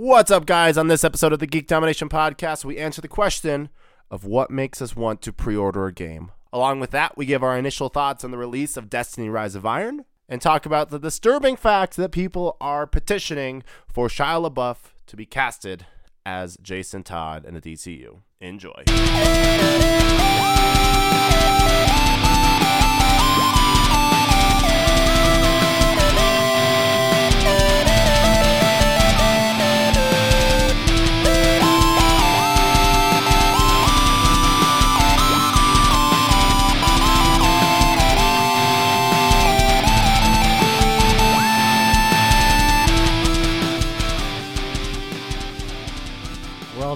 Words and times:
What's 0.00 0.30
up, 0.30 0.46
guys? 0.46 0.78
On 0.78 0.86
this 0.86 1.02
episode 1.02 1.32
of 1.32 1.40
the 1.40 1.46
Geek 1.48 1.66
Domination 1.66 2.08
Podcast, 2.08 2.64
we 2.64 2.78
answer 2.78 3.00
the 3.00 3.08
question 3.08 3.68
of 4.12 4.24
what 4.24 4.48
makes 4.48 4.80
us 4.80 4.94
want 4.94 5.20
to 5.22 5.32
pre 5.32 5.56
order 5.56 5.88
a 5.88 5.92
game. 5.92 6.30
Along 6.52 6.78
with 6.78 6.92
that, 6.92 7.18
we 7.18 7.26
give 7.26 7.42
our 7.42 7.58
initial 7.58 7.88
thoughts 7.88 8.22
on 8.22 8.30
the 8.30 8.38
release 8.38 8.76
of 8.76 8.88
Destiny 8.88 9.28
Rise 9.28 9.56
of 9.56 9.66
Iron 9.66 10.04
and 10.28 10.40
talk 10.40 10.64
about 10.64 10.90
the 10.90 11.00
disturbing 11.00 11.56
fact 11.56 11.96
that 11.96 12.12
people 12.12 12.56
are 12.60 12.86
petitioning 12.86 13.64
for 13.88 14.06
Shia 14.06 14.48
LaBeouf 14.48 14.92
to 15.08 15.16
be 15.16 15.26
casted 15.26 15.84
as 16.24 16.56
Jason 16.62 17.02
Todd 17.02 17.44
in 17.44 17.54
the 17.54 17.60
DCU. 17.60 18.20
Enjoy. 18.40 18.84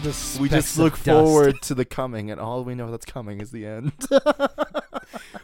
We're 0.02 0.08
all 0.08 0.12
just 0.12 0.40
We 0.40 0.48
just 0.48 0.74
of 0.74 0.78
look 0.82 0.92
dust. 0.94 1.04
forward 1.04 1.62
to 1.62 1.74
the 1.74 1.84
coming, 1.84 2.30
and 2.30 2.40
all 2.40 2.64
we 2.64 2.74
know 2.74 2.90
that's 2.90 3.06
coming 3.06 3.40
is 3.40 3.50
the 3.50 3.66
end. 3.66 3.92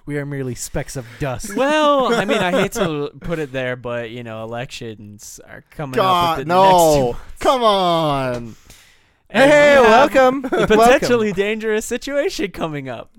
We 0.07 0.16
are 0.16 0.25
merely 0.25 0.55
specks 0.55 0.97
of 0.97 1.07
dust. 1.19 1.55
Well, 1.55 2.15
I 2.15 2.25
mean, 2.25 2.39
I 2.39 2.51
hate 2.51 2.73
to 2.73 3.11
put 3.21 3.39
it 3.39 3.52
there, 3.52 3.77
but 3.77 4.11
you 4.11 4.23
know, 4.23 4.43
elections 4.43 5.39
are 5.47 5.63
coming 5.71 5.97
God, 5.97 6.33
up. 6.33 6.39
within 6.39 6.49
the 6.49 6.63
next 6.63 6.73
no! 6.73 7.16
Come 7.41 7.63
on! 7.63 8.57
And 9.29 9.51
hey, 9.51 9.79
we 9.79 9.87
have 9.87 10.15
welcome. 10.15 10.45
A 10.52 10.66
potentially 10.66 11.33
dangerous 11.33 11.85
situation 11.85 12.51
coming 12.52 12.88
up. 12.88 13.15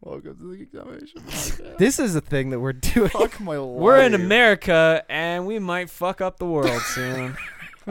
Welcome 0.00 0.38
to 0.38 0.50
the 0.50 0.56
Geek 0.56 0.72
Domination 0.72 1.20
Podcast. 1.20 1.76
This 1.76 1.98
is 1.98 2.16
a 2.16 2.22
thing 2.22 2.48
that 2.50 2.60
we're 2.60 2.72
doing. 2.72 3.10
Fuck 3.10 3.38
my 3.38 3.58
life. 3.58 3.80
We're 3.80 4.00
in 4.00 4.14
America, 4.14 5.04
and 5.10 5.46
we 5.46 5.58
might 5.58 5.90
fuck 5.90 6.22
up 6.22 6.38
the 6.38 6.46
world 6.46 6.80
soon. 6.80 7.36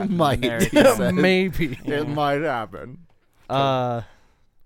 Might. 0.06 0.38
America. 0.38 0.68
he 0.70 0.96
said. 0.96 1.14
Maybe. 1.14 1.78
It 1.84 2.08
might 2.08 2.42
happen. 2.42 2.98
Uh, 3.48 4.02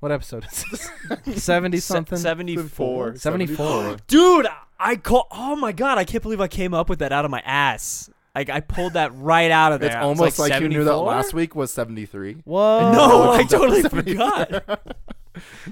what 0.01 0.11
episode 0.13 0.45
is 0.51 0.65
this? 0.71 0.91
Seventy 1.45 1.79
something. 1.79 2.19
Seventy-four. 2.19 3.17
74. 3.17 3.97
Dude, 4.09 4.47
I 4.79 4.97
call. 4.97 5.29
Oh 5.31 5.57
my 5.57 5.73
god, 5.73 5.99
I 5.99 6.05
can't 6.05 6.23
believe 6.23 6.41
I 6.41 6.49
came 6.49 6.75
up 6.75 6.89
with 6.89 6.99
that 6.99 7.13
out 7.13 7.25
of 7.25 7.31
my 7.31 7.41
ass. 7.45 8.11
Like 8.35 8.51
I 8.51 8.61
pulled 8.61 8.95
that 8.95 9.13
right 9.15 9.51
out 9.51 9.73
of 9.73 9.81
there. 9.81 9.91
It's 9.91 9.97
I 9.97 10.01
almost 10.01 10.39
like, 10.39 10.61
you 10.61 10.69
knew 10.69 10.85
that 10.85 10.97
last 10.97 11.35
week 11.35 11.55
was 11.55 11.71
73. 11.73 12.39
Whoa. 12.45 12.93
No, 12.93 13.31
I 13.31 13.45
totally 13.49 13.83
forgot. 13.83 14.81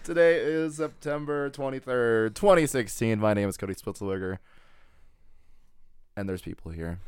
Today 0.04 0.36
is 0.36 0.76
September 0.76 1.50
23rd, 1.50 2.34
2016. 2.34 3.18
My 3.18 3.34
name 3.34 3.48
is 3.48 3.56
Kody 3.56 3.80
Spitzlberger. 3.80 4.38
And 6.16 6.28
there's 6.28 6.42
people 6.42 6.70
here. 6.70 6.98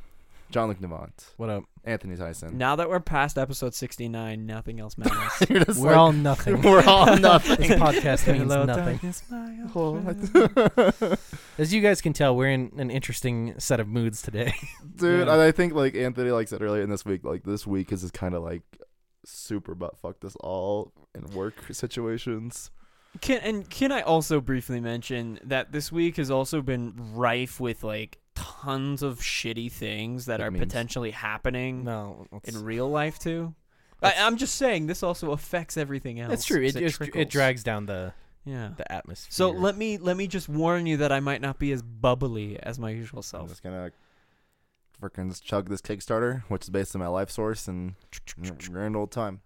Jean-Luc 0.53 0.78
Navant, 0.81 1.25
What 1.39 1.48
up? 1.50 1.64
Anthony 1.84 2.14
Tyson. 2.17 2.56
Now 2.58 2.77
that 2.77 2.89
we're 2.89 3.00
past 3.00 3.36
episode 3.39 3.75
sixty-nine, 3.75 4.47
nothing 4.47 4.78
else 4.78 4.97
matters. 4.97 5.33
You're 5.50 5.64
just 5.64 5.81
We're 5.81 5.89
like, 5.89 5.97
all 5.97 6.12
nothing. 6.12 6.62
we're 6.62 6.84
all 6.84 7.17
nothing. 7.17 7.56
this 7.69 7.70
podcast 7.81 8.31
means 8.31 8.53
Hello, 8.53 8.64
nothing. 8.64 8.98
darkness, 8.98 9.22
my 9.31 9.39
What? 9.72 11.19
As 11.59 11.72
you 11.75 11.81
guys 11.81 12.00
can 12.00 12.12
tell, 12.12 12.36
we're 12.36 12.50
in 12.50 12.70
an 12.78 12.91
interesting 12.91 13.55
set 13.59 13.81
of 13.81 13.89
moods 13.89 14.22
today. 14.22 14.55
Dude, 14.97 15.27
Yeah. 15.27 15.34
I 15.34 15.47
I 15.48 15.53
think 15.53 15.72
like 15.75 15.94
Anthony 15.97 16.31
like 16.31 16.48
said 16.48 16.62
earlier 16.62 16.83
in 16.83 16.91
this 16.91 17.05
week, 17.05 17.25
like 17.25 17.42
this 17.44 17.66
week 17.66 17.91
is 17.91 18.03
just 18.03 18.14
kind 18.14 18.34
of 18.34 18.42
like 18.44 18.62
super 19.25 19.75
butt 19.75 19.98
fucked 19.98 20.25
us 20.25 20.37
all 20.41 20.92
in 21.14 21.25
work 21.34 21.55
situations. 21.72 22.70
Can 23.20 23.41
and 23.41 23.69
can 23.69 23.91
I 23.92 24.03
also 24.03 24.41
briefly 24.41 24.81
mention 24.81 25.39
that 25.44 25.72
this 25.72 25.91
week 25.91 26.16
has 26.16 26.31
also 26.31 26.62
been 26.62 26.94
rife 27.15 27.59
with 27.60 27.82
like 27.84 28.19
tons 28.34 29.03
of 29.03 29.20
shitty 29.20 29.70
things 29.70 30.26
that 30.26 30.41
Like 30.41 30.48
are 30.48 30.50
memes. 30.50 30.65
potentially 30.65 31.10
happening 31.10 31.84
No, 31.84 32.26
in 32.44 32.62
real 32.65 32.88
life 32.88 33.19
too. 33.19 33.54
I, 34.03 34.15
I'm 34.19 34.37
just 34.37 34.56
saying 34.56 34.87
this 34.87 35.03
also 35.03 35.31
affects 35.32 35.76
everything 35.76 36.19
else. 36.20 36.31
That's 36.31 36.44
true. 36.44 36.60
It, 36.62 36.72
'cause 36.72 36.76
it, 36.76 36.84
it 36.84 36.92
trickles. 36.92 37.26
drags 37.28 37.62
down 37.62 37.87
the 37.87 38.12
Yeah. 38.44 38.71
the 38.76 38.91
atmosphere. 38.91 39.28
So 39.31 39.50
let 39.50 39.76
me 39.76 39.98
let 39.98 40.16
me 40.16 40.26
just 40.26 40.48
warn 40.48 40.87
you 40.87 40.97
that 40.98 41.12
I 41.12 41.21
might 41.21 41.41
not 41.41 41.59
be 41.59 41.71
as 41.72 41.82
bubbly 41.82 42.59
as 42.60 42.78
my 42.78 42.91
usual 42.91 43.22
self. 43.22 43.42
I'm 43.42 43.48
self. 43.48 43.50
just 43.50 43.62
gonna 43.62 43.91
freaking 45.00 45.41
chug 45.42 45.69
this 45.69 45.81
Kickstarter, 45.81 46.42
which 46.48 46.62
is 46.65 46.71
based 46.71 46.94
on 46.94 47.00
my 47.00 47.09
life 47.09 47.31
source, 47.31 47.69
and 47.69 47.94
grand 48.71 48.97
old 48.97 49.10
time. 49.10 49.41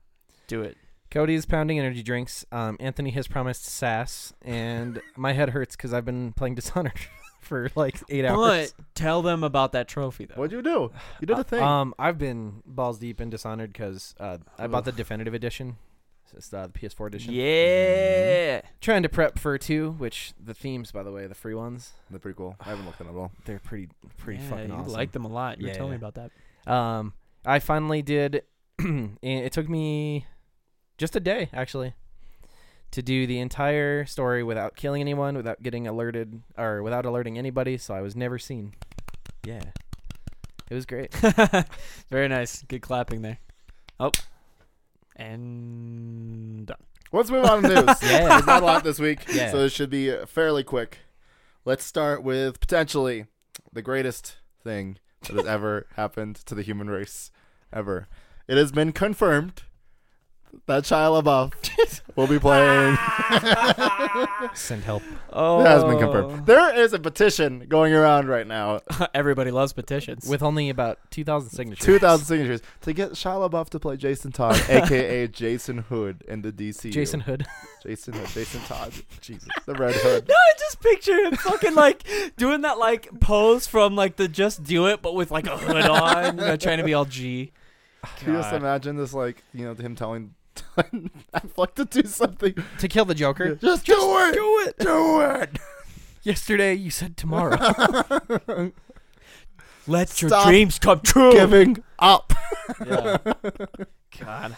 Do 0.46 0.62
it. 0.62 0.76
Kody 1.10 1.30
is 1.34 1.46
pounding 1.46 1.78
energy 1.78 2.02
drinks. 2.02 2.44
Um, 2.50 2.76
Anthony 2.80 3.10
has 3.10 3.28
promised 3.28 3.64
sass, 3.64 4.32
and 4.42 5.00
my 5.16 5.32
head 5.32 5.50
hurts 5.50 5.76
because 5.76 5.92
I've 5.94 6.04
been 6.04 6.32
playing 6.32 6.54
Dishonored 6.56 6.98
for 7.46 7.70
like 7.74 8.00
eight 8.08 8.24
hours. 8.24 8.72
But 8.72 8.84
tell 8.94 9.22
them 9.22 9.42
about 9.44 9.72
that 9.72 9.88
trophy 9.88 10.26
though. 10.26 10.34
What'd 10.34 10.52
you 10.52 10.62
do? 10.62 10.90
You 11.20 11.26
did 11.26 11.38
a 11.38 11.44
thing. 11.44 11.62
Um, 11.62 11.94
I've 11.98 12.18
been 12.18 12.62
balls 12.66 12.98
deep 12.98 13.20
in 13.20 13.30
Dishonored 13.30 13.72
because 13.72 14.14
uh, 14.20 14.38
I 14.58 14.66
bought 14.66 14.84
the 14.84 14.92
definitive 14.92 15.34
edition. 15.34 15.76
It's 16.36 16.52
uh, 16.52 16.66
the 16.66 16.72
PS4 16.78 17.06
edition. 17.06 17.32
Yeah. 17.32 18.60
Trying 18.80 19.02
to 19.04 19.08
prep 19.08 19.38
for 19.38 19.56
two, 19.56 19.92
which 19.92 20.34
the 20.38 20.52
themes, 20.52 20.90
by 20.92 21.02
the 21.02 21.10
way, 21.10 21.26
the 21.26 21.34
free 21.34 21.54
ones, 21.54 21.92
They're 22.10 22.18
pretty 22.18 22.36
cool. 22.36 22.56
I 22.60 22.70
haven't 22.70 22.84
looked 22.84 23.00
at 23.00 23.06
them 23.06 23.16
at 23.16 23.18
all. 23.20 23.32
they're 23.46 23.58
pretty 23.60 23.88
pretty 24.18 24.42
yeah, 24.42 24.50
fucking 24.50 24.68
you 24.68 24.74
awesome. 24.74 24.92
like 24.92 25.12
them 25.12 25.24
a 25.24 25.28
lot. 25.28 25.60
You 25.60 25.68
were 25.68 25.72
telling 25.74 25.92
me 25.92 25.98
Yeah. 26.02 26.08
about 26.08 26.30
that. 26.66 26.70
Um, 26.70 27.14
I 27.44 27.58
finally 27.60 28.02
did. 28.02 28.42
and 28.78 29.16
it 29.22 29.52
took 29.52 29.68
me 29.68 30.26
just 30.98 31.16
a 31.16 31.20
day 31.20 31.48
actually 31.54 31.94
to 32.92 33.02
do 33.02 33.26
the 33.26 33.38
entire 33.40 34.06
story 34.06 34.42
without 34.42 34.76
killing 34.76 35.00
anyone, 35.00 35.36
without 35.36 35.62
getting 35.62 35.86
alerted, 35.86 36.42
or 36.56 36.82
without 36.82 37.04
alerting 37.06 37.36
anybody. 37.38 37.76
So 37.78 37.94
I 37.94 38.00
was 38.00 38.16
never 38.16 38.38
seen. 38.38 38.74
Yeah, 39.44 39.62
it 40.70 40.74
was 40.74 40.86
great. 40.86 41.12
Very 42.10 42.28
nice. 42.28 42.62
Good 42.62 42.82
clapping 42.82 43.22
there. 43.22 43.38
Oh. 44.00 44.10
And 45.16 46.66
done. 46.66 46.76
Let's 47.12 47.30
move 47.30 47.44
on 47.44 47.62
to 47.62 47.68
news. 47.68 47.96
Yeah. 48.02 48.28
There's 48.28 48.46
not 48.46 48.62
a 48.62 48.66
lot 48.66 48.84
this 48.84 48.98
week, 48.98 49.20
Yeah. 49.32 49.50
so 49.50 49.58
it 49.58 49.72
should 49.72 49.90
be 49.90 50.10
uh, 50.10 50.26
fairly 50.26 50.62
quick. 50.64 50.98
Let's 51.64 51.84
start 51.84 52.22
with 52.22 52.60
potentially 52.60 53.26
the 53.72 53.82
greatest 53.82 54.36
thing 54.62 54.98
that 55.22 55.34
has 55.36 55.46
ever 55.46 55.86
happened 55.96 56.36
to 56.46 56.54
the 56.54 56.62
human 56.62 56.88
race 56.90 57.30
ever. 57.72 58.08
It 58.46 58.56
has 58.56 58.70
been 58.72 58.92
confirmed 58.92 59.62
that 60.66 60.84
Shia 60.84 61.22
LaBeouf 61.22 62.00
will 62.16 62.26
be 62.26 62.38
playing. 62.38 62.96
Send 64.54 64.82
help. 64.84 65.02
Oh. 65.32 65.60
It 65.60 65.66
has 65.66 65.84
been 65.84 65.98
confirmed. 65.98 66.46
There 66.46 66.74
is 66.74 66.92
a 66.92 66.98
petition 66.98 67.66
going 67.68 67.92
around 67.92 68.28
right 68.28 68.46
now, 68.46 68.80
Everybody 69.14 69.50
loves 69.50 69.72
petitions. 69.72 70.26
With 70.28 70.42
only 70.42 70.70
about 70.70 70.98
two 71.10 71.24
thousand 71.24 71.50
signatures. 71.50 71.84
2,000 71.84 72.26
signatures, 72.26 72.62
to 72.82 72.92
get 72.92 73.12
Shia 73.12 73.48
LaBeouf 73.48 73.68
to 73.70 73.80
play 73.80 73.96
Jason 73.96 74.32
Todd, 74.32 74.60
aka 74.68 75.28
Jason 75.28 75.78
Hood, 75.78 76.24
in 76.26 76.42
the 76.42 76.52
DC. 76.52 76.90
Jason 76.90 77.20
Hood. 77.20 77.46
Jason 77.82 78.14
Hood, 78.14 78.28
Jason 78.28 78.60
Todd. 78.62 78.92
Jesus, 79.20 79.48
the 79.66 79.74
Red 79.74 79.94
Hood. 79.94 80.28
no, 80.28 80.34
I 80.34 80.58
just 80.58 80.80
picture 80.80 81.16
him 81.24 81.36
fucking 81.36 81.74
like 81.74 82.04
doing 82.36 82.62
that 82.62 82.78
like 82.78 83.08
pose 83.20 83.66
from 83.66 83.94
like 83.96 84.16
the 84.16 84.28
Just 84.28 84.64
Do 84.64 84.86
It, 84.86 85.02
but 85.02 85.14
with 85.14 85.30
like 85.30 85.46
a 85.46 85.56
hood 85.56 85.84
on, 85.84 86.38
you 86.38 86.44
know, 86.44 86.56
trying 86.56 86.78
to 86.78 86.84
be 86.84 86.94
all 86.94 87.04
G. 87.04 87.52
Can 88.18 88.32
you 88.32 88.38
just 88.38 88.52
God. 88.52 88.60
imagine 88.60 88.96
this, 88.96 89.12
like, 89.12 89.42
you 89.52 89.64
know, 89.64 89.74
him 89.74 89.96
telling 89.96 90.34
Affleck 91.34 91.74
to 91.74 91.84
do 91.84 92.06
something? 92.06 92.54
to 92.78 92.88
kill 92.88 93.04
the 93.04 93.14
Joker. 93.14 93.54
Just, 93.56 93.86
do 93.86 93.94
it! 93.94 94.34
Do 94.34 94.64
it. 94.66 94.78
Do 94.78 95.20
it! 95.20 95.58
Yesterday 96.22 96.74
you 96.74 96.90
said 96.90 97.16
tomorrow. 97.16 97.56
Let 99.86 100.20
your 100.20 100.30
dreams 100.44 100.78
come 100.80 101.00
true. 101.00 101.32
Giving 101.32 101.84
up. 101.98 102.32
Yeah. 102.84 103.18
God. 104.18 104.56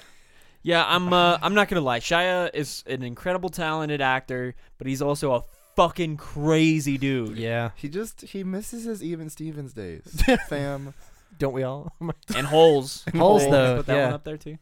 Yeah, 0.62 0.84
I'm. 0.86 1.12
Uh, 1.12 1.38
I'm 1.42 1.54
not 1.54 1.68
gonna 1.68 1.82
lie. 1.82 2.00
Shia 2.00 2.50
is 2.54 2.82
an 2.86 3.02
incredible, 3.02 3.50
talented 3.50 4.00
actor, 4.00 4.54
but 4.78 4.86
he's 4.86 5.02
also 5.02 5.34
a 5.34 5.42
fucking 5.76 6.16
crazy 6.16 6.98
dude. 6.98 7.36
yeah. 7.36 7.70
He 7.76 7.88
just, 7.88 8.22
he 8.22 8.42
misses 8.42 8.84
his 8.84 9.02
Even 9.02 9.30
Stevens 9.30 9.72
days. 9.72 10.22
Fam. 10.48 10.92
Don't 11.38 11.52
we 11.52 11.62
all? 11.62 11.92
And 12.34 12.46
holes. 12.46 13.04
Holes, 13.12 13.42
Holes, 13.42 13.50
though. 13.50 13.76
Put 13.76 13.86
that 13.86 13.94
yeah. 13.94 14.04
one 14.06 14.14
up 14.14 14.24
there 14.24 14.36
too. 14.36 14.58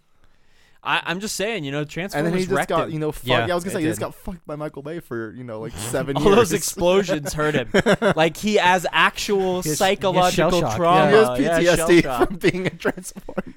I, 0.83 1.03
I'm 1.07 1.19
just 1.21 1.35
saying, 1.35 1.65
you 1.65 1.73
know, 1.73 1.85
Transformers. 1.85 2.27
And 2.27 2.35
Transformers 2.35 2.47
then 2.47 2.57
he 2.57 2.57
just 2.57 2.69
got 2.69 2.87
him. 2.89 2.93
you 2.95 2.99
know 3.01 3.11
fucked. 3.13 3.27
Yeah, 3.27 3.47
Yeah, 3.47 3.53
I 3.53 3.55
was 3.57 3.65
gonna 3.65 3.73
it 3.73 3.75
say 3.79 3.83
he 3.83 3.89
just 3.89 4.01
got 4.01 4.15
fucked 4.15 4.47
by 4.47 4.55
Michael 4.55 4.83
Bay 4.83 5.01
for 5.01 5.33
you 5.33 5.43
know 5.43 5.59
like 5.61 5.73
seven 5.77 6.17
All 6.17 6.23
years. 6.25 6.37
those 6.37 6.53
explosions 6.53 7.33
hurt 7.33 7.55
him. 7.55 7.69
like 8.17 8.37
he 8.37 8.55
has 8.55 8.87
actual 8.93 9.39
He 9.41 9.55
has- 9.57 9.65
he 9.65 9.69
has 9.71 9.79
psychological 9.79 10.51
shell 10.51 10.61
shock, 10.61 10.77
trauma. 10.77 11.37
he 11.37 11.45
has 11.45 11.79
PTSD 11.79 12.03
shock. 12.03 12.29
from 12.29 12.37
being 12.37 12.67
in 12.67 12.79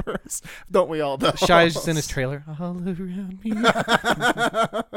Transformers. 0.10 0.42
Don't 0.72 0.90
we 0.90 1.02
all 1.02 1.18
know? 1.18 1.32
Shia's 1.36 1.74
just 1.74 1.88
in 1.88 1.96
his 1.96 2.08
trailer. 2.08 2.44
All 2.60 2.78
around 2.78 3.40
me. 3.44 3.52
God. 3.52 4.90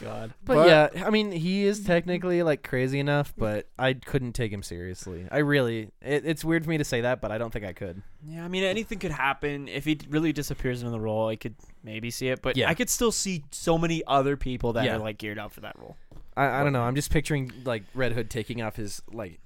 But, 0.00 0.32
But- 0.44 0.66
yeah, 0.68 0.88
I 1.04 1.10
mean, 1.10 1.32
he 1.32 1.64
is 1.64 1.80
technically 1.84 2.42
like 2.42 2.62
crazy 2.62 2.98
enough, 3.00 3.32
but 3.36 3.68
I 3.78 3.94
couldn't 3.94 4.32
take 4.32 4.52
him 4.52 4.62
seriously. 4.62 5.26
I 5.30 5.38
really, 5.38 5.90
it, 6.00 6.24
it's 6.24 6.44
weird 6.44 6.64
for 6.64 6.70
me 6.70 6.78
to 6.78 6.84
say 6.84 7.02
that, 7.02 7.20
but 7.20 7.30
I 7.30 7.38
don't 7.38 7.52
think 7.52 7.64
I 7.64 7.72
could. 7.72 8.02
Yeah, 8.26 8.44
I 8.44 8.48
mean, 8.48 8.64
anything 8.64 8.98
could 8.98 9.12
happen. 9.12 9.68
If 9.68 9.84
he 9.84 9.98
really 10.08 10.32
disappears 10.32 10.80
into 10.82 10.90
the 10.92 11.00
role, 11.00 11.28
I 11.28 11.36
could 11.36 11.54
maybe 11.82 12.10
see 12.10 12.28
it. 12.28 12.42
But 12.42 12.56
Yeah. 12.56 12.68
I 12.68 12.74
could 12.74 12.90
still 12.90 13.12
see 13.12 13.44
so 13.50 13.78
many 13.78 14.02
other 14.06 14.36
people 14.36 14.74
that 14.74 14.84
Yeah. 14.84 14.96
are 14.96 14.98
like 14.98 15.18
geared 15.18 15.38
up 15.38 15.52
for 15.52 15.60
that 15.60 15.78
role. 15.78 15.96
I, 16.36 16.60
I 16.60 16.62
don't 16.62 16.72
know. 16.72 16.82
I'm 16.82 16.94
just 16.94 17.10
picturing 17.10 17.52
like 17.64 17.84
Red 17.94 18.12
Hood 18.12 18.30
taking 18.30 18.62
off 18.62 18.76
his 18.76 19.02
like 19.12 19.38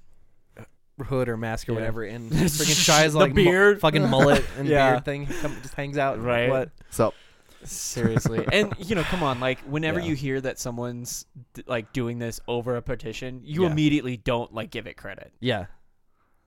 hood 1.05 1.29
or 1.29 1.37
mask 1.37 1.69
or 1.69 1.73
Yeah. 1.73 1.79
whatever, 1.79 2.03
and 2.03 2.31
freaking 2.31 2.83
Shia's 2.85 3.13
The 3.13 3.19
like 3.19 3.33
mu- 3.33 3.43
beard. 3.43 3.79
fucking 3.81 4.09
mullet 4.09 4.43
and 4.57 4.67
Yeah. 4.67 4.91
beard 4.93 5.05
thing 5.05 5.27
come, 5.41 5.55
just 5.61 5.73
hangs 5.75 5.97
out. 5.97 6.21
Right. 6.21 6.49
What? 6.49 6.69
So 6.89 7.13
Seriously, 7.63 8.45
and 8.53 8.73
you 8.77 8.95
know, 8.95 9.03
come 9.03 9.23
on, 9.23 9.39
like 9.39 9.59
whenever 9.61 9.99
Yeah. 9.99 10.05
you 10.07 10.15
hear 10.15 10.39
that 10.41 10.59
someone's 10.59 11.25
d- 11.53 11.63
like 11.67 11.91
doing 11.91 12.19
this 12.19 12.39
over 12.47 12.75
a 12.77 12.81
petition, 12.81 13.41
you 13.43 13.63
Yeah. 13.63 13.71
immediately 13.71 14.15
don't 14.17 14.53
like 14.53 14.69
give 14.71 14.87
it 14.87 14.95
credit. 14.95 15.33
Yeah. 15.39 15.65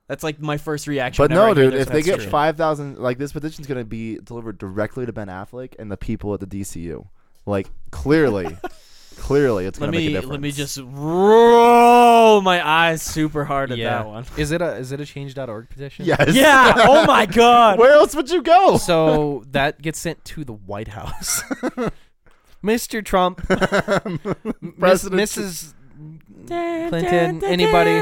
That's 0.07 0.23
like 0.23 0.39
my 0.41 0.57
first 0.57 0.87
reaction. 0.87 1.21
But 1.23 1.31
whenever 1.31 1.45
no, 1.47 1.51
I 1.51 1.55
hear 1.55 1.63
dude, 1.65 1.73
there's 1.73 1.87
if 1.87 1.93
they 1.93 2.01
that 2.01 2.05
get 2.17 2.21
shit. 2.21 2.29
five 2.29 2.57
thousand, 2.57 2.97
like 2.97 3.17
this 3.17 3.31
petition's 3.33 3.67
gonna 3.67 3.85
be 3.85 4.17
delivered 4.19 4.57
directly 4.57 5.05
to 5.05 5.13
Ben 5.13 5.27
Affleck 5.27 5.73
and 5.79 5.91
the 5.91 5.97
people 5.97 6.33
at 6.33 6.39
the 6.39 6.47
DCU. 6.47 7.07
Like 7.45 7.67
clearly, 7.91 8.57
clearly, 9.21 9.65
it's 9.65 9.79
let 9.79 9.87
gonna 9.87 9.97
make 9.97 10.05
a 10.05 10.07
me 10.07 10.13
difference. 10.13 10.31
let 10.31 10.41
me 10.41 10.51
just 10.51 10.77
roll 10.83 12.41
my 12.41 12.65
eyes 12.67 13.01
super 13.01 13.45
hard 13.45 13.71
at 13.71 13.77
Yeah. 13.77 13.97
that 13.99 14.07
one. 14.07 14.25
Is 14.37 14.51
it 14.51 14.61
a 14.61 14.75
is 14.77 14.91
it 14.91 14.99
a 14.99 15.05
change.org 15.05 15.69
petition? 15.69 16.05
Yes. 16.05 16.33
Yeah. 16.33 16.73
Oh 16.87 17.05
my 17.05 17.25
god. 17.25 17.79
Where 17.79 17.93
else 17.93 18.15
would 18.15 18.29
you 18.29 18.41
go? 18.41 18.77
So 18.77 19.43
that 19.51 19.81
gets 19.81 19.99
sent 19.99 20.25
to 20.25 20.43
the 20.43 20.53
White 20.53 20.89
House. 20.89 21.43
Mr. 22.63 23.03
Trump, 23.03 23.41
Miss, 23.49 24.75
President- 24.77 25.21
Mrs. 25.21 25.73
Clinton, 26.47 27.43
anybody? 27.43 28.01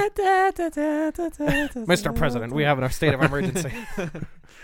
Mr. 1.85 2.15
President, 2.15 2.53
we 2.53 2.63
have 2.63 2.79
a 2.79 2.89
state 2.91 3.13
of 3.13 3.21
emergency. 3.21 3.69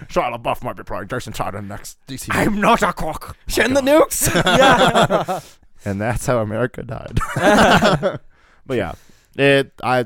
Shia 0.10 0.38
LaBeouf 0.38 0.64
might 0.64 0.76
be 0.76 0.84
playing 0.84 1.08
Jason 1.08 1.32
Todd 1.34 1.56
in 1.56 1.68
the 1.70 1.74
next 1.76 1.98
DC. 2.08 2.28
I'm 2.32 2.60
not 2.60 2.82
a 2.84 2.92
cock. 2.92 3.38
Send 3.48 3.78
the 3.78 3.82
nukes. 3.82 4.28
Yeah. 4.46 5.40
And 5.86 6.00
that's 6.02 6.26
how 6.26 6.40
America 6.40 6.84
died. 6.84 7.20
but 8.66 8.78
yeah, 8.78 8.94
it 9.38 9.74
I 9.84 10.06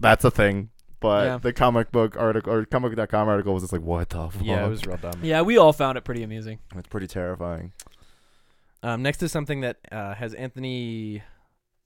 that's 0.00 0.24
a 0.24 0.30
thing. 0.30 0.70
But 1.00 1.24
Yeah. 1.26 1.38
the 1.38 1.52
comic 1.52 1.92
book 1.92 2.16
article 2.18 2.52
or 2.52 2.64
comic.com 2.64 3.28
article 3.28 3.52
was 3.52 3.62
just 3.62 3.72
like, 3.72 3.82
what 3.82 4.08
the 4.10 4.30
fuck? 4.30 4.42
yeah, 4.42 4.64
it 4.64 4.68
was 4.70 4.86
real 4.86 4.96
dumb. 4.96 5.20
yeah, 5.22 5.42
we 5.42 5.58
all 5.58 5.72
found 5.74 5.98
it 5.98 6.04
pretty 6.04 6.22
amusing. 6.22 6.60
It's 6.76 6.88
pretty 6.88 7.06
terrifying. 7.08 7.72
Um, 8.82 9.02
next 9.02 9.22
is 9.22 9.32
something 9.32 9.60
that 9.62 9.78
uh, 9.92 10.14
has 10.14 10.34
Anthony 10.34 11.22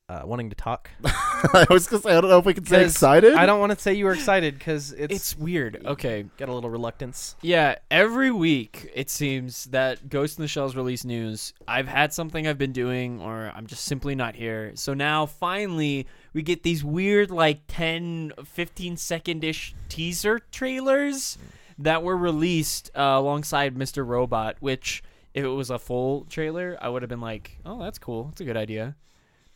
uh, 0.09 0.23
wanting 0.25 0.49
to 0.51 0.57
talk. 0.57 0.91
I 1.05 1.67
was 1.71 1.87
gonna 1.87 2.03
say 2.03 2.11
I 2.17 2.21
don't 2.21 2.31
know 2.31 2.39
if 2.39 2.47
we 2.47 2.55
can 2.55 2.65
say 2.65 2.83
'Cause 2.83 2.93
excited. 2.93 3.35
I 3.35 3.45
don't 3.47 3.61
want 3.61 3.73
to 3.73 3.79
say 3.79 3.93
you 3.95 4.07
were 4.07 4.13
excited 4.15 4.59
because 4.59 4.93
it's, 4.93 5.15
It's 5.15 5.37
weird. 5.39 5.83
Okay. 5.85 6.25
got 6.39 6.49
a 6.49 6.53
little 6.55 6.71
reluctance. 6.71 7.37
Yeah, 7.43 7.77
every 7.91 8.31
week 8.31 8.91
it 8.95 9.11
seems 9.11 9.65
that 9.67 10.09
Ghost 10.09 10.39
in 10.39 10.43
the 10.43 10.49
Shell's 10.49 10.75
release 10.75 11.05
news. 11.05 11.53
I've 11.67 11.89
had 11.89 12.13
something 12.13 12.47
I've 12.47 12.59
been 12.59 12.73
doing, 12.73 13.21
or 13.21 13.53
I'm 13.55 13.67
just 13.67 13.85
simply 13.85 14.15
not 14.15 14.35
here. 14.35 14.73
So 14.77 14.95
now 14.95 15.27
finally 15.27 16.07
we 16.33 16.43
get 16.43 16.63
these 16.63 16.83
weird, 16.83 17.31
like 17.31 17.61
10, 17.69 18.33
15 18.45 18.97
second 18.97 19.45
ish 19.45 19.75
teaser 19.89 20.41
trailers 20.51 21.37
that 21.79 22.03
were 22.03 22.17
released 22.17 22.91
uh, 22.97 23.01
alongside 23.17 23.77
Mr. 23.77 24.07
Robot, 24.07 24.57
which, 24.61 25.03
if 25.35 25.45
it 25.45 25.49
was 25.49 25.71
a 25.71 25.79
full 25.79 26.25
trailer, 26.25 26.77
I 26.81 26.89
would 26.89 27.03
have 27.03 27.09
been 27.09 27.21
like, 27.21 27.59
oh, 27.65 27.79
that's 27.83 27.99
cool. 27.99 28.25
That's 28.25 28.41
a 28.41 28.45
good 28.45 28.57
idea. 28.57 28.97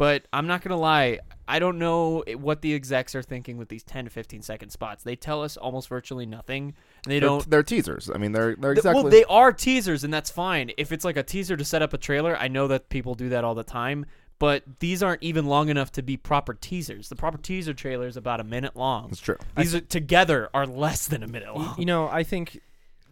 But 0.03 0.27
I'm 0.33 0.49
not 0.49 0.63
gonna 0.63 0.81
lie, 0.81 1.21
I 1.47 1.61
don't 1.61 1.79
know 1.79 2.25
what 2.37 2.61
the 2.61 2.75
execs 2.75 3.15
are 3.15 3.23
thinking 3.23 3.57
with 3.57 3.69
these 3.69 3.85
10 3.85 4.07
to 4.07 4.11
15 4.11 4.43
second 4.43 4.71
spots. 4.71 5.05
They 5.05 5.15
tell 5.15 5.45
us 5.45 5.57
almost 5.57 5.89
virtually 5.89 6.27
nothing. 6.27 6.75
They 7.07 7.21
they're, 7.21 7.29
don't 7.29 7.49
they're 7.49 7.63
teasers. 7.63 8.11
I 8.13 8.19
mean, 8.19 8.33
they're 8.33 8.57
they're 8.57 8.73
exactly. 8.73 9.01
Well, 9.01 9.13
they 9.13 9.23
are 9.27 9.53
teasers, 9.53 10.03
and 10.03 10.13
that's 10.13 10.29
fine. 10.29 10.73
If 10.77 10.91
it's 10.91 11.05
like 11.05 11.17
a 11.17 11.23
teaser 11.23 11.57
to 11.57 11.65
set 11.65 11.83
up 11.83 11.93
a 11.93 11.99
trailer, 11.99 12.37
I 12.37 12.49
know 12.49 12.67
that 12.67 12.89
people 12.89 13.15
do 13.15 13.29
that 13.29 13.45
all 13.45 13.55
the 13.55 13.63
time. 13.63 14.05
But 14.41 14.65
these 14.81 15.05
aren't 15.05 15.23
even 15.23 15.47
long 15.47 15.69
enough 15.69 15.93
to 15.93 16.03
be 16.03 16.17
proper 16.17 16.55
teasers. 16.55 17.09
The 17.09 17.15
proper 17.15 17.39
teaser 17.39 17.73
trailer 17.73 18.09
is 18.09 18.17
about 18.17 18.41
a 18.41 18.45
minute 18.45 18.75
long. 18.75 19.07
That's 19.07 19.21
true. 19.21 19.39
These 19.57 19.77
are, 19.77 19.81
together 19.83 20.51
are 20.53 20.67
less 20.67 21.07
than 21.07 21.23
a 21.23 21.29
minute 21.29 21.55
long. 21.55 21.77
You 21.79 21.87
know, 21.87 22.09
I 22.09 22.25
think 22.25 22.61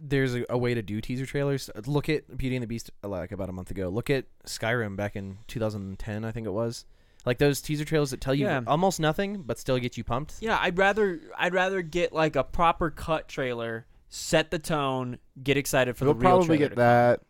there's 0.03 0.33
a, 0.35 0.43
a 0.49 0.57
way 0.57 0.73
to 0.73 0.81
do 0.81 0.99
teaser 0.99 1.25
trailers. 1.27 1.69
Look 1.85 2.09
at 2.09 2.35
Beauty 2.35 2.55
and 2.55 2.63
the 2.63 2.67
Beast 2.67 2.89
uh, 3.03 3.07
like 3.07 3.31
about 3.31 3.49
a 3.49 3.51
month 3.51 3.69
ago. 3.71 3.89
Look 3.89 4.09
at 4.09 4.25
Skyrim 4.47 4.95
back 4.95 5.15
in 5.15 5.37
2010, 5.47 6.25
I 6.25 6.31
think 6.31 6.47
it 6.47 6.51
was. 6.51 6.85
Like 7.23 7.37
those 7.37 7.61
teaser 7.61 7.85
trailers 7.85 8.09
that 8.09 8.19
tell 8.19 8.33
you 8.33 8.45
Yeah. 8.45 8.61
almost 8.65 8.99
nothing 8.99 9.43
but 9.43 9.59
still 9.59 9.77
get 9.77 9.95
you 9.97 10.03
pumped. 10.03 10.35
yeah, 10.41 10.57
I'd 10.59 10.77
rather 10.77 11.19
I'd 11.37 11.53
rather 11.53 11.83
get 11.83 12.11
like 12.13 12.35
a 12.35 12.43
proper 12.43 12.89
cut 12.89 13.27
trailer, 13.27 13.85
set 14.09 14.49
the 14.49 14.57
tone, 14.57 15.19
get 15.43 15.55
excited 15.55 15.95
for 15.95 16.05
We'll 16.05 16.15
the 16.15 16.19
real 16.21 16.29
probably 16.31 16.47
trailer 16.47 16.59
get 16.59 16.69
to 16.69 16.75
come. 16.75 16.81
that. 16.83 17.21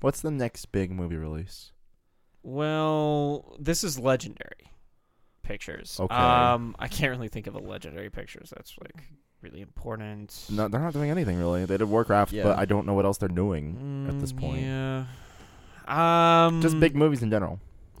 What's 0.00 0.20
the 0.22 0.32
next 0.32 0.66
big 0.72 0.90
movie 0.90 1.14
release? 1.16 1.70
Well, 2.42 3.56
this 3.60 3.84
is 3.84 3.98
legendary 3.98 4.72
pictures. 5.44 5.98
Okay. 6.00 6.14
Um, 6.14 6.74
I 6.78 6.88
can't 6.88 7.10
really 7.12 7.28
think 7.28 7.46
of 7.46 7.54
a 7.54 7.58
legendary 7.60 8.10
pictures 8.10 8.52
that's 8.54 8.74
like 8.80 9.04
really 9.42 9.60
important. 9.60 10.46
No, 10.50 10.68
they're 10.68 10.80
not 10.80 10.92
doing 10.92 11.10
anything 11.10 11.38
really. 11.38 11.64
They 11.64 11.76
did 11.76 11.84
Warcraft, 11.88 12.32
Yeah. 12.32 12.44
but 12.44 12.58
I 12.58 12.64
don't 12.64 12.86
know 12.86 12.94
what 12.94 13.04
else 13.04 13.18
they're 13.18 13.28
doing 13.28 14.06
at 14.08 14.18
this 14.20 14.32
Mm, 14.32 14.40
point. 14.40 14.62
Yeah. 14.62 15.04
Um. 15.86 16.62
Just 16.62 16.78
big 16.78 16.94
movies 16.94 17.22
in 17.22 17.30
general. 17.30 17.58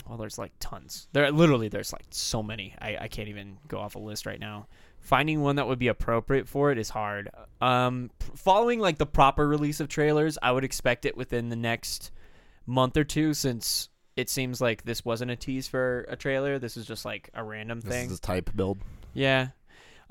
Well, 0.08 0.18
there's 0.18 0.38
like 0.38 0.52
tons. 0.60 1.08
There 1.12 1.30
literally 1.30 1.68
there's 1.68 1.92
like 1.92 2.04
so 2.10 2.42
many. 2.42 2.74
I 2.80 2.96
I 3.02 3.08
can't 3.08 3.28
even 3.28 3.58
go 3.68 3.78
off 3.78 3.94
a 3.94 3.98
list 3.98 4.26
right 4.26 4.40
now. 4.40 4.66
Finding 5.00 5.40
one 5.42 5.56
that 5.56 5.66
would 5.66 5.78
be 5.80 5.88
appropriate 5.88 6.48
for 6.48 6.70
it 6.70 6.78
is 6.78 6.88
hard. 6.90 7.28
Um, 7.60 8.10
p- 8.20 8.26
following 8.36 8.78
like 8.78 8.98
the 8.98 9.06
proper 9.06 9.48
release 9.48 9.80
of 9.80 9.88
trailers, 9.88 10.38
I 10.40 10.52
would 10.52 10.62
expect 10.64 11.06
it 11.06 11.16
within 11.16 11.48
the 11.48 11.56
next 11.56 12.12
month 12.66 12.96
or 12.96 13.02
two, 13.04 13.34
since 13.34 13.88
it 14.14 14.30
seems 14.30 14.60
like 14.60 14.84
this 14.84 15.04
wasn't 15.04 15.30
a 15.32 15.36
tease 15.36 15.66
for 15.66 16.04
a 16.08 16.14
trailer. 16.14 16.58
This 16.60 16.76
is 16.76 16.86
just 16.86 17.04
like 17.04 17.30
a 17.34 17.42
random 17.42 17.80
thing. 17.80 17.90
This 17.90 18.00
thing. 18.02 18.10
is 18.12 18.20
type 18.20 18.50
build. 18.54 18.78
Yeah. 19.12 19.48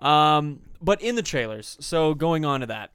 Um, 0.01 0.61
but 0.81 1.01
in 1.01 1.15
the 1.15 1.21
trailers, 1.21 1.77
so 1.79 2.13
going 2.13 2.43
on 2.45 2.61
to 2.61 2.65
that, 2.67 2.91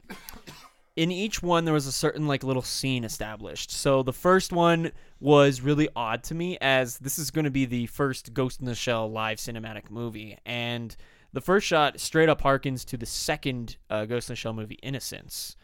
in 0.97 1.11
each 1.11 1.43
one 1.43 1.65
there 1.65 1.75
was 1.75 1.87
a 1.87 1.93
certain 1.93 2.27
like 2.27 2.43
little 2.43 2.63
scene 2.63 3.05
established. 3.05 3.71
So 3.71 4.03
the 4.03 4.13
first 4.13 4.53
one 4.53 4.93
was 5.21 5.61
really 5.61 5.89
odd 5.95 6.23
to 6.25 6.35
me 6.35 6.59
as 6.61 6.99
this 6.99 7.19
is 7.19 7.31
going 7.31 7.45
to 7.45 7.51
be 7.51 7.65
the 7.65 7.87
first 7.87 8.35
Ghost 8.35 8.61
in 8.61 8.67
the 8.67 8.75
Shell 8.75 9.11
live 9.13 9.39
cinematic 9.39 9.91
movie, 9.91 10.37
and 10.45 10.97
the 11.33 11.41
first 11.41 11.67
shot 11.67 12.01
straight 12.01 12.29
up 12.29 12.43
harkens 12.43 12.85
to 12.87 12.97
the 12.97 13.07
second 13.07 13.77
uh, 13.91 14.05
Ghost 14.07 14.29
in 14.29 14.33
the 14.33 14.37
Shell 14.37 14.55
movie, 14.55 14.79
Innocence. 14.83 15.57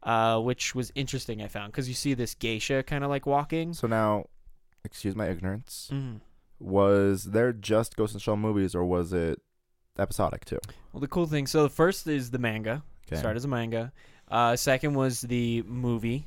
Uh, 0.00 0.38
which 0.38 0.76
was 0.76 0.92
interesting, 0.94 1.42
I 1.42 1.48
found, 1.48 1.72
because 1.72 1.88
you 1.88 1.94
see 1.94 2.14
this 2.14 2.32
geisha 2.36 2.84
kind 2.84 3.02
of 3.02 3.10
like 3.10 3.26
walking. 3.26 3.74
So 3.74 3.88
now, 3.88 4.26
excuse 4.84 5.16
my 5.16 5.28
ignorance. 5.28 5.90
Mhm. 5.92 6.20
Was 6.60 7.24
there 7.24 7.52
just 7.52 7.96
Ghost 7.96 8.12
in 8.12 8.18
the 8.18 8.20
Shell 8.20 8.36
movies, 8.36 8.76
or 8.76 8.84
was 8.84 9.12
it 9.12 9.42
episodic 9.98 10.44
too? 10.44 10.58
Well, 10.92 11.00
the 11.00 11.08
cool 11.08 11.26
thing, 11.26 11.46
so 11.46 11.62
the 11.62 11.68
first 11.70 12.06
is 12.06 12.30
the 12.30 12.38
manga, 12.38 12.82
Okay. 13.06 13.16
started 13.16 13.36
as 13.36 13.44
a 13.44 13.48
manga. 13.48 13.92
Uh, 14.28 14.56
second 14.56 14.94
was 14.94 15.22
the 15.22 15.62
movie, 15.62 16.26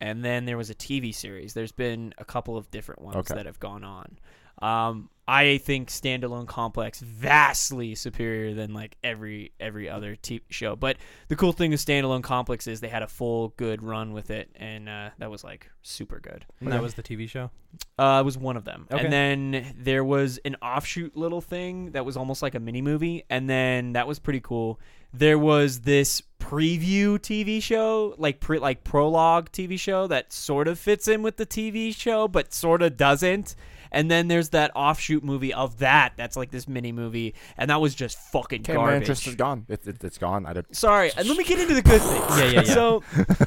and 0.00 0.24
then 0.24 0.44
there 0.44 0.56
was 0.56 0.70
a 0.70 0.74
TV 0.74 1.14
series. 1.14 1.54
There's 1.54 1.72
been 1.72 2.12
a 2.18 2.24
couple 2.24 2.56
of 2.56 2.70
different 2.70 3.02
ones 3.02 3.16
Okay. 3.16 3.34
that 3.34 3.46
have 3.46 3.58
gone 3.60 3.84
on. 3.84 4.18
Um, 4.60 5.10
I 5.28 5.58
think 5.58 5.90
standalone 5.90 6.46
complex 6.46 7.00
vastly 7.00 7.94
superior 7.94 8.54
than 8.54 8.72
like 8.72 8.96
every 9.04 9.52
every 9.60 9.86
other 9.86 10.16
TV 10.16 10.40
show. 10.48 10.74
But 10.74 10.96
the 11.28 11.36
cool 11.36 11.52
thing 11.52 11.70
with 11.70 11.84
standalone 11.84 12.22
complex 12.22 12.66
is 12.66 12.80
they 12.80 12.88
had 12.88 13.02
a 13.02 13.06
full 13.06 13.52
good 13.58 13.82
run 13.82 14.14
with 14.14 14.30
it, 14.30 14.48
and 14.56 14.88
uh, 14.88 15.10
that 15.18 15.30
was 15.30 15.44
like 15.44 15.70
super 15.82 16.18
good. 16.18 16.46
And 16.60 16.72
that 16.72 16.80
was 16.80 16.94
the 16.94 17.02
TV 17.02 17.28
show. 17.28 17.50
Uh, 17.98 18.20
it 18.22 18.24
was 18.24 18.38
one 18.38 18.56
of 18.56 18.64
them. 18.64 18.86
Okay. 18.90 19.04
And 19.04 19.12
then 19.12 19.74
there 19.78 20.02
was 20.02 20.38
an 20.46 20.56
offshoot 20.62 21.14
little 21.14 21.42
thing 21.42 21.90
that 21.90 22.06
was 22.06 22.16
almost 22.16 22.40
like 22.40 22.54
a 22.54 22.60
mini 22.60 22.80
movie, 22.80 23.24
and 23.28 23.50
then 23.50 23.92
that 23.92 24.08
was 24.08 24.18
pretty 24.18 24.40
cool. 24.40 24.80
There 25.12 25.38
was 25.38 25.80
this 25.80 26.22
preview 26.40 27.18
TV 27.18 27.62
show, 27.62 28.14
like 28.16 28.40
pre, 28.40 28.58
like 28.58 28.82
prologue 28.82 29.50
TV 29.52 29.78
show 29.78 30.06
that 30.06 30.32
sort 30.32 30.68
of 30.68 30.78
fits 30.78 31.06
in 31.06 31.22
with 31.22 31.36
the 31.36 31.44
TV 31.44 31.94
show, 31.94 32.28
but 32.28 32.54
sort 32.54 32.80
of 32.80 32.96
doesn't. 32.96 33.54
And 33.90 34.10
then 34.10 34.28
there's 34.28 34.50
that 34.50 34.70
offshoot 34.74 35.24
movie 35.24 35.52
of 35.54 35.78
that. 35.78 36.14
That's 36.16 36.36
like 36.36 36.50
this 36.50 36.68
mini 36.68 36.92
movie, 36.92 37.34
and 37.56 37.70
that 37.70 37.80
was 37.80 37.94
just 37.94 38.18
fucking 38.32 38.60
Okay, 38.62 38.72
my 38.74 38.78
garbage. 38.84 39.02
interest 39.02 39.26
is 39.26 39.34
gone. 39.34 39.66
It's 39.68 39.86
it's 39.86 40.04
it's 40.04 40.18
gone. 40.18 40.46
I 40.46 40.52
don't. 40.52 40.76
Sorry, 40.76 41.10
and 41.16 41.28
let 41.28 41.36
me 41.38 41.44
get 41.44 41.58
into 41.58 41.74
the 41.74 41.82
good 41.82 42.00
things. 42.02 42.38
Yeah, 42.38 42.44
yeah, 42.44 42.50
yeah. 42.66 42.74
So, 42.74 43.02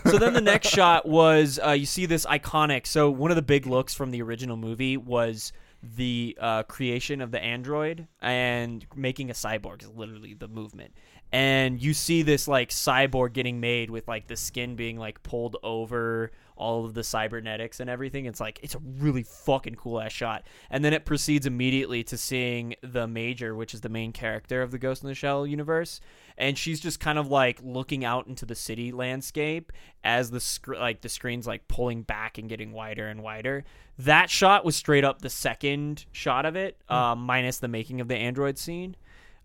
so 0.05 0.17
then 0.17 0.33
the 0.33 0.41
next 0.41 0.69
shot 0.69 1.07
was 1.07 1.59
uh, 1.65 1.71
you 1.71 1.85
see 1.85 2.05
this 2.05 2.25
iconic. 2.25 2.87
So 2.87 3.09
one 3.09 3.31
of 3.31 3.35
the 3.35 3.41
big 3.41 3.65
looks 3.67 3.93
from 3.93 4.11
the 4.11 4.21
original 4.21 4.57
movie 4.57 4.97
was 4.97 5.53
the 5.83 6.37
uh, 6.39 6.61
creation 6.63 7.21
of 7.21 7.31
the 7.31 7.43
android 7.43 8.07
and 8.21 8.85
making 8.95 9.31
a 9.31 9.33
cyborg 9.33 9.81
is 9.81 9.89
literally 9.89 10.35
the 10.35 10.47
movement. 10.47 10.93
And 11.31 11.81
you 11.81 11.93
see 11.93 12.21
this 12.23 12.47
like 12.47 12.69
cyborg 12.69 13.33
getting 13.33 13.59
made 13.59 13.89
with 13.89 14.07
like 14.07 14.27
the 14.27 14.35
skin 14.35 14.75
being 14.75 14.97
like 14.97 15.23
pulled 15.23 15.55
over 15.63 16.31
all 16.61 16.85
of 16.85 16.93
the 16.93 17.03
cybernetics 17.03 17.79
and 17.79 17.89
everything. 17.89 18.25
It's 18.25 18.39
like 18.39 18.59
it's 18.61 18.75
a 18.75 18.79
really 18.99 19.23
fucking 19.23 19.75
cool 19.75 19.99
ass 19.99 20.11
shot. 20.11 20.43
And 20.69 20.85
then 20.85 20.93
it 20.93 21.05
proceeds 21.05 21.47
immediately 21.47 22.03
to 22.03 22.17
seeing 22.17 22.75
the 22.81 23.07
Major, 23.07 23.55
which 23.55 23.73
is 23.73 23.81
the 23.81 23.89
main 23.89 24.13
character 24.13 24.61
of 24.61 24.71
the 24.71 24.77
Ghost 24.77 25.01
in 25.01 25.09
the 25.09 25.15
Shell 25.15 25.47
universe, 25.47 25.99
and 26.37 26.57
she's 26.57 26.79
just 26.79 26.99
kind 26.99 27.17
of 27.17 27.29
like 27.29 27.59
looking 27.63 28.05
out 28.05 28.27
into 28.27 28.45
the 28.45 28.55
city 28.55 28.91
landscape 28.91 29.71
as 30.03 30.29
the 30.29 30.39
sc- 30.39 30.67
like 30.67 31.01
the 31.01 31.09
screen's 31.09 31.47
like 31.47 31.67
pulling 31.67 32.03
back 32.03 32.37
and 32.37 32.47
getting 32.47 32.71
wider 32.71 33.07
and 33.07 33.23
wider. 33.23 33.63
That 33.97 34.29
shot 34.29 34.63
was 34.63 34.75
straight 34.75 35.03
up 35.03 35.21
the 35.21 35.29
second 35.29 36.05
shot 36.11 36.45
of 36.45 36.55
it, 36.55 36.77
uh, 36.87 37.15
minus 37.15 37.57
the 37.57 37.67
making 37.67 38.01
of 38.01 38.07
the 38.07 38.15
android 38.15 38.57
scene. 38.57 38.95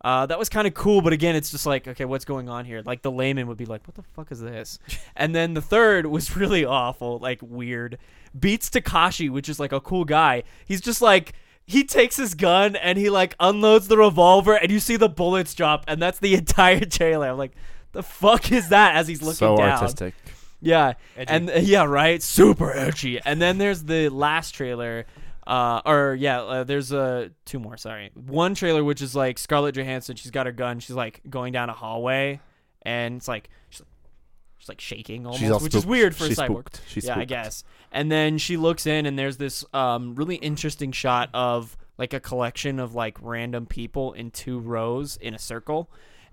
Uh, 0.02 0.26
that 0.26 0.38
was 0.38 0.48
kind 0.48 0.66
of 0.66 0.74
cool, 0.74 1.00
but 1.00 1.12
again, 1.12 1.34
it's 1.34 1.50
just 1.50 1.66
like, 1.66 1.88
okay, 1.88 2.04
what's 2.04 2.24
going 2.24 2.48
on 2.48 2.64
here? 2.64 2.82
Like 2.84 3.02
the 3.02 3.10
layman 3.10 3.46
would 3.48 3.56
be 3.56 3.64
like, 3.64 3.86
what 3.86 3.94
the 3.94 4.02
fuck 4.02 4.30
is 4.30 4.40
this? 4.40 4.78
and 5.16 5.34
then 5.34 5.54
the 5.54 5.62
third 5.62 6.06
was 6.06 6.36
really 6.36 6.64
awful, 6.64 7.18
like 7.18 7.40
weird. 7.42 7.98
Beats 8.38 8.68
Takeshi, 8.70 9.28
which 9.30 9.48
is 9.48 9.58
like 9.58 9.72
a 9.72 9.80
cool 9.80 10.04
guy. 10.04 10.42
He's 10.66 10.80
just 10.80 11.00
like 11.00 11.32
he 11.64 11.82
takes 11.82 12.16
his 12.16 12.34
gun 12.34 12.76
and 12.76 12.96
he 12.96 13.10
like 13.10 13.34
unloads 13.40 13.88
the 13.88 13.96
revolver, 13.96 14.54
and 14.54 14.70
you 14.70 14.78
see 14.80 14.96
the 14.96 15.08
bullets 15.08 15.54
drop, 15.54 15.84
and 15.88 16.00
that's 16.00 16.18
the 16.18 16.34
entire 16.36 16.84
trailer. 16.84 17.28
I'm 17.28 17.38
like, 17.38 17.52
the 17.92 18.02
fuck 18.02 18.52
is 18.52 18.68
that? 18.68 18.94
As 18.94 19.08
he's 19.08 19.22
looking 19.22 19.36
so 19.36 19.56
down. 19.56 19.70
artistic. 19.70 20.14
Yeah, 20.60 20.94
Edgy. 21.16 21.30
and 21.30 21.50
uh, 21.50 21.54
yeah, 21.54 21.84
right, 21.84 22.22
super 22.22 22.72
edgy. 22.72 23.20
And 23.24 23.40
then 23.40 23.58
there's 23.58 23.84
the 23.84 24.08
last 24.08 24.52
trailer, 24.52 25.06
uh, 25.46 25.80
or 25.84 26.16
yeah, 26.18 26.42
uh, 26.42 26.64
there's 26.64 26.92
uh, 26.92 27.28
two 27.44 27.58
more. 27.58 27.76
Sorry, 27.76 28.10
one 28.14 28.54
trailer 28.54 28.82
which 28.82 29.00
is 29.02 29.14
like 29.14 29.38
Scarlett 29.38 29.76
Johansson. 29.76 30.16
She's 30.16 30.30
got 30.30 30.46
her 30.46 30.52
gun. 30.52 30.80
She's 30.80 30.96
like 30.96 31.20
going 31.28 31.52
down 31.52 31.70
a 31.70 31.72
hallway, 31.72 32.40
and 32.82 33.16
it's 33.16 33.28
like 33.28 33.48
she's 33.70 33.80
like, 33.80 33.88
she's 34.58 34.68
like 34.68 34.80
shaking 34.80 35.26
almost, 35.26 35.62
which 35.62 35.74
is 35.74 35.86
weird 35.86 36.16
for 36.16 36.26
She's 36.26 36.38
a 36.38 36.42
cyborg. 36.42 36.46
spooked. 36.48 36.80
She's 36.88 37.06
yeah, 37.06 37.18
I 37.18 37.24
guess. 37.24 37.62
And 37.92 38.10
then 38.10 38.38
she 38.38 38.56
looks 38.56 38.86
in, 38.86 39.06
and 39.06 39.18
there's 39.18 39.36
this 39.36 39.64
um, 39.72 40.14
really 40.16 40.36
interesting 40.36 40.92
shot 40.92 41.30
of 41.32 41.76
like 41.98 42.12
a 42.12 42.20
collection 42.20 42.78
of 42.78 42.94
like 42.94 43.16
random 43.20 43.66
people 43.66 44.12
in 44.12 44.30
two 44.30 44.58
rows 44.58 45.16
in 45.16 45.34
a 45.34 45.38
circle, 45.38 45.90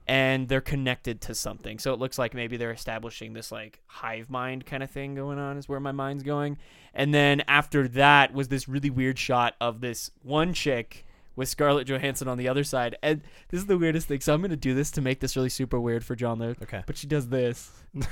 and 0.07 0.47
they're 0.49 0.61
connected 0.61 1.21
to 1.21 1.35
something. 1.35 1.79
So 1.79 1.93
it 1.93 1.99
looks 1.99 2.17
like 2.19 2.33
maybe 2.33 2.57
they're 2.57 2.71
establishing 2.71 3.33
this 3.33 3.51
like 3.51 3.79
hive 3.87 4.29
mind 4.29 4.65
kind 4.65 4.83
of 4.83 4.91
thing 4.91 5.15
going 5.15 5.39
on. 5.39 5.57
Is 5.57 5.69
where 5.69 5.79
my 5.79 5.91
mind's 5.91 6.23
going. 6.23 6.57
And 6.93 7.13
then 7.13 7.41
after 7.47 7.87
that 7.89 8.33
was 8.33 8.49
this 8.49 8.67
really 8.67 8.89
weird 8.89 9.17
shot 9.17 9.55
of 9.61 9.81
this 9.81 10.11
one 10.21 10.53
chick 10.53 11.05
with 11.35 11.49
Scarlett 11.49 11.87
Johansson 11.87 12.27
on 12.27 12.37
the 12.37 12.47
other 12.47 12.63
side. 12.63 12.95
And 13.01 13.21
this 13.49 13.59
is 13.59 13.65
the 13.65 13.77
weirdest 13.77 14.07
thing. 14.07 14.19
So 14.19 14.33
I'm 14.33 14.41
gonna 14.41 14.55
do 14.55 14.75
this 14.75 14.91
to 14.91 15.01
make 15.01 15.19
this 15.19 15.35
really 15.35 15.49
super 15.49 15.79
weird 15.79 16.03
for 16.03 16.15
Jean-Luc. 16.15 16.61
Okay. 16.61 16.83
But 16.85 16.97
she 16.97 17.07
does 17.07 17.29
this. 17.29 17.71
and 17.93 18.03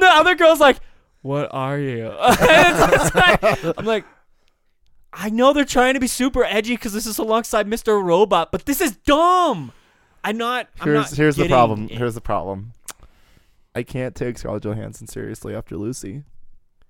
the 0.00 0.10
other 0.12 0.34
girl's 0.34 0.60
like, 0.60 0.78
What 1.22 1.48
are 1.52 1.78
you? 1.78 2.12
Like- 3.14 3.78
I'm 3.78 3.84
like, 3.86 4.04
I 5.12 5.28
know 5.28 5.52
they're 5.52 5.64
trying 5.64 5.94
to 5.94 6.00
be 6.00 6.06
super 6.06 6.42
edgy 6.44 6.74
because 6.74 6.92
this 6.94 7.06
is 7.06 7.18
alongside 7.18 7.66
Mr. 7.68 8.02
Robot, 8.02 8.50
but 8.50 8.64
this 8.64 8.80
is 8.80 8.96
dumb. 8.96 9.72
I'm 10.24 10.36
not. 10.36 10.68
I'm 10.80 10.86
Here's 10.88 11.10
not 11.10 11.16
here's 11.16 11.36
the 11.36 11.48
problem. 11.48 11.84
it. 11.86 11.98
Here's 11.98 12.14
the 12.14 12.20
problem. 12.20 12.72
I 13.74 13.82
can't 13.82 14.14
take 14.14 14.38
Scarlett 14.38 14.62
Johansson 14.64 15.06
seriously 15.06 15.54
after 15.54 15.76
Lucy. 15.76 16.22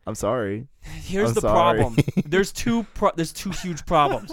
I'm 0.06 0.14
sorry. 0.16 0.66
Here's 0.82 1.28
I'm 1.30 1.34
the 1.34 1.40
sorry. 1.42 1.78
problem. 1.78 1.96
There's 2.26 2.52
two. 2.52 2.82
Pro- 2.94 3.12
there's 3.14 3.32
two 3.32 3.50
huge 3.50 3.86
problems. 3.86 4.32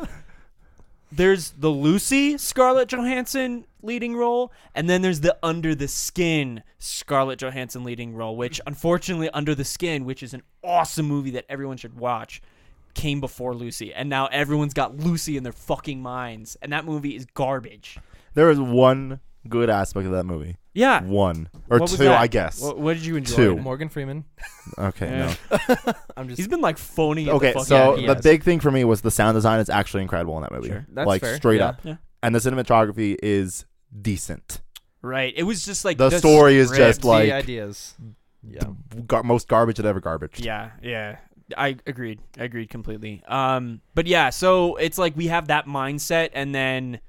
There's 1.12 1.52
the 1.52 1.70
Lucy 1.70 2.38
Scarlett 2.38 2.90
Johansson 2.90 3.66
leading 3.82 4.16
role, 4.16 4.52
and 4.76 4.88
then 4.90 5.02
there's 5.02 5.22
the 5.22 5.36
Under 5.42 5.74
the 5.74 5.88
Skin 5.88 6.62
Scarlett 6.78 7.40
Johansson 7.40 7.84
leading 7.84 8.14
role. 8.16 8.36
Which, 8.36 8.62
unfortunately, 8.68 9.30
Under 9.32 9.56
the 9.56 9.64
Skin, 9.64 10.06
which 10.06 10.22
is 10.22 10.34
an 10.36 10.44
awesome 10.64 11.08
movie 11.08 11.32
that 11.32 11.46
everyone 11.50 11.78
should 11.78 11.98
watch, 11.98 12.42
came 12.94 13.22
before 13.22 13.56
Lucy, 13.56 13.92
and 13.94 14.08
now 14.10 14.28
everyone's 14.28 14.74
got 14.76 14.98
Lucy 14.98 15.36
in 15.38 15.44
their 15.44 15.54
fucking 15.54 16.00
minds, 16.02 16.58
and 16.62 16.74
that 16.74 16.86
movie 16.86 17.16
is 17.16 17.26
garbage. 17.34 17.98
There 18.40 18.50
is 18.50 18.58
one 18.60 19.20
good 19.50 19.70
aspect 19.70 20.06
of 20.06 20.14
that 20.14 20.24
movie. 20.26 20.56
Yeah. 20.74 21.04
One 21.04 21.50
or 21.70 21.80
What 21.80 21.82
was 21.82 21.98
two, 21.98 22.06
that? 22.06 22.18
I 22.22 22.28
guess. 22.28 22.62
What, 22.62 22.80
what 22.80 22.94
did 22.94 23.06
you 23.06 23.18
enjoy? 23.18 23.36
Two. 23.36 23.56
Morgan 23.58 23.90
Freeman. 23.90 24.24
okay, 24.78 25.10
no. 25.10 25.58
I'm 26.16 26.28
just 26.30 26.38
He's 26.38 26.48
been 26.48 26.62
like 26.62 26.78
phoning 26.78 27.28
it. 27.28 27.32
Okay, 27.32 27.48
the 27.50 27.60
fuck 27.60 27.68
so 27.68 27.76
out. 27.76 28.00
he 28.00 28.06
the 28.08 28.14
has. 28.14 28.24
big 28.24 28.44
thing 28.44 28.62
for 28.62 28.72
me 28.72 28.86
was 28.86 29.02
the 29.02 29.12
sound 29.12 29.36
design 29.36 29.60
is 29.60 29.70
actually 29.70 30.04
incredible 30.04 30.38
in 30.38 30.44
that 30.44 30.54
movie. 30.54 30.70
Sure. 30.70 30.86
That's 30.94 31.06
like 31.06 31.20
fair. 31.22 31.36
straight 31.36 31.58
Yeah. 31.58 31.66
up. 31.68 31.80
Yeah. 31.84 31.96
And 32.24 32.34
the 32.34 32.40
cinematography 32.40 33.18
is 33.22 33.66
decent. 34.02 34.62
right. 35.02 35.34
It 35.36 35.44
was 35.44 35.66
just 35.66 35.84
like 35.84 35.98
The 35.98 36.12
story 36.12 36.56
is 36.56 36.70
script. 36.70 36.86
just 36.88 37.04
like 37.04 37.26
the 37.26 37.34
ideas. 37.34 37.96
Yeah. 38.48 38.62
gar- 39.06 39.24
most 39.24 39.50
garbage 39.50 39.78
that 39.78 39.86
ever 39.86 40.00
garbage. 40.00 40.40
Yeah, 40.40 40.72
yeah. 40.82 41.18
I 41.58 41.76
agreed. 41.88 42.20
I 42.40 42.44
agreed 42.44 42.70
completely. 42.70 43.22
Um, 43.28 43.82
but 43.96 44.08
yeah, 44.08 44.30
so 44.30 44.76
it's 44.78 44.98
like 44.98 45.18
we 45.18 45.28
have 45.28 45.48
that 45.48 45.66
mindset, 45.66 46.30
and 46.34 46.54
then 46.56 47.00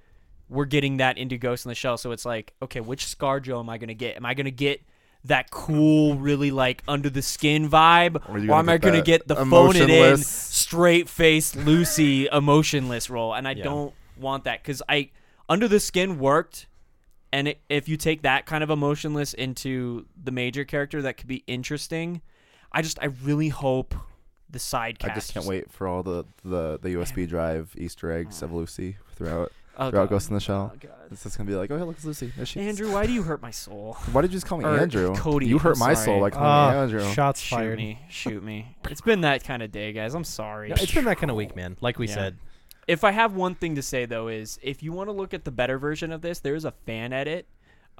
we're 0.50 0.64
getting 0.66 0.98
that 0.98 1.16
into 1.16 1.38
Ghost 1.38 1.64
in 1.64 1.70
the 1.70 1.74
Shell. 1.74 1.96
So 1.96 2.10
it's 2.12 2.24
like, 2.26 2.52
okay, 2.60 2.80
which 2.80 3.06
ScarJo 3.06 3.60
am 3.60 3.70
I 3.70 3.78
gonna 3.78 3.94
get? 3.94 4.16
Am 4.16 4.26
I 4.26 4.34
gonna 4.34 4.50
get 4.50 4.82
that 5.24 5.50
cool, 5.50 6.16
really 6.16 6.50
like 6.50 6.82
under 6.88 7.08
the 7.08 7.22
skin 7.22 7.68
vibe, 7.70 8.16
Or 8.28 8.38
or 8.38 8.58
am 8.58 8.68
I 8.68 8.78
gonna 8.78 9.02
get 9.02 9.28
the 9.28 9.36
phone 9.36 9.76
it 9.76 9.88
in, 9.88 10.16
straight 10.18 11.08
face 11.08 11.54
Lucy 11.54 12.26
emotionless 12.26 13.08
role? 13.08 13.34
And 13.34 13.46
I 13.46 13.54
Yeah. 13.54 13.64
don't 13.64 13.94
want 14.16 14.44
that 14.44 14.62
because 14.62 14.82
I 14.88 15.10
under 15.48 15.68
the 15.68 15.80
skin 15.80 16.18
worked. 16.18 16.66
And 17.32 17.46
it, 17.46 17.60
if 17.68 17.88
you 17.88 17.96
take 17.96 18.22
that 18.22 18.44
kind 18.44 18.64
of 18.64 18.70
emotionless 18.70 19.34
into 19.34 20.06
the 20.20 20.32
major 20.32 20.64
character, 20.64 21.00
that 21.02 21.16
could 21.16 21.28
be 21.28 21.44
interesting. 21.46 22.22
I 22.72 22.82
just, 22.82 22.98
I 23.00 23.04
really 23.04 23.50
hope 23.50 23.94
the 24.48 24.58
side 24.58 24.98
cast 24.98 25.12
I 25.12 25.14
just 25.14 25.34
can't 25.34 25.46
wait 25.46 25.70
for 25.70 25.86
all 25.86 26.02
the, 26.02 26.24
the, 26.44 26.80
the 26.82 26.88
USB 26.94 27.28
drive 27.28 27.72
Easter 27.78 28.10
eggs 28.10 28.42
of 28.42 28.52
Lucy 28.52 28.96
throughout 29.14 29.52
Oh, 29.78 29.90
throughout 29.90 30.04
God. 30.04 30.10
Ghost 30.10 30.28
in 30.28 30.34
the 30.34 30.40
Shell. 30.40 30.72
Oh, 30.74 30.78
God. 30.80 30.92
It's 31.10 31.22
just 31.22 31.38
gonna 31.38 31.48
be 31.48 31.56
like, 31.56 31.70
oh, 31.70 31.78
hey, 31.78 31.84
look, 31.84 31.96
it's 31.96 32.04
Lucy. 32.04 32.32
There 32.36 32.44
she 32.46 32.60
is. 32.60 32.66
Andrew, 32.66 32.92
why 32.92 33.06
do 33.06 33.12
you 33.12 33.22
hurt 33.22 33.40
my 33.40 33.50
soul? 33.50 33.96
Why 34.12 34.20
did 34.22 34.30
you 34.30 34.36
just 34.36 34.46
call 34.46 34.58
me 34.58 34.64
Or 34.64 34.78
Andrew? 34.78 35.14
Kody, 35.14 35.46
You 35.46 35.58
hurt 35.58 35.72
I'm 35.74 35.78
my 35.78 35.94
sorry. 35.94 36.04
soul 36.06 36.20
by 36.20 36.30
calling 36.30 36.46
Ah, 36.48 36.70
me 36.72 36.76
Andrew. 36.78 37.12
Shots 37.12 37.40
Shoot 37.40 37.54
fired. 37.56 37.76
me, 37.78 37.98
shoot 38.08 38.42
me. 38.42 38.76
It's 38.90 39.00
been 39.00 39.22
that 39.22 39.42
kind 39.44 39.62
of 39.62 39.72
day, 39.72 39.92
guys. 39.92 40.14
I'm 40.14 40.24
sorry. 40.24 40.68
Yeah, 40.68 40.76
it's 40.78 40.92
been 40.92 41.04
that 41.06 41.18
kind 41.18 41.30
of 41.30 41.36
week, 41.36 41.56
man. 41.56 41.76
Like 41.80 41.98
we 41.98 42.08
Yeah. 42.08 42.14
said. 42.14 42.36
if 42.88 43.04
I 43.04 43.12
have 43.12 43.34
one 43.34 43.54
thing 43.54 43.76
to 43.76 43.82
say 43.82 44.04
though, 44.06 44.28
is 44.28 44.58
if 44.62 44.82
you 44.82 44.92
want 44.92 45.08
to 45.08 45.12
look 45.12 45.32
at 45.32 45.44
the 45.44 45.50
better 45.52 45.78
version 45.78 46.12
of 46.12 46.22
this, 46.22 46.40
there 46.40 46.54
is 46.54 46.64
a 46.64 46.72
fan 46.72 47.12
edit. 47.12 47.46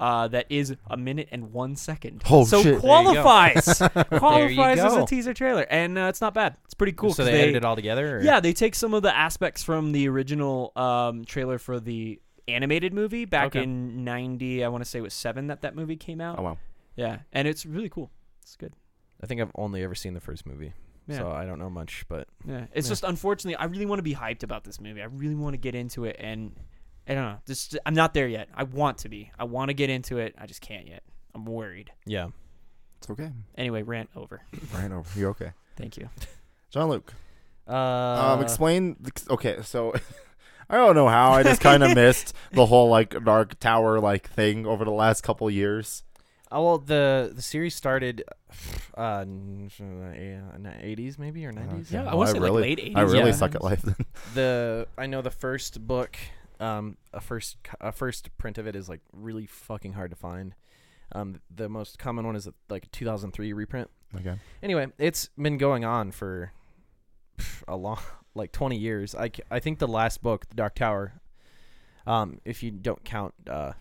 Uh, 0.01 0.27
that 0.27 0.47
is 0.49 0.75
a 0.89 0.97
minute 0.97 1.29
and 1.31 1.53
one 1.53 1.75
second. 1.75 2.23
Oh, 2.27 2.43
so 2.43 2.63
shit. 2.63 2.79
qualifies 2.79 3.77
qualifies 4.17 4.79
as 4.79 4.93
go. 4.95 5.03
a 5.03 5.05
teaser 5.05 5.31
trailer, 5.33 5.61
and 5.69 5.95
uh, 5.97 6.07
it's 6.09 6.21
not 6.21 6.33
bad. 6.33 6.55
It's 6.65 6.73
pretty 6.73 6.93
cool. 6.93 7.11
So 7.13 7.17
'cause 7.17 7.27
they, 7.27 7.33
they 7.33 7.41
edited 7.41 7.57
it 7.57 7.65
all 7.65 7.75
together. 7.75 8.17
Or? 8.17 8.21
Yeah, 8.23 8.39
they 8.39 8.51
take 8.51 8.73
some 8.73 8.95
of 8.95 9.03
the 9.03 9.15
aspects 9.15 9.63
from 9.63 9.91
the 9.91 10.09
original 10.09 10.71
um, 10.75 11.23
trailer 11.25 11.59
for 11.59 11.79
the 11.79 12.19
animated 12.47 12.93
movie 12.95 13.25
back 13.25 13.47
Okay. 13.55 13.61
in 13.61 14.03
'90. 14.03 14.63
I 14.63 14.69
want 14.69 14.83
to 14.83 14.89
say 14.89 14.97
it 14.97 15.03
was 15.03 15.13
seven 15.13 15.47
that 15.47 15.61
that 15.61 15.75
movie 15.75 15.97
came 15.97 16.19
out. 16.19 16.39
Oh 16.39 16.41
wow. 16.41 16.57
Yeah, 16.95 17.19
and 17.31 17.47
it's 17.47 17.63
really 17.65 17.89
cool. 17.89 18.09
It's 18.41 18.55
good. 18.55 18.73
I 19.23 19.27
think 19.27 19.39
I've 19.39 19.51
only 19.53 19.83
ever 19.83 19.93
seen 19.93 20.15
the 20.15 20.19
first 20.19 20.47
movie, 20.47 20.73
Yeah, 21.07 21.17
so 21.19 21.31
I 21.31 21.45
don't 21.45 21.59
know 21.59 21.69
much. 21.69 22.05
But 22.09 22.27
yeah. 22.43 22.65
It's 22.73 22.87
yeah. 22.87 22.91
just 22.91 23.03
unfortunately, 23.03 23.55
I 23.55 23.65
really 23.65 23.85
want 23.85 23.99
to 23.99 24.03
be 24.03 24.15
hyped 24.15 24.41
about 24.41 24.63
this 24.63 24.81
movie. 24.81 24.99
I 24.99 25.05
really 25.05 25.35
want 25.35 25.53
to 25.53 25.57
get 25.59 25.75
into 25.75 26.05
it, 26.05 26.15
and 26.19 26.53
I 27.07 27.13
don't 27.13 27.23
know. 27.23 27.37
Just 27.47 27.77
I'm 27.85 27.93
not 27.93 28.13
there 28.13 28.27
yet. 28.27 28.47
I 28.53 28.63
want 28.63 28.99
to 28.99 29.09
be. 29.09 29.31
I 29.37 29.43
want 29.45 29.69
to 29.69 29.73
get 29.73 29.89
into 29.89 30.17
it. 30.19 30.35
I 30.37 30.45
just 30.45 30.61
can't 30.61 30.87
yet. 30.87 31.03
I'm 31.33 31.45
worried. 31.45 31.91
yeah, 32.05 32.27
It's 32.97 33.09
okay. 33.09 33.31
Anyway, 33.57 33.81
rant 33.83 34.09
over. 34.15 34.41
Rant 34.73 34.93
over. 34.93 35.19
You're 35.19 35.29
okay. 35.31 35.51
Thank 35.77 35.97
you. 35.97 36.09
Jean-Luc. 36.71 37.13
uh, 37.67 37.73
Um, 37.73 38.41
explain. 38.41 38.97
the- 38.99 39.11
Okay, 39.31 39.59
so 39.63 39.93
I 40.69 40.75
don't 40.77 40.95
know 40.95 41.07
how 41.07 41.31
I 41.31 41.43
just 41.43 41.61
kind 41.61 41.83
of 41.83 41.95
missed 41.95 42.33
the 42.51 42.65
whole 42.65 42.89
like 42.89 43.23
Dark 43.23 43.59
Tower 43.59 43.99
like 43.99 44.29
thing 44.29 44.65
over 44.65 44.83
the 44.85 44.91
last 44.91 45.21
couple 45.21 45.49
years. 45.49 46.03
Oh 46.53 46.63
well, 46.65 46.77
the 46.79 47.31
the 47.33 47.41
series 47.41 47.73
started, 47.75 48.25
uh, 48.97 49.23
in 49.25 49.69
the 50.59 50.73
eighties 50.81 51.17
maybe 51.17 51.45
or 51.45 51.51
nineties. 51.53 51.91
Yeah, 51.91 52.05
I 52.05 52.15
want 52.15 52.29
I 52.29 52.33
to 52.33 52.39
like 52.39 52.49
really- 52.49 52.61
late 52.75 52.79
'80s. 52.79 52.97
I 52.97 53.01
really 53.03 53.29
yeah. 53.29 53.31
suck 53.31 53.55
at 53.55 53.63
life. 53.63 53.81
Then. 53.81 53.95
The 54.33 54.87
I 54.97 55.05
know 55.07 55.21
the 55.21 55.31
first 55.31 55.85
book, 55.87 56.17
um, 56.61 56.97
a 57.11 57.19
first 57.19 57.57
a 57.79 57.91
first 57.91 58.29
print 58.37 58.57
of 58.57 58.67
it 58.67 58.75
is 58.75 58.87
like 58.87 59.01
really 59.11 59.45
fucking 59.45 59.93
hard 59.93 60.11
to 60.11 60.15
find. 60.15 60.53
Um, 61.13 61.41
the 61.53 61.67
most 61.67 61.99
common 61.99 62.25
one 62.25 62.37
is 62.37 62.47
a, 62.47 62.53
like 62.69 62.85
a 62.85 62.89
2003 62.89 63.51
reprint. 63.51 63.89
Okay. 64.15 64.35
Anyway, 64.63 64.87
it's 64.97 65.29
been 65.37 65.57
going 65.57 65.83
on 65.83 66.11
for 66.11 66.53
pff, 67.37 67.63
a 67.67 67.75
long, 67.75 67.99
like 68.35 68.51
20 68.53 68.77
years. 68.77 69.13
i 69.15 69.59
think 69.59 69.79
the 69.79 69.87
last 69.87 70.21
book, 70.21 70.47
The 70.49 70.55
Dark 70.55 70.75
Tower, 70.75 71.21
um, 72.07 72.39
if 72.45 72.63
you 72.63 72.71
don't 72.71 73.03
count 73.03 73.33
uh, 73.49 73.73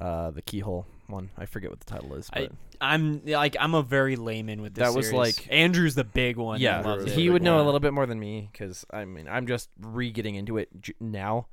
uh, 0.00 0.30
the 0.30 0.42
Keyhole 0.42 0.86
one, 1.06 1.30
I 1.36 1.46
forget 1.46 1.70
what 1.70 1.80
the 1.80 1.86
title 1.86 2.14
is. 2.14 2.28
I- 2.32 2.42
But 2.42 2.52
I'm 2.80 3.24
like 3.24 3.56
I'm 3.58 3.74
a 3.74 3.82
very 3.82 4.16
layman 4.16 4.60
with 4.62 4.74
this. 4.74 4.82
That 4.86 4.94
was 4.96 5.06
series. 5.10 5.38
like- 5.38 5.48
Andrew's 5.52 5.94
the 5.94 6.04
big 6.04 6.36
one. 6.36 6.60
yeah, 6.60 7.04
he 7.06 7.30
would 7.30 7.42
know 7.42 7.56
Yeah. 7.58 7.62
a 7.62 7.66
little 7.66 7.80
bit 7.80 7.92
more 7.92 8.06
than 8.06 8.18
me 8.18 8.48
because 8.52 8.84
I 8.90 9.04
mean 9.04 9.28
I'm 9.28 9.46
just 9.46 9.70
re 9.80 10.10
getting 10.10 10.34
into 10.34 10.58
it 10.58 10.68
j- 10.80 10.94
now. 11.00 11.46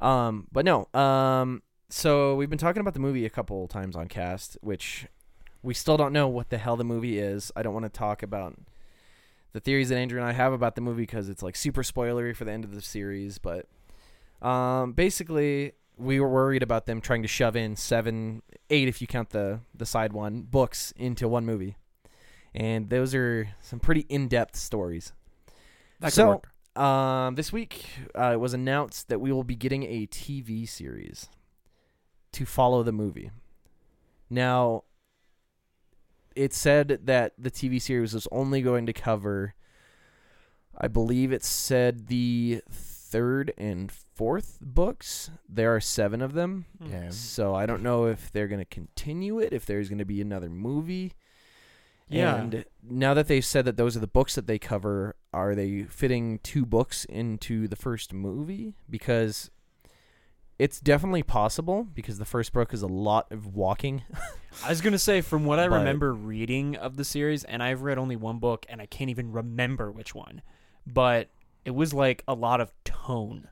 Um, 0.00 0.46
but 0.52 0.64
no. 0.64 0.88
Um, 0.92 1.62
so 1.88 2.34
we've 2.34 2.50
been 2.50 2.58
talking 2.58 2.80
about 2.80 2.94
the 2.94 3.00
movie 3.00 3.24
a 3.24 3.30
couple 3.30 3.66
times 3.68 3.94
on 3.96 4.08
cast, 4.08 4.56
which 4.60 5.06
we 5.62 5.72
still 5.72 5.96
don't 5.96 6.12
know 6.12 6.28
what 6.28 6.50
the 6.50 6.58
hell 6.58 6.76
the 6.76 6.84
movie 6.84 7.18
is. 7.18 7.50
I 7.56 7.62
don't 7.62 7.72
want 7.72 7.86
to 7.86 7.90
talk 7.90 8.22
about 8.22 8.58
the 9.52 9.60
theories 9.60 9.88
that 9.88 9.96
Andrew 9.96 10.18
and 10.20 10.28
I 10.28 10.32
have 10.32 10.52
about 10.52 10.74
the 10.74 10.80
movie 10.80 11.02
because 11.02 11.28
it's 11.28 11.42
like 11.42 11.56
super 11.56 11.82
spoilery 11.82 12.34
for 12.36 12.44
the 12.44 12.52
end 12.52 12.64
of 12.64 12.74
the 12.74 12.82
series. 12.82 13.38
But 13.38 13.66
um, 14.42 14.92
basically, 14.92 15.72
we 15.96 16.20
were 16.20 16.28
worried 16.28 16.62
about 16.62 16.86
them 16.86 17.00
trying 17.00 17.22
to 17.22 17.28
shove 17.28 17.56
in 17.56 17.76
seven, 17.76 18.42
eight 18.70 18.88
if 18.88 19.00
you 19.00 19.06
count 19.06 19.30
the 19.30 19.60
the 19.74 19.86
side 19.86 20.12
one 20.12 20.42
books 20.42 20.92
into 20.96 21.28
one 21.28 21.46
movie, 21.46 21.76
and 22.54 22.90
those 22.90 23.14
are 23.14 23.48
some 23.60 23.80
pretty 23.80 24.06
in 24.08 24.28
depth 24.28 24.56
stories. 24.56 25.12
That 26.00 26.12
So-. 26.12 26.42
Um, 26.76 27.36
this 27.36 27.52
week 27.52 27.84
uh, 28.18 28.32
it 28.32 28.40
was 28.40 28.52
announced 28.52 29.08
that 29.08 29.20
we 29.20 29.30
will 29.30 29.44
be 29.44 29.54
getting 29.54 29.84
a 29.84 30.08
TV 30.08 30.68
series 30.68 31.28
to 32.32 32.44
follow 32.44 32.82
the 32.82 32.90
movie. 32.90 33.30
Now, 34.28 34.82
it 36.34 36.52
said 36.52 37.00
that 37.04 37.34
the 37.38 37.50
TV 37.50 37.80
series 37.80 38.12
was 38.12 38.26
only 38.32 38.60
going 38.60 38.86
to 38.86 38.92
cover, 38.92 39.54
I 40.76 40.88
believe 40.88 41.32
it 41.32 41.44
said 41.44 42.08
the 42.08 42.62
third 43.14 43.52
and 43.56 43.92
fourth 43.92 44.58
books. 44.60 45.30
There 45.48 45.74
are 45.74 45.80
seven 45.80 46.20
of 46.20 46.32
them. 46.34 46.64
Hmm. 46.82 46.86
Okay. 46.86 47.06
So 47.10 47.54
I 47.54 47.64
don't 47.64 47.82
know 47.82 48.06
if 48.06 48.32
they're 48.32 48.48
going 48.48 48.60
to 48.60 48.64
continue 48.64 49.38
it, 49.38 49.52
if 49.52 49.64
there's 49.64 49.88
going 49.88 49.98
to 50.00 50.04
be 50.04 50.20
another 50.20 50.50
movie. 50.50 51.12
Yeah. 52.08 52.34
And 52.36 52.64
now 52.82 53.14
that 53.14 53.28
they've 53.28 53.44
said 53.44 53.64
that 53.66 53.76
those 53.76 53.96
are 53.96 54.00
the 54.00 54.06
books 54.08 54.34
that 54.34 54.46
they 54.48 54.58
cover, 54.58 55.14
are 55.32 55.54
they 55.54 55.84
fitting 55.84 56.40
two 56.42 56.66
books 56.66 57.04
into 57.04 57.68
the 57.68 57.76
first 57.76 58.12
movie? 58.12 58.74
Because 58.90 59.50
it's 60.58 60.80
definitely 60.80 61.22
possible 61.22 61.84
because 61.84 62.18
the 62.18 62.24
first 62.24 62.52
book 62.52 62.74
is 62.74 62.82
a 62.82 62.86
lot 62.86 63.30
of 63.30 63.46
walking. 63.54 64.02
I 64.64 64.68
was 64.68 64.80
gonna 64.80 64.98
say, 64.98 65.20
from 65.20 65.44
what 65.44 65.58
I 65.58 65.68
But- 65.68 65.78
remember 65.78 66.12
reading 66.12 66.76
of 66.76 66.96
the 66.96 67.04
series, 67.04 67.42
and 67.44 67.62
I've 67.62 67.82
read 67.82 67.98
only 67.98 68.16
one 68.16 68.38
book, 68.38 68.66
and 68.68 68.80
I 68.80 68.86
can't 68.86 69.10
even 69.10 69.32
remember 69.32 69.90
which 69.90 70.14
one, 70.14 70.42
but 70.86 71.30
it 71.64 71.74
was 71.74 71.94
like 71.94 72.22
a 72.28 72.34
lot 72.34 72.60
of 72.60 72.70
tone, 73.06 73.48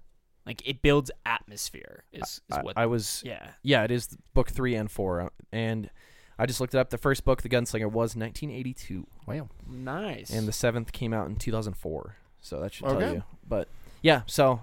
like 0.47 0.67
it 0.67 0.83
builds 0.83 1.11
atmosphere. 1.27 2.05
Is, 2.13 2.41
is 2.51 2.59
what? 2.63 2.77
I 2.77 2.87
was 2.87 3.23
yeah. 3.25 3.49
yeah, 3.63 3.85
it 3.85 3.91
is 3.91 4.17
book 4.35 4.51
3 4.51 4.75
and 4.75 4.91
4 4.91 5.21
uh, 5.21 5.29
and 5.53 5.91
I 6.39 6.47
just 6.47 6.61
looked 6.61 6.75
it 6.75 6.79
up. 6.79 6.91
The 6.91 6.99
first 6.99 7.25
book, 7.25 7.43
The 7.43 7.49
Gunslinger, 7.49 7.87
was 7.87 8.17
1982, 8.17 9.07
Wow. 9.27 9.49
Nice. 9.69 10.31
and 10.31 10.49
the 10.49 10.53
seventh 10.53 10.93
came 10.93 11.13
out 11.13 11.29
in 11.29 11.37
2004. 11.37 12.17
So 12.41 12.61
that 12.61 12.73
should 12.75 12.87
tell 12.87 13.01
you. 13.01 13.23
But 13.47 13.69
yeah, 14.03 14.23
so 14.27 14.63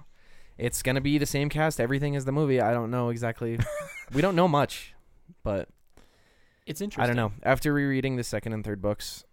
it's 0.58 0.84
gonna 0.84 1.02
be 1.02 1.18
the 1.18 1.26
same 1.26 1.50
cast. 1.50 1.80
Everything 1.80 2.16
is 2.16 2.26
the 2.26 2.32
movie. 2.32 2.60
I 2.60 2.74
don't 2.74 2.92
know 2.92 3.10
exactly. 3.10 3.58
we 4.14 4.22
don't 4.22 4.36
know 4.36 4.48
much, 4.48 4.94
but 5.44 5.70
it's 6.66 6.82
interesting. 6.82 7.04
I 7.04 7.08
don't 7.08 7.16
know. 7.16 7.32
After 7.44 7.74
rereading 7.74 8.18
the 8.18 8.24
second 8.24 8.54
and 8.54 8.64
third 8.64 8.82
books, 8.82 9.24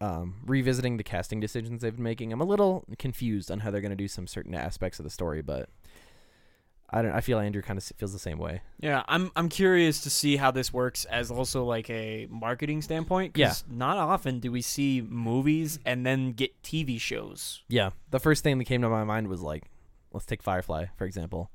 um, 0.00 0.36
revisiting 0.46 0.96
the 0.96 1.04
casting 1.04 1.40
decisions 1.40 1.82
they've 1.82 1.94
been 1.94 2.02
making, 2.02 2.32
I'm 2.32 2.40
a 2.40 2.44
little 2.44 2.84
confused 2.98 3.50
on 3.50 3.60
how 3.60 3.70
they're 3.70 3.80
gonna 3.80 3.96
do 3.96 4.08
some 4.08 4.26
certain 4.26 4.54
aspects 4.54 4.98
of 4.98 5.04
the 5.04 5.10
story. 5.10 5.42
But 5.42 5.68
I 6.92 7.02
don't. 7.02 7.12
I 7.12 7.20
feel 7.20 7.38
Andrew 7.38 7.62
kind 7.62 7.76
of 7.78 7.84
feels 7.84 8.12
the 8.12 8.18
same 8.18 8.38
way. 8.38 8.62
Yeah, 8.80 9.04
I'm 9.06 9.30
I'm 9.36 9.48
curious 9.48 10.00
to 10.02 10.10
see 10.10 10.36
how 10.36 10.50
this 10.50 10.72
works 10.72 11.04
as 11.04 11.30
also 11.30 11.64
like 11.64 11.88
a 11.88 12.26
marketing 12.30 12.82
standpoint. 12.82 13.36
Yeah. 13.36 13.54
Not 13.70 13.96
often 13.96 14.40
do 14.40 14.50
we 14.50 14.60
see 14.62 15.00
movies 15.00 15.78
and 15.84 16.04
then 16.04 16.32
get 16.32 16.60
TV 16.62 17.00
shows. 17.00 17.62
Yeah, 17.68 17.90
the 18.10 18.18
first 18.18 18.42
thing 18.42 18.58
that 18.58 18.64
came 18.64 18.82
to 18.82 18.88
my 18.88 19.04
mind 19.04 19.28
was 19.28 19.40
like, 19.40 19.64
let's 20.12 20.26
take 20.26 20.42
Firefly 20.42 20.86
for 20.96 21.04
example. 21.04 21.50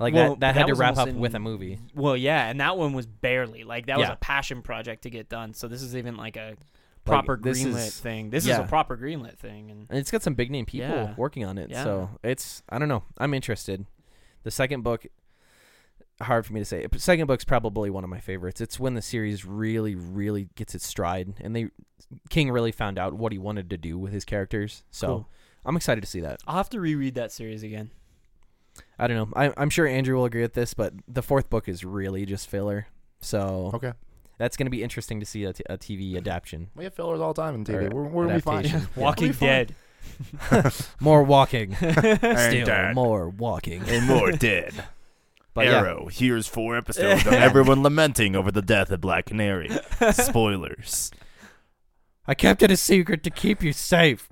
Like 0.00 0.14
Well, 0.14 0.30
that, 0.36 0.40
that 0.40 0.54
had 0.54 0.62
that 0.62 0.66
to 0.68 0.74
wrap 0.74 0.96
up 0.96 1.08
in- 1.08 1.20
with 1.20 1.34
a 1.34 1.38
movie. 1.38 1.78
Well, 1.94 2.16
yeah, 2.16 2.48
and 2.48 2.58
that 2.60 2.78
one 2.78 2.94
was 2.94 3.06
barely 3.06 3.64
like 3.64 3.86
that 3.86 3.98
was 3.98 4.08
a 4.08 4.16
passion 4.16 4.62
project 4.62 5.02
to 5.02 5.10
get 5.10 5.28
done. 5.28 5.52
So 5.52 5.68
this 5.68 5.82
is 5.82 5.94
even 5.94 6.16
like 6.16 6.36
a 6.36 6.54
proper 7.04 7.36
this 7.36 7.62
greenlit 7.62 7.86
is- 7.88 8.00
thing. 8.00 8.30
This 8.30 8.44
is 8.46 8.56
a 8.56 8.64
proper 8.64 8.96
greenlit 8.96 9.36
thing, 9.38 9.70
and 9.70 9.86
And 9.90 9.98
it's 9.98 10.10
got 10.10 10.22
some 10.22 10.34
big 10.34 10.50
name 10.50 10.66
people 10.66 10.88
Yeah. 10.88 11.14
working 11.16 11.44
on 11.44 11.58
it. 11.58 11.70
Yeah. 11.70 11.84
So 11.84 12.10
it's 12.22 12.62
I 12.68 12.78
don't 12.78 12.88
know. 12.88 13.04
I'm 13.18 13.34
interested. 13.34 13.86
The 14.44 14.50
second 14.50 14.82
book 14.82 15.06
hard 16.20 16.46
for 16.46 16.52
me 16.52 16.60
to 16.60 16.64
say. 16.64 16.86
But 16.86 17.00
second 17.00 17.26
book's 17.26 17.44
probably 17.44 17.90
one 17.90 18.04
of 18.04 18.10
my 18.10 18.20
favorites. 18.20 18.60
It's 18.60 18.78
when 18.78 18.94
the 18.94 19.02
series 19.02 19.44
really, 19.44 19.94
really 19.96 20.48
gets 20.54 20.74
its 20.74 20.86
stride 20.86 21.34
and 21.40 21.54
they 21.56 21.68
King 22.30 22.50
really 22.50 22.72
found 22.72 22.98
out 22.98 23.14
what 23.14 23.32
he 23.32 23.38
wanted 23.38 23.70
to 23.70 23.76
do 23.76 23.98
with 23.98 24.12
his 24.12 24.24
characters. 24.24 24.84
So 24.90 25.06
Cool. 25.06 25.28
I'm 25.64 25.76
excited 25.76 26.00
to 26.02 26.06
see 26.06 26.20
that. 26.20 26.40
I'll 26.46 26.56
have 26.56 26.70
to 26.70 26.80
reread 26.80 27.14
that 27.14 27.32
series 27.32 27.62
again. 27.62 27.90
I 28.98 29.06
don't 29.06 29.16
know. 29.16 29.28
I, 29.36 29.52
I'm 29.56 29.70
sure 29.70 29.86
Andrew 29.86 30.16
will 30.16 30.24
agree 30.26 30.42
with 30.42 30.54
this, 30.54 30.74
but 30.74 30.92
the 31.08 31.22
fourth 31.22 31.50
book 31.50 31.68
is 31.68 31.84
really 31.84 32.24
just 32.26 32.48
filler. 32.48 32.86
So 33.20 33.70
Okay. 33.74 33.92
That's 34.38 34.56
going 34.56 34.66
to 34.66 34.70
be 34.70 34.82
interesting 34.82 35.20
to 35.20 35.26
see 35.26 35.44
a, 35.44 35.52
t- 35.52 35.64
a 35.68 35.76
TV 35.78 36.16
adaptation. 36.16 36.68
We 36.74 36.84
have 36.84 36.94
fillers 36.94 37.20
all 37.20 37.32
the 37.32 37.42
time 37.42 37.54
in 37.54 37.64
TV. 37.64 37.90
Or 37.92 37.94
We're, 37.94 38.02
we're 38.08 38.24
gonna 38.24 38.34
be 38.36 38.40
fine. 38.40 38.58
adaptation. 38.66 38.88
Yeah. 38.96 39.02
Walking 39.02 39.24
We'll 39.26 39.32
be 39.32 39.38
fine. 39.38 39.48
Dead. 39.48 40.72
More 41.00 41.22
walking. 41.22 41.74
Still 41.76 42.64
dead. 42.66 42.94
more 42.94 43.28
walking. 43.28 43.82
and 43.88 44.06
more 44.06 44.32
dead. 44.32 44.72
But 45.54 45.66
yeah, 45.66 45.78
Arrow. 45.80 46.08
Here's 46.10 46.46
four 46.48 46.76
episodes 46.76 47.26
of 47.26 47.32
everyone 47.34 47.82
lamenting 47.82 48.34
over 48.34 48.50
the 48.50 48.62
death 48.62 48.90
of 48.90 49.00
Black 49.00 49.26
Canary. 49.26 49.68
Spoilers. 50.12 51.10
I 52.26 52.34
kept 52.34 52.62
it 52.62 52.70
a 52.70 52.76
secret 52.76 53.22
to 53.24 53.30
keep 53.30 53.62
you 53.62 53.72
safe. 53.72 54.28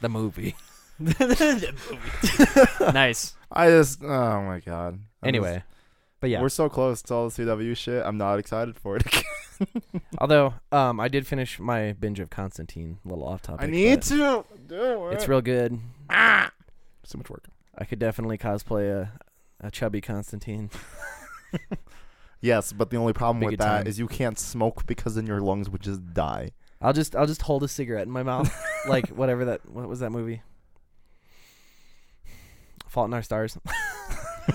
the 0.00 0.08
movie. 0.08 0.54
The 0.98 1.74
movie. 2.78 2.92
nice. 2.92 3.34
I 3.52 3.68
just, 3.68 4.02
oh 4.02 4.42
my 4.42 4.60
god. 4.60 4.94
I'm 5.22 5.28
Anyway, 5.28 5.62
but 6.20 6.30
yeah. 6.30 6.40
we're 6.40 6.48
so 6.48 6.68
close 6.68 7.02
to 7.02 7.14
all 7.14 7.28
the 7.28 7.44
CW 7.44 7.76
shit. 7.76 8.04
I'm 8.04 8.18
not 8.18 8.38
excited 8.38 8.76
for 8.76 8.96
it. 8.96 9.24
Although, 10.18 10.54
um, 10.72 11.00
I 11.00 11.08
did 11.08 11.26
finish 11.26 11.58
my 11.58 11.92
binge 11.92 12.20
of 12.20 12.30
Constantine. 12.30 12.98
A 13.04 13.08
little 13.08 13.26
off 13.26 13.42
topic. 13.42 13.66
I 13.66 13.70
need 13.70 13.96
but 13.96 14.02
to 14.04 14.44
do 14.66 15.08
it. 15.08 15.14
It's 15.14 15.28
real 15.28 15.40
good. 15.40 15.78
Ah, 16.10 16.50
so 17.04 17.18
much 17.18 17.28
work. 17.30 17.46
I 17.76 17.84
could 17.84 17.98
definitely 17.98 18.38
cosplay 18.38 18.90
a, 18.90 19.12
a 19.60 19.70
chubby 19.70 20.00
Constantine. 20.00 20.70
Yes, 22.40 22.72
but 22.72 22.90
the 22.90 22.96
only 22.96 23.12
problem 23.12 23.44
with 23.44 23.58
that 23.58 23.64
time. 23.64 23.86
is 23.86 23.98
you 23.98 24.06
can't 24.06 24.38
smoke 24.38 24.86
because 24.86 25.16
then 25.16 25.26
your 25.26 25.40
lungs 25.40 25.68
would 25.68 25.82
just 25.82 26.14
die. 26.14 26.52
I'll 26.80 26.92
just 26.92 27.16
I'll 27.16 27.26
just 27.26 27.42
hold 27.42 27.64
a 27.64 27.68
cigarette 27.68 28.06
in 28.06 28.12
my 28.12 28.22
mouth, 28.22 28.54
like 28.88 29.08
whatever 29.08 29.44
that. 29.46 29.68
What 29.68 29.88
was 29.88 30.00
that 30.00 30.10
movie? 30.10 30.42
Fault 32.86 33.08
in 33.08 33.14
Our 33.14 33.22
Stars. 33.22 33.58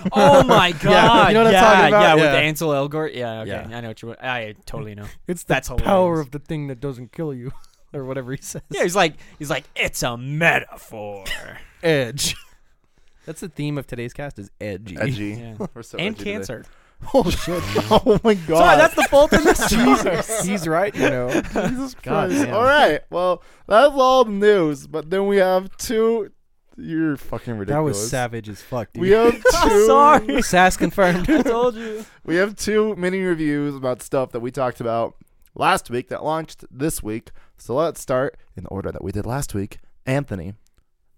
Oh 0.12 0.42
my 0.44 0.72
god! 0.82 1.28
you 1.28 1.34
know 1.34 1.40
what 1.44 1.46
I'm 1.48 1.52
yeah, 1.52 1.60
talking 1.60 1.88
about? 1.88 2.02
Yeah, 2.02 2.14
with 2.14 2.24
Yeah. 2.24 2.40
Ansel 2.40 2.68
Elgort. 2.70 3.14
Yeah, 3.14 3.40
okay, 3.40 3.50
Yeah. 3.50 3.76
I 3.76 3.80
know 3.80 3.88
what 3.88 4.02
you. 4.02 4.08
Want. 4.08 4.20
I 4.22 4.54
totally 4.66 4.94
know. 4.94 5.06
It's 5.28 5.44
the 5.44 5.54
That's 5.54 5.68
power 5.68 5.78
hilarious. 5.80 6.26
of 6.26 6.30
the 6.32 6.38
thing 6.38 6.66
that 6.68 6.80
doesn't 6.80 7.12
kill 7.12 7.32
you, 7.34 7.52
or 7.92 8.04
whatever 8.04 8.32
he 8.32 8.40
says. 8.42 8.62
Yeah, 8.70 8.82
he's 8.82 8.96
like, 8.96 9.14
he's 9.38 9.50
like, 9.50 9.64
it's 9.76 10.02
a 10.02 10.16
metaphor. 10.16 11.24
Edge. 11.82 12.34
That's 13.26 13.40
the 13.40 13.48
theme 13.48 13.78
of 13.78 13.86
today's 13.86 14.12
cast 14.12 14.38
is 14.38 14.50
edgy. 14.60 14.96
Edgy. 15.00 15.30
Yeah. 15.58 15.66
We're 15.74 15.82
so 15.82 15.96
and 15.98 16.08
edgy 16.14 16.18
today. 16.18 16.32
cancer. 16.32 16.64
Oh 17.12 17.28
shit! 17.28 17.62
oh 17.90 18.18
my 18.24 18.32
god! 18.34 18.58
Sorry, 18.58 18.76
that's 18.78 18.94
the 18.94 19.02
fault 19.04 19.32
in 19.34 19.44
this. 19.44 19.68
Jesus, 19.68 20.44
he's 20.44 20.66
right. 20.66 20.94
You 20.94 21.10
know. 21.10 21.28
Jesus 21.32 21.94
God 22.02 22.30
Christ. 22.30 22.44
damn. 22.44 22.54
All 22.54 22.62
right. 22.64 23.00
Well, 23.10 23.42
that's 23.66 23.92
all 23.92 24.24
the 24.24 24.30
news. 24.30 24.86
But 24.86 25.10
then 25.10 25.26
we 25.26 25.36
have 25.38 25.76
two. 25.76 26.30
You're 26.76 27.16
fucking 27.16 27.56
ridiculous. 27.58 27.96
That 27.96 28.02
was 28.02 28.10
savage 28.10 28.48
as 28.48 28.60
fuck, 28.60 28.92
dude. 28.92 29.02
We 29.02 29.10
have 29.10 29.34
two. 29.62 29.86
Sorry. 29.86 30.42
Sass 30.42 30.76
confirmed. 30.76 31.28
I 31.30 31.42
told 31.42 31.76
you. 31.76 32.04
We 32.24 32.36
have 32.36 32.56
two 32.56 32.94
mini 32.96 33.20
reviews 33.20 33.74
about 33.76 34.02
stuff 34.02 34.32
that 34.32 34.40
we 34.40 34.50
talked 34.50 34.80
about 34.80 35.14
last 35.54 35.90
week 35.90 36.08
that 36.08 36.24
launched 36.24 36.64
this 36.70 37.02
week. 37.02 37.30
So 37.58 37.74
let's 37.74 38.00
start 38.00 38.36
in 38.56 38.64
the 38.64 38.70
order 38.70 38.90
that 38.90 39.04
we 39.04 39.12
did 39.12 39.26
last 39.26 39.54
week. 39.54 39.78
Anthony, 40.06 40.54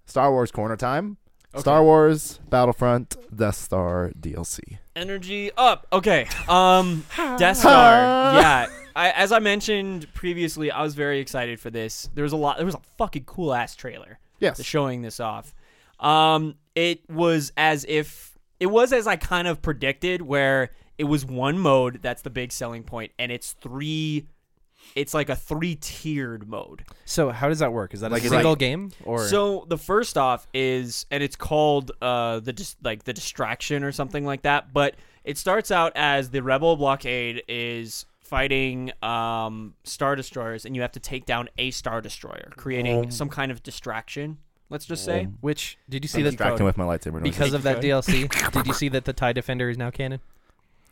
Star 0.05 0.31
Wars 0.31 0.51
corner 0.51 0.77
time. 0.77 1.17
Star 1.57 1.83
Wars 1.83 2.39
Battlefront 2.51 3.17
Death 3.35 3.55
Star 3.57 4.13
DLC. 4.21 4.79
Energy 4.95 5.51
up. 5.57 5.87
Okay. 5.91 6.29
Um, 6.49 7.07
Death 7.17 7.57
Star. 7.57 8.35
yeah. 8.35 8.67
I, 8.95 9.11
as 9.11 9.33
I 9.33 9.39
mentioned 9.39 10.13
previously, 10.13 10.71
I 10.71 10.83
was 10.83 10.95
very 10.95 11.19
excited 11.21 11.59
for 11.61 11.71
this. 11.71 12.11
There 12.15 12.25
was 12.25 12.33
a 12.33 12.37
lot. 12.37 12.59
There 12.59 12.67
was 12.67 12.75
a 12.75 12.81
fucking 12.99 13.25
cool 13.25 13.55
ass 13.55 13.75
trailer 13.75 14.19
Yes. 14.41 14.63
showing 14.63 15.03
this 15.03 15.21
off. 15.21 15.55
Um, 16.01 16.55
it 16.75 17.09
was 17.09 17.53
as 17.57 17.85
if 17.89 18.37
it 18.61 18.67
was 18.67 18.93
as 18.93 19.07
I 19.07 19.17
kind 19.17 19.49
of 19.49 19.63
predicted, 19.63 20.23
where 20.23 20.71
it 20.99 21.05
was 21.05 21.25
one 21.25 21.59
mode 21.59 22.01
that's 22.03 22.23
the 22.23 22.31
big 22.31 22.53
selling 22.53 22.83
point, 22.83 23.13
and 23.19 23.31
it's 23.33 23.53
three. 23.53 24.27
It's 24.95 25.13
like 25.15 25.29
a 25.29 25.37
three 25.37 25.75
tiered 25.75 26.49
mode. 26.49 26.85
So 27.07 27.31
how 27.31 27.49
does 27.49 27.59
that 27.59 27.73
work? 27.73 27.93
Is 27.93 28.01
that 28.01 28.13
Like, 28.13 28.25
a 28.25 28.29
single 28.29 28.53
like- 28.53 28.59
game 28.61 28.93
or 29.05 29.27
So 29.27 29.67
the 29.69 29.77
first 29.79 30.17
off 30.17 30.47
is, 30.55 31.07
and 31.11 31.23
it's 31.23 31.35
called 31.37 31.91
uh 32.01 32.41
the 32.41 32.53
dis- 32.53 32.77
like 32.85 33.03
the 33.05 33.13
distraction 33.13 33.83
or 33.83 33.91
something 33.91 34.25
like 34.25 34.43
that. 34.43 34.73
But 34.73 34.95
it 35.25 35.39
starts 35.39 35.71
out 35.73 35.93
as 35.97 36.31
the 36.31 36.41
rebel 36.43 36.77
blockade 36.77 37.43
is 37.49 38.07
fighting 38.29 38.93
um 39.03 39.75
star 39.85 40.17
destroyers, 40.17 40.65
and 40.65 40.75
you 40.77 40.83
have 40.83 40.93
to 40.93 41.01
take 41.01 41.27
down 41.27 41.49
a 41.59 41.71
star 41.71 42.01
destroyer, 42.01 42.53
creating 42.57 43.05
Um. 43.07 43.11
some 43.11 43.29
kind 43.29 43.51
of 43.53 43.63
distraction. 43.63 44.39
Let's 44.69 44.85
just 44.85 45.05
say. 45.05 45.25
Um, 45.27 45.39
which 45.41 45.79
did 45.89 46.05
you 46.05 46.09
see 46.09 46.19
I'm 46.19 46.25
that 46.25 46.31
distracting 46.33 46.67
with 46.67 46.77
my 46.77 46.85
lightsaber. 46.85 47.23
because 47.23 47.53
of 47.55 47.63
that. 47.63 47.81
DLC? 47.81 48.29
did 48.53 48.67
you 48.67 48.73
see 48.75 48.89
that 48.89 49.05
the 49.05 49.13
Tie 49.13 49.33
Defender 49.33 49.71
is 49.71 49.79
now 49.79 49.91
canon? 49.91 50.21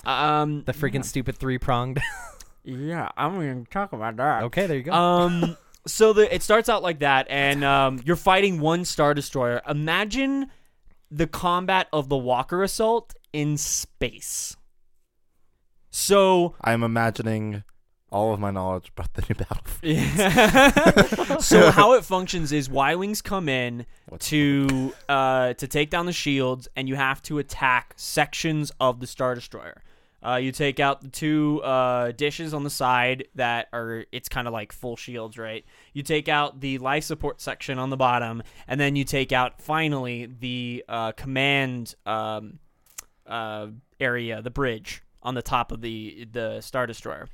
Um, 0.05 0.63
The 0.65 0.73
freaking 0.73 1.05
stupid 1.05 1.37
three 1.37 1.59
pronged. 1.59 2.01
yeah, 2.65 3.09
I'm 3.17 3.35
gonna 3.35 3.65
talk 3.71 3.93
about 3.93 4.17
that. 4.17 4.45
okay, 4.45 4.67
there 4.67 4.77
you 4.77 4.83
go. 4.85 4.93
Um, 4.93 5.57
so 5.87 6.13
the 6.13 6.33
it 6.33 6.43
starts 6.43 6.69
out 6.69 6.83
like 6.83 7.01
that, 7.01 7.27
and 7.31 7.65
um, 7.65 8.01
you're 8.05 8.17
fighting 8.17 8.61
one 8.61 8.85
star 8.85 9.13
destroyer. 9.15 9.61
Imagine 9.69 10.51
the 11.11 11.27
combat 11.27 11.89
of 11.93 12.09
the 12.09 12.17
Walker 12.17 12.63
Assault 12.63 13.15
in 13.33 13.57
space. 13.57 14.57
So, 15.97 16.57
I'm 16.61 16.83
imagining 16.83 17.63
all 18.11 18.35
of 18.35 18.41
my 18.41 18.51
knowledge 18.51 18.91
about 18.97 19.15
the 19.15 19.23
new 19.29 19.37
battlefield. 19.37 21.41
so 21.41 21.71
how 21.71 21.93
it 21.93 22.05
functions 22.05 22.51
is 22.51 22.69
Y-wings 22.69 23.23
come 23.23 23.49
in 23.49 23.87
What's 24.09 24.29
to 24.31 24.93
uh, 25.09 25.55
to 25.55 25.69
take 25.69 25.91
down 25.91 26.07
the 26.07 26.13
shields, 26.13 26.67
and 26.75 26.89
you 26.89 26.97
have 26.97 27.23
to 27.23 27.39
attack 27.39 27.95
sections 27.95 28.73
of 28.81 28.99
the 28.99 29.07
star 29.07 29.37
destroyer. 29.37 29.85
Uh, 30.21 30.35
you 30.35 30.51
take 30.51 30.81
out 30.81 31.01
the 31.01 31.07
two 31.07 31.63
uh, 31.63 32.11
dishes 32.11 32.53
on 32.53 32.65
the 32.65 32.71
side 32.71 33.29
that 33.37 33.69
are 33.73 34.05
it's 34.11 34.29
kind 34.29 34.49
of 34.49 34.53
like 34.53 34.73
full 34.73 34.97
shields, 34.97 35.39
right? 35.39 35.65
You 35.93 36.03
take 36.03 36.29
out 36.29 36.61
the 36.61 36.79
life 36.79 37.05
support 37.05 37.41
section 37.41 37.79
on 37.79 37.91
the 37.91 37.97
bottom, 37.97 38.43
and 38.67 38.81
then 38.81 38.97
you 38.97 39.05
take 39.05 39.31
out 39.31 39.63
finally 39.63 40.27
the 40.27 40.85
uh, 40.89 41.13
command 41.13 41.95
um, 42.05 42.59
uh, 43.29 43.69
area, 44.01 44.43
the 44.43 44.51
bridge 44.51 45.04
on 45.25 45.35
the 45.35 45.43
top 45.43 45.73
of 45.73 45.81
the 45.81 46.27
the 46.31 46.61
star 46.61 46.87
destroyer. 46.87 47.29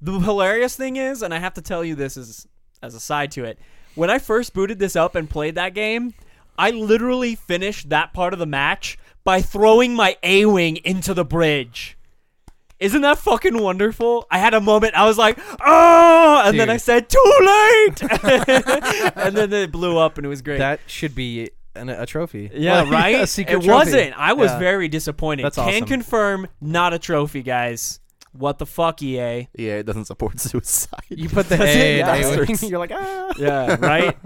The 0.00 0.18
hilarious 0.18 0.76
thing 0.76 0.96
is, 0.96 1.22
and 1.22 1.32
I 1.32 1.38
have 1.38 1.54
to 1.54 1.62
tell 1.62 1.84
you 1.84 1.94
this 1.94 2.16
as 2.16 2.46
as 2.82 2.94
a 2.94 3.00
side 3.00 3.30
to 3.32 3.44
it, 3.44 3.58
when 3.94 4.10
I 4.10 4.18
first 4.18 4.52
booted 4.54 4.78
this 4.78 4.96
up 4.96 5.14
and 5.14 5.30
played 5.30 5.54
that 5.54 5.74
game, 5.74 6.14
I 6.58 6.70
literally 6.70 7.34
finished 7.34 7.88
that 7.90 8.12
part 8.12 8.32
of 8.32 8.38
the 8.38 8.46
match 8.46 8.98
by 9.24 9.40
throwing 9.40 9.94
my 9.94 10.16
A 10.22 10.46
wing 10.46 10.76
into 10.78 11.14
the 11.14 11.24
bridge. 11.24 11.96
Isn't 12.80 13.02
that 13.02 13.18
fucking 13.18 13.56
wonderful? 13.62 14.26
I 14.28 14.38
had 14.38 14.54
a 14.54 14.60
moment. 14.60 14.94
I 14.94 15.06
was 15.06 15.16
like, 15.16 15.38
"Oh!" 15.60 16.42
and 16.44 16.58
then 16.58 16.68
I 16.68 16.78
said, 16.78 17.08
"Too 17.08 17.38
late!" 17.40 18.02
and 19.16 19.36
then 19.36 19.52
it 19.52 19.70
blew 19.70 19.98
up, 19.98 20.18
and 20.18 20.26
it 20.26 20.28
was 20.28 20.42
great. 20.42 20.58
that 20.58 20.80
should 20.88 21.14
be 21.14 21.50
an, 21.74 21.88
a 21.88 22.06
trophy. 22.06 22.50
yeah, 22.54 22.82
Like, 22.82 22.92
right. 22.92 23.20
a 23.22 23.26
secret 23.26 23.54
it 23.58 23.64
trophy. 23.64 23.68
wasn't. 23.70 24.18
I 24.18 24.32
was 24.34 24.50
Yeah. 24.50 24.58
very 24.58 24.88
disappointed. 24.88 25.44
That's 25.44 25.56
Can 25.56 25.68
awesome. 25.68 25.86
confirm, 25.88 26.48
not 26.60 26.92
a 26.94 26.98
trophy, 26.98 27.42
guys. 27.42 28.00
What 28.32 28.58
the 28.58 28.64
fuck, 28.66 29.02
EA? 29.02 29.48
EA 29.58 29.82
doesn't 29.82 30.06
support 30.06 30.40
suicide. 30.40 31.00
You 31.10 31.28
put 31.28 31.48
the 31.50 31.56
Does? 31.58 31.68
A 31.76 31.92
in 32.00 32.06
Yeah. 32.06 32.16
A-wing, 32.16 32.56
You're 32.62 32.78
like 32.78 32.92
ah. 32.94 33.32
yeah, 33.36 33.76
right. 33.80 34.16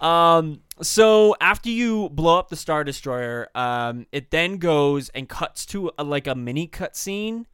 Um, 0.00 0.60
so 0.82 1.34
after 1.40 1.68
you 1.70 2.08
blow 2.10 2.38
up 2.38 2.48
the 2.48 2.56
star 2.56 2.84
destroyer, 2.84 3.48
um, 3.54 4.06
it 4.12 4.30
then 4.30 4.58
goes 4.58 5.08
and 5.10 5.28
cuts 5.28 5.66
to 5.66 5.90
a, 5.98 6.04
like 6.04 6.26
a 6.26 6.34
mini 6.34 6.68
cutscene, 6.68 7.46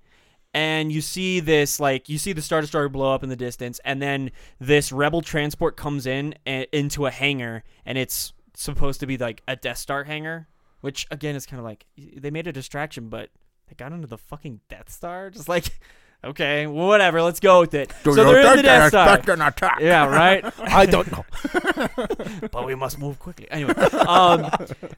and 0.52 0.92
you 0.92 1.00
see 1.00 1.40
this 1.40 1.80
like 1.80 2.08
you 2.10 2.18
see 2.18 2.32
the 2.34 2.42
star 2.42 2.60
destroyer 2.60 2.88
blow 2.90 3.14
up 3.14 3.22
in 3.22 3.28
the 3.30 3.36
distance, 3.36 3.80
and 3.84 4.02
then 4.02 4.32
this 4.60 4.92
rebel 4.92 5.22
transport 5.22 5.76
comes 5.76 6.04
in 6.04 6.34
a, 6.46 6.66
into 6.76 7.06
a 7.06 7.10
hangar, 7.10 7.62
and 7.86 7.96
it's 7.96 8.32
supposed 8.62 9.00
to 9.00 9.06
be 9.06 9.18
like 9.18 9.42
a 9.48 9.56
Death 9.56 9.78
Star 9.78 10.04
hangar, 10.04 10.48
which 10.80 11.06
again 11.10 11.34
is 11.34 11.46
kind 11.46 11.58
of 11.58 11.64
like 11.64 11.86
they 11.96 12.30
made 12.30 12.46
a 12.46 12.52
distraction, 12.52 13.08
but 13.08 13.30
they 13.68 13.74
got 13.74 13.92
into 13.92 14.06
the 14.06 14.18
fucking 14.18 14.60
Death 14.68 14.90
Star, 14.90 15.30
just 15.30 15.48
like. 15.48 15.66
Okay, 16.24 16.68
whatever. 16.68 17.20
Let's 17.20 17.40
go 17.40 17.58
with 17.58 17.74
it. 17.74 17.92
so 18.04 18.14
they're 18.14 18.52
in 18.52 18.56
the 18.58 18.62
Death 18.62 18.90
Star. 18.90 19.08
Yeah, 19.80 20.06
right. 20.06 20.44
I 20.60 20.86
don't 20.86 21.10
know. 21.10 21.24
but 22.52 22.64
we 22.64 22.76
must 22.76 23.00
move 23.00 23.18
quickly. 23.18 23.50
Anyway, 23.50 23.72
um, 24.06 24.48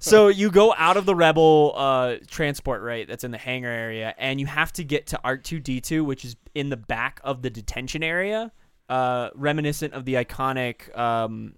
so 0.00 0.29
you 0.29 0.50
go 0.50 0.74
out 0.77 0.98
of 0.98 1.07
the 1.07 1.14
rebel 1.14 1.72
uh, 1.77 2.16
transport 2.29 2.83
right 2.83 3.09
that's 3.09 3.24
in 3.24 3.31
the 3.31 3.38
hangar 3.38 3.70
area, 3.70 4.14
and 4.18 4.38
you 4.38 4.44
have 4.44 4.70
to 4.74 4.85
get 4.85 5.07
to 5.07 5.20
R2D2, 5.24 6.05
which 6.05 6.27
is 6.27 6.37
in 6.55 6.68
the 6.68 6.77
back 6.77 7.20
of 7.24 7.40
the 7.40 7.48
detention 7.48 8.03
area, 8.03 8.53
uh, 8.90 9.31
reminiscent 9.35 9.94
of 9.94 10.05
the 10.05 10.14
iconic 10.14 10.94
um, 10.94 11.55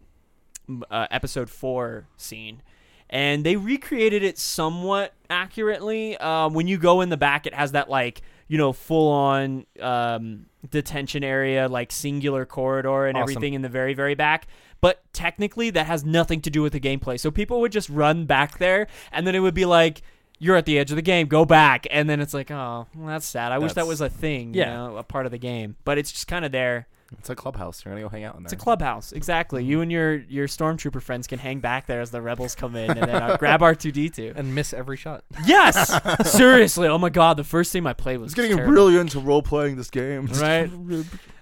uh, 0.90 1.06
Episode 1.10 1.50
Four 1.50 2.06
scene. 2.16 2.62
And 3.08 3.44
they 3.44 3.54
recreated 3.56 4.24
it 4.24 4.36
somewhat 4.36 5.14
accurately. 5.30 6.16
Um, 6.18 6.54
when 6.54 6.66
you 6.66 6.76
go 6.76 7.00
in 7.02 7.08
the 7.08 7.16
back, 7.16 7.46
it 7.46 7.54
has 7.54 7.72
that 7.72 7.88
like 7.88 8.22
you 8.48 8.58
know 8.58 8.72
full 8.72 9.10
on 9.12 9.66
um, 9.80 10.46
detention 10.68 11.22
area, 11.22 11.68
like 11.68 11.92
singular 11.92 12.44
corridor 12.44 13.06
and 13.06 13.16
Awesome. 13.16 13.22
everything 13.30 13.54
in 13.54 13.62
the 13.62 13.68
very 13.68 13.94
very 13.94 14.14
back 14.14 14.46
but 14.82 15.00
technically 15.14 15.70
that 15.70 15.86
has 15.86 16.04
nothing 16.04 16.38
to 16.42 16.50
do 16.50 16.60
with 16.60 16.72
the 16.74 16.78
gameplay. 16.78 17.18
So 17.18 17.30
people 17.30 17.62
would 17.62 17.72
just 17.72 17.88
run 17.88 18.26
back 18.26 18.58
there, 18.58 18.88
and 19.10 19.26
then 19.26 19.34
it 19.34 19.38
would 19.40 19.54
be 19.54 19.64
like, 19.64 20.02
"You're 20.38 20.54
at 20.54 20.66
the 20.66 20.78
edge 20.78 20.90
of 20.90 20.96
the 20.96 21.02
game, 21.02 21.28
go 21.28 21.46
back," 21.46 21.86
and 21.90 22.10
then 22.10 22.20
it's 22.20 22.34
like, 22.34 22.50
"Oh, 22.50 22.86
well, 22.94 23.06
that's 23.06 23.24
sad. 23.26 23.52
I 23.52 23.58
wish 23.58 23.72
that 23.72 23.86
was 23.86 24.02
a 24.02 24.10
thing, 24.10 24.52
Yeah. 24.52 24.66
you 24.66 24.70
know, 24.90 24.96
a 24.98 25.02
part 25.02 25.24
of 25.24 25.32
the 25.32 25.38
game." 25.38 25.76
But 25.86 25.96
it's 25.96 26.12
just 26.12 26.28
kind 26.28 26.44
of 26.44 26.52
there. 26.52 26.88
It's 27.18 27.30
a 27.30 27.36
clubhouse. 27.36 27.84
You're 27.84 27.92
gonna 27.94 28.02
go 28.02 28.08
hang 28.08 28.24
out 28.24 28.34
in 28.36 28.42
there. 28.42 28.46
It's 28.46 28.52
a 28.52 28.56
clubhouse, 28.56 29.12
exactly. 29.12 29.62
You 29.64 29.80
and 29.80 29.92
your 29.92 30.16
your 30.16 30.46
stormtrooper 30.48 31.00
friends 31.00 31.26
can 31.26 31.38
hang 31.38 31.60
back 31.60 31.86
there 31.86 32.00
as 32.00 32.10
the 32.10 32.20
rebels 32.20 32.54
come 32.54 32.74
in, 32.76 32.90
and 32.90 33.00
then 33.02 33.22
uh, 33.22 33.36
grab 33.38 33.62
R 33.62 33.74
two 33.74 33.92
D 33.92 34.08
two. 34.08 34.32
and 34.36 34.54
miss 34.54 34.72
every 34.72 34.96
shot. 34.96 35.24
Yes, 35.44 35.92
seriously. 36.32 36.88
Oh 36.88 36.98
my 36.98 37.10
god, 37.10 37.36
the 37.36 37.44
first 37.44 37.72
game 37.72 37.86
I 37.86 37.92
played 37.92 38.18
was 38.18 38.32
It's 38.32 38.34
getting 38.34 38.56
terrible. 38.56 38.72
really 38.74 38.96
into 38.98 39.20
role 39.20 39.42
playing 39.42 39.76
this 39.76 39.90
game. 39.90 40.28
Right. 40.36 40.70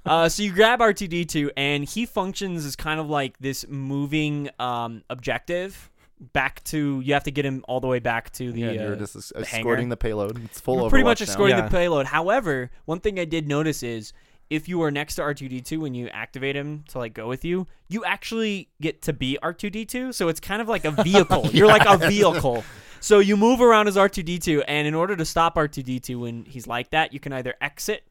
Uh, 0.07 0.29
so 0.29 0.43
you 0.43 0.53
grab 0.53 0.81
R2D2, 0.81 1.51
and 1.57 1.85
he 1.85 2.05
functions 2.05 2.67
as 2.67 2.77
kind 2.77 3.01
of 3.01 3.09
like 3.09 3.39
this 3.39 3.67
moving 3.67 4.51
um, 4.59 5.03
objective 5.09 5.91
back 6.35 6.63
to. 6.65 7.01
You 7.01 7.15
have 7.15 7.25
to 7.25 7.31
get 7.31 7.47
him 7.47 7.65
all 7.69 7.81
the 7.81 7.87
way 7.87 8.01
back 8.01 8.31
to 8.35 8.53
the. 8.53 8.61
yeah, 8.61 8.69
uh, 8.69 8.73
you're 8.73 8.97
just 8.97 9.17
es- 9.17 9.33
the 9.35 9.41
escorting 9.41 9.89
the 9.89 9.97
payload. 9.97 10.45
It's 10.45 10.61
full 10.61 10.77
you're 10.77 10.85
of 10.85 10.91
pretty 10.91 11.05
much 11.05 11.21
Overwatch 11.23 11.27
now. 11.27 11.33
escorting 11.33 11.57
Yeah. 11.57 11.63
the 11.69 11.71
payload. 11.71 12.07
However, 12.07 12.71
one 12.85 13.01
thing 13.01 13.19
I 13.19 13.25
did 13.25 13.49
notice 13.49 13.83
is 13.83 14.13
if 14.51 14.69
you 14.69 14.83
are 14.83 14.91
next 14.91 15.17
to 15.17 15.23
R2D2 15.23 15.79
when 15.79 15.95
you 15.95 16.09
activate 16.09 16.57
him 16.57 16.85
to 16.89 16.99
like 16.99 17.15
go 17.15 17.29
with 17.29 17.45
you, 17.45 17.67
you 17.89 18.05
actually 18.05 18.69
get 18.81 19.03
to 19.03 19.13
be 19.13 19.39
R2D2. 19.43 20.15
So 20.15 20.29
it's 20.29 20.41
kind 20.41 20.61
of 20.61 20.69
like 20.69 20.85
a 20.85 20.91
vehicle. 21.03 21.49
You're 21.53 21.67
like 21.67 21.87
a 21.87 22.09
vehicle. 22.09 22.65
So 23.01 23.19
you 23.19 23.37
move 23.37 23.61
around 23.61 23.89
as 23.89 23.97
R2D2, 23.97 24.65
and 24.67 24.89
in 24.89 24.95
order 24.95 25.15
to 25.15 25.25
stop 25.27 25.57
R2D2 25.57 26.19
when 26.19 26.45
he's 26.47 26.67
like 26.67 26.91
that, 26.91 27.13
you 27.13 27.21
can 27.21 27.35
either 27.35 27.55
exit, 27.61 28.07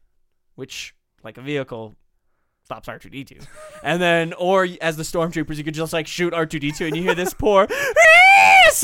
which 0.54 0.94
like 1.24 1.36
a 1.36 1.42
vehicle 1.42 1.96
stops 2.62 2.88
R2D2, 2.88 3.44
and 3.82 4.00
then 4.00 4.32
or 4.34 4.68
as 4.80 4.96
the 4.96 5.02
stormtroopers, 5.02 5.56
you 5.56 5.64
could 5.64 5.74
just 5.74 5.92
like 5.92 6.06
shoot 6.06 6.32
R2D2, 6.32 6.86
and 6.86 6.96
you 6.96 7.02
hear 7.02 7.14
this 7.16 7.34
poor 7.34 7.66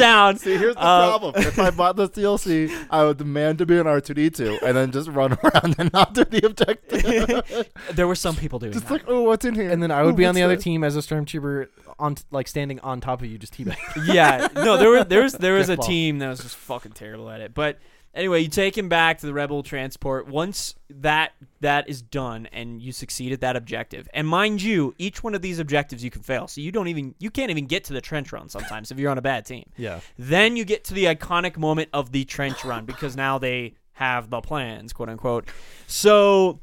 sound. 0.01 0.41
See, 0.41 0.57
here's 0.57 0.75
the 0.75 0.81
Uh, 0.83 1.09
problem. 1.19 1.35
If 1.37 1.59
I 1.59 1.71
bought 1.71 1.97
this 1.97 2.11
DLC, 2.11 2.71
I 2.91 3.05
would 3.05 3.19
demand 3.19 3.59
to 3.59 3.67
be 3.67 3.79
an 3.79 3.87
R2D2 3.87 4.63
and 4.63 4.77
then 4.77 4.91
just 4.93 5.09
run 5.11 5.39
around 5.45 5.77
and 5.79 5.93
not 5.93 6.15
do 6.15 6.25
the 6.25 6.45
objective. 6.47 7.69
There 7.95 8.07
were 8.07 8.15
some 8.15 8.37
people 8.37 8.59
doing 8.59 8.73
just 8.73 8.87
that. 8.87 8.93
like, 8.93 9.05
oh, 9.09 9.23
what's 9.23 9.45
in 9.45 9.55
here? 9.55 9.71
And 9.71 9.83
then 9.83 9.91
I 9.91 10.03
Ooh, 10.03 10.07
would 10.07 10.17
be 10.17 10.27
on 10.27 10.35
the 10.35 10.43
other 10.43 10.55
this? 10.57 10.65
team 10.65 10.85
as 10.85 10.97
a 10.97 11.01
stormtrooper 11.01 11.67
on 11.99 12.15
t- 12.15 12.23
like 12.31 12.49
standing 12.49 12.81
on 12.81 13.01
top 13.01 13.21
of 13.21 13.27
you, 13.27 13.37
just 13.39 13.55
teabag. 13.57 13.77
yeah, 14.07 14.49
no, 14.55 14.77
there 14.77 14.91
was 14.91 15.07
there 15.07 15.23
was 15.23 15.33
there 15.35 15.55
was 15.59 15.69
a 15.69 15.77
Kickball. 15.77 15.87
team 15.87 16.19
that 16.19 16.29
was 16.29 16.41
just 16.41 16.57
fucking 16.57 16.93
terrible 16.93 17.29
at 17.31 17.41
it. 17.41 17.53
But 17.55 17.79
anyway, 18.15 18.41
you 18.41 18.49
take 18.49 18.77
him 18.77 18.89
back 18.89 19.19
to 19.19 19.27
the 19.27 19.33
rebel 19.33 19.63
transport. 19.63 20.27
Once 20.27 20.75
that 20.89 21.33
that 21.61 21.89
is 21.89 22.03
done 22.03 22.47
and 22.53 22.81
you 22.81 22.93
succeed 22.93 23.33
at 23.33 23.41
that 23.41 23.57
objective, 23.57 24.09
and 24.15 24.27
mind 24.27 24.63
you, 24.63 24.95
each 24.99 25.23
one 25.23 25.35
of 25.35 25.43
these 25.43 25.59
objectives 25.59 26.03
you 26.03 26.11
can 26.11 26.23
fail. 26.23 26.49
So 26.49 26.61
you 26.61 26.73
don't 26.73 26.89
even 26.89 27.15
you 27.19 27.31
can't 27.31 27.51
even 27.51 27.67
get 27.67 27.85
to 27.85 27.93
the 27.93 28.01
trench 28.01 28.33
run 28.33 28.49
sometimes 28.49 28.91
if 28.91 28.99
you're 28.99 29.11
on 29.11 29.19
a 29.19 29.23
bad 29.23 29.47
team. 29.47 29.65
Yeah. 29.81 30.01
Then 30.19 30.57
you 30.57 30.67
get 30.67 30.85
to 30.85 30.95
the 30.95 31.07
iconic 31.07 31.57
moment 31.57 31.89
of 31.95 32.13
the 32.13 32.25
trench 32.27 32.65
run 32.65 32.85
because 32.85 33.17
now 33.17 33.39
they 33.39 33.75
have 33.93 34.29
the 34.29 34.41
plans, 34.43 34.93
quote 34.93 35.09
unquote. 35.09 35.49
So 35.87 36.61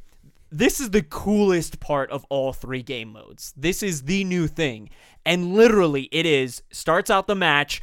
this 0.51 0.79
is 0.79 0.91
the 0.91 1.01
coolest 1.01 1.79
part 1.79 2.11
of 2.11 2.25
all 2.29 2.53
three 2.53 2.83
game 2.83 3.11
modes. 3.11 3.53
This 3.57 3.81
is 3.81 4.03
the 4.03 4.23
new 4.23 4.47
thing. 4.47 4.89
And 5.25 5.53
literally 5.53 6.09
it 6.11 6.25
is 6.27 6.61
starts 6.71 7.09
out 7.09 7.25
the 7.27 7.35
match 7.35 7.81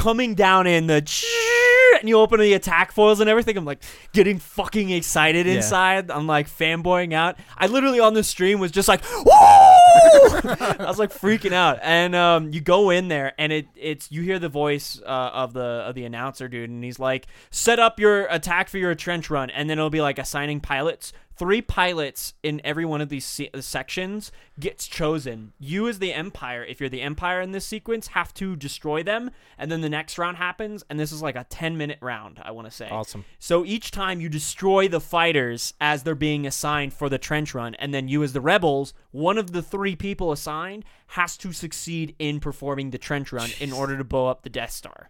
coming 0.00 0.34
down 0.34 0.66
in 0.66 0.86
the 0.86 0.96
and 2.00 2.08
you 2.08 2.18
open 2.18 2.40
the 2.40 2.54
attack 2.54 2.90
foils 2.92 3.20
and 3.20 3.28
everything. 3.28 3.56
I'm 3.58 3.64
like 3.66 3.82
getting 4.14 4.38
fucking 4.38 4.88
excited 4.90 5.46
Yeah. 5.46 5.54
inside. 5.54 6.10
I'm 6.10 6.26
like 6.26 6.48
fanboying 6.48 7.12
out. 7.12 7.36
I 7.58 7.66
literally 7.66 8.00
on 8.00 8.14
the 8.14 8.24
stream 8.24 8.58
was 8.60 8.70
just 8.70 8.88
like, 8.88 9.02
I 9.12 10.76
was 10.86 10.98
like 10.98 11.12
freaking 11.12 11.52
out, 11.52 11.78
and 11.82 12.14
um, 12.14 12.52
you 12.52 12.60
go 12.60 12.90
in 12.90 13.08
there, 13.08 13.32
and 13.38 13.52
it 13.52 13.66
it's 13.76 14.10
you 14.10 14.22
hear 14.22 14.38
the 14.38 14.48
voice 14.48 15.00
uh, 15.04 15.30
of 15.32 15.52
the 15.52 15.60
of 15.60 15.94
the 15.94 16.04
announcer 16.04 16.48
dude, 16.48 16.70
and 16.70 16.82
he's 16.82 16.98
like, 16.98 17.26
"Set 17.50 17.78
up 17.78 17.98
your 18.00 18.26
attack 18.26 18.68
for 18.68 18.78
your 18.78 18.94
trench 18.94 19.30
run," 19.30 19.50
and 19.50 19.68
then 19.68 19.78
it'll 19.78 19.90
be 19.90 20.00
like 20.00 20.18
assigning 20.18 20.60
pilots. 20.60 21.12
Three 21.40 21.62
pilots 21.62 22.34
in 22.42 22.60
every 22.64 22.84
one 22.84 23.00
of 23.00 23.08
these 23.08 23.24
se- 23.24 23.48
uh, 23.54 23.62
sections 23.62 24.30
gets 24.58 24.86
chosen. 24.86 25.54
You, 25.58 25.88
as 25.88 25.98
the 25.98 26.12
Empire, 26.12 26.62
if 26.62 26.80
you're 26.80 26.90
the 26.90 27.00
Empire 27.00 27.40
in 27.40 27.52
this 27.52 27.64
sequence, 27.64 28.08
have 28.08 28.34
to 28.34 28.56
destroy 28.56 29.02
them, 29.02 29.30
and 29.56 29.72
then 29.72 29.80
the 29.80 29.88
next 29.88 30.18
round 30.18 30.36
happens, 30.36 30.84
and 30.90 31.00
this 31.00 31.12
is 31.12 31.22
like 31.22 31.36
a 31.36 31.44
ten 31.44 31.78
minute 31.78 31.96
round. 32.02 32.40
I 32.42 32.50
want 32.50 32.66
to 32.66 32.70
say. 32.70 32.90
Awesome. 32.90 33.24
So 33.38 33.64
each 33.64 33.90
time 33.90 34.20
you 34.20 34.28
destroy 34.28 34.86
the 34.86 35.00
fighters 35.00 35.72
as 35.80 36.02
they're 36.02 36.14
being 36.14 36.46
assigned 36.46 36.92
for 36.92 37.08
the 37.08 37.16
trench 37.16 37.54
run, 37.54 37.74
and 37.76 37.94
then 37.94 38.06
you, 38.06 38.22
as 38.22 38.34
the 38.34 38.42
rebels, 38.42 38.92
one 39.10 39.38
of 39.38 39.52
the 39.52 39.62
three 39.62 39.96
people 39.96 40.32
assigned 40.32 40.84
has 41.06 41.38
to 41.38 41.54
succeed 41.54 42.14
in 42.18 42.40
performing 42.40 42.90
the 42.90 42.98
trench 42.98 43.32
run 43.32 43.48
in 43.60 43.72
order 43.72 43.96
to 43.96 44.04
blow 44.04 44.26
up 44.26 44.42
the 44.42 44.50
Death 44.50 44.72
Star. 44.72 45.08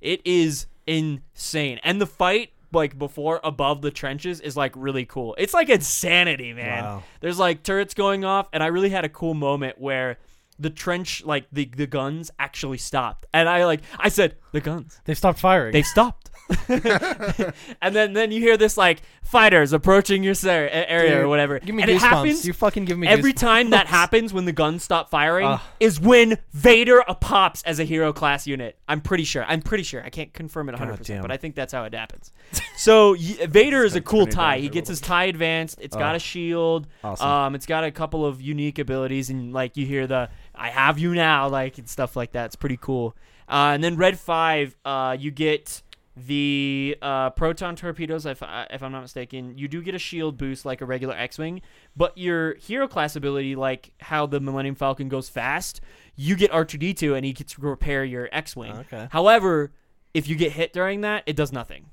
It 0.00 0.22
is 0.24 0.66
insane. 0.88 1.78
And 1.84 2.00
the 2.00 2.06
fight, 2.06 2.50
like 2.72 2.98
before, 2.98 3.40
above 3.42 3.82
the 3.82 3.90
trenches, 3.90 4.40
is 4.40 4.56
like 4.56 4.72
really 4.76 5.04
cool. 5.04 5.34
It's 5.38 5.54
like 5.54 5.68
insanity, 5.68 6.52
man. 6.52 6.84
Wow. 6.84 7.02
There's 7.20 7.38
like 7.38 7.62
turrets 7.62 7.94
going 7.94 8.24
off, 8.24 8.48
and 8.52 8.62
I 8.62 8.66
really 8.66 8.90
had 8.90 9.04
a 9.04 9.08
cool 9.08 9.34
moment 9.34 9.78
where 9.78 10.18
the 10.58 10.70
trench, 10.70 11.24
like 11.24 11.46
the, 11.52 11.70
the 11.76 11.86
guns, 11.86 12.30
actually 12.38 12.78
stopped. 12.78 13.26
And 13.32 13.48
I 13.48 13.64
like, 13.64 13.80
I 13.98 14.08
said, 14.08 14.36
the 14.52 14.60
guns. 14.60 15.00
They 15.04 15.14
stopped 15.14 15.38
firing. 15.38 15.72
They 15.72 15.82
stopped. 15.82 16.27
and 16.68 17.94
then 17.94 18.12
then 18.12 18.30
you 18.32 18.40
hear 18.40 18.56
this 18.56 18.76
like 18.76 19.02
fighters 19.22 19.72
approaching 19.72 20.22
your 20.22 20.34
ser- 20.34 20.68
area 20.72 21.10
Dude, 21.16 21.18
or 21.24 21.28
whatever. 21.28 21.58
give 21.58 21.74
me 21.74 21.82
and 21.82 21.90
it 21.90 21.96
goosebumps. 21.98 22.00
happens 22.00 22.46
you 22.46 22.52
fucking 22.52 22.84
give 22.86 22.98
me 22.98 23.06
every 23.06 23.32
goosebumps. 23.32 23.36
time 23.36 23.70
that 23.70 23.86
happens 23.98 24.32
when 24.32 24.44
the 24.44 24.52
guns 24.52 24.82
stop 24.82 25.10
firing 25.10 25.46
Ugh. 25.46 25.60
is 25.80 26.00
when 26.00 26.38
Vader 26.52 27.02
pops 27.20 27.62
as 27.64 27.78
a 27.78 27.84
hero 27.84 28.12
class 28.12 28.46
unit. 28.46 28.78
I'm 28.88 29.00
pretty 29.00 29.24
sure. 29.24 29.44
I'm 29.44 29.60
pretty 29.60 29.84
sure. 29.84 30.02
I 30.02 30.10
can't 30.10 30.32
confirm 30.32 30.68
it 30.68 30.74
100%, 30.76 31.20
but 31.22 31.30
I 31.30 31.36
think 31.36 31.54
that's 31.54 31.72
how 31.72 31.84
it 31.84 31.94
happens. 31.94 32.32
so 32.76 33.12
y- 33.12 33.18
Vader 33.48 33.84
is 33.84 33.94
a 33.96 34.00
cool 34.00 34.26
tie. 34.26 34.58
He 34.58 34.68
gets 34.68 34.88
his 34.88 35.00
tie 35.00 35.24
advanced. 35.24 35.78
It's 35.80 35.96
got 35.96 36.14
a 36.16 36.18
shield. 36.18 36.86
Awesome. 37.04 37.26
Um, 37.28 37.54
it's 37.54 37.66
got 37.66 37.84
a 37.84 37.90
couple 37.90 38.24
of 38.24 38.40
unique 38.40 38.78
abilities, 38.78 39.28
and 39.30 39.52
like 39.52 39.76
you 39.76 39.84
hear 39.86 40.06
the 40.06 40.30
"I 40.54 40.70
have 40.70 40.98
you 40.98 41.14
now" 41.14 41.48
like 41.48 41.78
and 41.78 41.88
stuff 41.88 42.16
like 42.16 42.32
that. 42.32 42.46
It's 42.46 42.56
pretty 42.56 42.78
cool. 42.80 43.14
Uh, 43.48 43.72
and 43.74 43.82
then 43.84 43.96
Red 43.96 44.18
Five, 44.18 44.76
uh, 44.84 45.16
you 45.18 45.30
get 45.30 45.82
the 46.26 46.96
uh, 47.02 47.30
proton 47.30 47.76
torpedoes. 47.76 48.26
If, 48.26 48.42
I- 48.42 48.66
if 48.70 48.82
I'm 48.82 48.92
not 48.92 49.02
mistaken, 49.02 49.56
you 49.56 49.68
do 49.68 49.82
get 49.82 49.94
a 49.94 49.98
shield 49.98 50.36
boost 50.36 50.64
like 50.64 50.80
a 50.80 50.84
regular 50.86 51.14
X-wing, 51.14 51.60
but 51.96 52.16
your 52.18 52.54
hero 52.56 52.88
class 52.88 53.16
ability, 53.16 53.54
like 53.56 53.92
how 54.00 54.26
the 54.26 54.40
Millennium 54.40 54.74
Falcon 54.74 55.08
goes 55.08 55.28
fast, 55.28 55.80
you 56.16 56.36
get 56.36 56.50
R2D2 56.50 57.16
and 57.16 57.24
he 57.24 57.32
gets 57.32 57.54
to 57.54 57.60
repair 57.62 58.04
your 58.04 58.28
X-wing. 58.32 58.72
Okay. 58.78 59.08
However, 59.10 59.72
if 60.14 60.28
you 60.28 60.36
get 60.36 60.52
hit 60.52 60.72
during 60.72 61.02
that, 61.02 61.22
it 61.26 61.36
does 61.36 61.52
nothing. 61.52 61.86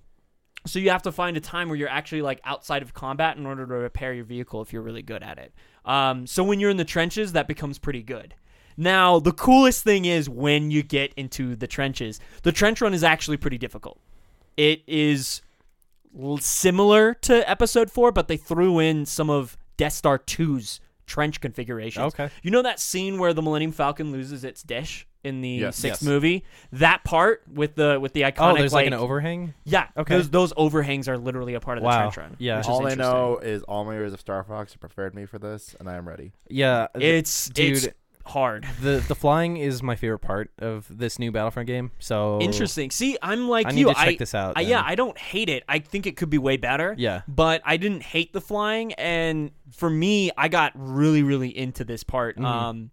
So 0.65 0.79
you 0.79 0.89
have 0.89 1.03
to 1.03 1.11
find 1.11 1.37
a 1.37 1.41
time 1.41 1.67
where 1.69 1.77
you're 1.77 1.89
actually 1.89 2.23
like 2.23 2.41
outside 2.43 2.81
of 2.81 2.93
combat 2.93 3.37
in 3.37 3.45
order 3.45 3.67
to 3.67 3.73
repair 3.75 4.13
your 4.13 4.25
vehicle 4.25 4.61
if 4.63 4.73
you're 4.73 4.81
really 4.81 5.03
good 5.03 5.21
at 5.21 5.37
it. 5.37 5.53
Um, 5.85 6.25
so 6.25 6.43
when 6.43 6.59
you're 6.59 6.71
in 6.71 6.77
the 6.77 6.85
trenches, 6.85 7.33
that 7.33 7.47
becomes 7.47 7.77
pretty 7.77 8.01
good. 8.01 8.33
Now 8.75 9.19
the 9.19 9.31
coolest 9.31 9.83
thing 9.83 10.05
is 10.05 10.27
when 10.27 10.71
you 10.71 10.81
get 10.81 11.13
into 11.15 11.55
the 11.55 11.67
trenches. 11.67 12.19
The 12.41 12.51
trench 12.51 12.81
run 12.81 12.95
is 12.95 13.03
actually 13.03 13.37
pretty 13.37 13.59
difficult. 13.59 13.99
It 14.57 14.81
is 14.87 15.41
similar 16.39 17.13
to 17.13 17.49
Episode 17.49 17.91
Four, 17.91 18.11
but 18.11 18.27
they 18.27 18.37
threw 18.37 18.79
in 18.79 19.05
some 19.05 19.29
of 19.29 19.57
Death 19.77 19.93
Star 19.93 20.17
2's 20.19 20.79
trench 21.05 21.39
configurations. 21.41 22.13
Okay. 22.13 22.29
You 22.41 22.51
know 22.51 22.61
that 22.63 22.79
scene 22.79 23.19
where 23.19 23.33
the 23.33 23.41
Millennium 23.41 23.71
Falcon 23.71 24.11
loses 24.11 24.43
its 24.43 24.63
dish 24.63 25.07
in 25.23 25.41
the 25.41 25.49
Yes. 25.49 25.75
sixth 25.75 26.01
Yes. 26.01 26.07
movie? 26.07 26.43
That 26.71 27.03
part 27.03 27.43
with 27.51 27.75
the 27.75 27.99
with 27.99 28.13
the 28.13 28.23
oh, 28.25 28.31
iconic 28.31 28.53
Oh, 28.53 28.57
there's 28.57 28.73
like, 28.73 28.87
an 28.87 28.93
overhang. 28.93 29.53
yeah, 29.65 29.87
Okay. 29.97 30.15
Those 30.17 30.29
those 30.29 30.53
overhangs 30.57 31.07
are 31.09 31.17
literally 31.17 31.53
a 31.55 31.59
part 31.59 31.77
of 31.77 31.83
the 31.83 31.87
Wow. 31.87 32.09
trench 32.09 32.17
run. 32.17 32.35
Yeah. 32.39 32.57
which 32.57 32.65
is 32.65 32.69
All 32.69 32.87
I 32.87 32.95
know 32.95 33.37
is 33.37 33.61
all 33.63 33.85
my 33.85 33.93
years 33.93 34.13
of 34.13 34.19
Star 34.19 34.43
Fox 34.43 34.73
have 34.73 34.79
prepared 34.79 35.13
me 35.13 35.25
for 35.25 35.37
this, 35.37 35.75
and 35.79 35.89
I 35.89 35.95
am 35.95 36.07
ready. 36.07 36.31
Yeah. 36.49 36.87
it's 36.95 37.49
dude. 37.49 37.77
it's 37.83 37.87
hard. 38.25 38.65
the 38.81 39.03
the 39.07 39.15
flying 39.15 39.57
is 39.57 39.83
my 39.83 39.95
favorite 39.95 40.19
part 40.19 40.51
of 40.59 40.85
this 40.89 41.19
new 41.19 41.31
Battlefront 41.31 41.67
game. 41.67 41.91
So 41.99 42.39
Interesting. 42.41 42.91
See, 42.91 43.17
I'm 43.21 43.47
like 43.47 43.67
I 43.67 43.71
need 43.71 43.81
you. 43.81 43.87
to 43.87 43.93
check 43.93 44.07
I, 44.07 44.15
this 44.15 44.33
out. 44.33 44.57
I, 44.57 44.61
yeah, 44.61 44.83
I 44.85 44.95
don't 44.95 45.17
hate 45.17 45.49
it. 45.49 45.63
I 45.67 45.79
think 45.79 46.05
it 46.07 46.17
could 46.17 46.29
be 46.29 46.37
way 46.37 46.57
better. 46.57 46.95
yeah. 46.97 47.21
But 47.27 47.61
I 47.65 47.77
didn't 47.77 48.03
hate 48.03 48.33
the 48.33 48.41
flying, 48.41 48.93
and 48.93 49.51
for 49.71 49.89
me, 49.89 50.31
I 50.37 50.47
got 50.47 50.73
really, 50.75 51.23
really 51.23 51.55
into 51.55 51.83
this 51.83 52.03
part. 52.03 52.37
Mhm. 52.37 52.45
Um, 52.45 52.91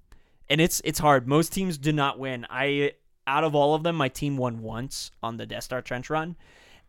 and 0.48 0.60
it's 0.60 0.80
it's 0.84 0.98
hard. 0.98 1.26
Most 1.26 1.52
teams 1.52 1.78
do 1.78 1.92
not 1.92 2.18
win. 2.18 2.46
I 2.50 2.92
out 3.26 3.44
of 3.44 3.54
all 3.54 3.74
of 3.74 3.82
them, 3.82 3.96
my 3.96 4.08
team 4.08 4.36
won 4.36 4.62
once 4.62 5.10
on 5.22 5.36
the 5.36 5.46
Death 5.46 5.64
Star 5.64 5.80
trench 5.80 6.10
run. 6.10 6.36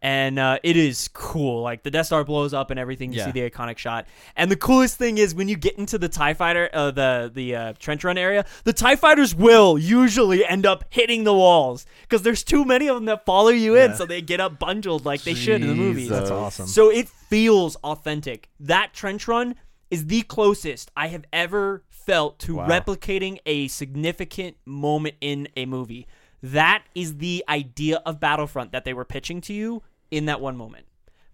And 0.06 0.38
uh, 0.38 0.60
it 0.64 0.76
is 0.76 1.10
cool. 1.14 1.62
Like 1.62 1.84
the 1.84 1.90
Death 1.90 2.08
Star 2.08 2.26
blows 2.26 2.54
up 2.54 2.72
and 2.72 2.80
everything. 2.80 3.14
You 3.14 3.20
Yeah. 3.20 3.26
see 3.28 3.32
the 3.32 3.50
iconic 3.50 3.78
shot. 3.78 4.06
And 4.36 4.52
the 4.52 4.58
coolest 4.58 4.98
thing 4.98 5.18
is 5.18 5.34
when 5.34 5.48
you 5.48 5.56
get 5.56 5.78
into 5.78 5.98
the 5.98 6.10
Tie 6.10 6.34
Fighter, 6.34 6.70
uh, 6.74 6.92
the 6.92 7.32
the 7.34 7.56
uh, 7.56 7.74
trench 7.80 8.04
run 8.04 8.18
area, 8.18 8.46
the 8.66 8.74
Tie 8.74 8.98
Fighters 8.98 9.34
will 9.34 9.78
usually 9.80 10.46
end 10.46 10.66
up 10.66 10.84
hitting 10.90 11.24
the 11.24 11.34
walls 11.34 11.86
because 12.02 12.22
there's 12.22 12.44
too 12.44 12.66
many 12.66 12.90
of 12.90 12.96
them 12.96 13.06
that 13.06 13.26
follow 13.26 13.50
you 13.50 13.78
in, 13.78 13.96
so 13.96 14.06
they 14.06 14.22
get 14.22 14.42
up 14.42 14.60
bundled 14.60 15.06
like 15.06 15.24
they 15.24 15.34
should 15.34 15.62
in 15.62 15.68
the 15.70 15.74
movies. 15.76 16.10
Jesus. 16.10 16.18
That's 16.20 16.32
awesome. 16.32 16.68
So 16.68 16.90
it 16.92 17.08
feels 17.08 17.78
authentic. 17.78 18.50
That 18.60 18.94
trench 18.94 19.26
run 19.30 19.56
is 19.90 20.08
the 20.08 20.24
closest 20.24 20.92
I 20.98 21.08
have 21.08 21.24
ever 21.32 21.84
felt 21.90 22.40
to 22.40 22.56
Wow. 22.58 22.68
replicating 22.68 23.38
a 23.46 23.70
significant 23.70 24.58
moment 24.66 25.16
in 25.22 25.48
a 25.56 25.66
movie. 25.66 26.08
That 26.42 26.84
is 26.94 27.20
the 27.20 27.42
idea 27.48 28.02
of 28.06 28.20
Battlefront 28.20 28.74
that 28.74 28.84
they 28.84 28.94
were 28.94 29.06
pitching 29.06 29.40
to 29.42 29.54
you 29.54 29.82
in 30.14 30.26
that 30.26 30.40
one 30.42 30.56
moment. 30.56 30.86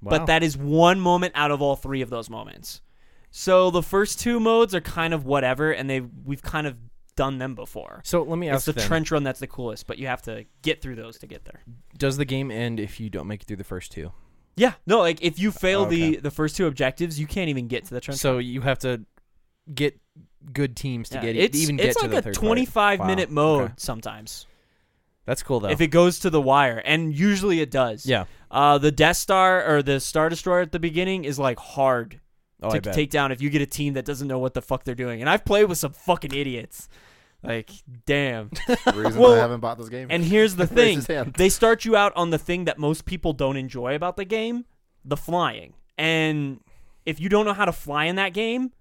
Wow. 0.02 0.12
But 0.12 0.26
that 0.28 0.44
is 0.44 0.56
one 0.58 1.00
moment 1.00 1.34
out 1.36 1.52
of 1.52 1.62
all 1.62 1.76
three 1.76 2.02
of 2.02 2.10
those 2.10 2.30
moments. 2.30 2.82
So 3.32 3.70
the 3.70 3.84
first 3.84 4.20
two 4.20 4.40
modes 4.40 4.74
are 4.74 4.82
kind 4.82 5.14
of 5.14 5.26
whatever, 5.26 5.72
and 5.72 5.90
they 5.90 6.00
we've 6.02 6.42
kind 6.42 6.66
of 6.66 6.78
done 7.16 7.38
them 7.38 7.54
before. 7.54 8.02
So 8.06 8.24
let 8.24 8.40
me 8.40 8.48
It's 8.48 8.56
ask 8.56 8.66
the 8.66 8.74
then, 8.74 8.88
trench 8.88 9.12
run 9.12 9.24
that's 9.24 9.40
the 9.42 9.48
coolest, 9.48 9.86
but 9.88 9.98
you 10.00 10.08
have 10.08 10.22
to 10.24 10.46
get 10.62 10.82
through 10.82 10.96
those 10.96 11.18
to 11.20 11.28
get 11.28 11.44
there. 11.46 11.62
does 11.98 12.18
the 12.18 12.26
game 12.26 12.50
end 12.50 12.80
if 12.80 13.00
you 13.00 13.10
don't 13.10 13.28
make 13.28 13.42
it 13.42 13.46
through 13.46 13.58
the 13.58 13.64
first 13.64 13.92
two? 13.92 14.14
Yeah, 14.56 14.74
no, 14.88 15.00
like 15.00 15.22
if 15.22 15.38
you 15.38 15.52
fail 15.52 15.86
Okay. 15.86 16.12
the 16.12 16.18
the 16.22 16.32
first 16.32 16.56
two 16.56 16.66
objectives, 16.66 17.20
you 17.20 17.28
can't 17.28 17.50
even 17.50 17.68
get 17.68 17.86
to 17.86 17.94
the 17.94 18.02
trench. 18.02 18.20
So 18.20 18.38
you 18.40 18.62
have 18.62 18.80
to 18.80 19.06
get 19.74 20.00
good 20.54 20.76
teams 20.76 21.10
to 21.10 21.16
Yeah, 21.16 21.22
get 21.22 21.36
it's, 21.36 21.58
even 21.60 21.76
it's 21.80 21.86
get 21.86 21.96
to 21.98 22.02
like 22.08 22.12
the 22.12 22.18
a 22.18 22.22
third 22.22 22.34
part. 22.36 22.42
25 22.42 23.00
Wow. 23.00 23.06
minute 23.06 23.30
mode 23.30 23.64
Okay. 23.66 23.74
sometimes 23.78 24.48
That's 25.30 25.44
cool 25.44 25.60
though. 25.60 25.70
if 25.70 25.80
it 25.80 25.88
goes 25.88 26.20
to 26.20 26.30
the 26.30 26.42
wire, 26.42 26.82
and 26.84 27.14
usually 27.14 27.62
it 27.62 27.70
does. 27.72 28.06
yeah. 28.06 28.26
Uh, 28.52 28.80
the 28.80 28.92
Death 28.92 29.18
Star 29.18 29.64
or 29.64 29.84
the 29.84 30.00
Star 30.00 30.28
Destroyer 30.28 30.62
at 30.62 30.72
the 30.72 30.80
beginning 30.80 31.24
is 31.24 31.38
like 31.38 31.60
hard 31.60 32.20
Oh, 32.62 32.70
I 32.72 32.76
to 32.78 32.82
bet. 32.82 32.94
take 32.96 33.10
down 33.12 33.32
if 33.32 33.42
you 33.42 33.50
get 33.50 33.62
a 33.62 33.66
team 33.66 33.94
that 33.94 34.04
doesn't 34.06 34.28
know 34.28 34.40
what 34.40 34.54
the 34.54 34.62
fuck 34.62 34.84
they're 34.84 34.96
doing. 34.96 35.22
And 35.22 35.30
I've 35.30 35.46
played 35.46 35.66
with 35.66 35.78
some 35.78 35.94
fucking 35.94 36.34
idiots. 36.34 36.90
Like, 37.42 37.70
damn. 38.06 38.50
The 38.68 38.94
reason 38.96 39.22
Well, 39.22 39.34
I 39.36 39.38
haven't 39.38 39.62
bought 39.62 39.78
this 39.78 39.88
game. 39.88 40.08
And 40.10 40.24
here's 40.26 40.56
the 40.58 40.66
Raise 40.68 40.70
thing 40.76 40.96
his 40.98 41.08
hand. 41.08 41.36
they 41.38 41.48
start 41.48 41.86
you 41.86 41.96
out 41.96 42.12
on 42.18 42.32
the 42.32 42.38
thing 42.38 42.66
that 42.66 42.78
most 42.78 43.06
people 43.06 43.32
don't 43.32 43.56
enjoy 43.56 43.96
about 43.96 44.18
the 44.18 44.26
game 44.26 44.66
the 45.06 45.16
flying. 45.16 45.74
And 45.98 46.60
if 47.06 47.20
you 47.22 47.30
don't 47.30 47.46
know 47.46 47.54
how 47.54 47.64
to 47.66 47.72
fly 47.72 48.06
in 48.06 48.16
that 48.18 48.34
game, 48.34 48.72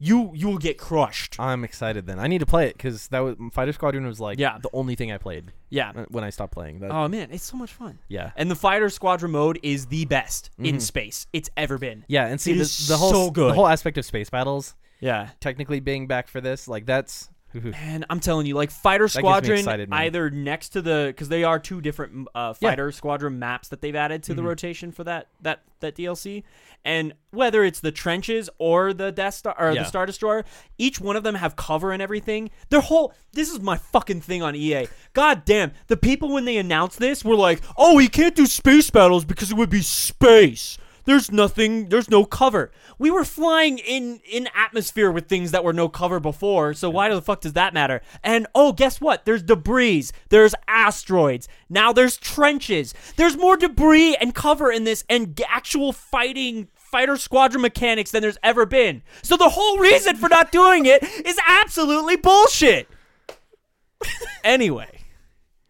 you 0.00 0.30
you 0.34 0.46
will 0.48 0.58
get 0.58 0.78
crushed. 0.78 1.38
I'm 1.40 1.64
excited 1.64 2.06
then. 2.06 2.18
I 2.20 2.26
need 2.28 2.38
to 2.38 2.46
play 2.46 2.66
it 2.68 2.76
because 2.76 3.08
that 3.08 3.20
was 3.20 3.36
Fighter 3.52 3.72
Squadron 3.72 4.06
was 4.06 4.20
like 4.20 4.38
Yeah. 4.38 4.58
the 4.62 4.70
only 4.72 4.94
thing 4.94 5.10
I 5.10 5.18
played 5.18 5.52
Yeah. 5.70 5.92
when 6.08 6.22
I 6.24 6.30
stopped 6.30 6.52
playing. 6.52 6.80
That, 6.80 6.90
Oh 6.92 7.08
man, 7.08 7.28
it's 7.32 7.44
so 7.44 7.56
much 7.56 7.72
fun. 7.72 7.98
yeah. 8.08 8.30
And 8.36 8.50
the 8.50 8.54
fighter 8.56 8.88
squadron 8.90 9.32
mode 9.32 9.58
is 9.62 9.86
the 9.86 10.04
best 10.04 10.50
in 10.58 10.76
Mhm. 10.76 10.80
space 10.82 11.26
it's 11.32 11.50
ever 11.56 11.78
been. 11.78 12.04
Yeah, 12.08 12.26
and 12.26 12.40
see 12.40 12.52
It 12.52 12.56
the, 12.56 12.60
is 12.62 12.86
the 12.88 12.96
whole 12.96 13.10
so 13.12 13.30
good. 13.30 13.50
the 13.50 13.54
whole 13.54 13.66
aspect 13.68 13.98
of 13.98 14.04
space 14.04 14.30
battles 14.30 14.74
Yeah. 15.00 15.30
technically 15.40 15.80
being 15.80 16.06
back 16.06 16.28
for 16.28 16.40
this, 16.40 16.68
like 16.68 16.86
that's 16.86 17.28
Man, 17.54 18.04
I'm 18.10 18.20
telling 18.20 18.46
you, 18.46 18.54
like 18.54 18.70
fighter 18.70 19.08
squadron, 19.08 19.58
excited, 19.60 19.88
either 19.90 20.28
next 20.30 20.70
to 20.70 20.82
the 20.82 21.04
because 21.08 21.28
they 21.30 21.44
are 21.44 21.58
two 21.58 21.80
different 21.80 22.28
uh, 22.34 22.52
Yeah. 22.60 22.70
fighter 22.70 22.92
squadron 22.92 23.38
maps 23.38 23.68
that 23.68 23.80
they've 23.80 23.96
added 23.96 24.22
to 24.24 24.34
the 24.34 24.42
Mhm. 24.42 24.46
rotation 24.48 24.92
for 24.92 25.02
that 25.04 25.28
that 25.40 25.62
that 25.80 25.94
DLC, 25.96 26.44
and 26.84 27.14
whether 27.30 27.64
it's 27.64 27.80
the 27.80 27.90
trenches 27.92 28.50
or 28.58 28.92
the 28.92 29.10
Death 29.12 29.34
Star 29.34 29.54
or 29.58 29.72
Yeah. 29.72 29.82
the 29.82 29.88
Star 29.88 30.04
Destroyer, 30.06 30.44
each 30.76 31.00
one 31.00 31.16
of 31.16 31.22
them 31.22 31.36
have 31.36 31.56
cover 31.56 31.92
and 31.92 32.02
everything. 32.02 32.50
Their 32.68 32.80
whole 32.82 33.14
this 33.32 33.50
is 33.50 33.60
my 33.60 33.76
fucking 33.78 34.20
thing 34.20 34.42
on 34.42 34.54
EA. 34.54 34.88
God 35.14 35.44
damn, 35.46 35.72
the 35.86 35.96
people 35.96 36.28
when 36.30 36.44
they 36.44 36.58
announced 36.58 36.98
this 36.98 37.24
were 37.24 37.36
like, 37.36 37.62
"Oh, 37.78 37.94
we 37.94 38.08
can't 38.08 38.34
do 38.34 38.44
space 38.46 38.90
battles 38.90 39.24
because 39.24 39.50
it 39.50 39.56
would 39.56 39.70
be 39.70 39.80
space." 39.82 40.76
There's 41.08 41.32
nothing. 41.32 41.88
There's 41.88 42.10
no 42.10 42.26
cover. 42.26 42.70
We 42.98 43.10
were 43.10 43.24
flying 43.24 43.78
in 43.78 44.20
in 44.30 44.46
atmosphere 44.54 45.10
with 45.10 45.26
things 45.26 45.52
that 45.52 45.64
were 45.64 45.72
no 45.72 45.88
cover 45.88 46.20
before. 46.20 46.74
So 46.74 46.90
why 46.90 47.08
the 47.08 47.22
fuck 47.22 47.40
does 47.40 47.54
that 47.54 47.72
matter? 47.72 48.02
And 48.22 48.46
oh, 48.54 48.74
guess 48.74 49.00
what? 49.00 49.24
There's 49.24 49.42
debris. 49.42 50.10
There's 50.28 50.54
asteroids. 50.68 51.48
Now 51.70 51.94
there's 51.94 52.18
trenches. 52.18 52.92
There's 53.16 53.38
more 53.38 53.56
debris 53.56 54.16
and 54.16 54.34
cover 54.34 54.70
in 54.70 54.84
this, 54.84 55.06
and 55.08 55.40
actual 55.48 55.94
fighting 55.94 56.68
fighter 56.74 57.16
squadron 57.16 57.62
mechanics 57.62 58.10
than 58.10 58.20
there's 58.20 58.36
ever 58.42 58.66
been. 58.66 59.00
So 59.22 59.38
the 59.38 59.48
whole 59.48 59.78
reason 59.78 60.14
for 60.16 60.28
not 60.28 60.52
doing 60.52 60.84
it 60.84 61.02
is 61.02 61.38
absolutely 61.48 62.16
bullshit. 62.16 62.86
anyway, 64.44 65.00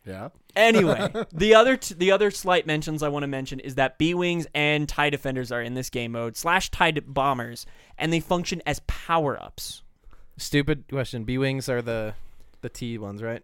Yeah. 0.05 0.31
Anyway, 0.59 1.11
the 1.33 1.55
other 1.55 1.77
t- 1.77 1.94
the 1.94 2.11
other 2.12 2.31
slight 2.31 2.66
mentions 2.66 3.03
I 3.03 3.09
want 3.09 3.23
to 3.23 3.27
mention 3.29 3.61
is 3.61 3.77
that 3.77 3.97
B 3.99 4.12
wings 4.14 4.47
and 4.55 4.88
Tie 4.88 5.11
defenders 5.11 5.51
are 5.53 5.62
in 5.62 5.75
this 5.75 5.88
game 5.90 6.12
mode 6.12 6.37
slash 6.37 6.71
Tie 6.71 6.90
bombers, 6.92 7.64
and 7.97 8.12
they 8.12 8.21
function 8.21 8.61
as 8.66 8.81
power 8.87 9.40
ups. 9.42 9.83
Stupid 10.37 10.85
question. 10.88 11.25
B 11.25 11.38
wings 11.38 11.68
are 11.68 11.81
the 11.83 12.14
the 12.61 12.68
T 12.68 12.99
ones, 12.99 13.23
right? 13.23 13.42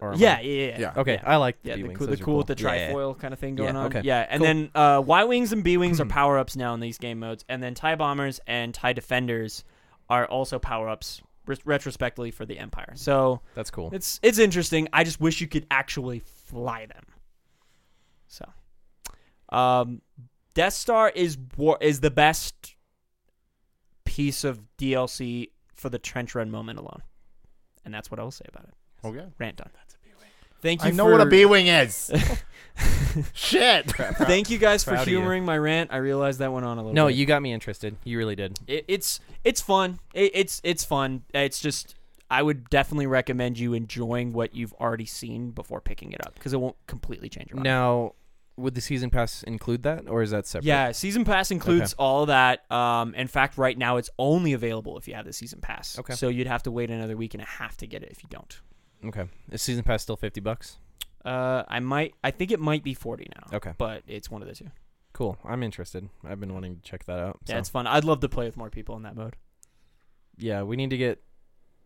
Or 0.00 0.08
am 0.12 0.14
I- 0.14 0.18
Yeah, 0.18 0.40
yeah, 0.40 0.66
yeah. 0.68 0.80
Yeah. 0.80 0.92
Okay, 0.96 1.20
I 1.22 1.36
like 1.36 1.60
the 1.62 1.68
Yeah, 1.70 1.76
B 1.76 1.82
the, 1.82 1.88
wings. 1.88 1.98
cool, 1.98 2.06
the 2.06 2.10
Those 2.12 2.20
are 2.20 2.24
cool 2.24 2.36
with 2.38 2.46
the 2.46 2.56
Yeah. 2.58 2.90
trifoil 2.92 3.18
kind 3.18 3.34
of 3.34 3.38
thing 3.40 3.58
Yeah, 3.58 3.64
going 3.64 3.76
on. 3.76 3.86
okay. 3.88 4.00
Yeah, 4.04 4.26
and 4.28 4.38
Cool. 4.40 4.46
then 4.46 4.70
uh, 4.74 5.02
Y 5.04 5.24
wings 5.24 5.52
and 5.52 5.62
B 5.62 5.76
wings 5.76 6.00
are 6.00 6.06
power 6.06 6.38
ups 6.38 6.56
now 6.56 6.72
in 6.74 6.80
these 6.80 6.96
game 6.98 7.18
modes, 7.20 7.44
and 7.48 7.62
then 7.62 7.74
Tie 7.74 7.94
bombers 7.96 8.40
and 8.46 8.72
Tie 8.72 8.94
defenders 8.94 9.64
are 10.08 10.24
also 10.26 10.58
power 10.58 10.88
ups 10.88 11.20
re- 11.46 11.56
retrospectively 11.64 12.30
for 12.30 12.44
the 12.44 12.58
Empire. 12.58 12.92
So 12.94 13.40
That's 13.54 13.70
cool. 13.70 13.90
it's 13.92 14.20
it's 14.22 14.38
interesting. 14.38 14.88
I 14.92 15.04
just 15.04 15.20
wish 15.20 15.40
you 15.40 15.48
could 15.48 15.66
actually 15.70 16.20
fly 16.20 16.86
them. 16.86 17.04
So, 18.28 18.44
um, 19.56 20.02
Death 20.54 20.72
Star 20.74 21.10
is 21.10 21.38
war 21.56 21.78
is 21.80 22.00
the 22.00 22.10
best 22.10 22.74
piece 24.04 24.44
of 24.44 24.60
DLC 24.78 25.50
for 25.74 25.88
the 25.88 25.98
trench 25.98 26.34
run 26.34 26.50
moment 26.50 26.78
alone, 26.78 27.02
and 27.84 27.92
that's 27.94 28.10
what 28.10 28.18
I 28.18 28.24
will 28.24 28.30
say 28.30 28.46
about 28.48 28.64
it. 28.64 28.74
Okay. 29.06 29.26
Rant 29.38 29.56
done. 29.56 29.70
Thank 30.66 30.82
you. 30.82 30.88
I 30.88 30.90
know 30.90 31.04
for, 31.04 31.12
what 31.12 31.20
a 31.20 31.26
B 31.26 31.44
wing 31.44 31.68
is. 31.68 32.10
Shit. 33.34 33.88
Thank 33.92 34.50
you 34.50 34.58
guys 34.58 34.82
for 34.82 34.90
Proud 34.90 35.02
of 35.02 35.08
you. 35.08 35.18
humoring 35.18 35.44
my 35.44 35.56
rant. 35.56 35.92
I 35.92 35.98
realized 35.98 36.40
that 36.40 36.52
went 36.52 36.66
on 36.66 36.76
a 36.76 36.80
little. 36.80 36.92
No, 36.92 37.06
bit. 37.06 37.14
you 37.14 37.24
got 37.24 37.40
me 37.40 37.52
interested. 37.52 37.96
You 38.02 38.18
really 38.18 38.34
did. 38.34 38.58
It, 38.66 38.84
it's 38.88 39.20
it's 39.44 39.60
fun. 39.60 40.00
It, 40.12 40.32
it's 40.34 40.60
it's 40.64 40.84
fun. 40.84 41.22
It's 41.32 41.60
just 41.60 41.94
I 42.28 42.42
would 42.42 42.68
definitely 42.68 43.06
recommend 43.06 43.60
you 43.60 43.74
enjoying 43.74 44.32
what 44.32 44.56
you've 44.56 44.72
already 44.74 45.06
seen 45.06 45.52
before 45.52 45.80
picking 45.80 46.10
it 46.10 46.26
up 46.26 46.34
because 46.34 46.52
it 46.52 46.60
won't 46.60 46.76
completely 46.88 47.28
change 47.28 47.50
your 47.50 47.58
mind. 47.58 47.64
Now, 47.64 48.14
would 48.56 48.74
the 48.74 48.80
season 48.80 49.08
pass 49.10 49.44
include 49.44 49.84
that, 49.84 50.08
or 50.08 50.20
is 50.20 50.32
that 50.32 50.48
separate? 50.48 50.66
Yeah, 50.66 50.90
season 50.90 51.24
pass 51.24 51.52
includes 51.52 51.94
all 51.94 52.22
of 52.22 52.26
that. 52.26 52.68
Um, 52.72 53.14
in 53.14 53.28
fact, 53.28 53.56
right 53.56 53.78
now 53.78 53.98
it's 53.98 54.10
only 54.18 54.52
available 54.52 54.98
if 54.98 55.06
you 55.06 55.14
have 55.14 55.26
the 55.26 55.32
season 55.32 55.60
pass. 55.60 55.96
Okay. 55.96 56.14
So 56.14 56.28
you'd 56.28 56.48
have 56.48 56.64
to 56.64 56.72
wait 56.72 56.90
another 56.90 57.16
week 57.16 57.34
and 57.34 57.42
a 57.42 57.46
half 57.46 57.76
to 57.76 57.86
get 57.86 58.02
it 58.02 58.10
if 58.10 58.24
you 58.24 58.28
don't. 58.28 58.60
Okay. 59.08 59.24
Is 59.50 59.62
season 59.62 59.82
pass 59.84 60.02
still 60.02 60.16
fifty 60.16 60.40
bucks? 60.40 60.78
Uh, 61.24 61.64
I 61.68 61.80
might. 61.80 62.14
I 62.22 62.30
think 62.30 62.50
it 62.50 62.60
might 62.60 62.82
be 62.84 62.94
forty 62.94 63.28
now. 63.34 63.56
Okay. 63.56 63.72
But 63.78 64.02
it's 64.06 64.30
one 64.30 64.42
of 64.42 64.48
the 64.48 64.54
two. 64.54 64.70
Cool. 65.12 65.38
I'm 65.44 65.62
interested. 65.62 66.08
I've 66.24 66.40
been 66.40 66.52
wanting 66.52 66.76
to 66.76 66.82
check 66.82 67.04
that 67.06 67.18
out. 67.18 67.38
Yeah, 67.46 67.54
so. 67.54 67.58
it's 67.58 67.68
fun. 67.68 67.86
I'd 67.86 68.04
love 68.04 68.20
to 68.20 68.28
play 68.28 68.44
with 68.46 68.56
more 68.56 68.68
people 68.70 68.96
in 68.96 69.02
that 69.04 69.16
mode. 69.16 69.34
yeah. 70.36 70.62
We 70.62 70.76
need 70.76 70.90
to 70.90 70.98
get 70.98 71.22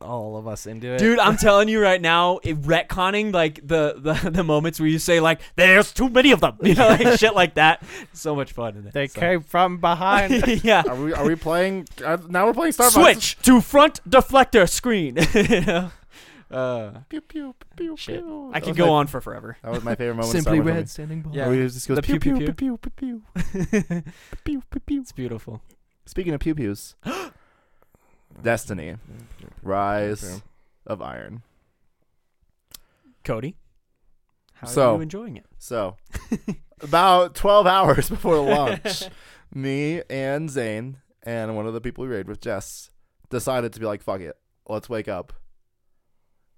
all 0.00 0.36
of 0.38 0.46
us 0.48 0.66
into 0.66 0.88
it, 0.94 0.98
Dude, 0.98 1.18
I'm 1.18 1.36
telling 1.46 1.68
you 1.68 1.78
right 1.80 2.00
now, 2.00 2.38
it, 2.42 2.58
retconning 2.62 3.34
like 3.34 3.56
the, 3.66 3.94
the 3.98 4.30
the 4.30 4.42
moments 4.42 4.80
where 4.80 4.88
you 4.88 4.98
say 4.98 5.20
like, 5.20 5.40
"There's 5.56 5.92
too 5.92 6.08
many 6.08 6.32
of 6.32 6.40
them," 6.40 6.56
you 6.62 6.74
know, 6.74 6.88
like 6.88 7.18
shit 7.18 7.34
like 7.34 7.54
that. 7.54 7.82
So 8.14 8.34
much 8.34 8.52
fun 8.52 8.76
in 8.76 8.86
it. 8.86 8.92
They 8.94 9.08
So- 9.08 9.20
came 9.20 9.40
from 9.42 9.78
behind. 9.78 10.64
yeah. 10.64 10.82
Are 10.88 10.96
we 10.96 11.12
are 11.12 11.24
we 11.26 11.36
playing? 11.36 11.86
Uh, 12.04 12.16
now 12.28 12.46
we're 12.46 12.54
playing 12.54 12.72
Star 12.72 12.90
Switch 12.90 13.36
to 13.42 13.60
front 13.60 14.00
deflector 14.08 14.68
screen. 14.68 15.18
You 15.34 15.60
know? 15.60 15.90
Uh, 16.50 17.00
Pew 17.08 17.20
pew 17.20 17.54
pew 17.76 17.96
shit. 17.96 18.20
pew. 18.24 18.48
I 18.52 18.54
That 18.58 18.62
could 18.64 18.68
was 18.70 18.76
go 18.78 18.86
my- 18.86 18.92
on 18.92 19.06
for 19.06 19.20
forever. 19.20 19.56
That 19.62 19.70
was 19.70 19.84
my 19.84 19.94
favorite 19.94 20.14
moment. 20.16 20.32
Simply 20.32 20.58
of 20.58 20.64
Star 20.64 20.72
Wars 20.72 20.76
red, 20.76 20.88
standing 20.90 21.22
by. 21.22 21.30
Yeah. 21.32 21.46
Where 21.46 21.54
he 21.54 21.62
just 21.68 21.86
goes 21.86 21.96
The 21.96 22.02
pew 22.02 22.18
pew, 22.18 22.36
pew 22.38 22.52
pew, 22.52 22.78
pew 22.78 22.78
pew 22.78 22.90
pew 22.96 23.22
pew 23.44 24.02
pew 24.44 24.62
pew 24.70 24.80
pew. 24.86 25.00
It's 25.00 25.12
beautiful. 25.12 25.62
Speaking 26.06 26.34
of 26.34 26.40
pew 26.40 26.54
pews, 26.56 26.96
Destiny, 28.42 28.96
Rise 29.62 30.42
of 30.86 31.00
Iron. 31.02 31.42
Kody, 33.24 33.54
how 34.54 34.66
So- 34.66 34.92
are 34.92 34.96
you 34.96 35.02
enjoying 35.02 35.36
it? 35.36 35.46
So, 35.58 35.96
about 36.80 37.34
12 37.34 37.66
hours 37.66 38.08
before 38.10 38.38
launch, 38.38 39.04
me 39.54 40.02
and 40.08 40.48
Zane 40.50 40.96
and 41.22 41.54
one 41.54 41.66
of 41.66 41.74
the 41.74 41.80
people 41.80 42.02
we 42.02 42.10
raid 42.10 42.26
with, 42.28 42.40
Jess, 42.40 42.90
decided 43.28 43.72
to 43.74 43.80
be 43.80 43.86
like, 43.86 44.02
fuck 44.02 44.20
it. 44.20 44.36
Let's 44.68 44.88
wake 44.88 45.06
up 45.08 45.32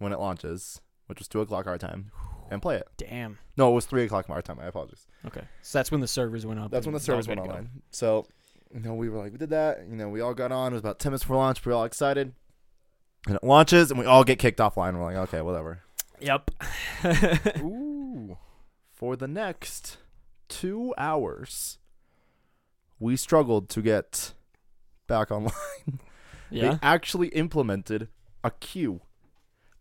when 0.02 0.12
it 0.12 0.18
launches, 0.20 0.80
which 1.06 1.18
was 1.18 1.28
2 1.28 1.40
o'clock 1.40 1.66
our 1.66 1.78
time, 1.78 2.10
and 2.50 2.60
play 2.60 2.76
it. 2.76 2.88
Damn. 2.96 3.38
No, 3.56 3.70
it 3.70 3.74
was 3.74 3.86
3 3.86 4.04
o'clock 4.04 4.28
our 4.28 4.42
time. 4.42 4.58
I 4.60 4.66
apologize. 4.66 5.06
Okay. 5.26 5.42
So 5.62 5.78
that's 5.78 5.90
when 5.90 6.00
the 6.00 6.08
servers 6.08 6.44
went 6.44 6.60
up. 6.60 6.70
That's 6.70 6.86
when 6.86 6.94
the 6.94 7.00
servers 7.00 7.28
went 7.28 7.40
online. 7.40 7.70
So, 7.90 8.26
you 8.74 8.80
know, 8.80 8.94
we 8.94 9.08
were 9.08 9.18
like, 9.18 9.32
we 9.32 9.38
did 9.38 9.50
that. 9.50 9.86
You 9.88 9.96
know, 9.96 10.08
we 10.08 10.20
all 10.20 10.34
got 10.34 10.52
on. 10.52 10.72
It 10.72 10.74
was 10.74 10.80
about 10.80 10.98
10 10.98 11.10
minutes 11.10 11.24
before 11.24 11.36
launch. 11.36 11.64
We 11.64 11.70
were 11.70 11.78
all 11.78 11.84
excited. 11.84 12.32
And 13.26 13.36
it 13.36 13.44
launches, 13.44 13.90
and 13.90 14.00
we 14.00 14.06
all 14.06 14.24
get 14.24 14.38
kicked 14.38 14.58
offline. 14.58 14.94
We're 14.94 15.04
like, 15.04 15.16
okay, 15.28 15.42
whatever. 15.42 15.82
Yep. 16.20 16.50
Ooh. 17.60 18.36
For 18.90 19.16
the 19.16 19.28
next 19.28 19.98
two 20.48 20.94
hours, 20.98 21.78
we 22.98 23.16
struggled 23.16 23.68
to 23.70 23.82
get 23.82 24.32
back 25.06 25.30
online. 25.30 25.52
yeah. 26.50 26.72
They 26.72 26.78
actually 26.82 27.28
implemented 27.28 28.08
a 28.44 28.50
queue. 28.50 29.00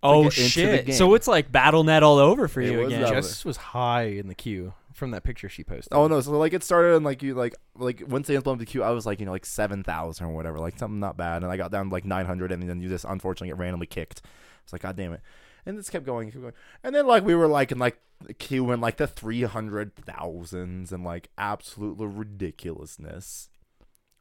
Oh 0.04 0.24
get 0.24 0.38
into 0.38 0.42
the 0.44 0.78
shit! 0.88 0.94
So 0.96 1.14
it's 1.14 1.28
like 1.28 1.52
BattleNet 1.52 2.02
all 2.02 2.18
over 2.18 2.48
for 2.48 2.62
It 2.62 2.72
you 2.72 2.78
was 2.80 2.88
again. 2.88 3.02
that- 3.02 3.14
Jess 3.14 3.46
was 3.46 3.58
high 3.58 4.04
in 4.04 4.28
the 4.28 4.36
queue 4.36 4.74
from 4.94 5.12
that 5.12 5.24
picture 5.24 5.48
she 5.48 5.64
posted. 5.64 5.94
Oh 5.94 6.08
no! 6.08 6.20
So 6.22 6.32
like 6.32 6.54
it 6.54 6.64
started 6.64 6.96
and 6.96 7.06
like 7.06 7.22
you 7.24 7.34
like 7.36 7.56
like 7.76 8.04
once 8.08 8.28
they 8.28 8.36
implemented 8.36 8.68
the 8.68 8.72
queue, 8.72 8.84
I 8.84 8.90
was 8.92 9.06
like 9.06 9.20
you 9.20 9.26
know 9.26 9.32
like 9.32 9.46
seven 9.46 9.84
thousand 9.84 10.26
or 10.28 10.32
whatever, 10.32 10.58
like 10.60 10.78
something 10.80 11.00
not 11.00 11.18
bad, 11.18 11.44
and 11.44 11.52
I 11.52 11.58
got 11.58 11.72
down 11.72 11.88
to 11.88 11.92
like 11.94 12.06
nine 12.06 12.26
hundred, 12.26 12.52
and 12.52 12.68
then 12.68 12.82
you 12.82 12.90
just 12.90 13.06
unfortunately 13.08 13.50
get 13.50 13.58
randomly 13.58 13.88
kicked. 13.88 14.22
It's 14.64 14.74
like 14.74 14.82
God 14.82 14.96
damn 14.96 15.14
it, 15.14 15.22
and 15.66 15.78
this 15.78 15.90
kept 15.90 16.06
going, 16.06 16.30
kept 16.32 16.42
going, 16.42 16.54
and 16.84 16.94
then 16.96 17.06
like 17.08 17.24
we 17.24 17.36
were 17.36 17.48
like 17.48 17.72
in 17.72 17.78
like 17.80 18.00
the 18.24 18.34
queue 18.34 18.72
in 18.72 18.82
like 18.82 18.98
the 18.98 19.08
three 19.08 19.44
hundred 19.44 19.96
thousands 19.96 20.92
and 20.92 21.04
like 21.04 21.30
absolute 21.38 21.98
ridiculousness. 22.00 23.50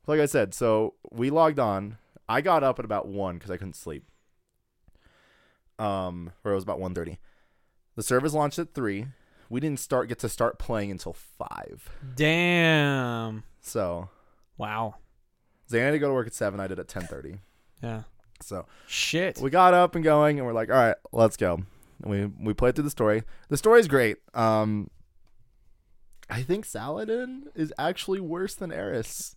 Like 0.07 0.21
I 0.21 0.27
said, 0.27 0.55
so 0.55 0.95
we 1.11 1.31
logged 1.31 1.59
on. 1.59 1.99
I 2.29 2.41
got 2.41 2.63
up 2.63 2.79
at 2.79 2.85
about 2.85 3.09
one 3.09 3.37
because 3.37 3.51
I 3.51 3.57
couldn't 3.57 3.77
sleep. 3.77 4.05
Um, 5.81 6.33
or 6.45 6.53
it 6.53 6.55
was 6.55 6.65
about 6.65 6.79
1.30. 6.79 7.17
The 7.97 8.03
servers 8.03 8.35
launched 8.35 8.59
at 8.59 8.75
three. 8.75 9.07
We 9.49 9.61
didn't 9.61 9.81
start 9.81 10.09
get 10.09 10.19
to 10.21 10.29
start 10.29 10.59
playing 10.59 10.91
until 10.91 11.13
five. 11.15 11.89
Damn. 12.15 13.43
So 13.61 14.09
Wow. 14.59 14.97
Zane 15.69 15.83
had 15.85 15.91
to 15.93 15.99
go 15.99 16.09
to 16.09 16.15
work 16.15 16.27
at 16.27 16.35
seven. 16.35 16.61
I 16.61 16.67
did 16.67 16.79
at 16.79 16.89
ten 16.89 17.03
thirty. 17.03 17.41
Yeah. 17.83 18.03
So 18.43 18.67
Shit. 18.87 19.39
we 19.39 19.51
got 19.51 19.75
up 19.75 19.95
and 19.95 20.03
going, 20.05 20.39
and 20.39 20.47
we're 20.47 20.53
like, 20.53 20.69
all 20.71 20.77
right, 20.77 20.97
let's 21.13 21.37
go. 21.37 21.63
And 22.03 22.11
we 22.11 22.27
we 22.27 22.55
played 22.55 22.75
through 22.75 22.85
the 22.85 22.91
story. 22.91 23.23
The 23.49 23.57
story's 23.57 23.89
great. 23.89 24.19
Um, 24.35 24.91
I 26.29 26.43
think 26.43 26.65
Saladin 26.65 27.49
is 27.55 27.73
actually 27.79 28.21
worse 28.21 28.55
than 28.55 28.71
Eris. 28.73 29.37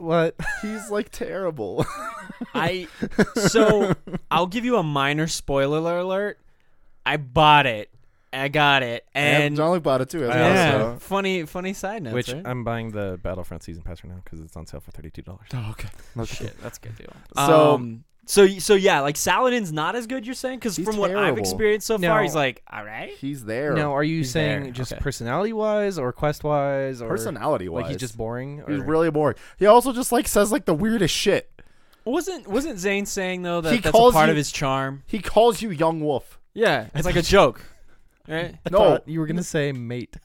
What? 0.00 0.34
He's 0.62 0.90
like 0.90 1.10
terrible. 1.10 1.84
I 2.54 2.88
so 3.34 3.94
I'll 4.30 4.46
give 4.46 4.64
you 4.64 4.76
a 4.76 4.82
minor 4.82 5.26
spoiler 5.26 5.98
alert. 5.98 6.38
I 7.04 7.16
bought 7.16 7.66
it. 7.66 7.90
I 8.32 8.48
got 8.48 8.82
it. 8.84 9.04
and 9.12 9.44
And 9.44 9.56
Jean-Luc 9.56 9.82
bought 9.82 10.00
it 10.02 10.08
too. 10.10 10.24
As 10.24 10.30
I 10.30 10.40
well, 10.40 10.54
yeah, 10.54 10.78
so- 10.94 10.98
funny 11.00 11.44
funny 11.46 11.72
side 11.72 12.02
note. 12.02 12.14
Which 12.14 12.32
right? 12.32 12.46
I'm 12.46 12.62
buying 12.64 12.92
the 12.92 13.18
Battlefront 13.22 13.62
season 13.62 13.82
pass 13.82 14.02
right 14.04 14.12
now 14.12 14.20
because 14.24 14.40
it's 14.40 14.56
on 14.56 14.66
sale 14.66 14.80
for 14.80 14.90
thirty 14.92 15.10
two 15.10 15.22
dollars. 15.22 15.48
Oh, 15.52 15.68
okay. 15.70 15.88
Okay. 16.16 16.34
Shit, 16.46 16.60
that's 16.62 16.78
a 16.78 16.80
good 16.80 16.96
deal. 16.96 17.12
So- 17.36 17.74
um, 17.74 18.04
so 18.30 18.46
so 18.58 18.74
yeah, 18.74 19.00
like 19.00 19.16
Saladin's 19.16 19.72
not 19.72 19.96
as 19.96 20.06
good. 20.06 20.24
You're 20.24 20.34
saying 20.34 20.58
because 20.60 20.76
He's 20.76 20.86
from 20.86 20.96
what 20.96 21.10
I've 21.10 21.16
terrible. 21.16 21.38
experienced 21.40 21.86
so 21.86 21.96
No. 21.96 22.08
far, 22.08 22.22
he's 22.22 22.34
like 22.34 22.62
all 22.72 22.84
right. 22.84 23.10
He's 23.20 23.44
there. 23.44 23.74
Now, 23.74 23.94
are 23.94 24.04
you 24.04 24.18
He's 24.18 24.30
saying 24.30 24.62
there. 24.64 24.72
just 24.72 24.92
Okay. 24.92 25.00
personality 25.00 25.52
wise 25.52 25.98
or 25.98 26.12
quest 26.12 26.44
wise 26.44 27.02
or 27.02 27.08
personality 27.08 27.68
wise, 27.68 27.82
like 27.82 27.90
he's 27.90 28.00
just 28.00 28.16
boring? 28.16 28.62
he's 28.68 28.80
really 28.80 29.10
boring. 29.10 29.36
He 29.58 29.66
also 29.66 29.92
just 29.92 30.12
like 30.12 30.28
says 30.28 30.52
like 30.52 30.64
the 30.64 30.74
weirdest 30.74 31.14
shit. 31.14 31.50
Wasn't 32.04 32.48
wasn't 32.48 32.78
Zane 32.78 33.04
saying 33.06 33.42
though 33.42 33.60
that 33.60 33.72
He 33.72 33.78
that's 33.80 33.88
a 33.88 33.92
calls 33.92 34.14
part 34.14 34.28
you- 34.28 34.30
of 34.32 34.36
his 34.36 34.50
charm? 34.50 35.02
He 35.06 35.18
calls 35.20 35.60
you 35.60 35.70
young 35.70 36.00
wolf. 36.00 36.38
Yeah, 36.54 36.86
it's 36.94 37.04
like 37.06 37.16
a 37.16 37.22
joke, 37.22 37.62
right? 38.30 38.54
I 38.66 38.70
No. 38.70 38.78
thought 38.78 39.08
you 39.08 39.20
were 39.20 39.26
gonna 39.26 39.42
say 39.42 39.72
mate. 39.72 40.16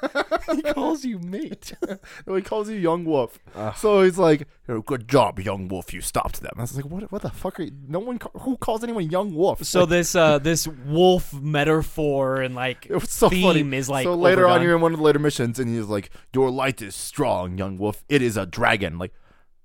he 0.54 0.62
calls 0.62 1.04
you 1.04 1.18
mate. 1.18 1.72
no, 2.26 2.34
he 2.34 2.42
calls 2.42 2.68
you 2.68 2.76
young 2.76 3.04
wolf. 3.04 3.38
Ugh. 3.54 3.76
So 3.76 4.02
he's 4.02 4.18
like, 4.18 4.48
"Oh, 4.68 4.80
"Good 4.80 5.08
job, 5.08 5.38
young 5.38 5.68
wolf. 5.68 5.92
You 5.94 6.00
stopped 6.00 6.40
them." 6.40 6.52
I 6.56 6.62
was 6.62 6.74
like, 6.76 6.86
"What? 6.86 7.10
What 7.12 7.22
the 7.22 7.30
fuck 7.30 7.60
are 7.60 7.64
you? 7.64 7.72
No 7.88 7.98
one. 8.00 8.18
Ca- 8.18 8.38
who 8.40 8.56
calls 8.56 8.82
anyone 8.82 9.10
young 9.10 9.34
wolf?" 9.34 9.62
So 9.64 9.80
Like, 9.80 9.88
this 9.90 10.14
uh 10.14 10.38
this 10.38 10.66
wolf 10.66 11.32
metaphor 11.34 12.40
and 12.42 12.54
like 12.54 12.86
it 12.86 12.94
was 12.94 13.10
so 13.10 13.28
theme 13.28 13.42
funny. 13.42 13.76
is 13.76 13.88
like 13.88 14.04
so 14.04 14.14
later 14.14 14.46
on, 14.48 14.62
you're 14.62 14.74
in 14.74 14.80
one 14.80 14.92
of 14.92 14.98
the 14.98 15.04
later 15.04 15.18
missions, 15.18 15.58
and 15.58 15.68
he's 15.74 15.86
like, 15.86 16.10
"Your 16.34 16.50
light 16.50 16.82
is 16.82 16.94
strong, 16.94 17.56
young 17.58 17.78
wolf. 17.78 18.02
It 18.08 18.22
is 18.22 18.36
a 18.36 18.46
dragon." 18.46 18.98
Like, 18.98 19.12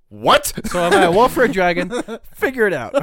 what? 0.08 0.52
So 0.66 0.84
am 0.84 0.92
I 0.92 1.04
a 1.04 1.10
wolf 1.10 1.36
or 1.36 1.44
a 1.44 1.52
dragon? 1.52 1.90
Figure 2.34 2.66
it 2.66 2.72
out. 2.72 2.94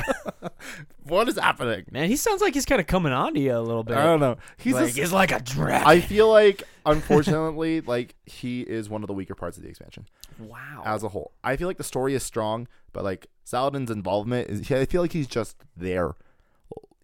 what 1.03 1.27
is 1.27 1.37
happening? 1.37 1.85
Man, 1.91 2.07
he 2.07 2.15
sounds 2.15 2.41
like 2.41 2.53
he's 2.53 2.65
kind 2.65 2.79
of 2.79 2.87
coming 2.87 3.11
on 3.11 3.33
to 3.33 3.39
you 3.39 3.57
a 3.57 3.59
little 3.59 3.83
bit. 3.83 3.97
I 3.97 4.03
don't 4.03 4.19
know. 4.19 4.37
He's 4.57 4.73
like, 4.73 4.85
just- 4.85 4.97
he's 4.97 5.11
like 5.11 5.31
a 5.31 5.39
dragon. 5.39 5.85
I 5.85 5.99
feel 5.99 6.29
like, 6.29 6.63
unfortunately, 6.85 7.81
like 7.81 8.15
he 8.25 8.61
is 8.61 8.89
one 8.89 9.03
of 9.03 9.07
the 9.07 9.13
weaker 9.13 9.35
parts 9.35 9.57
of 9.57 9.63
the 9.63 9.69
expansion 9.69 10.05
wow. 10.39 10.83
as 10.85 11.03
a 11.03 11.09
whole. 11.09 11.31
I 11.43 11.57
feel 11.57 11.67
like 11.67 11.77
the 11.77 11.83
story 11.83 12.13
is 12.13 12.23
strong, 12.23 12.67
but 12.93 13.03
like 13.03 13.27
Saladin's 13.43 13.91
involvement 13.91 14.49
is. 14.49 14.71
I 14.71 14.85
feel 14.85 15.01
like 15.01 15.13
he's 15.13 15.27
just 15.27 15.57
there. 15.75 16.15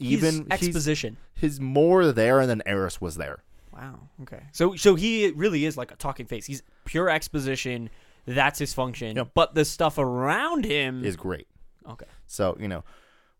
Even 0.02 0.34
he's 0.34 0.68
exposition. 0.68 1.18
he's 1.34 1.60
more 1.60 2.14
there 2.14 2.48
than 2.48 2.62
Eris 2.66 3.02
was 3.02 3.16
there. 3.16 3.44
Wow. 3.74 4.00
Okay. 4.22 4.44
So 4.54 4.76
so 4.76 4.96
he 4.96 5.32
really 5.32 5.66
is 5.66 5.78
like 5.78 5.92
a 5.92 5.96
talking 5.96 6.26
face. 6.26 6.46
He's 6.46 6.64
pure 6.86 7.10
exposition. 7.10 7.90
That's 8.36 8.60
his 8.60 8.74
function. 8.74 9.16
Yep. 9.16 9.30
But 9.34 9.56
the 9.56 9.66
stuff 9.66 9.98
around 9.98 10.66
him 10.66 11.04
Is 11.04 11.16
great. 11.16 11.48
okay. 11.90 12.06
So 12.28 12.56
you 12.60 12.68
know, 12.68 12.84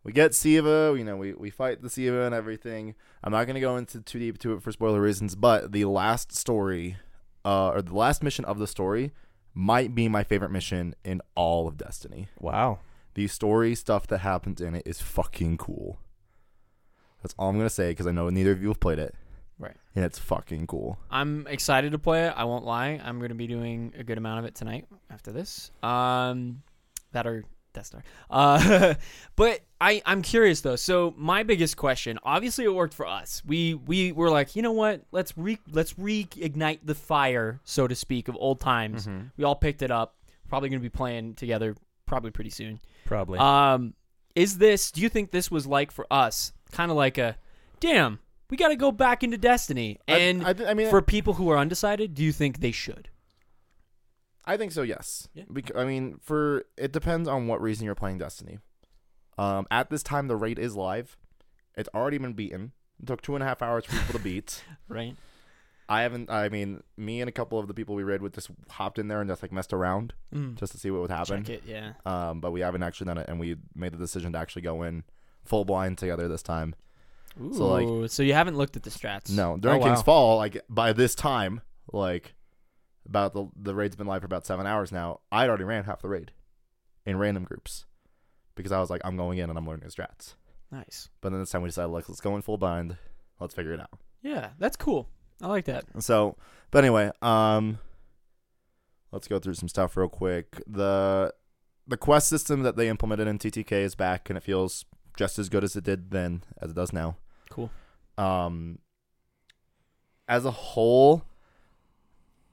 we 0.04 0.12
get 0.12 0.34
Siva. 0.34 0.96
You 0.98 1.04
know, 1.04 1.16
we 1.18 1.34
we 1.34 1.50
fight 1.50 1.82
the 1.82 1.90
Siva 1.90 2.24
and 2.24 2.34
everything. 2.34 2.96
I'm 3.24 3.32
not 3.32 3.46
gonna 3.46 3.60
go 3.60 3.78
into 3.78 4.02
too 4.02 4.20
deep 4.20 4.40
to 4.40 4.54
it 4.54 4.64
for 4.64 4.72
spoiler 4.72 5.02
reasons, 5.02 5.36
but 5.36 5.72
the 5.72 5.86
last 5.86 6.32
story, 6.36 6.98
uh, 7.46 7.70
or 7.70 7.82
the 7.82 7.96
last 7.96 8.24
mission 8.24 8.46
of 8.46 8.58
the 8.58 8.68
story, 8.68 9.12
might 9.54 9.94
be 9.94 10.08
my 10.08 10.24
favorite 10.24 10.52
mission 10.52 10.96
in 11.04 11.22
all 11.36 11.68
of 11.68 11.78
Destiny. 11.78 12.30
Wow. 12.40 12.80
The 13.14 13.28
story 13.28 13.76
stuff 13.76 14.08
that 14.08 14.20
happens 14.20 14.62
in 14.62 14.76
it 14.76 14.84
is 14.86 15.02
fucking 15.02 15.58
cool. 15.58 16.00
That's 17.22 17.36
all 17.38 17.50
I'm 17.50 17.58
gonna 17.58 17.70
say 17.70 17.92
because 17.92 18.08
I 18.08 18.12
know 18.12 18.30
neither 18.30 18.54
of 18.54 18.62
you 18.62 18.70
have 18.70 18.80
played 18.80 19.00
it. 19.00 19.14
Right. 19.60 19.76
And 19.96 20.06
it's 20.06 20.18
fucking 20.18 20.68
cool. 20.68 20.98
I'm 21.12 21.46
excited 21.48 21.92
to 21.92 22.00
play 22.00 22.28
it. 22.28 22.34
I 22.36 22.46
won't 22.46 22.66
lie. 22.66 23.00
I'm 23.04 23.20
going 23.20 23.30
to 23.30 23.36
be 23.36 23.48
doing 23.48 23.94
a 23.98 24.04
good 24.04 24.18
amount 24.18 24.40
of 24.40 24.46
it 24.46 24.56
tonight 24.56 24.88
after 25.10 25.32
this. 25.32 25.72
Um, 25.84 26.64
that 27.12 27.28
or 27.28 27.44
Death 27.74 27.88
Star. 27.88 28.04
Uh, 28.30 28.96
but 29.36 29.60
I 29.82 30.02
I'm 30.06 30.22
curious 30.22 30.62
though. 30.62 30.76
So 30.76 31.14
my 31.18 31.44
biggest 31.44 31.78
question, 31.78 32.20
obviously, 32.24 32.66
it 32.66 32.74
worked 32.74 32.94
for 32.94 33.06
us. 33.06 33.44
We 33.46 33.74
we 33.74 34.12
were 34.12 34.30
like, 34.30 34.56
you 34.56 34.62
know 34.62 34.72
what? 34.72 35.02
Let's 35.12 35.38
re 35.38 35.60
let's 35.72 35.94
reignite 35.94 36.80
the 36.84 36.96
fire, 36.96 37.60
so 37.66 37.88
to 37.88 37.96
speak, 37.96 38.28
of 38.28 38.38
old 38.40 38.60
times. 38.60 39.08
We 39.38 39.44
all 39.44 39.56
picked 39.56 39.82
it 39.82 39.92
up. 39.92 40.16
Probably 40.48 40.70
going 40.70 40.80
to 40.80 40.84
be 40.84 40.90
playing 40.90 41.36
together 41.36 41.76
probably 42.06 42.32
pretty 42.32 42.50
soon. 42.50 42.80
Probably. 43.06 43.40
Um, 43.40 43.94
is 44.36 44.58
this? 44.58 44.92
Do 44.92 45.02
you 45.02 45.10
think 45.10 45.32
this 45.32 45.52
was 45.52 45.68
like 45.68 45.92
for 45.92 46.08
us, 46.12 46.54
kind 46.72 46.90
of 46.92 46.98
like 46.98 47.18
a, 47.18 47.38
damn, 47.80 48.20
we 48.50 48.58
got 48.58 48.70
to 48.70 48.76
go 48.76 48.92
back 48.92 49.24
into 49.24 49.38
Destiny? 49.38 50.00
And 50.08 50.46
I, 50.46 50.54
th- 50.54 50.68
I 50.70 50.74
mean, 50.74 50.90
for 50.90 51.02
people 51.02 51.34
who 51.36 51.50
are 51.50 51.58
undecided, 51.58 52.14
do 52.16 52.24
you 52.24 52.32
think 52.32 52.60
they 52.60 52.72
should? 52.72 53.10
I 54.46 54.58
think 54.58 54.72
so. 54.72 54.82
Yes. 54.82 55.28
Yeah. 55.34 55.44
I 55.76 55.86
mean, 55.86 56.18
for 56.22 56.64
it 56.78 56.92
depends 56.92 57.28
on 57.28 57.48
what 57.48 57.62
reason 57.62 57.86
you're 57.86 57.96
playing 57.96 58.18
Destiny. 58.18 58.60
Um, 59.38 59.68
at 59.72 59.90
this 59.90 60.04
time, 60.04 60.28
the 60.28 60.36
raid 60.36 60.58
is 60.60 60.76
live. 60.76 61.18
It's 61.78 61.90
already 61.94 62.18
been 62.18 62.34
beaten. 62.34 62.72
It 63.02 63.06
took 63.08 63.22
two 63.22 63.36
and 63.36 63.44
a 63.44 63.46
half 63.48 63.62
hours 63.62 63.86
for 63.86 63.96
people 63.96 64.14
to 64.14 64.20
beat. 64.24 64.64
Right. 64.90 65.16
I 65.88 66.02
haven't. 66.02 66.30
I 66.30 66.50
mean, 66.50 66.84
me 66.98 67.20
and 67.22 67.28
a 67.30 67.32
couple 67.32 67.58
of 67.58 67.68
the 67.68 67.74
people 67.74 67.96
we 67.96 68.04
raid 68.04 68.22
with 68.22 68.34
just 68.36 68.50
hopped 68.70 69.00
in 69.00 69.08
there 69.08 69.22
and 69.22 69.30
just 69.30 69.42
like 69.42 69.52
messed 69.52 69.74
around 69.74 70.14
Mm. 70.34 70.56
just 70.56 70.72
to 70.74 70.78
see 70.78 70.92
what 70.92 71.02
would 71.02 71.10
happen. 71.10 71.44
Check 71.44 71.56
it. 71.58 71.64
Yeah. 71.66 71.94
Um, 72.06 72.42
but 72.42 72.52
we 72.52 72.60
haven't 72.62 72.84
actually 72.84 73.06
done 73.08 73.18
it, 73.18 73.28
and 73.28 73.40
we 73.40 73.56
made 73.76 73.92
the 73.94 73.98
decision 73.98 74.34
to 74.34 74.38
actually 74.40 74.62
go 74.64 74.84
in 74.84 75.04
full 75.46 75.66
blind 75.66 75.98
together 75.98 76.28
this 76.28 76.44
time. 76.44 76.76
Ooh, 77.42 77.54
So, 77.54 77.68
like- 77.68 78.10
so 78.10 78.24
you 78.24 78.34
haven't 78.34 78.58
looked 78.58 78.76
at 78.76 78.84
the 78.84 78.90
strats? 78.90 79.30
No, 79.32 79.58
during 79.58 79.82
Oh, 79.82 79.86
King's 79.86 79.98
wow. 80.00 80.04
Fall, 80.04 80.38
like 80.38 80.62
by 80.70 80.94
this 80.94 81.16
time, 81.16 81.62
like 81.92 82.34
about 83.06 83.34
the 83.34 83.48
the 83.56 83.74
raid's 83.74 83.96
been 83.96 84.08
live 84.08 84.22
for 84.22 84.26
about 84.28 84.46
seven 84.46 84.66
hours 84.68 84.92
now. 84.92 85.20
I'd 85.32 85.50
already 85.50 85.64
ran 85.64 85.84
half 85.86 86.02
the 86.02 86.10
raid 86.10 86.32
in 87.06 87.18
random 87.18 87.44
groups 87.44 87.86
because 88.56 88.72
I 88.72 88.80
was 88.80 88.90
like, 88.90 89.02
I'm 89.04 89.18
going 89.18 89.38
in 89.40 89.50
and 89.50 89.58
I'm 89.58 89.66
learning 89.68 89.86
the 89.88 89.92
strats. 89.92 90.36
Nice. 90.72 91.10
But 91.22 91.30
then 91.32 91.40
this 91.40 91.50
time 91.50 91.62
we 91.64 91.70
decided, 91.70 91.88
like, 91.90 92.08
let's 92.10 92.22
go 92.22 92.36
in 92.36 92.42
full 92.44 92.58
bind. 92.58 92.98
Let's 93.40 93.56
figure 93.56 93.74
it 93.74 93.80
out. 93.80 93.98
Yeah, 94.22 94.50
that's 94.60 94.76
cool. 94.76 95.10
I 95.42 95.48
like 95.48 95.66
that. 95.66 95.86
So, 96.00 96.36
but 96.70 96.84
anyway, 96.84 97.10
um, 97.22 97.80
let's 99.12 99.28
go 99.28 99.40
through 99.40 99.54
some 99.56 99.70
stuff 99.70 99.96
real 99.98 100.10
quick. 100.10 100.62
the 100.68 101.34
The 101.88 101.98
quest 101.98 102.28
system 102.28 102.62
that 102.64 102.76
they 102.76 102.88
implemented 102.90 103.28
in 103.28 103.40
TTK 103.40 103.72
is 103.84 103.96
back, 103.96 104.30
and 104.30 104.38
it 104.38 104.44
feels 104.44 104.86
just 105.20 105.38
as 105.38 105.50
good 105.50 105.64
as 105.64 105.76
it 105.76 105.84
did 105.84 106.12
then 106.12 106.42
as 106.62 106.72
it 106.72 106.76
does 106.76 106.94
now. 106.94 107.10
Cool. 107.50 107.70
um 108.18 108.80
as 110.28 110.46
a 110.46 110.52
whole 110.52 111.24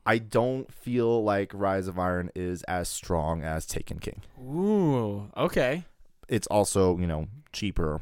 i 0.07 0.17
don't 0.19 0.73
feel 0.73 1.23
like 1.23 1.51
rise 1.53 1.87
of 1.87 1.99
iron 1.99 2.31
is 2.35 2.63
as 2.65 2.89
strong 2.89 3.43
as 3.43 3.67
taken 3.67 3.99
king 3.99 4.23
Ooh. 4.41 5.31
Okay. 5.37 5.85
it's 6.29 6.47
also 6.49 6.97
you 6.99 7.07
know 7.07 7.27
cheaper 7.53 8.01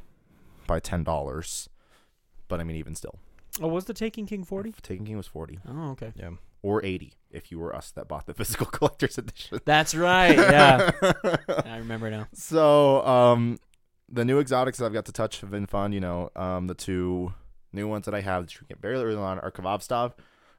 by 0.66 0.78
$10 0.80 1.68
but 2.48 2.60
i 2.60 2.64
mean 2.64 2.76
even 2.76 2.94
still 2.94 3.18
Oh, 3.62 3.68
was 3.68 3.84
the 3.84 3.94
Taken 3.94 4.26
King 4.26 4.42
forty? 4.42 4.72
taken 4.82 5.04
king 5.06 5.16
was 5.16 5.28
40 5.28 5.60
Oh, 5.68 5.90
okay. 5.92 6.12
yeah. 6.16 6.30
or 6.62 6.84
80 6.84 7.12
if 7.30 7.50
you 7.52 7.58
were 7.60 7.74
us 7.74 7.90
that 7.92 8.08
bought 8.08 8.26
the 8.26 8.34
physical 8.40 8.66
collector's 8.66 9.16
edition 9.18 9.60
That's 9.64 9.94
right. 9.94 10.36
Yeah. 10.36 10.90
I 11.64 11.76
remember 11.78 12.10
now. 12.10 12.26
so 12.34 13.04
um 13.06 13.58
the 14.08 14.24
new 14.24 14.38
exotics 14.38 14.78
that 14.78 14.86
i've 14.86 14.92
got 14.92 15.04
to 15.04 15.12
touch 15.12 15.40
have 15.40 15.50
been 15.50 15.66
fun 15.66 15.92
you 15.92 16.00
know 16.00 16.30
um 16.36 16.66
the 16.66 16.74
two 16.74 17.32
new 17.72 17.88
ones 17.88 18.04
that 18.04 18.14
i 18.14 18.20
have 18.20 18.44
that 18.44 18.54
you 18.54 18.58
can 18.58 18.66
get 18.68 18.80
very 18.80 18.96
early 18.96 19.16
on 19.16 19.38
are 19.40 19.50
Khvostov 19.50 20.12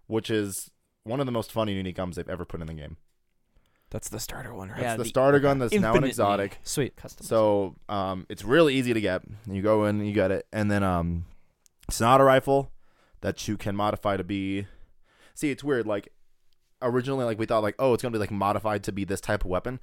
which 0.07 0.29
is 0.29 0.71
one 1.03 1.19
of 1.19 1.25
the 1.25 1.31
most 1.31 1.51
fun 1.51 1.67
and 1.67 1.77
unique 1.77 1.95
guns 1.95 2.15
they've 2.15 2.29
ever 2.29 2.45
put 2.45 2.61
in 2.61 2.67
the 2.67 2.73
game 2.73 2.97
That's 3.91 4.09
the 4.09 4.19
starter 4.19 4.53
one, 4.53 4.69
right? 4.69 4.77
That's 4.77 4.83
Yeah, 4.83 4.97
the, 4.97 5.03
the 5.03 5.09
starter 5.09 5.39
gun 5.39 5.59
that's 5.59 5.73
now 5.73 5.93
an 5.95 6.03
exotic. 6.03 6.57
Sweet. 6.63 6.95
Custom. 6.95 7.25
So 7.25 7.75
um, 7.87 8.25
it's 8.29 8.43
really 8.43 8.73
easy 8.73 8.93
to 8.93 8.99
get. 8.99 9.21
You 9.49 9.61
go 9.61 9.85
in, 9.85 10.03
you 10.03 10.11
get 10.11 10.31
it, 10.31 10.47
and 10.51 10.69
then 10.69 10.83
um, 10.83 11.25
it's 11.87 12.01
not 12.01 12.19
a 12.19 12.23
rifle 12.23 12.71
that 13.21 13.47
you 13.47 13.55
can 13.57 13.75
modify 13.75 14.17
to 14.17 14.23
be. 14.23 14.65
See, 15.35 15.51
it's 15.51 15.63
weird. 15.63 15.85
Like 15.85 16.11
originally, 16.81 17.25
like 17.25 17.37
we 17.39 17.45
thought, 17.45 17.63
like 17.63 17.75
oh, 17.79 17.93
it's 17.93 18.01
gonna 18.01 18.11
be 18.11 18.19
like 18.19 18.31
modified 18.31 18.83
to 18.85 18.91
be 18.91 19.05
this 19.05 19.21
type 19.21 19.45
of 19.45 19.49
weapon. 19.51 19.79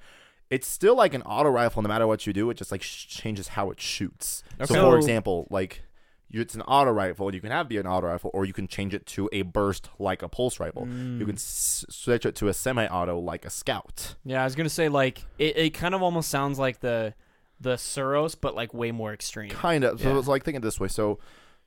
It's 0.53 0.67
still 0.67 0.95
like 0.95 1.13
an 1.13 1.21
auto 1.23 1.49
rifle, 1.49 1.81
no 1.81 1.87
matter 1.89 2.05
what 2.07 2.27
you 2.27 2.33
do. 2.33 2.49
It 2.49 2.55
just 2.57 2.71
like 2.71 2.81
sh- 2.83 3.07
changes 3.07 3.47
how 3.49 3.71
it 3.71 3.79
shoots. 3.81 4.43
So, 4.65 4.73
for 4.75 4.97
example, 4.97 5.47
like 5.49 5.81
it's 6.29 6.55
an 6.55 6.61
auto 6.63 6.91
rifle, 6.91 7.27
and 7.27 7.35
you 7.35 7.41
can 7.41 7.51
have 7.51 7.67
it 7.67 7.69
be 7.69 7.77
an 7.77 7.85
auto 7.87 8.07
rifle, 8.07 8.31
or 8.33 8.43
you 8.45 8.53
can 8.53 8.67
change 8.67 8.93
it 8.93 9.05
to 9.05 9.29
a 9.31 9.41
burst 9.43 9.89
like 9.99 10.21
a 10.23 10.29
pulse 10.29 10.59
rifle. 10.59 10.85
Mm. 10.85 11.19
You 11.19 11.25
can 11.25 11.35
s- 11.35 11.85
switch 11.89 12.25
it 12.25 12.35
to 12.35 12.47
a 12.47 12.53
semi-auto 12.53 13.19
like 13.19 13.45
a 13.45 13.49
scout. 13.49 14.15
Yeah, 14.25 14.41
I 14.41 14.45
was 14.45 14.55
gonna 14.55 14.69
say 14.69 14.89
like 14.89 15.25
it, 15.37 15.57
it 15.57 15.69
kind 15.75 15.93
of 15.95 16.01
almost 16.01 16.29
sounds 16.29 16.57
like 16.59 16.79
the 16.79 17.13
the 17.59 17.75
Suros, 17.75 18.35
but 18.39 18.55
like 18.55 18.73
way 18.73 18.91
more 18.91 19.13
extreme. 19.13 19.49
kind 19.49 19.83
of 19.83 20.01
so 20.01 20.09
Yeah. 20.11 20.17
it's 20.19 20.27
like 20.27 20.43
think 20.43 20.57
it 20.57 20.61
this 20.63 20.79
way 20.79 20.87
so 20.89 21.19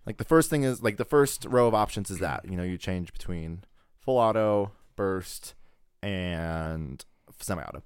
like 0.05 0.19
the 0.19 0.25
first 0.25 0.51
thing 0.51 0.63
is 0.65 0.83
like 0.83 0.97
the 0.99 1.05
first 1.05 1.45
row 1.49 1.67
of 1.69 1.75
options 1.75 2.11
is 2.11 2.19
that 2.19 2.45
you 2.49 2.57
know 2.57 2.63
you 2.65 2.77
change 2.77 3.13
between 3.13 3.65
full 3.99 4.19
auto 4.19 4.73
burst 4.97 5.55
and 6.03 7.05
semi-auto 7.41 7.83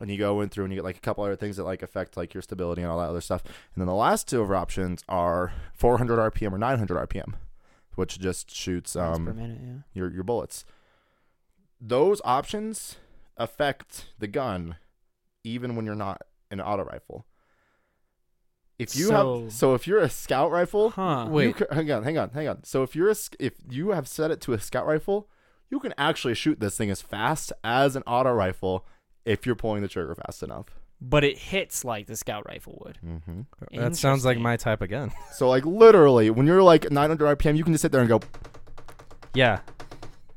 and 0.00 0.10
you 0.10 0.18
go 0.18 0.40
in 0.40 0.48
through 0.48 0.64
and 0.64 0.72
you 0.72 0.78
get 0.78 0.84
like 0.84 0.96
a 0.96 1.00
couple 1.00 1.22
other 1.24 1.36
things 1.36 1.56
that 1.56 1.64
like 1.64 1.82
affect 1.82 2.16
like 2.16 2.34
your 2.34 2.42
stability 2.42 2.82
and 2.82 2.90
all 2.90 2.98
that 2.98 3.08
other 3.10 3.20
stuff. 3.20 3.42
And 3.44 3.80
then 3.80 3.86
the 3.86 3.94
last 3.94 4.28
two 4.28 4.40
of 4.40 4.50
our 4.50 4.56
options 4.56 5.02
are 5.08 5.52
400 5.74 6.16
rpm 6.32 6.52
or 6.52 6.58
900 6.58 7.08
rpm 7.08 7.34
which 7.94 8.18
just 8.18 8.50
shoots 8.50 8.96
um 8.96 9.24
minute, 9.36 9.58
yeah. 9.62 9.72
your 9.92 10.10
your 10.12 10.24
bullets. 10.24 10.64
Those 11.80 12.20
options 12.24 12.96
affect 13.36 14.06
the 14.18 14.26
gun 14.26 14.76
even 15.44 15.76
when 15.76 15.86
you're 15.86 15.94
not 15.94 16.22
an 16.50 16.60
auto 16.60 16.84
rifle. 16.84 17.26
If 18.78 18.96
you 18.96 19.06
So- 19.06 19.42
have 19.44 19.52
so 19.52 19.74
if 19.74 19.86
you're 19.86 20.00
a 20.00 20.08
scout 20.10 20.50
rifle 20.50 20.90
Huh. 20.90 21.28
you 21.32 21.54
ca- 21.54 21.72
hang 21.72 21.90
on 21.92 22.02
hang 22.02 22.18
on 22.18 22.30
hang 22.30 22.48
on. 22.48 22.64
So 22.64 22.82
if 22.82 22.96
you're 22.96 23.10
a 23.10 23.14
if 23.38 23.54
you 23.70 23.90
have 23.90 24.08
set 24.08 24.30
it 24.32 24.40
to 24.42 24.52
a 24.52 24.58
scout 24.58 24.86
rifle 24.86 25.28
you 25.70 25.78
can 25.80 25.94
actually 25.96 26.34
shoot 26.34 26.58
this 26.60 26.76
thing 26.76 26.90
as 26.90 27.00
fast 27.00 27.52
as 27.62 27.94
an 27.96 28.02
auto 28.06 28.32
rifle 28.32 28.86
if 29.24 29.46
you're 29.46 29.54
pulling 29.54 29.82
the 29.82 29.88
trigger 29.88 30.14
fast 30.14 30.42
enough 30.42 30.66
But 31.00 31.24
it 31.24 31.38
hits 31.38 31.84
like 31.84 32.06
the 32.06 32.16
scout 32.16 32.44
rifle 32.46 32.80
would. 32.84 32.98
mm-hmm. 33.04 33.40
That 33.80 33.96
sounds 33.96 34.24
like 34.24 34.38
my 34.38 34.56
type 34.56 34.80
of 34.82 34.88
gun. 34.90 35.12
so 35.32 35.48
like 35.48 35.64
literally 35.64 36.30
when 36.30 36.46
you're 36.46 36.62
like 36.62 36.90
900 36.90 37.38
rpm 37.38 37.56
you 37.56 37.64
can 37.64 37.72
just 37.72 37.82
sit 37.82 37.92
there 37.92 38.00
and 38.00 38.08
go 38.08 38.20
yeah. 39.34 39.60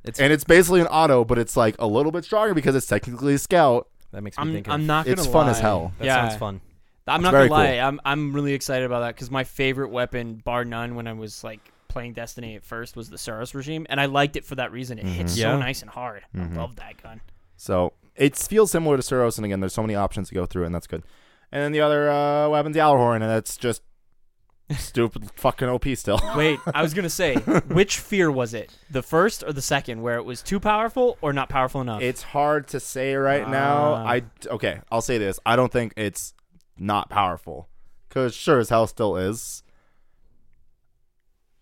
It's 0.04 0.20
and 0.20 0.32
it's 0.32 0.44
basically 0.44 0.82
an 0.82 0.88
auto 0.88 1.24
but 1.26 1.38
it's 1.38 1.56
like 1.58 1.76
a 1.80 1.86
little 1.88 2.12
bit 2.12 2.24
stronger 2.26 2.54
because 2.54 2.76
it's 2.76 2.88
technically 2.88 3.34
a 3.34 3.38
scout 3.38 3.88
that 4.12 4.24
makes 4.24 4.38
me 4.38 4.42
I'm 4.42 4.54
think 4.54 4.70
I'm 4.70 4.82
of, 4.82 4.86
not 4.88 5.06
gonna 5.06 5.14
It's 5.22 5.28
fun 5.28 5.50
as 5.50 5.60
hell. 5.60 5.92
that 6.00 6.06
yeah, 6.06 6.28
sounds 6.28 6.40
fun. 6.40 6.62
I'm 7.10 7.20
It's 7.22 7.24
not 7.24 7.32
gonna 7.32 7.52
lie. 7.52 7.74
I'm 7.80 8.00
I'm 8.06 8.34
really 8.34 8.54
excited 8.54 8.86
about 8.86 9.02
that 9.02 9.16
because 9.16 9.30
my 9.32 9.44
favorite 9.44 9.90
weapon, 9.90 10.36
bar 10.44 10.66
none, 10.66 10.96
when 10.96 11.08
I 11.08 11.14
was 11.14 11.44
like 11.44 11.60
playing 11.90 12.14
Destiny 12.14 12.56
at 12.56 12.64
first, 12.64 12.96
was 12.96 13.10
the 13.10 13.16
Suros 13.18 13.54
regime, 13.54 13.86
and 13.90 14.00
I 14.00 14.06
liked 14.08 14.36
it 14.36 14.44
for 14.46 14.56
that 14.56 14.72
reason. 14.72 14.98
It 15.00 15.06
hits 15.06 15.34
Mhm. 15.34 15.42
so 15.42 15.50
Yeah. 15.52 15.58
nice 15.58 15.82
and 15.82 15.90
hard. 15.92 16.24
Mhm. 16.36 16.54
I 16.54 16.58
love 16.62 16.76
that 16.78 17.02
gun. 17.02 17.22
So 17.58 17.94
it 18.18 18.36
feels 18.36 18.72
similar 18.72 18.98
to 18.98 19.04
Suros, 19.04 19.38
and 19.38 19.46
again, 19.46 19.60
there's 19.60 19.74
so 19.74 19.82
many 19.82 19.96
options 19.96 20.30
to 20.30 20.36
go 20.36 20.46
through, 20.46 20.66
and 20.66 20.74
that's 20.74 20.88
good. 20.88 21.04
And 21.52 21.64
then 21.64 21.72
the 21.72 21.82
other 21.82 22.10
uh, 22.10 22.50
weapon's 22.50 22.74
the 22.74 22.82
Gjallarhorn, 22.82 23.16
and 23.16 23.24
that's 23.24 23.56
just 23.58 23.82
stupid 24.78 25.30
fucking 25.36 25.70
OP 25.70 25.86
still. 25.96 26.20
Wait, 26.36 26.60
I 26.74 26.82
was 26.82 26.94
gonna 26.94 27.10
say, 27.10 27.36
which 27.36 28.00
fear 28.00 28.30
was 28.32 28.54
it? 28.54 28.76
The 28.90 29.02
first 29.02 29.44
or 29.44 29.54
the 29.54 29.62
second, 29.62 30.02
where 30.02 30.18
it 30.18 30.24
was 30.24 30.42
too 30.42 30.60
powerful 30.60 31.18
or 31.22 31.32
not 31.32 31.48
powerful 31.50 31.80
enough? 31.80 32.02
It's 32.02 32.22
hard 32.24 32.68
to 32.70 32.80
say 32.80 33.16
right 33.16 33.48
now. 33.48 33.94
Ah. 33.94 34.06
I 34.08 34.24
okay, 34.48 34.82
I'll 34.92 35.02
say 35.02 35.18
this. 35.18 35.40
I 35.46 35.56
don't 35.56 35.72
think 35.72 35.94
it's 35.96 36.34
not 36.78 37.10
powerful. 37.10 37.70
because 38.10 38.36
sure 38.36 38.60
as 38.60 38.70
hell 38.70 38.88
still 38.88 39.16
is. 39.16 39.64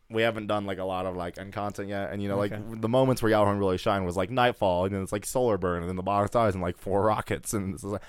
We 0.10 0.22
haven't 0.22 0.48
done 0.48 0.66
like 0.66 0.78
a 0.78 0.84
lot 0.84 1.06
of 1.08 1.16
like 1.16 1.38
end 1.40 1.52
content 1.54 1.90
yet, 1.90 2.12
and 2.14 2.22
you 2.22 2.30
know, 2.30 2.40
Okay. 2.42 2.56
like 2.58 2.82
the 2.82 2.90
moments 2.90 3.22
where 3.24 3.32
Gjallarhorn 3.32 3.58
really 3.60 3.78
shine 3.78 4.06
was 4.06 4.16
like 4.16 4.30
Nightfall, 4.30 4.86
and 4.86 4.94
then 4.94 5.02
it's 5.02 5.12
like 5.12 5.26
Solar 5.26 5.58
Burn, 5.58 5.82
and 5.82 5.90
then 5.90 5.96
the 5.96 6.04
bottom 6.04 6.28
stars, 6.28 6.54
and 6.54 6.62
like 6.62 6.78
four 6.78 7.02
rockets, 7.04 7.54
and 7.54 7.74
it's 7.74 7.84
like, 7.84 8.02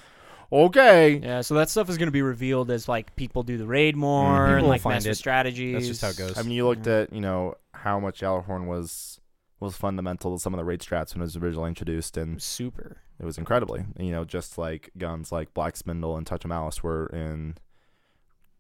okay, 0.53 1.17
Yeah, 1.17 1.41
so 1.41 1.55
that 1.55 1.71
stuff 1.71 1.89
is 1.89 1.97
going 1.99 2.09
to 2.09 2.13
be 2.13 2.23
revealed 2.23 2.71
as 2.71 2.89
like 2.89 3.17
people 3.17 3.43
do 3.43 3.57
the 3.57 3.67
raid 3.67 3.97
more 3.97 4.47
Mhm. 4.47 4.59
and 4.59 4.67
like 4.69 4.83
find 4.83 4.97
mess 4.97 5.07
it. 5.07 5.15
strategies. 5.17 5.73
That's 5.75 5.87
just 5.89 6.03
how 6.03 6.09
it 6.11 6.17
goes. 6.19 6.39
I 6.39 6.43
mean, 6.43 6.53
you 6.53 6.67
looked 6.67 6.87
Yeah. 6.87 7.01
at 7.01 7.13
you 7.13 7.21
know 7.21 7.55
how 7.73 7.99
much 7.99 8.21
Gjallarhorn 8.21 8.67
was 8.67 9.21
was 9.59 9.75
fundamental 9.75 10.37
to 10.37 10.39
some 10.41 10.53
of 10.53 10.59
the 10.59 10.65
raid 10.65 10.81
strats 10.81 11.15
when 11.15 11.23
it 11.23 11.25
was 11.25 11.37
originally 11.39 11.69
introduced, 11.69 12.19
and 12.19 12.43
Super. 12.43 12.99
it 13.19 13.25
was 13.25 13.39
incredibly, 13.39 13.87
you 13.99 14.11
know, 14.13 14.23
just 14.23 14.59
like 14.59 14.91
guns 14.99 15.33
like 15.33 15.55
Black 15.55 15.77
Spindle 15.79 16.15
and 16.15 16.27
Touch 16.27 16.45
of 16.45 16.51
Malice 16.51 16.83
were 16.83 17.07
in 17.07 17.55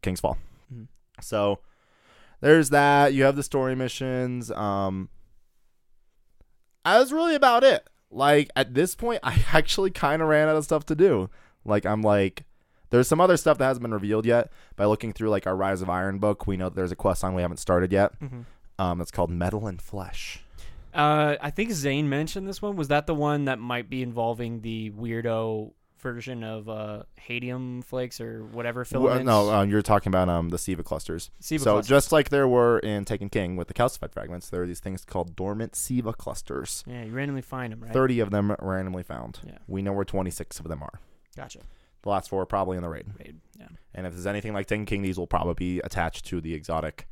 King's 0.00 0.20
Fall. 0.20 0.38
Mhm. 0.72 0.86
So 1.20 1.58
there's 2.40 2.70
that. 2.70 3.14
You 3.14 3.24
have 3.24 3.36
the 3.36 3.42
story 3.42 3.74
missions. 3.74 4.50
Um, 4.50 5.08
that 6.84 6.98
was 6.98 7.12
really 7.12 7.34
about 7.34 7.64
it. 7.64 7.88
Like 8.10 8.50
at 8.56 8.74
this 8.74 8.94
point, 8.94 9.20
I 9.24 9.44
actually 9.52 9.90
kind 9.90 10.22
of 10.22 10.28
ran 10.28 10.48
out 10.48 10.56
of 10.56 10.64
stuff 10.64 10.86
to 10.86 10.94
do. 10.94 11.30
Like 11.64 11.84
I'm 11.84 12.02
like, 12.02 12.44
there's 12.90 13.08
some 13.08 13.20
other 13.20 13.36
stuff 13.36 13.58
that 13.58 13.66
hasn't 13.66 13.82
been 13.82 13.94
revealed 13.94 14.26
yet. 14.26 14.50
By 14.76 14.84
looking 14.84 15.12
through 15.12 15.30
like 15.30 15.46
our 15.46 15.56
Rise 15.56 15.82
of 15.82 15.90
Iron 15.90 16.18
book, 16.18 16.46
we 16.46 16.56
know 16.56 16.68
that 16.68 16.76
there's 16.76 16.92
a 16.92 16.96
quest 16.96 17.22
line 17.22 17.34
we 17.34 17.42
haven't 17.42 17.58
started 17.58 17.92
yet. 17.92 18.18
Mm-hmm. 18.20 18.42
Um, 18.78 19.00
it's 19.00 19.10
called 19.10 19.30
Metal 19.30 19.66
and 19.66 19.80
Flesh. 19.80 20.42
Uh, 20.94 21.36
I 21.40 21.50
think 21.50 21.72
Zane 21.72 22.08
mentioned 22.08 22.48
this 22.48 22.62
one. 22.62 22.76
Was 22.76 22.88
that 22.88 23.06
the 23.06 23.14
one 23.14 23.46
that 23.46 23.58
might 23.58 23.90
be 23.90 24.02
involving 24.02 24.60
the 24.60 24.90
weirdo 24.90 25.72
version 25.98 26.44
of 26.44 26.68
uh, 26.68 27.02
hadium 27.16 27.82
flakes 27.82 28.20
or 28.20 28.44
whatever 28.44 28.80
Well, 28.80 29.02
filaments? 29.02 29.26
no, 29.26 29.50
um, 29.50 29.70
you're 29.70 29.82
talking 29.82 30.10
about 30.10 30.28
um 30.28 30.50
the 30.50 30.58
Siva 30.58 30.82
clusters. 30.82 31.30
Siva 31.40 31.64
so 31.64 31.72
clusters. 31.74 31.88
just 31.88 32.12
like 32.12 32.28
there 32.30 32.46
were 32.48 32.78
in 32.80 33.04
Taken 33.04 33.28
King 33.28 33.56
with 33.56 33.68
the 33.68 33.74
calcified 33.74 34.12
fragments, 34.12 34.50
there 34.50 34.62
are 34.62 34.66
these 34.66 34.80
things 34.80 35.04
called 35.04 35.34
dormant 35.36 35.74
Siva 35.74 36.12
clusters. 36.12 36.84
yeah, 36.86 37.04
you 37.04 37.12
randomly 37.12 37.42
find 37.42 37.72
them, 37.72 37.80
right? 37.80 37.92
Thirty 37.92 38.20
of 38.20 38.30
them 38.30 38.54
randomly 38.60 39.02
found. 39.02 39.40
Yeah. 39.46 39.58
We 39.66 39.82
know 39.82 39.92
where 39.92 40.04
twenty 40.04 40.30
six 40.30 40.58
of 40.60 40.68
them 40.68 40.82
are. 40.82 41.00
Gotcha. 41.36 41.60
The 42.02 42.08
last 42.10 42.28
four 42.30 42.42
are 42.42 42.46
probably 42.46 42.76
in 42.76 42.82
the 42.82 42.88
raid. 42.88 43.06
Raid. 43.18 43.40
Yeah. 43.58 43.66
And 43.94 44.06
if 44.06 44.12
there's 44.12 44.26
anything 44.26 44.52
like 44.52 44.66
Taken 44.66 44.86
King, 44.86 45.02
these 45.02 45.18
will 45.18 45.26
probably 45.26 45.54
be 45.54 45.80
attached 45.80 46.24
to 46.26 46.40
the 46.40 46.54
exotic 46.54 47.08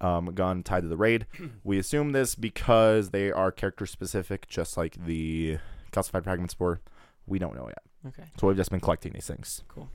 um, 0.00 0.26
gun 0.34 0.62
tied 0.62 0.82
to 0.82 0.88
the 0.88 0.96
raid. 0.96 1.26
we 1.64 1.78
assume 1.78 2.12
this 2.12 2.34
because 2.34 3.10
they 3.10 3.30
are 3.32 3.50
character 3.52 3.84
specific, 3.86 4.46
just 4.46 4.76
like 4.76 5.04
the 5.04 5.58
calcified 5.92 6.24
fragments 6.24 6.58
were. 6.58 6.80
We 7.26 7.38
don't 7.38 7.56
know 7.56 7.66
yet. 7.66 7.82
Okay. 8.08 8.24
So 8.38 8.46
we've 8.46 8.56
just 8.56 8.70
been 8.70 8.80
collecting 8.80 9.12
these 9.12 9.26
things. 9.26 9.62
Cool. 9.68 9.88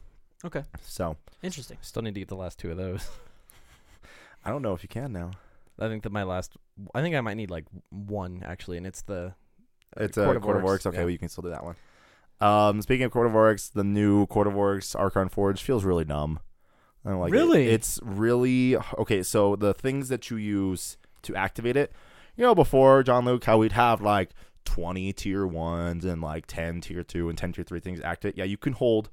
Okay. 0.43 0.63
So 0.81 1.17
Interesting. 1.43 1.77
Still 1.81 2.01
need 2.01 2.13
to 2.15 2.19
get 2.21 2.29
the 2.29 2.35
last 2.35 2.59
two 2.59 2.71
of 2.71 2.77
those. 2.77 3.07
I 4.45 4.49
don't 4.49 4.61
know 4.61 4.73
if 4.73 4.83
you 4.83 4.89
can 4.89 5.11
now. 5.13 5.31
I 5.79 5.87
think 5.87 6.03
that 6.03 6.11
my 6.11 6.23
last. 6.23 6.53
I 6.93 7.01
think 7.01 7.15
I 7.15 7.21
might 7.21 7.35
need 7.37 7.49
like 7.49 7.65
one 7.89 8.43
actually, 8.45 8.77
and 8.77 8.85
it's 8.85 9.01
the. 9.01 9.33
uh, 9.97 10.03
It's 10.03 10.17
a 10.17 10.25
Court 10.25 10.37
of, 10.37 10.45
Oryx. 10.65 10.85
Okay, 10.85 10.97
yeah. 10.97 11.03
well, 11.03 11.09
you 11.09 11.17
can 11.17 11.29
still 11.29 11.41
do 11.43 11.49
that 11.49 11.63
one. 11.63 11.75
Um, 12.39 12.81
speaking 12.81 13.05
of 13.05 13.11
Court 13.11 13.27
of 13.27 13.35
Oryx, 13.35 13.69
the 13.69 13.83
new 13.83 14.25
Court 14.27 14.47
of 14.47 14.55
Oryx 14.55 14.95
Archon 14.95 15.29
Forge 15.29 15.61
feels 15.61 15.83
really 15.83 16.05
dumb. 16.05 16.39
I 17.05 17.11
don't 17.11 17.19
like 17.19 17.29
it. 17.29 17.33
Really? 17.33 17.67
It's 17.67 17.99
really 18.03 18.75
okay. 18.97 19.23
So 19.23 19.55
the 19.55 19.73
things 19.73 20.09
that 20.09 20.29
you 20.29 20.37
use 20.37 20.97
to 21.23 21.35
activate 21.35 21.77
it, 21.77 21.91
you 22.35 22.43
know, 22.43 22.55
before 22.55 23.03
Jean-Luc, 23.03 23.43
how 23.45 23.57
we'd 23.59 23.71
have 23.73 24.01
like 24.01 24.31
twenty 24.65 25.11
tier 25.13 25.45
ones 25.45 26.05
and 26.05 26.21
like 26.21 26.45
ten 26.47 26.81
tier 26.81 27.03
two 27.03 27.29
and 27.29 27.37
ten 27.37 27.51
tier 27.53 27.63
three 27.63 27.79
things 27.79 27.99
activate. 28.01 28.37
Yeah, 28.37 28.45
you 28.45 28.57
can 28.57 28.73
hold 28.73 29.09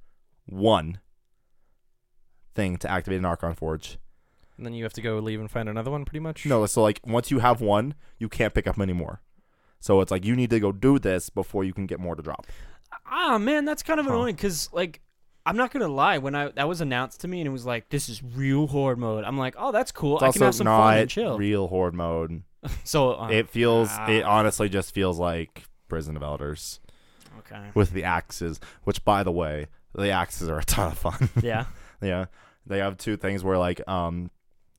one 0.47 1.01
thing 2.55 2.77
to 2.79 2.91
activate 2.91 3.19
an 3.19 3.25
Archon 3.25 3.55
Forge. 3.55 3.99
And 4.57 4.67
then 4.67 4.73
you 4.75 4.83
have 4.85 4.93
to 4.95 5.03
go 5.03 5.19
leave 5.19 5.39
and 5.41 5.51
find 5.51 5.69
another 5.69 5.91
one, 5.91 6.05
pretty 6.05 6.21
much. 6.21 6.45
No, 6.45 6.67
so 6.67 6.83
like 6.83 7.01
once 7.07 7.31
you 7.31 7.39
have 7.39 7.61
one, 7.61 7.95
you 8.19 8.29
can't 8.29 8.53
pick 8.55 8.67
up 8.67 8.79
any 8.81 8.93
more. 8.93 9.21
So 9.81 10.01
it's 10.01 10.11
like 10.11 10.25
you 10.25 10.35
need 10.35 10.51
to 10.51 10.59
go 10.59 10.73
do 10.73 10.99
this 10.99 11.31
before 11.31 11.63
you 11.63 11.73
can 11.73 11.87
get 11.87 12.01
more 12.01 12.17
to 12.17 12.23
drop. 12.23 12.47
Ah, 13.07 13.39
man, 13.39 13.65
that's 13.65 13.83
kind 13.85 14.01
of 14.01 14.07
Huh. 14.07 14.13
annoying 14.13 14.35
because, 14.35 14.69
like, 14.73 15.01
I'm 15.49 15.57
not 15.57 15.71
gonna 15.71 15.89
lie. 15.89 16.19
When 16.19 16.35
I 16.35 16.49
that 16.51 16.69
was 16.69 16.83
announced 16.83 17.23
to 17.23 17.29
me 17.29 17.41
and 17.41 17.49
it 17.49 17.51
was 17.51 17.65
like, 17.65 17.89
"This 17.89 18.11
is 18.11 18.23
real 18.23 18.67
horde 18.67 18.99
mode," 18.99 19.25
I'm 19.25 19.39
like, 19.39 19.55
"Oh, 19.57 19.73
that's 19.73 19.91
cool. 19.93 20.17
It's 20.17 20.23
I 20.23 20.27
also 20.27 20.39
can 20.39 20.47
have 20.47 20.55
some 20.55 20.65
not 20.67 20.79
fun 20.79 20.99
and 20.99 21.11
chill." 21.11 21.39
real 21.39 21.69
horde 21.69 21.95
mode. 21.95 22.43
so 22.85 23.19
uh, 23.19 23.29
it 23.29 23.49
feels 23.49 23.89
it 24.09 24.25
ah. 24.25 24.39
honestly 24.39 24.69
just 24.69 24.93
feels 24.93 25.19
like 25.19 25.65
Prison 25.89 26.17
of 26.17 26.23
Elders 26.23 26.81
okay, 27.39 27.71
with 27.73 27.93
the 27.93 28.05
axes, 28.05 28.61
which 28.85 29.03
by 29.07 29.23
the 29.23 29.33
way, 29.33 29.69
the 29.95 30.11
axes 30.11 30.51
are 30.51 30.59
a 30.59 30.65
ton 30.65 30.93
of 30.93 30.99
fun. 30.99 31.31
yeah, 31.43 31.65
yeah. 32.03 32.27
They 32.67 32.79
have 32.79 32.99
two 32.99 33.17
things 33.17 33.43
where 33.43 33.57
like 33.57 33.81
um 33.89 34.31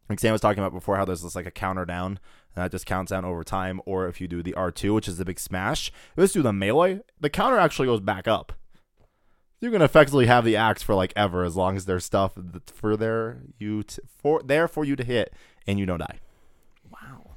like 0.07 0.20
Sam 0.20 0.34
was 0.34 0.41
talking 0.41 0.61
about 0.61 0.74
before 0.74 0.97
how 0.97 1.05
there's 1.05 1.24
this 1.24 1.36
like 1.36 1.47
a 1.47 1.51
counter 1.51 1.86
down 1.86 2.20
and 2.55 2.63
that 2.63 2.72
just 2.72 2.86
counts 2.86 3.09
down 3.09 3.26
over 3.26 3.43
time, 3.43 3.82
or 3.86 4.07
if 4.07 4.22
you 4.22 4.28
do 4.28 4.43
the 4.43 4.53
R 4.53 4.70
two, 4.70 4.93
which 4.93 5.07
is 5.07 5.17
the 5.17 5.26
big 5.26 5.39
smash, 5.39 5.88
if 5.88 6.17
you 6.17 6.24
just 6.24 6.34
do 6.36 6.41
the 6.43 6.53
melee, 6.53 7.01
the 7.20 7.30
counter 7.30 7.57
actually 7.57 7.88
goes 7.88 8.01
back 8.01 8.28
up. 8.28 8.53
You 9.62 9.72
can 9.72 9.82
effectively 9.82 10.26
have 10.28 10.45
the 10.45 10.55
axe 10.55 10.82
for 10.82 10.95
like 10.95 11.12
ever 11.16 11.43
as 11.43 11.55
long 11.55 11.76
as 11.76 11.86
there's 11.86 12.05
stuff 12.05 12.34
for 12.66 12.95
there 12.95 13.41
you 13.57 13.84
t- 13.84 14.01
for 14.18 14.41
there 14.41 14.68
for 14.68 14.86
you 14.86 14.95
to 14.95 15.03
hit 15.03 15.34
and 15.68 15.78
you 15.78 15.86
don't 15.86 15.99
die. 15.99 16.20
wow. 16.89 17.32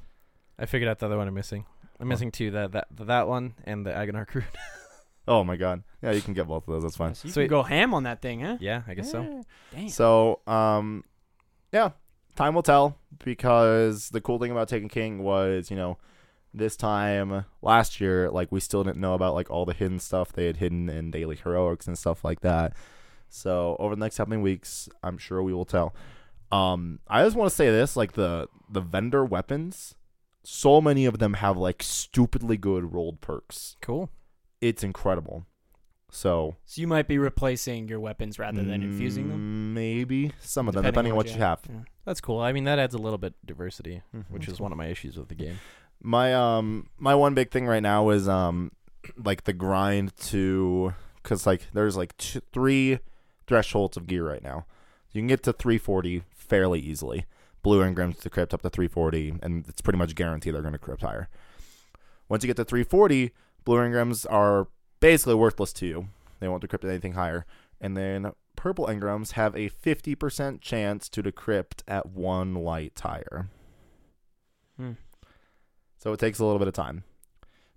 I 0.57 0.65
figured 0.65 0.89
out 0.89 0.99
the 0.99 1.07
other 1.07 1.17
one 1.17 1.27
I'm 1.27 1.33
missing. 1.33 1.65
I'm 1.99 2.07
missing 2.07 2.31
two. 2.31 2.51
That 2.51 2.71
that 2.71 2.87
that 2.91 3.27
one 3.27 3.55
and 3.65 3.85
the 3.85 3.91
Agonar 3.91 4.27
crew. 4.27 4.43
Oh 5.25 5.41
my 5.45 5.55
god. 5.55 5.83
Yeah, 6.01 6.11
you 6.11 6.21
can 6.21 6.33
get 6.33 6.49
both 6.49 6.67
of 6.67 6.73
those. 6.73 6.83
That's 6.83 6.97
fine. 6.97 7.15
So 7.15 7.27
you 7.29 7.33
Sweet. 7.33 7.43
can 7.43 7.49
go 7.49 7.63
ham 7.63 7.93
on 7.93 8.03
that 8.03 8.21
thing, 8.21 8.41
huh? 8.41 8.57
yeah, 8.59 8.81
I 8.85 8.93
guess 8.93 9.09
so. 9.09 9.43
Damn. 9.73 9.87
So, 9.87 10.41
um, 10.45 11.05
yeah, 11.71 11.91
time 12.35 12.53
will 12.55 12.61
tell 12.61 12.97
because 13.23 14.09
the 14.09 14.19
cool 14.19 14.37
thing 14.37 14.51
about 14.51 14.67
Taken 14.67 14.89
King 14.89 15.23
was, 15.23 15.71
you 15.71 15.77
know, 15.77 15.97
this 16.53 16.75
time 16.77 17.45
last 17.61 17.99
year, 17.99 18.29
like 18.29 18.51
we 18.51 18.59
still 18.59 18.83
didn't 18.83 18.99
know 18.99 19.13
about 19.13 19.33
like 19.33 19.49
all 19.49 19.65
the 19.65 19.73
hidden 19.73 19.99
stuff 19.99 20.31
they 20.31 20.45
had 20.45 20.57
hidden 20.57 20.89
in 20.89 21.11
daily 21.11 21.35
heroics 21.35 21.87
and 21.87 21.97
stuff 21.97 22.23
like 22.23 22.41
that. 22.41 22.73
So 23.29 23.75
over 23.79 23.95
the 23.95 23.99
next 23.99 24.17
coming 24.17 24.41
weeks, 24.41 24.87
I'm 25.01 25.17
sure 25.17 25.41
we 25.41 25.53
will 25.53 25.65
tell. 25.65 25.95
Um, 26.51 26.99
I 27.07 27.23
just 27.23 27.35
want 27.35 27.49
to 27.49 27.55
say 27.55 27.69
this: 27.71 27.95
like 27.95 28.13
the 28.13 28.47
the 28.69 28.81
vendor 28.81 29.25
weapons, 29.25 29.95
so 30.43 30.79
many 30.81 31.05
of 31.05 31.17
them 31.19 31.33
have 31.35 31.57
like 31.57 31.81
stupidly 31.81 32.57
good 32.57 32.93
rolled 32.93 33.21
perks. 33.21 33.75
Cool. 33.81 34.09
It's 34.61 34.83
incredible. 34.83 35.45
So 36.11 36.57
So 36.65 36.79
you 36.79 36.85
might 36.87 37.07
be 37.07 37.17
replacing 37.17 37.87
your 37.87 37.99
weapons 37.99 38.37
rather 38.37 38.61
than 38.61 38.83
infusing 38.83 39.29
them. 39.29 39.39
Mm, 39.39 39.73
Maybe 39.73 40.31
some 40.39 40.67
of 40.67 40.75
them, 40.75 40.83
depending 40.83 41.11
on 41.13 41.17
what 41.17 41.25
you 41.33 41.39
have. 41.39 41.61
Yeah. 41.67 41.79
That's 42.05 42.21
cool. 42.21 42.39
I 42.39 42.51
mean, 42.53 42.65
that 42.65 42.77
adds 42.77 42.93
a 42.93 42.99
little 42.99 43.17
bit 43.17 43.33
diversity, 43.43 44.03
Mhm. 44.15 44.25
which 44.29 44.47
is 44.47 44.59
one 44.59 44.71
of 44.71 44.77
my 44.77 44.87
issues 44.87 45.17
with 45.17 45.29
the 45.29 45.35
game. 45.35 45.57
My 46.03 46.33
um 46.33 46.89
my 46.97 47.15
one 47.15 47.33
big 47.33 47.49
thing 47.49 47.65
right 47.65 47.81
now 47.81 48.09
is 48.09 48.27
um 48.27 48.71
like 49.17 49.45
the 49.45 49.53
grind 49.53 50.15
to 50.17 50.93
cuz 51.23 51.45
like 51.47 51.67
there's 51.73 51.95
like 51.95 52.15
two, 52.17 52.41
three 52.51 52.99
thresholds 53.47 53.97
of 53.97 54.05
gear 54.07 54.27
right 54.27 54.43
now. 54.43 54.65
You 55.11 55.21
can 55.21 55.27
get 55.27 55.43
to 55.43 55.53
340 55.53 56.23
fairly 56.35 56.79
easily. 56.79 57.25
Blue 57.61 57.81
engrams 57.81 58.19
to 58.21 58.29
crypt 58.29 58.53
up 58.53 58.61
to 58.61 58.69
340 58.69 59.35
and 59.41 59.65
it's 59.67 59.81
pretty 59.81 59.97
much 59.97 60.15
guaranteed 60.15 60.53
they're 60.53 60.61
going 60.61 60.73
to 60.73 60.79
crypt 60.79 61.01
higher. 61.01 61.29
Once 62.27 62.43
you 62.43 62.47
get 62.47 62.57
to 62.57 62.65
340, 62.65 63.31
blue 63.63 63.77
engrams 63.77 64.25
are 64.29 64.67
basically 64.99 65.35
worthless 65.35 65.71
to 65.73 65.85
you. 65.85 66.07
They 66.39 66.47
won't 66.47 66.67
decrypt 66.67 66.87
anything 66.87 67.13
higher. 67.13 67.45
And 67.79 67.95
then 67.95 68.31
purple 68.55 68.87
engrams 68.87 69.33
have 69.33 69.55
a 69.55 69.69
50% 69.69 70.61
chance 70.61 71.09
to 71.09 71.23
decrypt 71.23 71.83
at 71.87 72.07
one 72.07 72.55
light 72.55 72.99
higher. 72.99 73.49
Hmm. 74.77 74.93
So 76.03 76.11
it 76.11 76.19
takes 76.19 76.39
a 76.39 76.43
little 76.45 76.59
bit 76.59 76.67
of 76.67 76.73
time. 76.73 77.05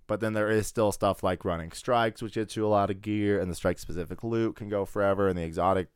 But 0.05 0.19
then 0.19 0.33
there 0.33 0.49
is 0.49 0.67
still 0.67 0.91
stuff 0.91 1.23
like 1.23 1.45
running 1.45 1.71
strikes, 1.71 2.21
which 2.21 2.33
gets 2.33 2.55
you 2.57 2.65
a 2.65 2.67
lot 2.67 2.89
of 2.89 3.01
gear, 3.01 3.39
and 3.39 3.49
the 3.49 3.55
strike 3.55 3.79
specific 3.79 4.21
loot 4.23 4.55
can 4.57 4.67
go 4.69 4.83
forever, 4.85 5.29
and 5.29 5.37
the 5.37 5.43
exotic 5.43 5.87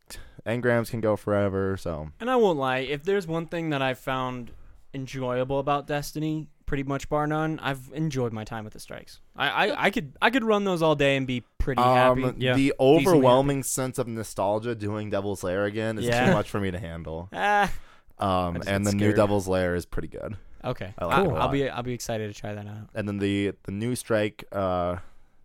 engrams 0.46 0.90
can 0.90 1.02
go 1.02 1.16
forever. 1.18 1.76
So 1.78 2.10
And 2.22 2.30
I 2.32 2.38
won't 2.38 2.58
lie, 2.58 2.80
if 2.80 3.04
there's 3.04 3.28
one 3.28 3.48
thing 3.48 3.70
that 3.72 3.82
I've 3.82 4.00
found 4.00 4.52
enjoyable 4.94 5.60
about 5.60 5.88
Destiny, 5.88 6.48
pretty 6.66 6.84
much 6.84 7.10
bar 7.10 7.28
none, 7.28 7.60
I've 7.60 7.90
enjoyed 7.94 8.32
my 8.34 8.44
time 8.46 8.64
with 8.64 8.74
the 8.74 8.80
strikes. 8.80 9.20
I, 9.36 9.68
I, 9.68 9.86
I 9.86 9.90
could 9.90 10.14
I 10.22 10.30
could 10.30 10.44
run 10.46 10.64
those 10.64 10.82
all 10.82 10.96
day 10.96 11.16
and 11.18 11.28
be 11.28 11.44
pretty 11.58 11.82
happy. 11.82 12.24
um, 12.24 12.36
Yeah. 12.38 12.56
the 12.56 12.74
overwhelming 12.80 13.64
sense 13.64 13.98
of 13.98 14.08
nostalgia 14.08 14.74
doing 14.76 15.10
Devil's 15.10 15.44
Lair 15.44 15.66
again 15.66 15.98
is 15.98 16.06
Yeah. 16.06 16.28
too 16.28 16.34
much 16.34 16.50
for 16.50 16.60
me 16.62 16.72
to 16.72 16.80
handle. 16.80 17.30
Ah, 17.34 17.72
Um, 18.20 18.56
and 18.56 18.66
get 18.66 18.84
the 18.84 18.92
new. 18.96 19.14
Devil's 19.14 19.48
Lair 19.48 19.74
is 19.76 19.86
pretty 19.86 20.08
good. 20.08 20.38
Okay. 20.64 20.94
I 20.98 21.06
like 21.06 21.18
I 21.18 21.22
it 21.22 21.26
a 21.26 21.30
will 21.30 21.36
lot. 21.38 21.52
be 21.52 21.70
I'll 21.70 21.84
be 21.84 21.94
excited 21.94 22.34
to 22.34 22.40
try 22.40 22.54
that 22.54 22.68
out. 22.68 22.90
And 22.94 23.08
then 23.08 23.18
the 23.20 23.54
the 23.64 23.72
new 23.72 23.96
strike, 23.96 24.44
uh, 24.52 24.98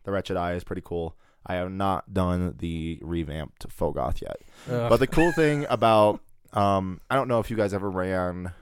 the 0.05 0.11
Wretched 0.13 0.37
Eye 0.37 0.55
is 0.55 0.65
pretty 0.65 0.83
cool. 0.85 1.17
I 1.47 1.55
have 1.55 1.71
not 1.71 2.13
done 2.13 2.57
the 2.59 2.99
revamped 3.03 3.67
Phogoth 3.69 4.21
yet. 4.21 4.37
But 4.69 4.97
the 4.99 5.07
cool 5.07 5.33
thing 5.37 5.67
about 5.71 6.21
um 6.53 7.01
I 7.11 7.15
don't 7.17 7.29
know 7.29 7.39
if 7.41 7.51
you 7.51 7.57
guys 7.57 7.73
ever 7.75 7.89
ran 7.91 8.53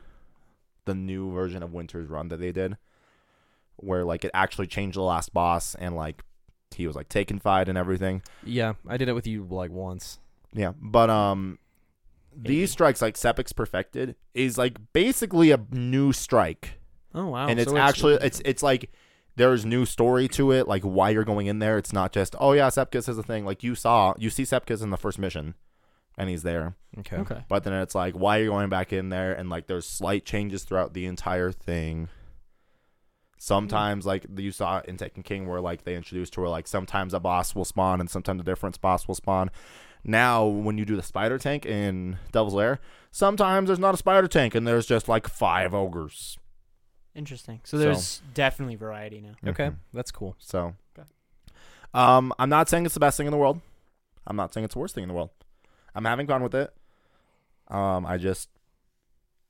the 0.84 0.94
new 0.94 1.32
version 1.32 1.62
of 1.62 1.72
Winter's 1.72 2.08
Run 2.08 2.28
that 2.28 2.38
they 2.40 2.52
did 2.52 2.76
where 3.76 4.04
like 4.04 4.24
it 4.24 4.30
actually 4.34 4.66
changed 4.66 4.96
the 4.96 5.02
last 5.02 5.32
boss 5.34 5.74
and 5.74 5.96
like 5.96 6.22
he 6.74 6.86
was 6.86 6.94
like 6.94 7.08
taken 7.08 7.38
fight 7.38 7.68
and 7.68 7.76
everything. 7.78 8.22
yeah, 8.44 8.74
I 8.88 8.96
did 8.96 9.08
it 9.08 9.14
with 9.14 9.26
you 9.26 9.46
like 9.50 9.70
once. 9.70 10.18
Yeah. 10.52 10.72
But 10.80 11.10
um 11.10 11.58
these 12.36 12.70
strikes, 12.70 13.00
like 13.02 13.14
Sepiks 13.14 13.54
Perfected, 13.54 14.16
is 14.34 14.58
like 14.58 14.78
basically 14.92 15.50
a 15.50 15.60
new 15.70 16.12
strike, 16.12 16.78
Oh 17.14 17.28
wow! 17.28 17.46
and 17.48 17.60
it's 17.60 17.70
So 17.70 17.76
actually 17.76 18.14
it's 18.14 18.40
it's 18.44 18.62
like 18.62 18.90
there's 19.36 19.64
new 19.64 19.84
story 19.84 20.28
to 20.28 20.52
it, 20.52 20.68
like 20.68 20.82
why 20.82 21.10
you're 21.10 21.24
going 21.24 21.46
in 21.46 21.58
there. 21.58 21.78
It's 21.78 21.92
not 21.92 22.12
just 22.12 22.34
oh 22.38 22.52
yeah, 22.52 22.68
Sepiks 22.68 23.08
is 23.08 23.18
a 23.18 23.22
thing. 23.22 23.44
Like 23.44 23.62
you 23.62 23.74
saw, 23.74 24.14
you 24.18 24.30
see 24.30 24.42
Sepiks 24.44 24.82
in 24.82 24.90
the 24.90 24.96
first 24.96 25.18
mission, 25.18 25.54
and 26.16 26.28
he's 26.28 26.42
there. 26.42 26.76
Okay. 26.98 27.16
okay. 27.16 27.44
But 27.48 27.64
then 27.64 27.72
it's 27.72 27.94
like 27.94 28.14
why 28.14 28.38
you're 28.38 28.50
going 28.50 28.68
back 28.68 28.92
in 28.92 29.08
there, 29.08 29.32
and 29.32 29.48
like 29.50 29.66
there's 29.66 29.86
slight 29.86 30.24
changes 30.24 30.64
throughout 30.64 30.94
the 30.94 31.06
entire 31.06 31.52
thing. 31.52 32.08
Sometimes, 33.36 34.06
like 34.06 34.24
you 34.36 34.52
saw 34.52 34.80
in 34.80 34.96
Taken 34.96 35.22
King, 35.22 35.46
where 35.46 35.60
like 35.60 35.84
they 35.84 35.96
introduced 35.96 36.32
to 36.34 36.40
where 36.40 36.48
like 36.48 36.66
sometimes 36.66 37.12
a 37.12 37.20
boss 37.20 37.54
will 37.54 37.66
spawn 37.66 38.00
and 38.00 38.08
sometimes 38.08 38.40
a 38.40 38.44
different 38.44 38.80
boss 38.80 39.06
will 39.06 39.14
spawn. 39.14 39.50
Now, 40.04 40.44
when 40.46 40.76
you 40.78 40.84
do 40.84 40.96
the 40.96 41.02
spider 41.02 41.38
tank 41.38 41.64
in 41.64 42.18
Devil's 42.32 42.54
Lair, 42.54 42.78
sometimes 43.10 43.68
there's 43.68 43.78
not 43.78 43.94
a 43.94 43.96
spider 43.96 44.28
tank 44.28 44.54
and 44.54 44.66
there's 44.66 44.86
just 44.86 45.08
like 45.08 45.26
five 45.28 45.72
ogres. 45.74 46.38
Interesting. 47.14 47.60
So 47.64 47.76
So- 47.76 47.82
there's 47.82 48.22
definitely 48.34 48.74
variety 48.76 49.20
now. 49.20 49.34
Okay. 49.50 49.68
Mhm. 49.68 49.76
That's 49.92 50.10
cool. 50.10 50.34
So, 50.38 50.74
Okay. 50.98 51.08
um, 51.94 52.32
I'm 52.38 52.48
not 52.50 52.68
saying 52.68 52.84
it's 52.84 52.94
the 52.94 53.00
best 53.00 53.16
thing 53.16 53.26
in 53.26 53.30
the 53.30 53.38
world. 53.38 53.60
I'm 54.26 54.36
not 54.36 54.52
saying 54.52 54.64
it's 54.64 54.74
the 54.74 54.80
worst 54.80 54.94
thing 54.94 55.04
in 55.04 55.08
the 55.08 55.14
world. 55.14 55.30
I'm 55.94 56.04
having 56.04 56.26
fun 56.26 56.42
with 56.42 56.54
it. 56.54 56.74
Um, 57.68 58.04
I 58.04 58.18
just, 58.18 58.48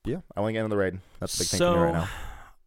yeah, 0.04 0.20
I 0.36 0.40
want 0.40 0.50
to 0.50 0.52
get 0.52 0.60
into 0.64 0.74
the 0.74 0.76
raid. 0.80 1.00
That's 1.20 1.36
the 1.36 1.42
big 1.44 1.48
thing 1.48 1.58
for 1.58 1.74
me 1.76 1.82
right 1.82 1.92
now. 1.94 2.08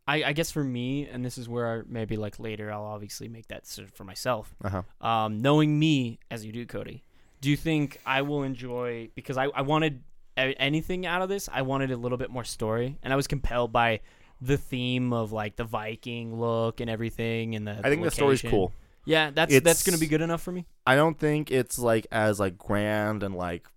I, 0.09 0.23
I 0.23 0.33
guess 0.33 0.51
for 0.51 0.63
me, 0.63 1.05
and 1.07 1.23
this 1.23 1.37
is 1.37 1.47
where 1.49 1.79
I, 1.79 1.83
maybe 1.85 2.15
like 2.17 2.39
later 2.39 2.71
I'll 2.71 2.85
obviously 2.85 3.27
make 3.27 3.47
that 3.49 3.63
decision 3.65 3.91
for 3.93 4.03
myself. 4.05 4.55
Uh 4.63 4.81
huh. 5.01 5.05
Um, 5.07 5.41
knowing 5.41 5.77
me 5.77 6.19
as 6.31 6.45
you 6.45 6.51
do, 6.53 6.65
Kody, 6.65 7.01
do 7.41 7.49
you 7.49 7.57
think 7.57 7.99
I 8.05 8.21
will 8.21 8.43
enjoy 8.43 9.09
because 9.15 9.37
I, 9.37 9.45
I 9.45 9.61
wanted 9.61 10.03
anything 10.35 11.05
out 11.05 11.21
of 11.21 11.29
this? 11.29 11.49
I 11.51 11.61
wanted 11.63 11.91
a 11.91 11.97
little 11.97 12.17
bit 12.17 12.29
more 12.29 12.43
story, 12.43 12.97
and 13.03 13.13
I 13.13 13.15
was 13.15 13.27
compelled 13.27 13.71
by 13.71 14.01
the 14.41 14.57
theme 14.57 15.13
of 15.13 15.31
like 15.31 15.55
the 15.55 15.63
Viking 15.63 16.39
look 16.39 16.79
and 16.79 16.89
everything, 16.89 17.55
and 17.55 17.67
the 17.67 17.79
I 17.83 17.89
think 17.89 18.03
the 18.03 18.11
story's 18.11 18.41
cool. 18.41 18.71
Yeah, 19.05 19.31
that's 19.31 19.59
that's 19.61 19.83
gonna 19.83 19.97
be 19.97 20.07
good 20.07 20.21
enough 20.21 20.41
for 20.41 20.51
me. 20.51 20.65
I 20.85 20.95
don't 20.95 21.17
think 21.17 21.49
it's 21.49 21.79
like 21.79 22.07
as 22.11 22.39
like 22.39 22.57
grand 22.57 23.23
and 23.23 23.35
like 23.35 23.67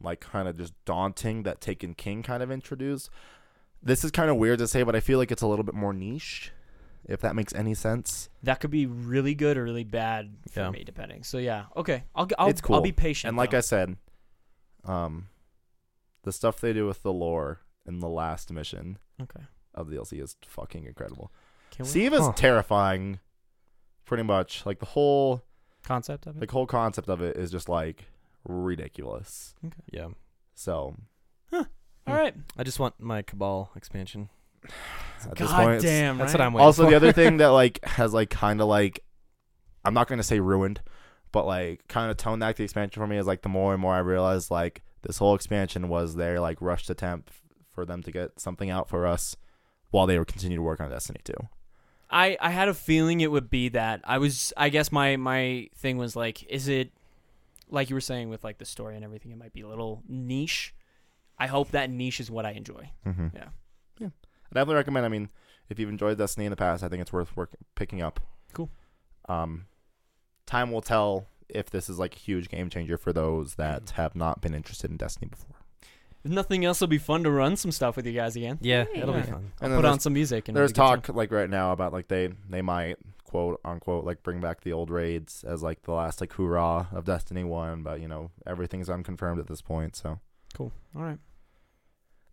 like 0.00 0.20
kind 0.20 0.48
of 0.48 0.56
just 0.56 0.72
daunting 0.84 1.42
that 1.42 1.60
Taken 1.60 1.94
King 1.94 2.22
kind 2.22 2.42
of 2.42 2.50
introduced. 2.50 3.10
This 3.82 4.04
is 4.04 4.10
kind 4.10 4.30
of 4.30 4.36
weird 4.36 4.58
to 4.58 4.68
say, 4.68 4.82
but 4.82 4.94
I 4.94 5.00
feel 5.00 5.18
like 5.18 5.32
it's 5.32 5.42
a 5.42 5.46
little 5.46 5.64
bit 5.64 5.74
more 5.74 5.92
niche, 5.92 6.52
if 7.04 7.20
that 7.20 7.34
makes 7.34 7.54
any 7.54 7.74
sense. 7.74 8.28
That 8.42 8.60
could 8.60 8.70
be 8.70 8.86
really 8.86 9.34
good 9.34 9.56
or 9.56 9.64
really 9.64 9.84
bad 9.84 10.36
for 10.50 10.60
Yeah. 10.60 10.70
me, 10.70 10.84
depending. 10.84 11.22
So 11.24 11.38
yeah, 11.38 11.64
okay, 11.76 12.04
I'll 12.14 12.26
g- 12.26 12.34
I'll, 12.38 12.48
It's 12.48 12.60
cool. 12.60 12.76
I'll 12.76 12.82
be 12.82 12.92
patient. 12.92 13.28
And 13.28 13.36
like 13.36 13.50
though. 13.52 13.58
I 13.58 13.60
said, 13.62 13.96
um, 14.84 15.28
the 16.22 16.32
stuff 16.32 16.60
they 16.60 16.72
do 16.72 16.86
with 16.86 17.02
the 17.02 17.12
lore 17.12 17.60
in 17.86 18.00
the 18.00 18.08
last 18.08 18.52
mission 18.52 18.98
okay, 19.20 19.40
of 19.74 19.88
the 19.90 19.96
DLC 19.96 20.22
is 20.22 20.36
fucking 20.46 20.84
incredible. 20.84 21.32
Can 21.70 21.84
we- 21.84 21.90
Steve 21.90 22.12
is 22.12 22.20
Huh. 22.20 22.32
terrifying, 22.32 23.20
pretty 24.04 24.22
much. 24.22 24.64
Like 24.66 24.78
the 24.80 24.86
whole 24.86 25.42
concept 25.82 26.26
of 26.26 26.36
it. 26.36 26.46
the 26.46 26.52
whole 26.52 26.66
concept 26.66 27.08
of 27.08 27.22
it 27.22 27.36
is 27.36 27.50
just 27.50 27.68
like 27.68 28.04
ridiculous. 28.44 29.54
Yeah. 29.90 30.08
So 30.54 30.96
All 32.06 32.16
right, 32.16 32.34
I 32.56 32.64
just 32.64 32.80
want 32.80 32.98
my 32.98 33.22
Cabal 33.22 33.70
expansion. 33.76 34.30
at 35.26 35.36
this 35.36 35.48
God 35.48 35.56
point, 35.64 35.76
it's- 35.78 35.82
damn, 35.82 36.18
That's 36.18 36.32
right? 36.34 36.40
what 36.40 36.46
I'm 36.46 36.52
waiting 36.54 36.64
also 36.66 36.84
for. 36.84 36.90
the 36.90 36.96
other 36.96 37.12
thing 37.12 37.36
that 37.38 37.48
like 37.48 37.84
has 37.84 38.12
like 38.14 38.30
kind 38.30 38.60
of 38.60 38.68
like 38.68 39.02
i'm 39.84 39.94
not 39.94 40.08
going 40.08 40.18
to 40.18 40.22
say 40.22 40.40
ruined 40.40 40.80
but 41.32 41.46
like 41.46 41.86
kind 41.88 42.10
of 42.10 42.16
toned 42.16 42.40
back 42.40 42.56
the 42.56 42.64
expansion 42.64 43.00
for 43.02 43.06
me 43.06 43.16
is 43.16 43.26
like 43.26 43.42
the 43.42 43.48
more 43.48 43.72
and 43.72 43.80
more 43.80 43.94
i 43.94 43.98
realized 43.98 44.50
like 44.50 44.82
this 45.02 45.18
whole 45.18 45.34
expansion 45.34 45.88
was 45.88 46.16
their 46.16 46.38
like 46.40 46.60
rushed 46.60 46.90
attempt 46.90 47.30
for 47.72 47.84
them 47.86 48.02
to 48.02 48.10
get 48.12 48.38
something 48.38 48.68
out 48.70 48.88
for 48.88 49.06
us 49.06 49.36
while 49.90 50.06
they 50.06 50.18
were 50.18 50.24
continuing 50.24 50.58
to 50.58 50.62
work 50.62 50.80
on 50.80 50.90
destiny 50.90 51.20
2 51.24 51.32
I 52.12 52.36
I 52.40 52.50
had 52.50 52.68
a 52.68 52.74
feeling 52.74 53.20
it 53.20 53.30
would 53.30 53.48
be 53.50 53.68
that. 53.68 54.00
I 54.02 54.18
was 54.18 54.52
I 54.56 54.68
guess 54.68 54.90
my 54.90 55.16
my 55.16 55.68
thing 55.76 55.96
was 55.96 56.16
like, 56.16 56.42
is 56.50 56.66
it 56.66 56.90
like 57.68 57.88
you 57.88 57.94
were 57.94 58.00
saying 58.00 58.30
with 58.30 58.42
like 58.42 58.58
the 58.58 58.64
story 58.64 58.96
and 58.96 59.04
everything? 59.04 59.30
It 59.30 59.38
might 59.38 59.52
be 59.52 59.60
a 59.60 59.68
little 59.68 60.02
niche. 60.08 60.74
I 61.38 61.46
hope 61.46 61.70
that 61.70 61.88
niche 61.88 62.18
is 62.18 62.28
what 62.28 62.44
I 62.44 62.50
enjoy. 62.50 62.90
mm-hmm. 63.06 63.28
Yeah. 63.32 63.50
Yeah 64.52 64.58
i 64.58 64.60
definitely 64.60 64.74
recommend 64.76 65.06
i 65.06 65.08
mean 65.08 65.28
if 65.68 65.78
you've 65.78 65.88
enjoyed 65.88 66.18
destiny 66.18 66.46
in 66.46 66.50
the 66.50 66.56
past 66.56 66.82
i 66.82 66.88
think 66.88 67.00
it's 67.00 67.12
worth 67.12 67.36
work 67.36 67.50
picking 67.74 68.02
up 68.02 68.20
Cool. 68.52 68.70
um 69.28 69.66
time 70.46 70.70
will 70.72 70.82
tell 70.82 71.26
if 71.48 71.70
this 71.70 71.88
is 71.88 71.98
like 71.98 72.14
a 72.16 72.18
huge 72.18 72.48
game 72.48 72.70
changer 72.70 72.96
for 72.96 73.12
those 73.12 73.54
that 73.56 73.90
have 73.90 74.14
not 74.14 74.40
been 74.40 74.54
interested 74.54 74.90
in 74.90 74.96
destiny 74.96 75.28
before 75.28 75.56
If 76.24 76.30
nothing 76.30 76.64
else, 76.64 76.78
it'll 76.78 76.88
be 76.90 76.98
fun 76.98 77.22
to 77.24 77.30
run 77.30 77.56
some 77.56 77.72
stuff 77.72 77.96
with 77.96 78.06
you 78.06 78.12
guys 78.12 78.36
again. 78.36 78.58
Yeah, 78.60 78.84
Hey, 78.92 79.00
it'll 79.00 79.14
be 79.14 79.22
fun. 79.22 79.34
And 79.34 79.44
I'll 79.62 79.68
then 79.70 79.78
put 79.78 79.84
on 79.86 80.00
some 80.00 80.12
music 80.12 80.48
and 80.48 80.56
There's 80.56 80.70
it'll 80.72 80.84
talk 80.84 81.08
like 81.08 81.32
right 81.32 81.48
now 81.48 81.72
about 81.72 81.92
like 81.92 82.08
they 82.08 82.28
they 82.48 82.60
might 82.62 82.96
quote 83.24 83.58
unquote 83.64 84.04
like 84.04 84.22
bring 84.22 84.40
back 84.40 84.60
the 84.60 84.72
old 84.72 84.90
raids 84.90 85.44
as 85.44 85.62
like 85.62 85.82
the 85.82 85.92
last 85.92 86.20
like 86.20 86.32
hoorah 86.34 86.88
of 86.92 87.04
Destiny 87.04 87.42
One, 87.44 87.82
but 87.82 88.00
you 88.00 88.08
know 88.08 88.30
everything's 88.46 88.90
unconfirmed 88.90 89.40
at 89.40 89.46
this 89.46 89.62
point, 89.62 89.96
so. 89.96 90.18
Cool. 90.54 90.72
All 90.94 91.02
right. 91.02 91.18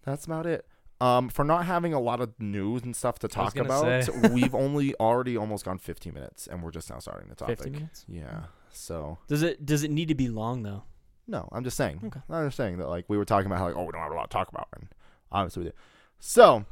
that's 0.03 0.25
about 0.25 0.45
it. 0.45 0.65
Um, 0.99 1.29
for 1.29 1.43
not 1.45 1.65
having 1.65 1.93
a 1.93 1.99
lot 1.99 2.21
of 2.21 2.31
news 2.39 2.81
and 2.83 2.95
stuff 2.95 3.19
to 3.19 3.27
talk 3.27 3.55
about, 3.55 4.09
we've 4.31 4.55
only 4.55 4.95
already 4.95 5.37
almost 5.37 5.63
gone 5.65 5.77
15 5.77 6.13
minutes, 6.13 6.47
and 6.47 6.63
we're 6.63 6.71
just 6.71 6.89
now 6.89 6.97
starting 6.99 7.29
the 7.29 7.35
topic. 7.35 7.57
Fifty 7.59 7.69
minutes. 7.71 8.03
Yeah. 8.07 8.45
So 8.71 9.17
Does 9.27 9.43
it 9.43 9.65
does 9.65 9.83
it 9.83 9.91
need 9.91 10.07
to 10.07 10.15
be 10.15 10.27
long 10.27 10.63
though? 10.63 10.83
no, 11.27 11.49
I'm 11.51 11.63
just 11.63 11.77
saying. 11.77 11.99
Okay. 12.05 12.21
I'm 12.29 12.47
just 12.47 12.57
saying 12.57 12.77
that 12.77 12.87
like 12.89 13.05
we 13.09 13.17
were 13.17 13.25
talking 13.25 13.45
about 13.47 13.57
how 13.59 13.65
like 13.65 13.75
oh 13.75 13.83
we 13.83 13.91
don't 13.91 14.01
have 14.01 14.11
a 14.11 14.15
lot 14.15 14.29
to 14.31 14.33
talk 14.37 14.49
about, 14.49 14.67
and 14.75 14.87
obviously 15.31 15.63
we 15.65 15.69
do. 15.69 15.75
So 16.19 16.65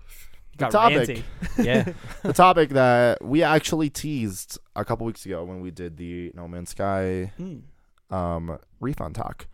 Got 0.57 0.71
topic. 0.71 1.09
ranty. 1.09 1.23
Yeah. 1.65 1.91
the 2.23 2.31
topic 2.33 2.69
that 2.69 3.23
we 3.23 3.43
actually 3.43 3.89
teased 3.89 4.57
a 4.75 4.83
couple 4.85 5.05
weeks 5.05 5.25
ago 5.25 5.43
when 5.43 5.61
we 5.61 5.69
did 5.71 5.97
the 5.97 6.31
No 6.33 6.47
Man's 6.47 6.69
Sky 6.71 7.31
Mm. 7.39 7.61
um, 8.09 8.57
refund 8.79 9.15
talk. 9.15 9.47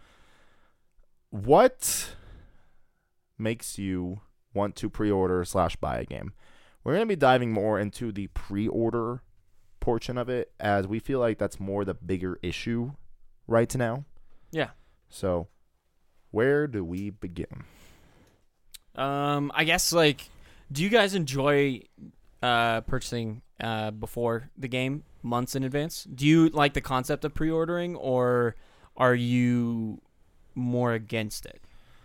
What 1.30 2.15
makes 3.38 3.78
you 3.78 4.22
want 4.54 4.76
to 4.78 4.89
pre-order 4.89 5.43
slash 5.45 5.76
buy 5.76 5.99
a 5.99 6.06
game? 6.06 6.34
We're 6.84 6.93
going 6.93 7.08
to 7.08 7.12
be 7.12 7.16
diving 7.16 7.52
more 7.52 7.80
into 7.80 8.12
the 8.12 8.28
pre-order 8.28 9.22
portion 9.80 10.18
of 10.18 10.30
it, 10.30 10.52
as 10.60 10.88
we 10.88 10.99
feel 10.99 11.20
like 11.20 11.38
that's 11.38 11.60
more 11.60 11.86
the 11.86 11.93
bigger 11.93 12.39
issue 12.41 12.93
right 13.47 13.76
now. 13.76 14.06
Yeah. 14.52 14.70
So, 15.10 15.47
where 16.32 16.68
do 16.68 16.84
we 16.84 17.10
begin? 17.10 17.64
Um, 18.95 19.52
I 19.56 19.64
guess 19.64 19.93
like, 19.93 20.30
do 20.72 20.84
you 20.84 20.89
guys 20.89 21.16
enjoy 21.16 21.82
uh 22.41 22.82
purchasing 22.82 23.43
uh 23.60 23.91
before 23.91 24.49
the 24.58 24.68
game 24.68 25.04
months 25.22 25.56
in 25.56 25.64
advance? 25.64 26.04
Do 26.04 26.26
you 26.26 26.49
like 26.49 26.74
the 26.74 26.82
concept 26.82 27.24
of 27.26 27.34
pre-ordering, 27.34 27.95
or 27.95 28.56
are 28.97 29.16
you 29.16 30.02
more 30.56 30.93
against 30.93 31.45
it? 31.45 31.62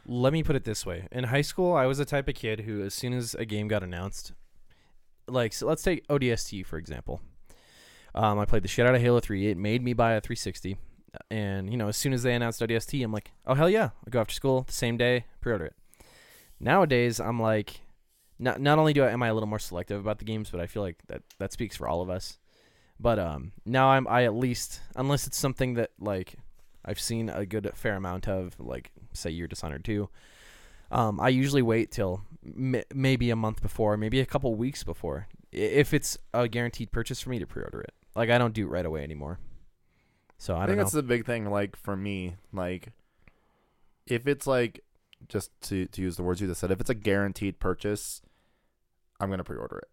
Let 0.06 0.32
me 0.32 0.42
put 0.42 0.56
it 0.56 0.64
this 0.64 0.86
way. 0.86 1.08
In 1.10 1.24
high 1.24 1.42
school, 1.42 1.74
I 1.74 1.86
was 1.86 1.98
the 1.98 2.04
type 2.04 2.28
of 2.28 2.34
kid 2.34 2.60
who, 2.60 2.82
as 2.82 2.94
soon 2.94 3.12
as 3.12 3.34
a 3.34 3.44
game 3.44 3.68
got 3.68 3.82
announced, 3.82 4.32
like, 5.26 5.52
so 5.52 5.66
let's 5.66 5.82
take 5.82 6.06
ODST, 6.08 6.64
for 6.64 6.78
example. 6.78 7.20
Um, 8.14 8.38
I 8.38 8.44
played 8.44 8.62
the 8.62 8.68
shit 8.68 8.86
out 8.86 8.94
of 8.94 9.00
Halo 9.00 9.20
3. 9.20 9.48
It 9.48 9.56
made 9.56 9.82
me 9.82 9.92
buy 9.92 10.12
a 10.12 10.20
360. 10.20 10.76
And, 11.30 11.70
you 11.70 11.76
know, 11.76 11.88
as 11.88 11.96
soon 11.96 12.12
as 12.12 12.22
they 12.22 12.34
announced 12.34 12.60
ODST, 12.60 13.02
I'm 13.02 13.12
like, 13.12 13.32
oh, 13.46 13.54
hell 13.54 13.68
yeah. 13.68 13.90
I 14.06 14.10
go 14.10 14.20
after 14.20 14.34
school 14.34 14.62
the 14.62 14.72
same 14.72 14.96
day, 14.96 15.24
pre 15.40 15.52
order 15.52 15.66
it. 15.66 15.74
Nowadays, 16.60 17.20
I'm 17.20 17.40
like, 17.40 17.80
not, 18.38 18.60
not 18.60 18.78
only 18.78 18.92
do 18.92 19.02
I, 19.02 19.10
am 19.10 19.22
I 19.22 19.28
a 19.28 19.34
little 19.34 19.48
more 19.48 19.58
selective 19.58 20.00
about 20.00 20.18
the 20.18 20.24
games, 20.24 20.50
but 20.50 20.60
I 20.60 20.66
feel 20.66 20.82
like 20.82 20.98
that, 21.08 21.22
that 21.38 21.52
speaks 21.52 21.76
for 21.76 21.88
all 21.88 22.00
of 22.00 22.10
us. 22.10 22.38
But 22.98 23.18
um, 23.18 23.52
now 23.64 23.90
I'm 23.90 24.08
I 24.08 24.24
at 24.24 24.34
least 24.34 24.80
unless 24.94 25.26
it's 25.26 25.38
something 25.38 25.74
that 25.74 25.90
like 26.00 26.36
I've 26.84 27.00
seen 27.00 27.28
a 27.28 27.44
good 27.44 27.70
fair 27.74 27.96
amount 27.96 28.28
of, 28.28 28.58
like 28.58 28.90
say 29.16 29.30
Year 29.30 29.46
Dishonored 29.46 29.84
2. 29.84 30.08
Um, 30.90 31.20
I 31.20 31.28
usually 31.28 31.62
wait 31.62 31.90
till 31.90 32.22
m- 32.44 32.82
maybe 32.94 33.30
a 33.30 33.36
month 33.36 33.60
before, 33.60 33.96
maybe 33.96 34.20
a 34.20 34.26
couple 34.26 34.54
weeks 34.54 34.84
before, 34.84 35.26
if 35.50 35.92
it's 35.92 36.16
a 36.32 36.48
guaranteed 36.48 36.92
purchase 36.92 37.20
for 37.20 37.30
me 37.30 37.38
to 37.38 37.46
pre-order 37.46 37.80
it. 37.80 37.92
Like 38.14 38.30
I 38.30 38.38
don't 38.38 38.54
do 38.54 38.66
it 38.66 38.70
right 38.70 38.86
away 38.86 39.02
anymore. 39.02 39.38
So 40.38 40.54
I, 40.54 40.56
I, 40.56 40.60
don't 40.60 40.66
think 40.68 40.76
know. 40.76 40.82
that's 40.84 40.92
the 40.92 41.02
big 41.02 41.26
thing. 41.26 41.50
Like 41.50 41.76
for 41.76 41.96
me, 41.96 42.36
like 42.52 42.92
if 44.06 44.26
it's 44.26 44.46
like 44.46 44.80
just 45.28 45.50
to 45.62 45.86
to 45.86 46.02
use 46.02 46.16
the 46.16 46.22
words 46.22 46.40
you 46.40 46.46
just 46.46 46.60
said, 46.60 46.70
if 46.70 46.80
it's 46.80 46.90
a 46.90 46.94
guaranteed 46.94 47.58
purchase, 47.58 48.22
I'm 49.20 49.30
gonna 49.30 49.44
pre-order 49.44 49.78
it. 49.78 49.88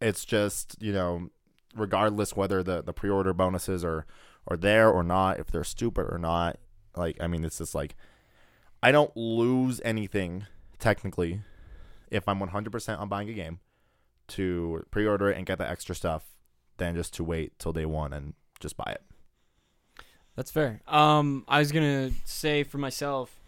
It's 0.00 0.24
just 0.24 0.76
you 0.80 0.92
know, 0.92 1.30
regardless 1.74 2.36
whether 2.36 2.62
the 2.62 2.82
the 2.82 2.92
pre-order 2.92 3.32
bonuses 3.32 3.84
are 3.84 4.06
are 4.46 4.56
there 4.56 4.90
or 4.90 5.02
not, 5.02 5.38
if 5.38 5.48
they're 5.48 5.64
stupid 5.64 6.06
or 6.10 6.18
not. 6.18 6.58
Like 6.98 7.16
I 7.20 7.26
mean, 7.26 7.44
it's 7.44 7.58
just 7.58 7.74
like 7.74 7.96
I 8.82 8.92
don't 8.92 9.16
lose 9.16 9.80
anything 9.84 10.46
technically 10.78 11.40
if 12.10 12.28
I'm 12.28 12.40
100% 12.40 12.98
on 13.00 13.08
buying 13.08 13.28
a 13.28 13.32
game 13.32 13.60
to 14.28 14.84
pre-order 14.90 15.30
it 15.30 15.36
and 15.36 15.44
get 15.46 15.58
the 15.58 15.68
extra 15.68 15.94
stuff 15.94 16.24
than 16.76 16.94
just 16.94 17.12
to 17.14 17.24
wait 17.24 17.58
till 17.58 17.72
day 17.72 17.84
one 17.86 18.12
and 18.12 18.34
just 18.60 18.76
buy 18.76 18.92
it. 18.92 19.02
That's 20.36 20.50
fair. 20.50 20.80
Um, 20.86 21.44
I 21.48 21.58
was 21.58 21.72
gonna 21.72 22.12
say 22.24 22.62
for 22.62 22.78
myself, 22.78 23.40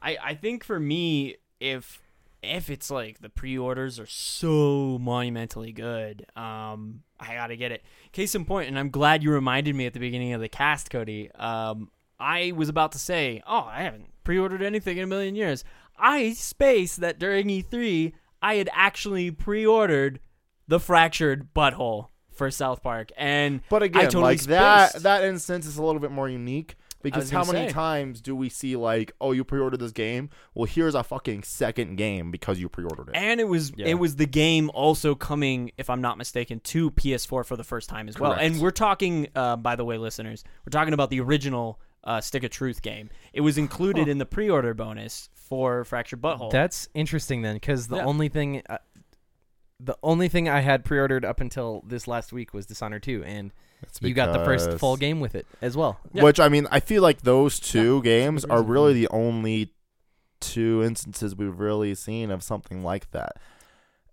I 0.00 0.16
I 0.22 0.34
think 0.34 0.62
for 0.62 0.78
me, 0.78 1.36
if 1.58 2.00
if 2.40 2.70
it's 2.70 2.88
like 2.88 3.20
the 3.20 3.28
pre-orders 3.28 3.98
are 3.98 4.06
so 4.06 4.98
monumentally 5.00 5.72
good, 5.72 6.26
um, 6.36 7.02
I 7.18 7.34
gotta 7.34 7.56
get 7.56 7.72
it. 7.72 7.82
Case 8.12 8.36
in 8.36 8.44
point, 8.44 8.68
and 8.68 8.78
I'm 8.78 8.90
glad 8.90 9.24
you 9.24 9.32
reminded 9.32 9.74
me 9.74 9.86
at 9.86 9.92
the 9.92 9.98
beginning 9.98 10.34
of 10.34 10.40
the 10.40 10.48
cast, 10.48 10.88
Kody. 10.90 11.28
Um, 11.40 11.90
I 12.18 12.52
was 12.52 12.68
about 12.68 12.92
to 12.92 12.98
say, 12.98 13.42
oh, 13.46 13.66
I 13.70 13.82
haven't 13.82 14.06
pre-ordered 14.24 14.62
anything 14.62 14.96
in 14.96 15.04
a 15.04 15.06
million 15.06 15.34
years. 15.34 15.64
I 15.98 16.32
spaced 16.32 17.00
that 17.00 17.18
during 17.18 17.48
E3, 17.48 18.12
I 18.42 18.56
had 18.56 18.68
actually 18.72 19.30
pre-ordered 19.30 20.20
the 20.68 20.80
Fractured 20.80 21.52
But 21.54 21.74
Whole 21.74 22.10
for 22.30 22.50
South 22.50 22.82
Park, 22.82 23.10
and 23.16 23.62
But 23.70 23.82
again, 23.82 24.04
totally 24.04 24.24
like 24.24 24.40
that 24.42 24.90
spaced. 24.90 25.04
that 25.04 25.24
instance 25.24 25.66
is 25.66 25.78
a 25.78 25.82
little 25.82 26.00
bit 26.00 26.10
more 26.10 26.28
unique 26.28 26.74
because 27.02 27.30
how 27.30 27.44
many 27.44 27.68
say. 27.68 27.72
times 27.72 28.20
do 28.20 28.34
we 28.36 28.48
see 28.50 28.76
like, 28.76 29.12
oh, 29.20 29.32
you 29.32 29.42
pre-ordered 29.44 29.78
this 29.78 29.92
game? 29.92 30.28
Well, 30.54 30.66
here's 30.66 30.94
a 30.94 31.02
fucking 31.02 31.44
second 31.44 31.96
game 31.96 32.30
because 32.30 32.58
you 32.58 32.68
pre-ordered 32.68 33.08
it. 33.08 33.14
And 33.14 33.40
it 33.40 33.48
was 33.48 33.72
Yeah. 33.76 33.86
it 33.86 33.94
was 33.94 34.16
the 34.16 34.26
game 34.26 34.70
also 34.74 35.14
coming, 35.14 35.70
if 35.78 35.88
I'm 35.88 36.00
not 36.02 36.18
mistaken, 36.18 36.60
to 36.60 36.90
PS4 36.90 37.44
for 37.44 37.56
the 37.56 37.64
first 37.64 37.88
time 37.88 38.08
as 38.08 38.18
well. 38.18 38.32
And 38.32 38.60
we're 38.60 38.70
talking, 38.70 39.28
uh, 39.34 39.56
by 39.56 39.76
the 39.76 39.84
way, 39.84 39.96
listeners, 39.96 40.44
we're 40.66 40.70
talking 40.70 40.92
about 40.94 41.08
the 41.10 41.20
original 41.20 41.80
uh, 42.06 42.20
Stick 42.20 42.44
of 42.44 42.50
Truth 42.50 42.80
game. 42.80 43.10
It 43.34 43.42
was 43.42 43.58
included 43.58 44.08
in 44.08 44.16
the 44.18 44.24
pre-order 44.26 44.72
bonus 44.72 45.28
for 45.34 45.84
Fractured 45.84 46.20
But 46.22 46.36
Whole. 46.36 46.50
That's 46.50 46.88
interesting 46.94 47.42
then, 47.42 47.56
because 47.56 47.88
the 47.88 47.96
Yeah. 47.96 48.04
only 48.06 48.28
thing, 48.28 48.62
uh, 48.70 48.78
the 49.78 49.96
only 50.02 50.28
thing 50.28 50.48
I 50.48 50.60
had 50.60 50.84
pre-ordered 50.84 51.24
up 51.24 51.40
until 51.40 51.82
this 51.86 52.08
last 52.08 52.32
week 52.32 52.54
was 52.54 52.64
Dishonored 52.64 53.02
2, 53.02 53.22
and 53.24 53.52
It's 53.82 54.00
you 54.00 54.14
got 54.14 54.32
the 54.32 54.44
first 54.44 54.78
full 54.78 54.96
game 54.96 55.20
with 55.20 55.34
it 55.34 55.46
as 55.60 55.76
well. 55.76 56.00
Yeah. 56.12 56.22
Which 56.22 56.40
I 56.40 56.48
mean, 56.48 56.66
I 56.70 56.80
feel 56.80 57.02
like 57.02 57.22
those 57.22 57.60
two 57.60 58.00
games 58.02 58.44
are 58.46 58.62
really 58.62 58.94
the 58.94 59.08
only 59.08 59.72
two 60.40 60.82
instances 60.84 61.34
we've 61.34 61.58
really 61.58 61.94
seen 61.94 62.30
of 62.30 62.42
something 62.42 62.82
like 62.82 63.10
that. 63.10 63.36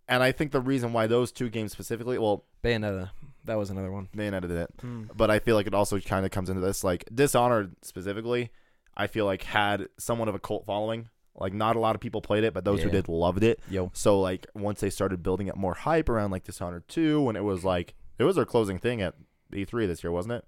And 0.07 0.21
I 0.21 0.31
think 0.33 0.51
the 0.51 0.59
reason 0.59 0.91
why 0.93 1.07
those 1.07 1.31
two 1.31 1.49
games 1.49 1.71
specifically, 1.71 2.17
well, 2.17 2.43
Bayonetta, 2.63 3.11
that 3.45 3.55
was 3.57 3.69
another 3.69 3.91
one. 3.91 4.09
they 4.13 4.27
edited 4.27 4.51
it, 4.51 4.69
Hmm. 4.81 5.03
but 5.15 5.29
I 5.31 5.39
feel 5.39 5.55
like 5.55 5.67
it 5.67 5.73
also 5.73 5.99
kind 5.99 6.25
of 6.25 6.31
comes 6.31 6.49
into 6.49 6.61
this. 6.61 6.83
Like 6.83 7.05
Dishonored 7.13 7.75
specifically, 7.81 8.51
I 8.95 9.07
feel 9.07 9.25
like 9.25 9.43
had 9.43 9.87
somewhat 9.97 10.27
of 10.29 10.35
a 10.35 10.39
cult 10.39 10.65
following. 10.65 11.09
Like 11.35 11.53
not 11.53 11.75
a 11.75 11.79
lot 11.79 11.95
of 11.95 12.01
people 12.01 12.21
played 12.21 12.43
it, 12.43 12.53
but 12.53 12.63
those 12.63 12.83
who 12.83 12.89
did 12.91 13.07
loved 13.07 13.43
it. 13.43 13.59
Yo, 13.69 13.89
So 13.93 14.19
like 14.21 14.45
once 14.53 14.81
they 14.81 14.91
started 14.91 15.23
building 15.23 15.49
up 15.49 15.55
more 15.57 15.73
hype 15.73 16.07
around 16.09 16.29
like 16.31 16.43
Dishonored 16.43 16.87
2 16.87 17.21
when 17.21 17.35
it 17.35 17.43
was 17.43 17.63
like 17.65 17.95
it 18.19 18.23
was 18.23 18.35
their 18.35 18.45
closing 18.45 18.77
thing 18.77 19.01
at 19.01 19.15
E3 19.51 19.87
this 19.87 20.03
year, 20.03 20.11
wasn't 20.11 20.33
it? 20.33 20.45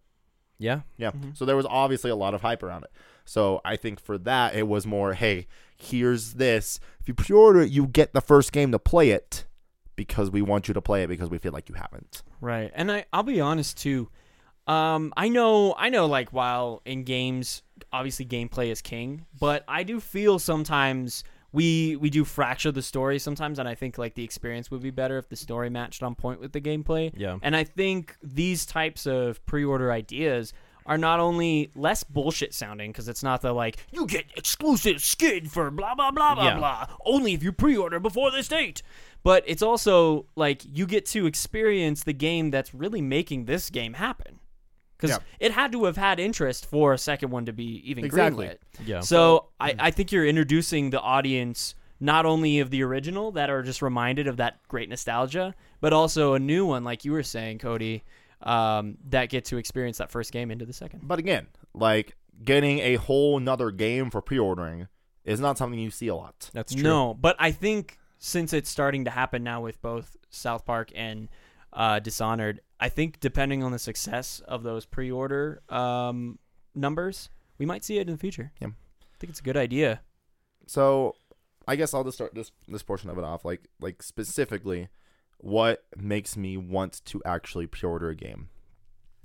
yeah, 0.57 0.81
Yeah. 0.97 1.11
Mhm. 1.11 1.35
So 1.35 1.43
there 1.43 1.57
was 1.57 1.65
obviously 1.65 2.09
a 2.11 2.15
lot 2.15 2.33
of 2.33 2.41
hype 2.41 2.63
around 2.63 2.83
it. 2.83 2.91
So 3.25 3.59
I 3.65 3.75
think 3.75 3.99
for 3.99 4.17
that 4.19 4.55
it 4.55 4.67
was 4.67 4.85
more, 4.87 5.13
hey, 5.13 5.47
here's 5.75 6.35
this. 6.35 6.79
If 7.01 7.07
you 7.09 7.13
pre-order 7.15 7.61
it, 7.61 7.71
you 7.71 7.87
get 7.87 8.13
the 8.13 8.21
first 8.21 8.51
game 8.53 8.71
to 8.71 8.79
play 8.79 9.09
it 9.09 9.45
because 9.95 10.29
we 10.31 10.41
want 10.41 10.67
you 10.67 10.73
to 10.73 10.81
play 10.81 11.03
it 11.03 11.07
because 11.07 11.29
we 11.29 11.37
feel 11.37 11.51
like 11.53 11.69
you 11.69 11.75
haven't. 11.75 12.23
Right. 12.41 12.71
And 12.75 12.91
I 12.91 13.05
I'll 13.13 13.23
be 13.23 13.39
honest 13.41 13.77
too. 13.77 14.09
Um 14.67 15.13
I 15.15 15.29
know 15.29 15.75
I 15.77 15.89
know 15.89 16.05
like 16.07 16.33
while 16.33 16.81
in 16.85 17.03
games 17.03 17.61
obviously 17.93 18.25
gameplay 18.25 18.67
is 18.71 18.81
king, 18.81 19.25
but 19.39 19.63
I 19.67 19.83
do 19.83 19.99
feel 19.99 20.39
sometimes 20.39 21.23
we 21.51 21.95
we 21.97 22.09
do 22.09 22.25
fracture 22.25 22.71
the 22.71 22.81
story 22.81 23.19
sometimes 23.19 23.59
and 23.59 23.67
I 23.69 23.75
think 23.75 23.97
like 23.97 24.15
the 24.15 24.23
experience 24.23 24.71
would 24.71 24.81
be 24.81 24.89
better 24.91 25.17
if 25.17 25.29
the 25.29 25.35
story 25.35 25.69
matched 25.69 26.03
on 26.03 26.15
point 26.15 26.39
with 26.41 26.51
the 26.51 26.61
gameplay. 26.61 27.11
yeah. 27.15 27.37
And 27.41 27.55
I 27.55 27.63
think 27.63 28.15
these 28.23 28.65
types 28.65 29.05
of 29.05 29.45
pre-order 29.45 29.91
ideas 29.91 30.51
are 30.87 30.97
not 30.99 31.19
only 31.19 31.71
less 31.75 32.03
bullshit 32.03 32.53
sounding 32.53 32.91
because 32.91 33.07
it's 33.07 33.23
not 33.23 33.41
the 33.41 33.53
like 33.53 33.77
you 33.91 34.05
get 34.05 34.25
exclusive 34.35 35.01
skin 35.01 35.47
for 35.47 35.71
blah 35.71 35.95
blah 35.95 36.11
blah 36.11 36.35
blah 36.35 36.43
Yeah. 36.45 36.57
blah 36.57 36.87
only 37.05 37.33
if 37.33 37.41
you 37.43 37.51
pre-order 37.51 37.99
before 37.99 38.31
this 38.31 38.47
date, 38.47 38.81
but 39.25 39.43
it's 39.47 39.61
also 39.63 40.27
like 40.35 40.61
you 40.71 40.85
get 40.85 41.05
to 41.07 41.25
experience 41.25 42.03
the 42.03 42.13
game 42.13 42.51
that's 42.51 42.73
really 42.73 43.01
making 43.01 43.45
this 43.45 43.69
game 43.71 43.93
happen 43.95 44.39
because 44.95 45.09
Yeah. 45.09 45.17
it 45.39 45.51
had 45.51 45.71
to 45.73 45.85
have 45.85 45.97
had 45.97 46.19
interest 46.19 46.65
for 46.67 46.93
a 46.93 46.97
second 46.97 47.31
one 47.31 47.45
to 47.47 47.51
be 47.53 47.81
even 47.89 48.05
Exactly. 48.05 48.45
greenlit. 48.47 48.57
Yeah. 48.85 48.99
So 49.01 49.47
I, 49.59 49.73
I 49.79 49.91
think 49.91 50.11
you're 50.11 50.25
introducing 50.27 50.91
the 50.91 51.01
audience 51.01 51.73
not 51.99 52.25
only 52.25 52.59
of 52.59 52.69
the 52.69 52.83
original 52.83 53.31
that 53.31 53.49
are 53.49 53.63
just 53.63 53.81
reminded 53.81 54.27
of 54.27 54.37
that 54.37 54.59
great 54.67 54.89
nostalgia, 54.89 55.55
but 55.81 55.91
also 55.91 56.33
a 56.35 56.39
new 56.39 56.65
one, 56.65 56.83
like 56.83 57.03
you 57.03 57.11
were 57.11 57.23
saying, 57.23 57.57
Kody, 57.59 58.01
um, 58.41 58.97
that 59.09 59.29
get 59.29 59.45
to 59.45 59.57
experience 59.57 59.97
that 59.97 60.11
first 60.11 60.31
game 60.31 60.51
into 60.51 60.65
the 60.65 60.73
second. 60.73 61.01
But 61.07 61.17
again, 61.19 61.47
like 61.73 62.15
getting 62.43 62.77
a 62.79 62.95
whole 62.95 63.39
nother 63.39 63.71
game 63.71 64.11
for 64.11 64.21
pre-ordering 64.21 64.87
is 65.23 65.39
not 65.39 65.57
something 65.57 65.79
you 65.79 65.89
see 65.89 66.09
a 66.09 66.15
lot. 66.15 66.51
That's 66.53 66.73
true. 66.75 66.83
No, 66.83 67.13
but 67.15 67.35
I 67.39 67.51
think 67.51 67.97
since 68.17 68.53
it's 68.53 68.69
starting 68.69 69.05
to 69.05 69.11
happen 69.11 69.43
now 69.43 69.61
with 69.61 69.81
both 69.81 70.17
South 70.29 70.65
Park 70.65 70.91
and 70.95 71.29
uh, 71.73 71.99
Dishonored, 71.99 72.61
I 72.79 72.89
think 72.89 73.19
depending 73.19 73.63
on 73.63 73.71
the 73.71 73.79
success 73.79 74.41
of 74.47 74.63
those 74.63 74.85
pre-order 74.85 75.61
um, 75.69 76.39
numbers, 76.73 77.29
we 77.57 77.65
might 77.65 77.83
see 77.83 77.97
it 77.97 78.07
in 78.07 78.13
the 78.13 78.19
future. 78.19 78.51
Yeah. 78.59 78.67
I 78.67 79.17
think 79.19 79.29
it's 79.29 79.39
a 79.39 79.43
good 79.43 79.57
idea. 79.57 80.01
So 80.67 81.15
I 81.67 81.75
guess 81.75 81.93
I'll 81.93 82.03
just 82.03 82.17
start 82.17 82.35
this 82.35 82.51
this 82.67 82.83
portion 82.83 83.09
of 83.09 83.17
it 83.17 83.23
off. 83.23 83.45
Like 83.45 83.69
like 83.79 84.03
specifically, 84.03 84.89
what 85.37 85.85
makes 85.95 86.35
me 86.35 86.57
want 86.57 87.01
to 87.05 87.21
actually 87.25 87.67
pre-order 87.67 88.09
a 88.09 88.15
game, 88.15 88.49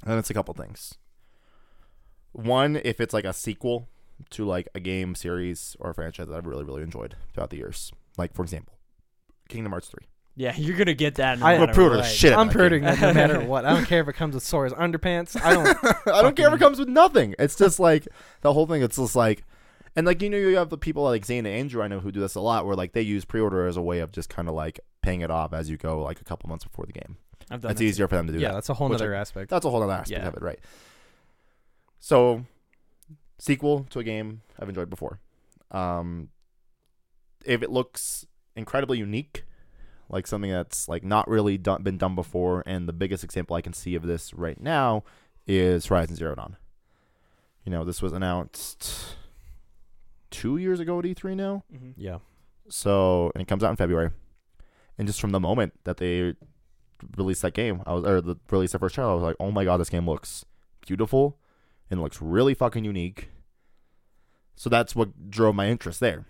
and 0.05 0.19
it's 0.19 0.31
a 0.31 0.35
couple 0.35 0.55
things. 0.55 0.95
One, 2.33 2.81
if 2.85 3.01
it's 3.01 3.15
like 3.15 3.25
a 3.25 3.33
sequel 3.33 3.89
to 4.31 4.45
like 4.45 4.69
a 4.75 4.81
game 4.81 5.15
series 5.15 5.77
or 5.81 5.91
a 5.91 5.95
franchise 5.95 6.29
that 6.29 6.37
I've 6.37 6.47
really 6.47 6.65
really 6.65 6.83
enjoyed 6.83 7.17
throughout 7.33 7.51
the 7.51 7.57
years. 7.57 7.93
Like 8.17 8.35
for 8.35 8.43
example, 8.43 8.75
Kingdom 9.51 9.73
Hearts 9.73 9.89
three. 9.89 10.07
Yeah, 10.37 10.55
you're 10.57 10.77
gonna 10.77 10.95
get 10.95 11.17
that. 11.17 11.39
No 11.41 11.47
I- 11.47 11.53
I'm 11.55 11.61
gonna 11.61 11.75
pre-order 11.75 11.97
the 11.99 12.03
shit. 12.05 12.33
out 12.33 12.39
I'm 12.41 12.47
that 12.49 12.53
pre-ordering 12.55 12.85
that 12.85 13.01
no 13.01 13.13
matter 13.13 13.41
what. 13.45 13.65
I 13.65 13.75
don't 13.75 13.85
care 13.87 14.01
if 14.01 14.09
it 14.09 14.15
comes 14.15 14.35
with 14.35 14.45
Sora's 14.45 14.73
underpants. 14.73 15.41
I 15.41 15.53
don't. 15.55 15.67
I 16.07 16.23
don't 16.23 16.37
care 16.37 16.49
if 16.49 16.55
it 16.55 16.59
comes 16.61 16.79
with 16.79 16.89
nothing. 16.89 17.35
It's 17.39 17.57
just 17.57 17.79
like 17.81 18.07
the 18.41 18.53
whole 18.53 18.67
thing. 18.67 18.83
It's 18.83 18.97
just 18.97 19.15
like, 19.17 19.45
and 19.97 20.07
like 20.07 20.23
you 20.23 20.31
know, 20.31 20.37
you 20.39 20.57
have 20.57 20.71
the 20.71 20.79
people 20.79 21.03
like 21.03 21.25
Zane 21.27 21.45
and 21.47 21.55
Andrew. 21.55 21.83
I 21.83 21.89
know 21.89 22.01
who 22.01 22.11
do 22.13 22.21
this 22.21 22.37
a 22.37 22.41
lot, 22.41 22.65
where 22.65 22.77
like 22.77 22.93
they 22.93 23.03
use 23.03 23.25
pre-order 23.25 23.67
as 23.67 23.77
a 23.77 23.83
way 23.83 23.99
of 23.99 24.13
just 24.13 24.29
kind 24.31 24.49
of 24.49 24.55
like 24.55 24.81
paying 25.03 25.21
it 25.21 25.31
off 25.31 25.53
as 25.53 25.69
you 25.69 25.77
go, 25.77 26.01
like 26.03 26.21
a 26.21 26.25
couple 26.25 26.49
months 26.49 26.65
before 26.65 26.87
the 26.87 26.93
game. 26.93 27.17
I've 27.51 27.61
done 27.63 27.71
That's 27.71 27.79
that 27.81 27.85
easier 27.85 28.07
for 28.07 28.15
them 28.17 28.29
to 28.29 28.33
do 28.33 28.39
yeah, 28.39 28.49
that. 28.49 28.55
that's 28.55 28.69
a 28.69 28.75
whole 28.75 28.89
Which 28.89 29.01
other 29.01 29.15
I- 29.15 29.19
aspect. 29.19 29.51
That's 29.51 29.65
a 29.67 29.71
whole 29.71 29.83
other 29.83 29.93
aspect 29.93 30.23
Yeah. 30.23 30.29
of 30.29 30.35
it, 30.35 30.43
right? 30.43 30.61
So, 31.99 32.45
sequel 33.39 33.87
to 33.91 33.99
a 33.99 34.05
game 34.05 34.43
I've 34.59 34.69
enjoyed 34.69 34.89
before. 34.89 35.19
Um, 35.71 36.29
if 37.45 37.63
it 37.63 37.71
looks 37.71 38.27
incredibly 38.61 38.99
unique, 38.99 39.45
like 40.09 40.27
something 40.27 40.51
that's 40.51 40.89
like 40.89 41.03
not 41.03 41.27
really 41.29 41.59
done, 41.59 41.83
been 41.83 41.99
done 41.99 42.15
before, 42.15 42.63
and 42.67 42.89
the 42.89 42.93
biggest 42.93 43.25
example 43.25 43.57
I 43.57 43.61
can 43.63 43.73
see 43.73 43.95
of 43.97 44.03
this 44.03 44.33
right 44.33 44.61
now 44.61 45.03
is 45.47 45.87
Horizon 45.87 46.15
Zero 46.17 46.35
Dawn. 46.37 46.57
You 47.65 47.73
know, 47.73 47.85
this 47.85 48.01
was 48.01 48.13
announced 48.13 49.17
two 50.31 50.57
years 50.57 50.81
ago 50.81 50.99
at 50.99 51.05
E3 51.05 51.35
now. 51.37 51.65
Mhm. 51.73 51.95
Yeah. 51.97 52.19
So, 52.69 53.33
and 53.35 53.43
it 53.43 53.49
comes 53.49 53.65
out 53.65 53.71
in 53.71 53.77
February. 53.77 54.11
And 54.97 55.07
just 55.09 55.21
from 55.21 55.33
the 55.33 55.41
moment 55.41 55.73
that 55.85 55.97
they 55.97 56.35
released 57.17 57.43
that 57.43 57.55
game, 57.55 57.83
I 57.87 57.95
was 57.95 58.05
or 58.05 58.21
the 58.21 58.37
released 58.51 58.73
the 58.75 58.79
first 58.79 58.95
trailer, 58.95 59.11
I 59.11 59.15
was 59.15 59.23
like, 59.23 59.37
"Oh 59.41 59.51
my 59.51 59.65
god, 59.65 59.79
this 59.79 59.91
game 59.91 60.07
looks 60.09 60.45
beautiful 60.87 61.39
and 61.91 62.01
looks 62.01 62.21
really 62.21 62.55
fucking 62.55 62.85
unique." 62.85 63.31
So 64.57 64.69
that's 64.69 64.95
what 64.95 65.31
drove 65.31 65.55
my 65.55 65.69
interest 65.69 66.01
there. 66.01 66.27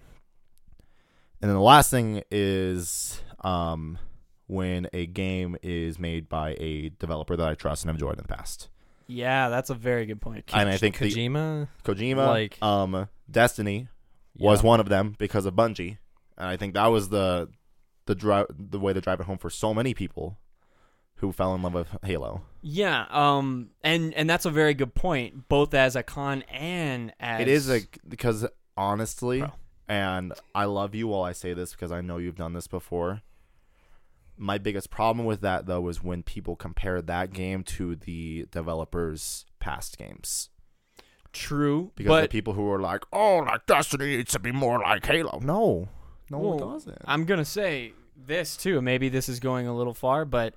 And 1.41 1.49
then 1.49 1.57
the 1.57 1.63
last 1.63 1.91
thing 1.91 2.23
is 2.31 3.21
um, 3.43 3.99
when 4.47 4.89
a 4.93 5.07
game 5.07 5.57
is 5.63 5.99
made 5.99 6.29
by 6.29 6.57
a 6.59 6.91
developer 6.99 7.37
that 7.37 7.49
I 7.49 7.55
trust 7.55 7.83
and 7.83 7.89
have 7.89 7.97
enjoyed 7.97 8.19
in 8.19 8.23
the 8.23 8.35
past. 8.35 8.69
Yeah, 9.07 9.49
that's 9.49 9.71
a 9.71 9.75
very 9.75 10.07
good 10.07 10.21
point. 10.21 10.45
And 10.53 10.69
I 10.69 10.77
think 10.77 10.99
the, 10.99 11.11
Kojima. 11.11 11.69
Kojima, 11.85 12.27
like- 12.27 12.63
um, 12.63 13.09
Destiny, 13.31 13.89
was 14.37 14.63
yeah. 14.63 14.69
one 14.69 14.81
of 14.81 14.89
them 14.89 15.17
because 15.19 15.47
of 15.47 15.55
Bungie, 15.55 15.99
and 16.37 16.49
I 16.49 16.57
think 16.57 16.75
that 16.75 16.87
was 16.87 17.09
the 17.09 17.49
the 18.07 18.15
drive 18.15 18.47
the 18.51 18.79
way 18.79 18.93
to 18.93 19.01
drive 19.01 19.21
it 19.21 19.27
home 19.27 19.39
for 19.39 19.51
so 19.51 19.75
many 19.75 19.95
people 19.95 20.39
who 21.17 21.33
fell 21.33 21.55
in 21.55 21.63
love 21.63 21.75
with 21.75 21.89
Halo. 22.03 22.43
Yeah, 22.63 23.07
um, 23.11 23.71
and 23.83 24.15
and 24.15 24.29
that's 24.29 24.47
a 24.47 24.51
very 24.51 24.75
good 24.75 24.95
point, 24.95 25.49
both 25.49 25.75
as 25.75 25.97
a 25.97 26.03
con 26.03 26.43
and 26.49 27.13
as 27.21 27.43
It 27.43 27.49
is 27.49 27.71
a 27.71 27.81
because 28.09 28.47
honestly, 28.77 29.41
Bro. 29.41 29.53
And 29.91 30.33
I 30.55 30.65
love 30.67 30.95
you 30.95 31.09
while 31.09 31.25
I 31.25 31.33
say 31.33 31.53
this 31.53 31.73
because 31.73 31.91
I 31.91 32.01
know 32.01 32.19
you've 32.19 32.37
done 32.37 32.53
this 32.53 32.69
before. 32.69 33.23
My 34.37 34.57
biggest 34.57 34.89
problem 34.89 35.27
with 35.27 35.41
that 35.43 35.67
though 35.67 35.89
is 35.89 36.03
when 36.03 36.23
people 36.23 36.55
compare 36.57 37.03
that 37.03 37.33
game 37.33 37.63
to 37.65 37.97
the 37.97 38.47
developers' 38.53 39.45
past 39.59 39.99
games. 39.99 40.49
true, 41.33 41.93
Because 41.97 42.09
but 42.09 42.23
the 42.23 42.29
people 42.29 42.55
who 42.55 42.71
are 42.71 42.81
like, 42.81 43.05
"Oh, 43.13 43.39
like 43.39 43.67
Destiny 43.67 44.17
needs 44.17 44.33
to 44.33 44.39
be 44.39 44.53
more 44.53 44.79
like 44.81 45.05
Halo." 45.05 45.39
No, 45.43 45.89
no, 46.31 46.39
it 46.39 46.57
Well, 46.57 46.59
doesn't. 46.73 46.99
I'm 47.05 47.25
gonna 47.25 47.45
say 47.45 47.93
this 48.17 48.57
too. 48.57 48.81
Maybe 48.81 49.09
this 49.09 49.29
is 49.29 49.41
going 49.41 49.67
a 49.67 49.77
little 49.77 49.95
far, 49.95 50.25
but 50.25 50.55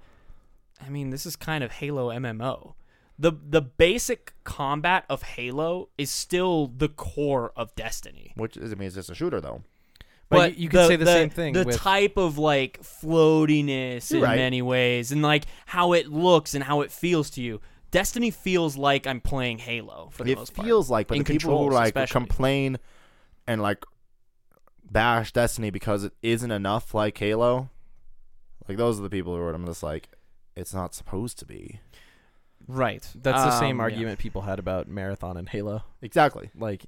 I 0.80 0.90
mean, 0.90 1.10
this 1.10 1.26
is 1.26 1.36
kind 1.36 1.64
of 1.64 1.74
Halo 1.74 2.10
MMO. 2.10 2.76
The 3.20 3.32
the 3.32 3.62
basic 3.62 4.34
combat 4.44 5.06
of 5.10 5.22
Halo 5.24 5.90
is 5.98 6.10
still 6.10 6.68
the 6.68 6.90
core 6.90 7.52
of 7.56 7.74
Destiny. 7.76 8.34
Which 8.36 8.58
is, 8.58 8.72
I 8.72 8.76
mean, 8.76 8.88
it's 8.88 8.96
just 8.96 9.10
a 9.10 9.16
shooter 9.16 9.40
though. 9.42 9.64
But 10.30 10.58
you- 10.58 10.64
you 10.64 10.70
could 10.70 10.88
say 10.88 10.96
the 10.96 11.06
same 11.06 11.30
thing 11.30 11.54
The 11.54 11.64
with- 11.64 11.78
type 11.78 12.18
of 12.18 12.38
like 12.40 12.82
floatiness 12.82 14.12
in 14.12 14.22
right. 14.22 14.36
many 14.38 14.62
ways, 14.62 15.12
and 15.12 15.22
like 15.22 15.46
how 15.68 15.94
it 15.94 16.08
looks 16.08 16.56
and 16.56 16.64
how 16.64 16.82
it 16.82 16.92
feels 16.92 17.30
to 17.32 17.42
you. 17.42 17.62
Destiny 17.92 18.32
feels 18.32 18.76
like 18.76 19.06
I'm 19.06 19.22
playing 19.22 19.60
Halo 19.60 20.10
for 20.12 20.24
the 20.24 20.32
It 20.32 20.38
most 20.40 20.56
part. 20.56 20.66
feels 20.68 20.90
like, 20.90 21.08
but 21.08 21.18
In 21.18 21.24
the 21.24 21.34
people 21.34 21.66
who 21.70 21.70
like 21.72 21.88
especially. 21.90 22.12
complain 22.12 22.78
and 23.46 23.62
like 23.62 23.86
bash 24.90 25.32
Destiny 25.32 25.70
because 25.70 26.04
it 26.04 26.14
isn't 26.24 26.50
enough 26.52 26.94
like 26.96 27.16
Halo, 27.18 27.70
like 28.68 28.78
those 28.78 29.00
are 29.00 29.04
the 29.04 29.10
people 29.10 29.36
who 29.36 29.42
are. 29.44 29.54
I'm 29.54 29.66
just 29.68 29.84
like, 29.84 30.10
it's 30.56 30.74
not 30.74 30.96
supposed 30.96 31.38
to 31.40 31.46
be. 31.46 31.80
Right. 32.68 33.08
That's 33.16 33.44
the 33.44 33.60
same 33.60 33.72
Um, 33.72 33.78
yeah. 33.78 33.84
argument 33.84 34.20
people 34.20 34.42
had 34.42 34.60
about 34.60 34.88
Marathon 34.88 35.38
and 35.38 35.48
Halo. 35.50 35.84
Exactly. 36.02 36.50
Like, 36.56 36.86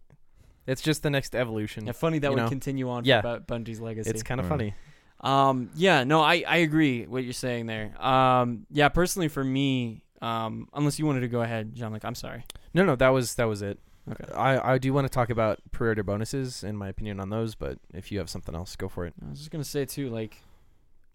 it's 0.67 0.81
just 0.81 1.03
the 1.03 1.09
next 1.09 1.35
evolution. 1.35 1.85
Yeah, 1.85 1.91
funny 1.91 2.19
that 2.19 2.27
you 2.29 2.35
would 2.35 2.43
know? 2.43 2.49
continue 2.49 2.89
on 2.89 3.05
Yeah. 3.05 3.21
for 3.21 3.39
Bu- 3.39 3.53
Bungie's 3.53 3.79
legacy. 3.81 4.09
It's 4.09 4.23
kind 4.23 4.39
of 4.39 4.45
Mm. 4.47 4.49
funny. 4.49 4.73
Um, 5.21 5.69
yeah, 5.75 6.03
no, 6.03 6.21
I, 6.21 6.43
I 6.47 6.57
agree 6.57 7.05
what 7.05 7.23
you're 7.23 7.33
saying 7.33 7.67
there. 7.67 7.99
Um, 8.03 8.65
yeah, 8.69 8.89
personally 8.89 9.27
for 9.27 9.43
me, 9.43 10.03
um, 10.21 10.67
unless 10.73 10.99
you 10.99 11.05
wanted 11.05 11.21
to 11.21 11.27
go 11.27 11.41
ahead, 11.41 11.73
John, 11.75 11.91
like 11.91 12.03
I'm 12.05 12.15
sorry. 12.15 12.43
No, 12.73 12.83
no, 12.83 12.95
that 12.95 13.09
was 13.09 13.35
that 13.35 13.45
was 13.45 13.61
it. 13.61 13.79
Okay. 14.11 14.31
I, 14.33 14.73
I 14.73 14.77
do 14.77 14.93
want 14.93 15.05
to 15.05 15.09
talk 15.09 15.29
about 15.31 15.59
pre-order 15.71 16.03
bonuses 16.03 16.63
and 16.63 16.77
my 16.77 16.89
opinion 16.89 17.19
on 17.19 17.29
those, 17.29 17.55
but 17.55 17.79
if 17.93 18.11
you 18.11 18.19
have 18.19 18.29
something 18.29 18.53
else, 18.53 18.75
go 18.75 18.87
for 18.87 19.05
it. 19.05 19.13
I 19.25 19.29
was 19.29 19.39
just 19.39 19.51
gonna 19.51 19.63
say 19.63 19.85
too, 19.85 20.09
like, 20.09 20.41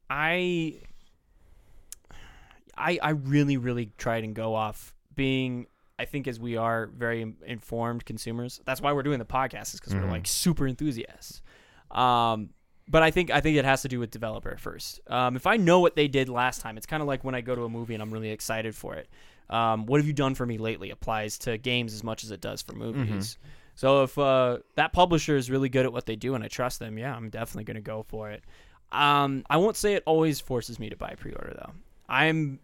I, 0.08 0.80
I, 2.80 2.98
I 3.02 3.10
really, 3.10 3.56
really 3.56 3.92
tried 3.98 4.24
and 4.24 4.34
go 4.34 4.54
off 4.54 4.94
being. 5.14 5.66
I 5.98 6.06
think 6.06 6.26
as 6.26 6.40
we 6.40 6.56
are 6.56 6.86
very 6.86 7.34
informed 7.46 8.06
consumers, 8.06 8.60
that's 8.64 8.80
why 8.80 8.92
we're 8.94 9.02
doing 9.02 9.18
the 9.18 9.24
podcast, 9.26 9.74
is 9.74 9.80
because 9.80 9.92
Mhm. 9.92 10.02
we're 10.02 10.10
like 10.10 10.26
super 10.26 10.66
enthusiasts. 10.66 11.42
Um, 11.90 12.50
but 12.88 13.02
I 13.02 13.10
think 13.10 13.30
I 13.30 13.40
think 13.40 13.56
it 13.56 13.64
has 13.64 13.82
to 13.82 13.88
do 13.88 13.98
with 14.00 14.10
developer 14.10 14.56
first. 14.56 15.00
Um, 15.06 15.36
if 15.36 15.46
I 15.46 15.56
know 15.56 15.80
what 15.80 15.94
they 15.96 16.08
did 16.08 16.28
last 16.28 16.60
time, 16.60 16.76
it's 16.76 16.86
kind 16.86 17.02
of 17.02 17.06
like 17.06 17.22
when 17.22 17.34
I 17.34 17.40
go 17.40 17.54
to 17.54 17.64
a 17.64 17.68
movie 17.68 17.94
and 17.94 18.02
I'm 18.02 18.10
really 18.10 18.30
excited 18.30 18.74
for 18.74 18.94
it. 18.94 19.08
Um, 19.50 19.86
what 19.86 19.98
have 20.00 20.06
you 20.06 20.12
done 20.12 20.34
for 20.34 20.46
me 20.46 20.58
lately? 20.58 20.90
Applies 20.90 21.38
to 21.40 21.58
games 21.58 21.92
as 21.94 22.02
much 22.02 22.24
as 22.24 22.30
it 22.30 22.40
does 22.40 22.62
for 22.62 22.72
movies. 22.72 23.36
So 23.74 24.02
if 24.04 24.16
uh, 24.18 24.58
that 24.76 24.92
publisher 24.92 25.36
is 25.36 25.50
really 25.50 25.68
good 25.68 25.86
at 25.86 25.92
what 25.92 26.06
they 26.06 26.16
do 26.16 26.34
and 26.34 26.42
I 26.44 26.48
trust 26.48 26.78
them, 26.80 26.98
yeah, 26.98 27.14
I'm 27.14 27.30
definitely 27.30 27.64
going 27.64 27.76
to 27.76 27.80
go 27.80 28.04
for 28.08 28.30
it. 28.30 28.42
Um, 28.92 29.44
I 29.50 29.56
won't 29.56 29.76
say 29.76 29.94
it 29.94 30.02
always 30.06 30.40
forces 30.40 30.78
me 30.78 30.88
to 30.90 30.96
buy 30.96 31.14
pre-order 31.16 31.54
though. 31.56 31.72
I'm 32.08 32.58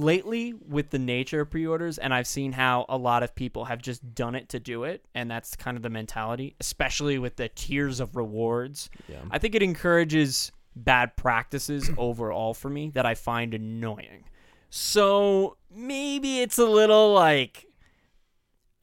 lately 0.00 0.52
with 0.52 0.90
the 0.90 0.98
nature 0.98 1.40
of 1.40 1.50
pre-orders 1.50 1.98
and 1.98 2.12
I've 2.12 2.26
seen 2.26 2.52
how 2.52 2.86
a 2.88 2.96
lot 2.96 3.22
of 3.22 3.34
people 3.34 3.66
have 3.66 3.80
just 3.80 4.14
done 4.14 4.34
it 4.34 4.48
to 4.50 4.60
do 4.60 4.84
it 4.84 5.04
and 5.14 5.30
that's 5.30 5.56
kind 5.56 5.76
of 5.76 5.82
the 5.82 5.90
mentality, 5.90 6.56
especially 6.60 7.18
with 7.18 7.36
the 7.36 7.48
tiers 7.48 8.00
of 8.00 8.16
rewards. 8.16 8.90
Yeah. 9.08 9.18
I 9.30 9.38
think 9.38 9.54
it 9.54 9.62
encourages 9.62 10.52
bad 10.74 11.16
practices 11.16 11.90
overall 11.98 12.54
for 12.54 12.70
me 12.70 12.90
that 12.90 13.06
I 13.06 13.14
find 13.14 13.54
annoying. 13.54 14.24
So 14.70 15.56
maybe 15.74 16.40
it's 16.40 16.58
a 16.58 16.66
little 16.66 17.12
like, 17.12 17.66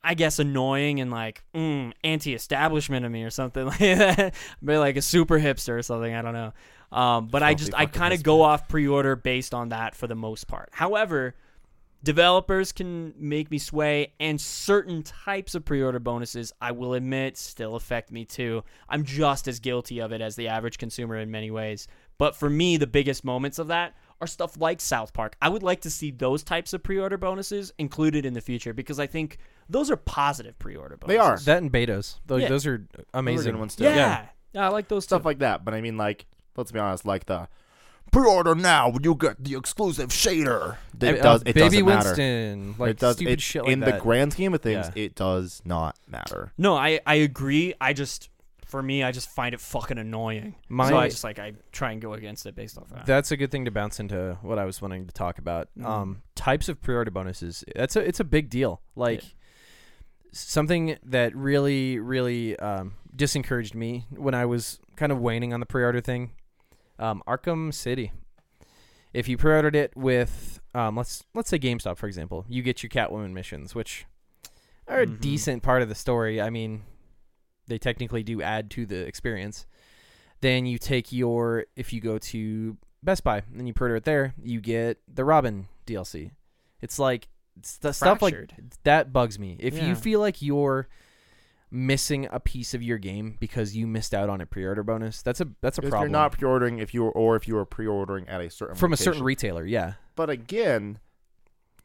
I 0.04 0.14
guess, 0.14 0.40
annoying 0.40 1.00
and 1.00 1.12
like 1.12 1.44
mm, 1.54 1.94
anti-establishment 2.04 3.06
of 3.06 3.12
me 3.12 3.24
or 3.24 3.30
something 3.30 3.66
like 3.68 3.80
that. 3.80 4.36
Maybe 4.62 4.78
like 4.78 4.98
a 4.98 5.02
super 5.02 5.40
hipster 5.40 5.78
or 5.78 5.82
something. 5.82 6.14
I 6.14 6.22
don't 6.22 6.34
know. 6.34 6.54
Um, 6.92 7.28
but 7.28 7.44
I 7.44 7.54
just 7.54 7.74
I 7.74 7.86
kind 7.86 8.14
of 8.14 8.24
go 8.24 8.42
off 8.42 8.68
pre-order 8.68 9.16
based 9.16 9.54
on 9.54 9.70
that 9.70 9.96
for 9.96 10.08
the 10.08 10.16
most 10.16 10.48
part. 10.48 10.70
However, 10.72 11.36
developers 12.04 12.72
can 12.72 13.14
make 13.18 13.50
me 13.52 13.58
sway 13.58 14.14
and 14.20 14.40
certain 14.40 15.04
types 15.04 15.56
of 15.56 15.66
pre-order 15.66 16.00
bonuses 16.00 16.54
i 16.62 16.72
will 16.72 16.94
admit 16.94 17.36
still 17.36 17.76
affect 17.76 18.12
me 18.12 18.24
too 18.24 18.64
i'm 18.88 19.04
just 19.04 19.48
as 19.48 19.60
guilty 19.60 20.00
of 20.00 20.12
it 20.12 20.22
as 20.22 20.36
the 20.36 20.48
average 20.48 20.78
consumer 20.78 21.18
in 21.18 21.32
many 21.32 21.50
ways 21.50 21.88
but 22.20 22.36
for 22.36 22.52
me 22.52 22.78
the 22.78 22.86
biggest 22.86 23.26
moments 23.26 23.58
of 23.58 23.68
that 23.70 23.96
are 24.22 24.28
stuff 24.28 24.56
like 24.60 24.80
south 24.80 25.12
park 25.12 25.36
i 25.42 25.50
would 25.50 25.64
like 25.64 25.82
to 25.82 25.90
see 25.90 26.12
those 26.12 26.44
types 26.44 26.72
of 26.72 26.84
pre-order 26.84 27.18
bonuses 27.18 27.74
included 27.80 28.28
in 28.28 28.34
the 28.34 28.42
future 28.42 28.74
because 28.76 29.00
i 29.00 29.08
think 29.08 29.40
those 29.68 29.90
are 29.90 29.98
positive 29.98 30.58
pre-order 30.60 30.98
bonuses 30.98 31.08
They 31.08 31.18
are. 31.18 31.38
That 31.40 31.64
and 31.64 31.72
betas. 31.74 32.20
Those, 32.28 32.44
Yeah. 32.44 32.48
those 32.50 32.68
are 32.68 32.88
amazing. 33.14 33.58
ones 33.58 33.76
too. 33.76 33.86
yeah. 33.86 34.28
yeah 34.54 34.66
i 34.66 34.70
like 34.70 34.88
those 34.88 35.04
stuff 35.04 35.24
too. 35.24 35.28
like 35.28 35.40
that. 35.40 35.66
But 35.66 35.74
I 35.74 35.82
mean, 35.82 35.98
like, 35.98 36.26
let's 36.58 36.72
be 36.72 36.80
honest, 36.80 37.06
like 37.06 37.26
the 37.28 37.48
pre-order 38.12 38.56
now, 38.56 38.94
you 39.02 39.16
get 39.16 39.44
the 39.44 39.56
exclusive 39.56 40.10
shader. 40.10 40.78
It 41.00 41.20
Uh, 41.20 41.24
does. 41.24 41.42
It 41.42 41.46
Baby 41.56 41.60
doesn't 41.60 41.86
matter. 41.86 42.08
Winston, 42.10 42.76
like 42.78 42.90
it 42.92 43.00
does. 43.00 43.16
stupid 43.18 43.34
it- 43.34 43.42
shit 43.42 43.64
like 43.64 43.72
in 43.72 43.80
that. 43.82 43.96
the 43.96 44.00
grand 44.02 44.34
scheme 44.34 44.54
of 44.54 44.62
things, 44.62 44.88
Yeah. 44.96 45.04
it 45.04 45.16
does 45.16 45.62
not 45.66 45.96
matter. 46.08 46.52
no 46.58 46.76
i 46.76 47.00
i 47.06 47.16
agree 47.16 47.74
i 47.82 47.94
just 47.94 48.30
for 48.66 48.82
me 48.84 49.04
i 49.04 49.12
just 49.12 49.30
find 49.30 49.54
it 49.54 49.62
fucking 49.62 49.98
annoying 49.98 50.56
My- 50.68 50.90
so 50.90 50.98
i 50.98 51.08
just 51.10 51.24
like 51.24 51.38
i 51.40 51.54
try 51.72 51.92
and 51.92 52.02
go 52.02 52.14
against 52.14 52.46
it 52.46 52.56
based 52.56 52.78
off 52.78 52.90
that 52.90 53.06
That's 53.06 53.32
a 53.32 53.38
good 53.38 53.52
thing 53.52 53.64
to 53.66 53.72
bounce 53.72 54.00
into 54.00 54.38
what 54.42 54.58
I 54.60 54.66
was 54.66 54.82
wanting 54.82 55.06
to 55.06 55.14
talk 55.14 55.38
about. 55.38 55.70
Mhm. 55.78 55.86
Um, 55.86 56.22
types 56.36 56.68
of 56.70 56.82
pre-order 56.82 57.12
bonuses. 57.12 57.64
That's 57.76 57.96
a 57.96 58.02
it's 58.08 58.20
a 58.20 58.26
big 58.26 58.50
deal. 58.50 58.82
Like 58.96 59.24
something 60.32 60.98
that 61.04 61.36
really 61.36 62.00
really 62.00 62.58
um, 62.60 62.94
disencouraged 63.16 63.74
me 63.76 64.06
when 64.10 64.34
I 64.34 64.46
was 64.46 64.80
kind 64.96 65.12
of 65.12 65.20
waning 65.20 65.54
on 65.54 65.60
the 65.60 65.66
pre-order 65.66 66.02
thing. 66.02 66.32
Um, 67.00 67.22
Arkham 67.28 67.74
City. 67.74 68.12
If 69.14 69.28
you 69.28 69.38
pre-ordered 69.38 69.76
it 69.76 69.96
with 69.96 70.60
um, 70.76 70.96
let's 70.96 71.24
let's 71.34 71.50
say 71.50 71.58
GameStop 71.60 71.98
for 71.98 72.08
example, 72.08 72.46
you 72.48 72.62
get 72.62 72.84
your 72.84 72.90
Catwoman 72.90 73.32
missions, 73.32 73.74
which 73.74 74.06
are 74.88 75.02
a 75.02 75.08
Mhm. 75.08 75.20
decent 75.22 75.64
part 75.64 75.82
of 75.82 75.90
the 75.90 75.96
story. 75.96 76.40
I 76.42 76.50
mean, 76.50 76.84
they 77.68 77.78
technically 77.78 78.24
do 78.24 78.42
add 78.42 78.70
to 78.72 78.86
the 78.86 78.98
experience. 79.06 79.66
Then 80.42 80.66
you 80.66 80.78
take 80.78 81.12
your 81.12 81.66
if 81.76 81.92
you 81.94 82.00
go 82.02 82.18
to 82.20 82.78
Best 83.02 83.24
Buy 83.24 83.44
and 83.56 83.68
you 83.68 83.74
pre-order 83.74 83.96
it 83.96 84.04
there, 84.04 84.34
you 84.42 84.60
get 84.62 85.00
the 85.08 85.24
Robin 85.26 85.68
DLC. 85.86 86.32
It's 86.82 87.00
like 87.00 87.28
the 87.82 87.92
stuff 87.92 88.22
like 88.22 88.52
that 88.84 89.12
bugs 89.12 89.40
me. 89.40 89.56
If 89.60 89.76
Yeah. 89.76 89.88
you 89.88 89.96
feel 89.96 90.20
like 90.20 90.42
you're 90.44 90.88
missing 91.70 92.28
a 92.32 92.40
piece 92.40 92.74
of 92.74 92.82
your 92.82 92.98
game 92.98 93.36
because 93.40 93.76
you 93.76 93.86
missed 93.88 94.14
out 94.14 94.30
on 94.30 94.40
a 94.42 94.46
pre-order 94.46 94.84
bonus, 94.84 95.22
that's 95.22 95.42
a 95.42 95.48
that's 95.62 95.78
a 95.78 95.82
problem. 95.82 95.88
If 95.88 95.92
problem. 95.92 96.12
you're 96.12 96.20
not 96.20 96.32
pre-ordering, 96.32 96.80
if 96.80 96.94
you 96.94 97.04
were, 97.04 97.12
or 97.12 97.36
if 97.36 97.48
you 97.48 97.56
were 97.56 97.66
pre-ordering 97.66 98.28
at 98.30 98.40
a 98.42 98.50
certain 98.50 98.76
from 98.76 98.94
a 98.94 98.98
certain 98.98 99.24
retailer, 99.24 99.66
yeah. 99.66 99.94
But 100.16 100.30
again, 100.30 101.00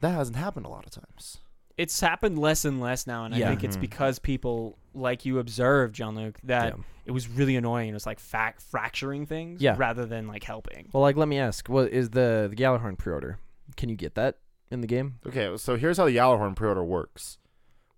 that 0.00 0.10
hasn't 0.10 0.36
happened 0.36 0.66
a 0.66 0.68
lot 0.68 0.84
of 0.86 0.90
times. 0.92 1.38
it's 1.78 1.98
happened 2.00 2.38
less 2.38 2.66
and 2.66 2.80
less 2.82 3.06
now, 3.06 3.24
and 3.24 3.34
Yeah. 3.34 3.46
I 3.46 3.48
think 3.48 3.64
it's 3.64 3.78
Mhm. 3.78 3.80
because 3.80 4.18
people, 4.18 4.76
like 4.92 5.24
you 5.24 5.38
observed, 5.38 5.94
Jean-Luc, 5.94 6.38
that 6.44 6.76
Yeah. 6.76 6.82
it 7.06 7.12
was 7.12 7.28
really 7.30 7.56
annoying. 7.56 7.88
It 7.88 7.94
was 7.94 8.04
like 8.04 8.20
fac- 8.20 8.60
fracturing 8.60 9.24
things, 9.24 9.62
Yeah. 9.62 9.74
rather 9.78 10.04
than 10.04 10.28
like 10.28 10.44
helping. 10.44 10.90
Well, 10.92 11.00
like 11.02 11.16
let 11.16 11.28
me 11.28 11.38
ask, 11.38 11.68
what 11.70 11.90
is 11.90 12.10
the 12.10 12.46
the 12.50 12.56
Gjallarhorn 12.56 12.98
pre-order? 12.98 13.38
Can 13.76 13.88
you 13.88 13.96
get 13.96 14.14
that 14.16 14.36
in 14.70 14.82
the 14.82 14.86
game? 14.86 15.14
Okay, 15.26 15.56
so 15.56 15.76
here's 15.76 15.96
how 15.96 16.04
the 16.04 16.14
Gjallarhorn 16.14 16.54
pre-order 16.54 16.84
works. 16.84 17.38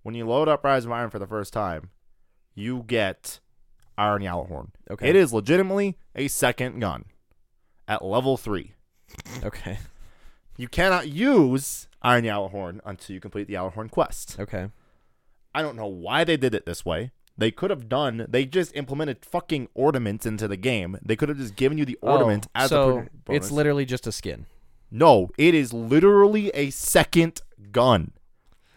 When 0.04 0.14
you 0.14 0.26
load 0.26 0.48
up 0.48 0.62
Rise 0.62 0.84
of 0.84 0.92
Iron 0.92 1.08
for 1.08 1.18
the 1.18 1.26
first 1.26 1.54
time, 1.54 1.88
you 2.54 2.84
get 2.86 3.40
Iron 3.96 4.20
Gjallarhorn. 4.20 4.68
Okay. 4.90 5.08
It 5.08 5.16
is 5.16 5.32
legitimately 5.32 5.96
a 6.14 6.28
second 6.28 6.78
gun 6.78 7.06
at 7.88 8.04
level 8.04 8.36
three. 8.36 8.72
Okay. 9.42 9.78
You 10.56 10.68
cannot 10.68 11.08
use 11.08 11.88
Iron 12.02 12.24
Gjallarhorn 12.24 12.80
until 12.84 13.14
you 13.14 13.20
complete 13.20 13.48
the 13.48 13.54
Gjallarhorn 13.54 13.90
quest. 13.90 14.36
Okay. 14.38 14.68
I 15.54 15.62
don't 15.62 15.74
know 15.74 15.86
why 15.86 16.22
they 16.22 16.36
did 16.36 16.54
it 16.54 16.66
this 16.66 16.84
way. 16.84 17.10
They 17.38 17.50
could 17.50 17.70
have 17.70 17.88
done. 17.88 18.26
They 18.28 18.44
just 18.44 18.76
implemented 18.76 19.24
fucking 19.24 19.68
ornaments 19.74 20.26
into 20.26 20.46
the 20.46 20.58
game. 20.58 20.98
They 21.02 21.16
could 21.16 21.30
have 21.30 21.38
just 21.38 21.56
given 21.56 21.78
you 21.78 21.86
the 21.86 21.98
oh, 22.02 22.12
ornament 22.12 22.46
oh, 22.54 22.60
as 22.60 22.68
so 22.68 22.82
a 22.82 22.92
bonus. 22.92 23.08
it's 23.28 23.50
literally 23.50 23.86
just 23.86 24.06
a 24.06 24.12
skin. 24.12 24.44
no. 24.90 25.30
It 25.38 25.54
is 25.54 25.72
literally 25.72 26.50
a 26.50 26.68
second 26.68 27.40
gun. 27.72 28.12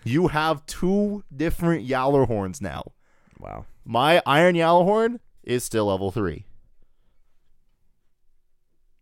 You 0.04 0.28
have 0.28 0.66
two 0.66 1.24
different 1.36 1.88
Gjallarhorns 1.88 2.62
now. 2.62 2.92
Wow. 3.40 3.66
My 3.86 4.22
Iron 4.26 4.56
Gjallarhorn 4.56 5.20
is 5.44 5.64
still 5.64 5.86
level 5.86 6.12
three. 6.12 6.46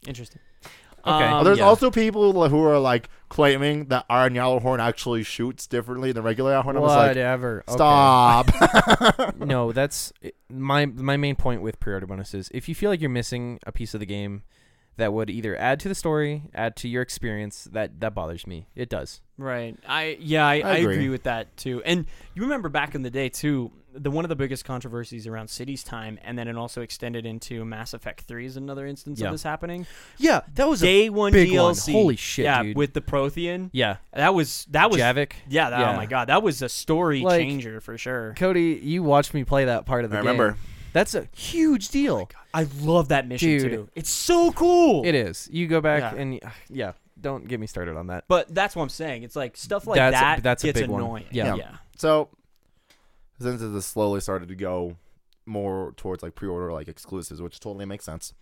Interesting. 0.08 0.42
Okay. 1.06 1.24
Um, 1.24 1.44
There's 1.44 1.60
yeah. 1.60 1.66
also 1.66 1.92
people 1.92 2.50
who 2.50 2.64
are 2.64 2.80
like 2.80 3.10
claiming 3.30 3.86
that 3.86 4.06
Iron 4.10 4.34
Gjallarhorn 4.34 4.80
actually 4.80 5.24
shoots 5.24 5.68
differently 5.68 6.12
than 6.12 6.24
regular 6.24 6.54
Gjallarhorn. 6.54 6.78
I 6.78 6.80
was 6.80 6.92
like, 6.92 7.10
Whatever. 7.10 7.64
Okay. 7.68 7.74
stop. 7.76 9.36
no, 9.38 9.72
that's 9.72 10.12
my 10.50 10.88
my 10.88 11.18
main 11.18 11.36
point 11.36 11.62
with 11.62 11.80
pre-order 11.80 12.08
bonuses. 12.08 12.50
If 12.54 12.68
you 12.68 12.74
feel 12.74 12.90
like 12.90 13.02
you're 13.02 13.10
missing 13.10 13.60
a 13.68 13.72
piece 13.72 13.94
of 13.94 14.00
the 14.00 14.06
game 14.06 14.44
that 14.98 15.14
would 15.14 15.30
either 15.30 15.56
add 15.56 15.80
to 15.82 15.90
the 15.90 15.96
story, 15.96 16.44
add 16.56 16.76
to 16.78 16.88
your 16.88 17.04
experience, 17.04 17.66
that 17.72 18.00
that 18.00 18.16
bothers 18.16 18.48
me. 18.48 18.68
It 18.76 18.90
does. 18.90 19.22
Right. 19.38 19.78
I 19.88 20.18
yeah, 20.20 20.46
I, 20.48 20.54
I, 20.62 20.76
agree. 20.78 20.96
agree. 20.96 21.10
with 21.10 21.24
that 21.24 21.56
too. 21.58 21.82
And 21.86 22.06
you 22.36 22.42
remember 22.44 22.70
back 22.70 22.96
in 22.96 23.02
the 23.02 23.10
day 23.10 23.28
too, 23.30 23.72
the 23.94 24.10
one 24.12 24.24
of 24.26 24.30
the 24.30 24.36
biggest 24.36 24.64
controversies 24.66 25.26
around 25.28 25.50
City's 25.50 25.84
time, 25.84 26.18
and 26.24 26.38
then 26.38 26.48
it 26.48 26.56
also 26.58 26.82
extended 26.82 27.26
into 27.26 27.64
Mass 27.66 27.94
Effect 27.94 28.22
Three 28.22 28.46
is 28.46 28.56
another 28.58 28.86
instance 28.88 29.20
Yeah. 29.20 29.28
of 29.28 29.34
this 29.34 29.44
happening. 29.44 29.88
Yeah, 30.18 30.42
that 30.56 30.68
was 30.70 30.82
a 30.84 30.86
Day 30.86 31.10
one 31.10 31.32
big 31.34 31.50
one. 31.58 31.74
DLC. 31.74 31.92
Holy 31.92 32.16
shit, 32.16 32.46
yeah, 32.46 32.64
dude. 32.64 32.78
with 32.78 32.94
the 32.94 33.02
Prothean. 33.02 33.70
yeah. 33.74 33.98
That 34.14 34.34
was 34.34 34.68
that 34.72 34.90
was 34.90 35.00
Javik. 35.02 35.34
yeah, 35.50 35.70
that, 35.70 35.80
oh 35.80 35.82
Yeah. 35.82 35.94
Oh 35.94 35.96
my 35.98 36.06
god, 36.06 36.30
that 36.30 36.42
was 36.44 36.62
a 36.62 36.70
story 36.70 37.22
Like- 37.22 37.42
changer 37.42 37.80
for 37.82 37.98
sure. 37.98 38.34
Kody, 38.38 38.82
you 38.84 39.04
watched 39.04 39.34
me 39.34 39.44
play 39.44 39.66
that 39.66 39.86
part 39.86 40.06
of 40.06 40.12
the 40.12 40.18
I 40.18 40.22
game. 40.22 40.28
remember. 40.32 40.58
That's 40.94 41.14
a 41.14 41.28
huge 41.36 41.90
deal. 41.90 42.30
I 42.54 42.68
love 42.80 43.10
that 43.10 43.28
mission 43.28 43.50
Dude. 43.50 43.72
too. 43.72 43.90
It's 43.96 44.10
so 44.10 44.54
cool. 44.54 45.06
It 45.06 45.14
is. 45.14 45.50
You 45.52 45.68
go 45.68 45.82
back 45.82 46.14
Yeah. 46.14 46.22
and 46.22 46.40
yeah, 46.70 46.94
don't 47.20 47.48
get 47.48 47.60
me 47.60 47.68
started 47.68 47.96
on 47.98 48.08
that. 48.08 48.26
But 48.28 48.54
that's 48.54 48.76
what 48.76 48.84
I'm 48.84 48.90
saying. 48.90 49.24
It's 49.24 49.36
like 49.36 49.56
stuff 49.58 49.88
like 49.88 49.98
That's 49.98 50.16
a- 50.18 50.20
that 50.20 50.44
that's 50.44 50.64
a 50.64 50.68
gets 50.68 50.82
big 50.82 50.90
one. 50.90 51.02
annoying. 51.02 51.26
Yeah. 51.32 51.56
yeah. 51.56 51.76
So 51.98 52.30
since 53.40 53.62
this 53.62 53.86
slowly 53.86 54.22
started 54.22 54.50
to 54.50 54.56
go 54.56 54.98
more 55.46 55.94
towards 55.98 56.24
like 56.24 56.36
pre-order 56.36 56.72
like 56.72 56.88
exclusives, 56.88 57.42
which 57.42 57.60
totally 57.60 57.86
makes 57.86 58.06
sense. 58.06 58.34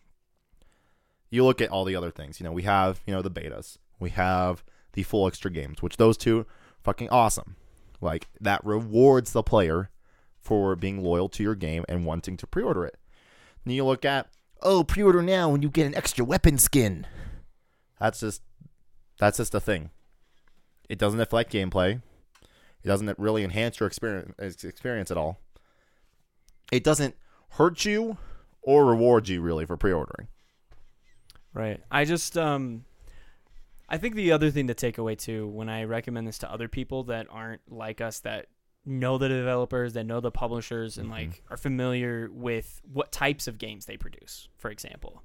You 1.30 1.44
look 1.46 1.62
at 1.62 1.70
all 1.70 1.84
the 1.86 1.96
other 1.96 2.12
things. 2.12 2.40
You 2.40 2.44
know, 2.46 2.52
we 2.52 2.64
have 2.64 3.02
you 3.06 3.14
know 3.14 3.22
the 3.22 3.32
betas, 3.32 3.78
we 4.00 4.12
have 4.12 4.64
the 4.94 5.04
full 5.04 5.28
extra 5.28 5.50
games, 5.52 5.82
which 5.82 5.98
those 5.98 6.18
two 6.18 6.46
fucking 6.84 7.10
awesome. 7.10 7.56
Like 8.02 8.28
that 8.42 8.64
rewards 8.66 9.32
the 9.34 9.44
player 9.44 9.90
for 10.38 10.76
being 10.76 11.02
loyal 11.04 11.30
to 11.30 11.42
your 11.44 11.56
game 11.56 11.86
and 11.88 12.06
wanting 12.06 12.38
to 12.38 12.46
pre-order 12.48 12.86
it. 12.86 12.98
Then 13.66 13.74
you 13.76 13.86
look 13.86 14.04
at 14.06 14.28
oh 14.62 14.84
pre-order 14.84 15.22
now 15.22 15.54
and 15.54 15.64
you 15.64 15.70
get 15.70 15.88
an 15.88 15.96
extra 15.96 16.24
weapon 16.26 16.58
skin. 16.58 17.08
That's 18.04 18.20
just 18.20 18.42
that's 19.18 19.38
just 19.38 19.56
a 19.56 19.62
thing. 19.62 19.90
It 20.90 21.00
doesn't 21.00 21.22
affect 21.22 21.54
gameplay. 21.54 22.02
It 22.84 22.88
doesn't 22.88 23.18
really 23.18 23.46
enhance 23.46 23.80
your 23.80 23.88
experience 23.88 24.62
experience 24.66 25.10
at 25.10 25.16
all. 25.16 25.40
It 26.70 26.84
doesn't 26.84 27.16
hurt 27.52 27.86
you 27.86 28.18
or 28.62 28.84
reward 28.84 29.30
you 29.30 29.40
really 29.40 29.66
for 29.66 29.78
pre-ordering. 29.78 30.28
Right. 31.54 31.80
I 31.90 32.04
just 32.04 32.38
um 32.38 32.84
I 33.88 33.98
think 33.98 34.16
the 34.16 34.34
other 34.34 34.52
thing 34.52 34.68
to 34.68 34.74
take 34.74 34.98
away 34.98 35.16
too 35.16 35.48
when 35.48 35.70
I 35.70 35.86
recommend 35.86 36.28
this 36.28 36.40
to 36.40 36.52
other 36.52 36.68
people 36.68 37.06
that 37.06 37.28
aren't 37.30 37.62
like 37.72 38.02
us 38.02 38.20
that 38.20 38.48
know 38.86 39.18
the 39.18 39.30
developers, 39.30 39.94
that 39.94 40.04
know 40.04 40.20
the 40.20 40.30
publishers 40.30 40.98
and 40.98 41.10
like 41.10 41.42
are 41.50 41.56
familiar 41.56 42.30
with 42.34 42.82
what 42.92 43.14
types 43.14 43.48
of 43.48 43.58
games 43.58 43.86
they 43.86 43.96
produce, 43.96 44.50
for 44.58 44.70
example. 44.70 45.24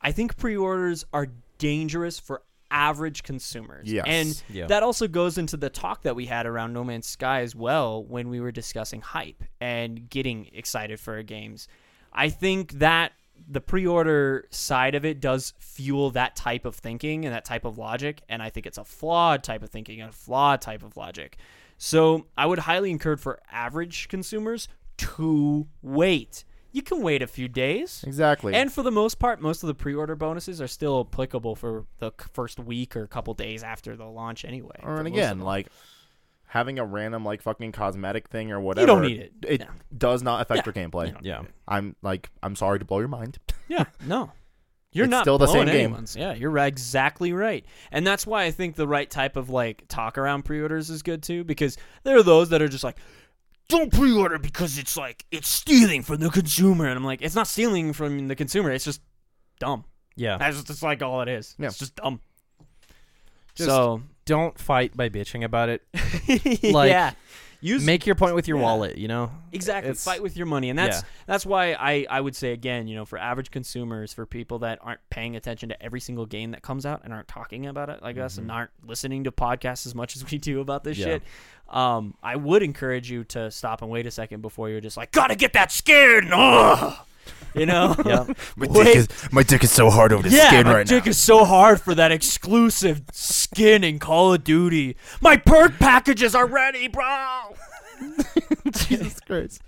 I 0.00 0.10
think 0.10 0.36
pre-orders 0.36 1.04
are 1.12 1.28
dangerous 1.58 2.18
for 2.18 2.42
average 2.70 3.22
consumers. 3.22 3.90
Yes. 3.90 4.04
And 4.08 4.42
Yeah. 4.48 4.66
that 4.66 4.82
also 4.82 5.06
goes 5.06 5.38
into 5.38 5.56
the 5.56 5.70
talk 5.70 6.02
that 6.02 6.16
we 6.16 6.26
had 6.26 6.46
around 6.46 6.72
No 6.72 6.82
Man's 6.82 7.06
Sky 7.06 7.42
as 7.42 7.54
well 7.54 8.02
when 8.04 8.28
we 8.28 8.40
were 8.40 8.50
discussing 8.50 9.00
hype 9.00 9.44
and 9.60 10.10
getting 10.10 10.50
excited 10.52 10.98
for 10.98 11.22
games. 11.22 11.68
I 12.12 12.28
think 12.28 12.72
that 12.72 13.12
the 13.48 13.60
pre-order 13.60 14.46
side 14.50 14.94
of 14.94 15.04
it 15.04 15.20
does 15.20 15.52
fuel 15.58 16.10
that 16.12 16.34
type 16.34 16.64
of 16.64 16.74
thinking 16.74 17.24
and 17.24 17.34
that 17.34 17.44
type 17.44 17.64
of 17.64 17.78
logic, 17.78 18.22
and 18.28 18.42
I 18.42 18.50
think 18.50 18.66
it's 18.66 18.78
a 18.78 18.84
flawed 18.84 19.44
type 19.44 19.62
of 19.62 19.68
thinking, 19.70 20.00
a 20.00 20.10
flawed 20.10 20.60
type 20.60 20.82
of 20.82 20.96
logic. 20.96 21.36
So 21.78 22.26
I 22.36 22.46
would 22.46 22.60
highly 22.60 22.90
encourage 22.90 23.20
for 23.20 23.40
average 23.52 24.08
consumers 24.08 24.68
to 24.96 25.66
wait. 25.82 26.44
You 26.72 26.82
can 26.82 27.00
wait 27.02 27.22
a 27.22 27.26
few 27.26 27.48
days. 27.48 28.04
Exactly. 28.06 28.54
And 28.54 28.70
for 28.72 28.82
the 28.82 28.90
most 28.90 29.18
part, 29.18 29.40
most 29.40 29.62
of 29.62 29.66
the 29.68 29.74
pre-order 29.74 30.14
bonuses 30.14 30.60
are 30.60 30.68
still 30.68 31.06
applicable 31.10 31.54
for 31.56 31.86
the 31.98 32.12
first 32.32 32.58
week 32.58 32.96
or 32.96 33.06
couple 33.06 33.32
days 33.34 33.62
after 33.62 33.96
the 33.96 34.04
launch 34.04 34.44
anyway. 34.44 34.76
or 34.82 34.96
and 34.96 35.06
again, 35.06 35.40
like 35.40 35.68
having 36.48 36.78
a 36.78 36.84
random 36.84 37.24
like 37.24 37.42
fucking 37.42 37.72
cosmetic 37.72 38.28
thing 38.28 38.52
or 38.52 38.60
whatever. 38.60 38.82
You 38.82 38.86
don't 38.86 39.02
need 39.02 39.20
it. 39.20 39.32
It 39.46 39.60
No. 39.60 39.66
does 39.96 40.22
not 40.22 40.42
affect 40.42 40.66
Yeah. 40.66 40.72
your 40.74 40.88
gameplay. 40.88 41.08
You 41.10 41.16
Yeah. 41.22 41.42
I'm 41.66 41.96
like 42.02 42.30
I'm 42.42 42.54
sorry 42.56 42.78
to 42.78 42.84
blow 42.84 42.98
your 42.98 43.08
mind. 43.08 43.38
Yeah, 43.68 43.86
no. 44.06 44.30
You're 44.92 45.06
It's 45.06 45.10
not 45.10 45.24
still 45.24 45.38
the 45.38 45.46
same 45.48 45.64
blowing 45.64 45.66
game. 45.76 45.84
anyone's. 45.86 46.14
Yeah, 46.14 46.34
you're 46.34 46.56
exactly 46.58 47.32
right. 47.32 47.66
And 47.90 48.06
that's 48.06 48.24
why 48.26 48.44
I 48.44 48.52
think 48.52 48.76
the 48.76 48.86
right 48.86 49.10
type 49.10 49.36
of 49.36 49.50
like 49.50 49.84
talk 49.88 50.16
around 50.16 50.44
pre-orders 50.44 50.88
is 50.88 51.02
good 51.02 51.22
too 51.24 51.42
because 51.42 51.76
there 52.04 52.16
are 52.16 52.22
those 52.22 52.50
that 52.50 52.62
are 52.62 52.68
just 52.68 52.84
like 52.84 52.96
don't 53.68 53.92
pre-order 53.92 54.38
because 54.38 54.78
it's 54.78 54.96
like 54.96 55.24
it's 55.30 55.48
stealing 55.48 56.02
from 56.02 56.18
the 56.18 56.30
consumer 56.30 56.86
and 56.86 56.96
I'm 56.96 57.04
like 57.04 57.22
it's 57.22 57.34
not 57.34 57.46
stealing 57.48 57.92
from 57.92 58.28
the 58.28 58.36
consumer, 58.36 58.70
it's 58.70 58.84
just 58.84 59.00
dumb. 59.58 59.84
Yeah. 60.16 60.38
That's 60.38 60.62
just 60.62 60.82
like 60.82 61.02
all 61.02 61.20
it 61.22 61.28
is. 61.28 61.54
Yeah. 61.58 61.66
It's 61.66 61.78
just 61.78 61.96
dumb. 61.96 62.20
Just 63.54 63.70
so, 63.70 64.02
Don't 64.26 64.58
fight 64.58 64.96
by 64.96 65.08
bitching 65.08 65.44
about 65.44 65.68
it. 65.68 65.82
Like, 66.62 66.90
yeah. 66.90 67.12
Use 67.60 67.84
Make 67.84 68.06
your 68.06 68.14
point 68.14 68.34
with 68.34 68.46
your 68.48 68.58
Yeah. 68.58 68.62
wallet, 68.64 68.98
you 68.98 69.08
know? 69.08 69.30
Exactly. 69.52 69.90
It's- 69.90 70.04
Fight 70.04 70.22
with 70.22 70.36
your 70.36 70.46
money. 70.46 70.70
And 70.70 70.78
that's 70.78 70.98
yeah. 70.98 71.08
that's 71.26 71.46
why 71.46 71.72
I, 71.72 72.06
I 72.10 72.20
would 72.20 72.36
say 72.36 72.52
again, 72.52 72.86
you 72.86 72.94
know, 72.94 73.04
for 73.04 73.18
average 73.18 73.50
consumers, 73.50 74.12
for 74.12 74.26
people 74.26 74.58
that 74.60 74.78
aren't 74.82 75.00
paying 75.10 75.36
attention 75.36 75.68
to 75.70 75.82
every 75.82 76.00
single 76.00 76.26
game 76.26 76.50
that 76.52 76.62
comes 76.62 76.84
out 76.86 77.02
and 77.04 77.12
aren't 77.12 77.28
talking 77.28 77.66
about 77.66 77.88
it 77.90 78.02
like 78.02 78.18
us 78.18 78.38
and 78.38 78.50
aren't 78.52 78.70
listening 78.84 79.24
to 79.24 79.32
podcasts 79.32 79.86
as 79.86 79.94
much 79.94 80.16
as 80.16 80.30
we 80.30 80.38
do 80.38 80.60
about 80.60 80.84
this 80.84 80.98
Mm-hmm. 80.98 81.08
Yeah. 81.08 81.14
shit, 81.16 81.22
um, 81.74 82.14
I 82.22 82.36
would 82.36 82.62
encourage 82.62 83.10
you 83.10 83.24
to 83.24 83.50
stop 83.50 83.82
and 83.82 83.90
wait 83.90 84.06
a 84.06 84.10
second 84.10 84.40
before 84.42 84.68
you're 84.70 84.80
just 84.80 84.96
like, 84.96 85.10
gotta 85.12 85.34
get 85.34 85.52
that 85.54 85.72
skin. 85.72 86.30
Ugh! 86.32 86.96
You 87.54 87.66
know? 87.66 87.94
Yeah. 88.06 88.26
My 88.56 88.66
Wait. 88.70 88.84
dick 88.84 88.96
is 88.96 89.08
my 89.32 89.42
dick 89.42 89.64
is 89.64 89.70
so 89.72 89.90
hard 89.90 90.12
over 90.12 90.28
the 90.28 90.34
yeah, 90.36 90.48
skin 90.48 90.66
my 90.66 90.74
right 90.74 90.86
dick 90.86 91.06
now. 91.06 91.10
is 91.10 91.18
so 91.18 91.44
hard 91.44 91.80
for 91.80 91.94
that 91.94 92.12
exclusive 92.12 93.02
skin 93.12 93.82
in 93.84 93.98
Call 93.98 94.34
of 94.34 94.44
Duty. 94.44 94.96
My 95.20 95.36
perk 95.36 95.78
packages 95.78 96.34
are 96.34 96.46
ready, 96.46 96.88
bro. 96.88 97.54
Jesus 98.72 99.20
Christ. 99.20 99.62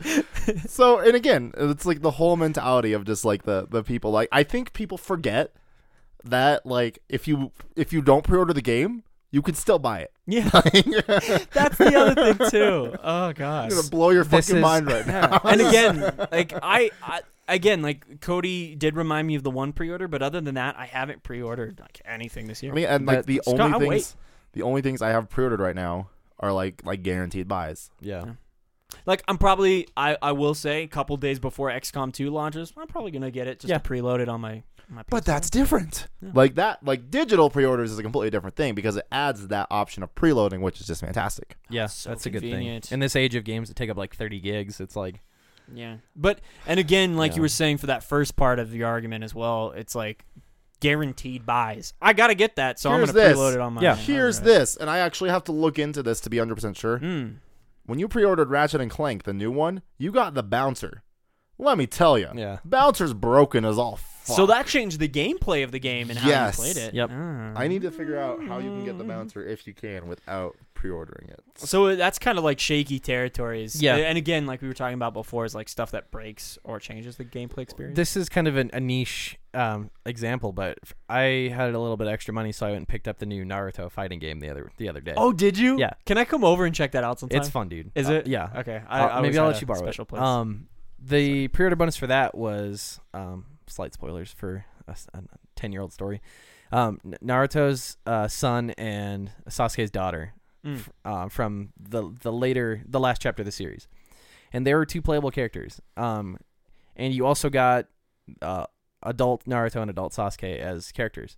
So 0.67 0.99
and 0.99 1.15
again, 1.15 1.53
it's 1.57 1.87
like 1.87 2.03
the 2.03 2.13
whole 2.13 2.37
mentality 2.37 2.93
of 2.93 3.05
just 3.05 3.25
like 3.25 3.45
the 3.45 3.67
the 3.69 3.83
people 3.83 4.11
like 4.11 4.29
I 4.31 4.43
think 4.43 4.73
people 4.73 4.99
forget 4.99 5.53
that 6.25 6.67
like 6.67 6.99
if 7.09 7.27
you 7.27 7.53
if 7.75 7.93
you 7.93 8.03
don't 8.03 8.25
pre-order 8.25 8.53
the 8.53 8.63
game, 8.63 9.03
you 9.31 9.43
can 9.43 9.55
still 9.55 9.79
buy 9.79 10.01
it. 10.01 10.13
Yeah, 10.27 10.49
that's 11.53 11.77
the 11.79 11.93
other 11.97 12.35
thing 12.35 12.51
too. 12.51 12.95
Oh 13.03 13.33
gosh. 13.33 13.71
gonna 13.71 13.89
blow 13.89 14.11
your 14.11 14.25
This 14.25 14.47
fucking 14.47 14.57
is- 14.59 14.63
mind 14.63 14.87
right 14.87 15.07
now. 15.07 15.41
and 15.45 15.61
again, 15.61 16.01
like 16.33 16.53
I, 16.63 16.91
I 17.03 17.21
again, 17.49 17.83
like 17.83 18.21
Kody 18.21 18.79
did 18.79 18.97
remind 18.97 19.27
me 19.29 19.35
of 19.35 19.43
the 19.43 19.51
one 19.51 19.73
pre-order, 19.73 20.09
but 20.09 20.23
other 20.23 20.41
than 20.41 20.55
that, 20.57 20.77
I 20.79 20.87
haven't 20.87 21.23
pre-ordered 21.23 21.81
like 21.81 22.01
anything 22.05 22.47
this 22.47 22.63
year. 22.63 22.73
I 22.73 22.75
mean, 22.75 22.87
and 22.87 23.07
like 23.07 23.19
That- 23.19 23.27
the 23.27 23.41
Scott, 23.45 23.61
only 23.61 23.73
I'll 23.73 23.79
things, 23.81 23.91
wait. 23.91 24.15
the 24.53 24.63
only 24.63 24.83
things 24.83 25.03
I 25.03 25.11
have 25.11 25.29
pre-ordered 25.29 25.61
right 25.61 25.77
now 25.77 26.09
are 26.41 26.53
like 26.53 26.83
like 26.85 27.03
guaranteed 27.03 27.49
buys. 27.49 27.91
Yeah. 28.01 28.33
like 29.07 29.23
I'm 29.29 29.37
probably, 29.39 29.89
I, 29.97 30.17
I 30.23 30.33
will 30.33 30.55
say, 30.55 30.83
a 30.85 30.89
couple 30.89 31.17
days 31.19 31.39
before 31.39 31.71
XCOM 31.71 32.13
2 32.13 32.31
launches, 32.31 32.73
I'm 32.77 32.87
probably 32.87 33.11
gonna 33.11 33.31
get 33.31 33.47
it 33.47 33.61
just 33.61 33.69
Yeah. 33.71 33.79
to 33.79 33.89
preload 33.89 34.21
it 34.21 34.29
on 34.29 34.41
my 34.41 34.49
my. 34.55 34.63
But 35.11 35.25
that's 35.25 35.51
different. 35.51 36.07
Yeah. 36.23 36.31
Like 36.35 36.55
that, 36.55 36.83
like 36.85 37.11
digital 37.11 37.51
pre-orders 37.51 37.93
is 37.93 37.99
a 37.99 38.03
completely 38.03 38.31
different 38.31 38.57
thing 38.57 38.75
because 38.75 38.97
it 38.97 39.07
adds 39.13 39.49
that 39.49 39.67
option 39.71 40.03
of 40.03 40.15
preloading, 40.15 40.61
which 40.61 40.81
is 40.81 40.87
just 40.87 41.01
fantastic. 41.03 41.57
Yeah, 41.69 41.87
So 41.87 42.09
that's 42.11 42.27
a 42.27 42.31
good 42.31 42.41
thing. 42.43 42.81
In 42.91 43.01
this 43.01 43.15
age 43.15 43.35
of 43.35 43.45
games 43.45 43.69
that 43.69 43.75
take 43.75 43.91
up 43.91 43.97
like 43.97 44.15
30 44.17 44.41
gigs, 44.41 44.81
it's 44.81 44.97
like, 44.97 45.21
yeah. 45.73 45.99
But 46.17 46.41
and 46.67 46.81
again, 46.81 47.17
like 47.17 47.37
you 47.37 47.43
were 47.43 47.49
saying 47.49 47.79
for 47.79 47.87
that 47.87 48.03
first 48.03 48.37
part 48.37 48.59
of 48.59 48.71
the 48.71 48.85
argument 48.85 49.25
as 49.25 49.35
well, 49.35 49.73
it's 49.73 49.95
like 49.95 50.25
guaranteed 50.81 51.45
buys. 51.45 51.93
I 52.01 52.13
gotta 52.15 52.35
get 52.35 52.57
that, 52.57 52.79
so 52.79 52.91
Here's 52.91 53.11
I'm 53.11 53.15
gonna 53.15 53.29
this. 53.29 53.39
preload 53.39 53.55
it 53.55 53.61
on 53.61 53.75
my. 53.75 53.83
Yeah. 53.83 53.95
Here's 53.97 54.39
hard 54.39 54.45
drive. 54.47 54.59
this, 54.61 54.77
and 54.77 54.89
I 54.89 54.99
actually 54.99 55.31
have 55.31 55.45
to 55.45 55.53
look 55.53 55.79
into 55.79 56.03
this 56.03 56.21
to 56.21 56.31
be 56.31 56.39
100% 56.39 56.77
sure. 56.77 56.99
Mm. 56.99 57.37
When 57.85 57.99
you 57.99 58.09
pre-ordered 58.09 58.51
Ratchet 58.51 58.81
and 58.81 58.91
Clank, 58.91 59.25
the 59.25 59.33
new 59.33 59.51
one, 59.51 59.83
you 59.99 60.13
got 60.13 60.35
the 60.35 60.43
bouncer. 60.43 61.03
Let 61.59 61.77
me 61.77 61.87
tell 61.87 62.19
you, 62.19 62.29
yeah. 62.35 62.59
bouncer's 62.65 63.13
broken 63.13 63.65
as 63.65 63.79
all 63.79 63.97
fuck. 64.29 64.37
So 64.37 64.47
that 64.47 64.67
changed 64.67 65.01
the 65.01 65.09
gameplay 65.09 65.65
of 65.65 65.73
the 65.73 65.79
game 65.81 66.11
and 66.11 66.19
how 66.19 66.29
Yes. 66.29 66.57
you 66.59 66.65
played 66.65 66.77
it. 66.77 66.95
Yep. 66.95 67.11
Ah. 67.13 67.53
I 67.57 67.67
need 67.69 67.83
to 67.83 67.91
figure 67.91 68.19
out 68.19 68.43
how 68.47 68.59
you 68.59 68.71
can 68.71 68.85
get 68.85 68.99
the 68.99 69.05
bouncer 69.05 69.45
if 69.47 69.67
you 69.67 69.75
can 69.75 70.07
without 70.09 70.57
pre-ordering 70.75 71.29
it. 71.31 71.41
So 71.57 71.97
that's 71.97 72.19
kind 72.21 72.39
of 72.39 72.45
like 72.45 72.61
shaky 72.61 73.01
territories. 73.01 73.83
Yeah. 73.83 73.97
And 73.97 74.17
again, 74.17 74.47
like 74.47 74.63
we 74.63 74.69
were 74.69 74.75
talking 74.75 74.95
about 74.95 75.13
before, 75.13 75.45
is 75.45 75.55
like 75.55 75.69
stuff 75.69 75.91
that 75.91 76.11
breaks 76.13 76.57
or 76.63 76.79
changes 76.79 77.17
the 77.17 77.25
gameplay 77.25 77.59
experience. 77.63 77.97
This 77.97 78.17
is 78.17 78.29
kind 78.29 78.47
of 78.47 78.57
an, 78.57 78.71
a 78.73 78.79
niche 78.81 79.37
um, 79.55 79.91
example, 80.07 80.53
but 80.53 80.79
f- 80.85 80.95
I 81.09 81.51
had 81.53 81.75
a 81.75 81.79
little 81.81 81.97
bit 81.97 82.07
of 82.07 82.13
extra 82.13 82.33
money, 82.33 82.53
so 82.53 82.67
I 82.67 82.71
went 82.71 82.79
and 82.83 82.89
picked 82.89 83.09
up 83.09 83.19
the 83.19 83.27
new 83.27 83.45
Naruto 83.45 83.91
fighting 83.91 84.21
game 84.21 84.39
the 84.39 84.51
other 84.51 84.71
the 84.77 84.89
other 84.89 85.01
day. 85.01 85.15
oh, 85.17 85.33
did 85.33 85.59
you? 85.59 85.79
Yeah. 85.79 85.91
Can 86.07 86.17
I 86.19 86.25
come 86.25 86.45
over 86.45 86.65
and 86.65 86.75
check 86.75 86.93
that 86.93 87.03
out 87.03 87.19
sometime? 87.19 87.41
it's 87.41 87.49
fun, 87.49 87.69
dude. 87.69 87.91
Is 87.97 88.09
Uh, 88.09 88.13
it? 88.15 88.27
yeah. 88.29 88.51
Okay. 88.59 88.81
I, 88.89 89.01
Uh, 89.01 89.07
I 89.07 89.11
always 89.17 89.23
maybe 89.31 89.39
I'll 89.39 89.45
had 89.47 89.49
let 89.55 89.57
a 89.57 89.61
you 89.63 89.67
borrow 89.67 89.79
special 89.81 90.03
it. 90.05 90.09
place. 90.09 90.23
Um, 90.23 90.69
the 91.01 91.49
pre-order 91.49 91.77
bonus 91.77 91.97
for 91.97 92.07
that 92.09 92.37
was 92.37 93.01
um, 93.15 93.47
slight 93.69 93.95
spoilers 93.95 94.33
for 94.33 94.65
a, 94.87 94.97
ten-year-old 95.57 95.93
story. 95.93 96.21
Um, 96.73 97.01
Naruto's 97.25 97.97
uh, 98.07 98.29
son 98.29 98.71
and 98.79 99.31
Sasuke's 99.49 99.91
daughter 99.91 100.35
Mm. 100.65 100.75
f- 100.77 100.91
uh, 101.05 101.29
from 101.29 101.73
the 101.79 102.13
the 102.23 102.33
later 102.33 102.83
the 102.85 102.99
last 102.99 103.23
chapter 103.23 103.43
of 103.43 103.47
the 103.47 103.53
series, 103.53 103.87
and 104.53 104.67
there 104.67 104.77
were 104.77 104.85
two 104.85 105.01
playable 105.01 105.31
characters. 105.31 105.81
Um, 105.97 106.37
and 106.97 107.15
you 107.15 107.25
also 107.27 107.49
got 107.49 107.87
uh, 108.43 108.67
adult 109.05 109.45
Naruto 109.45 109.77
and 109.81 109.89
adult 109.89 110.13
Sasuke 110.15 110.59
as 110.59 110.91
characters. 110.91 111.37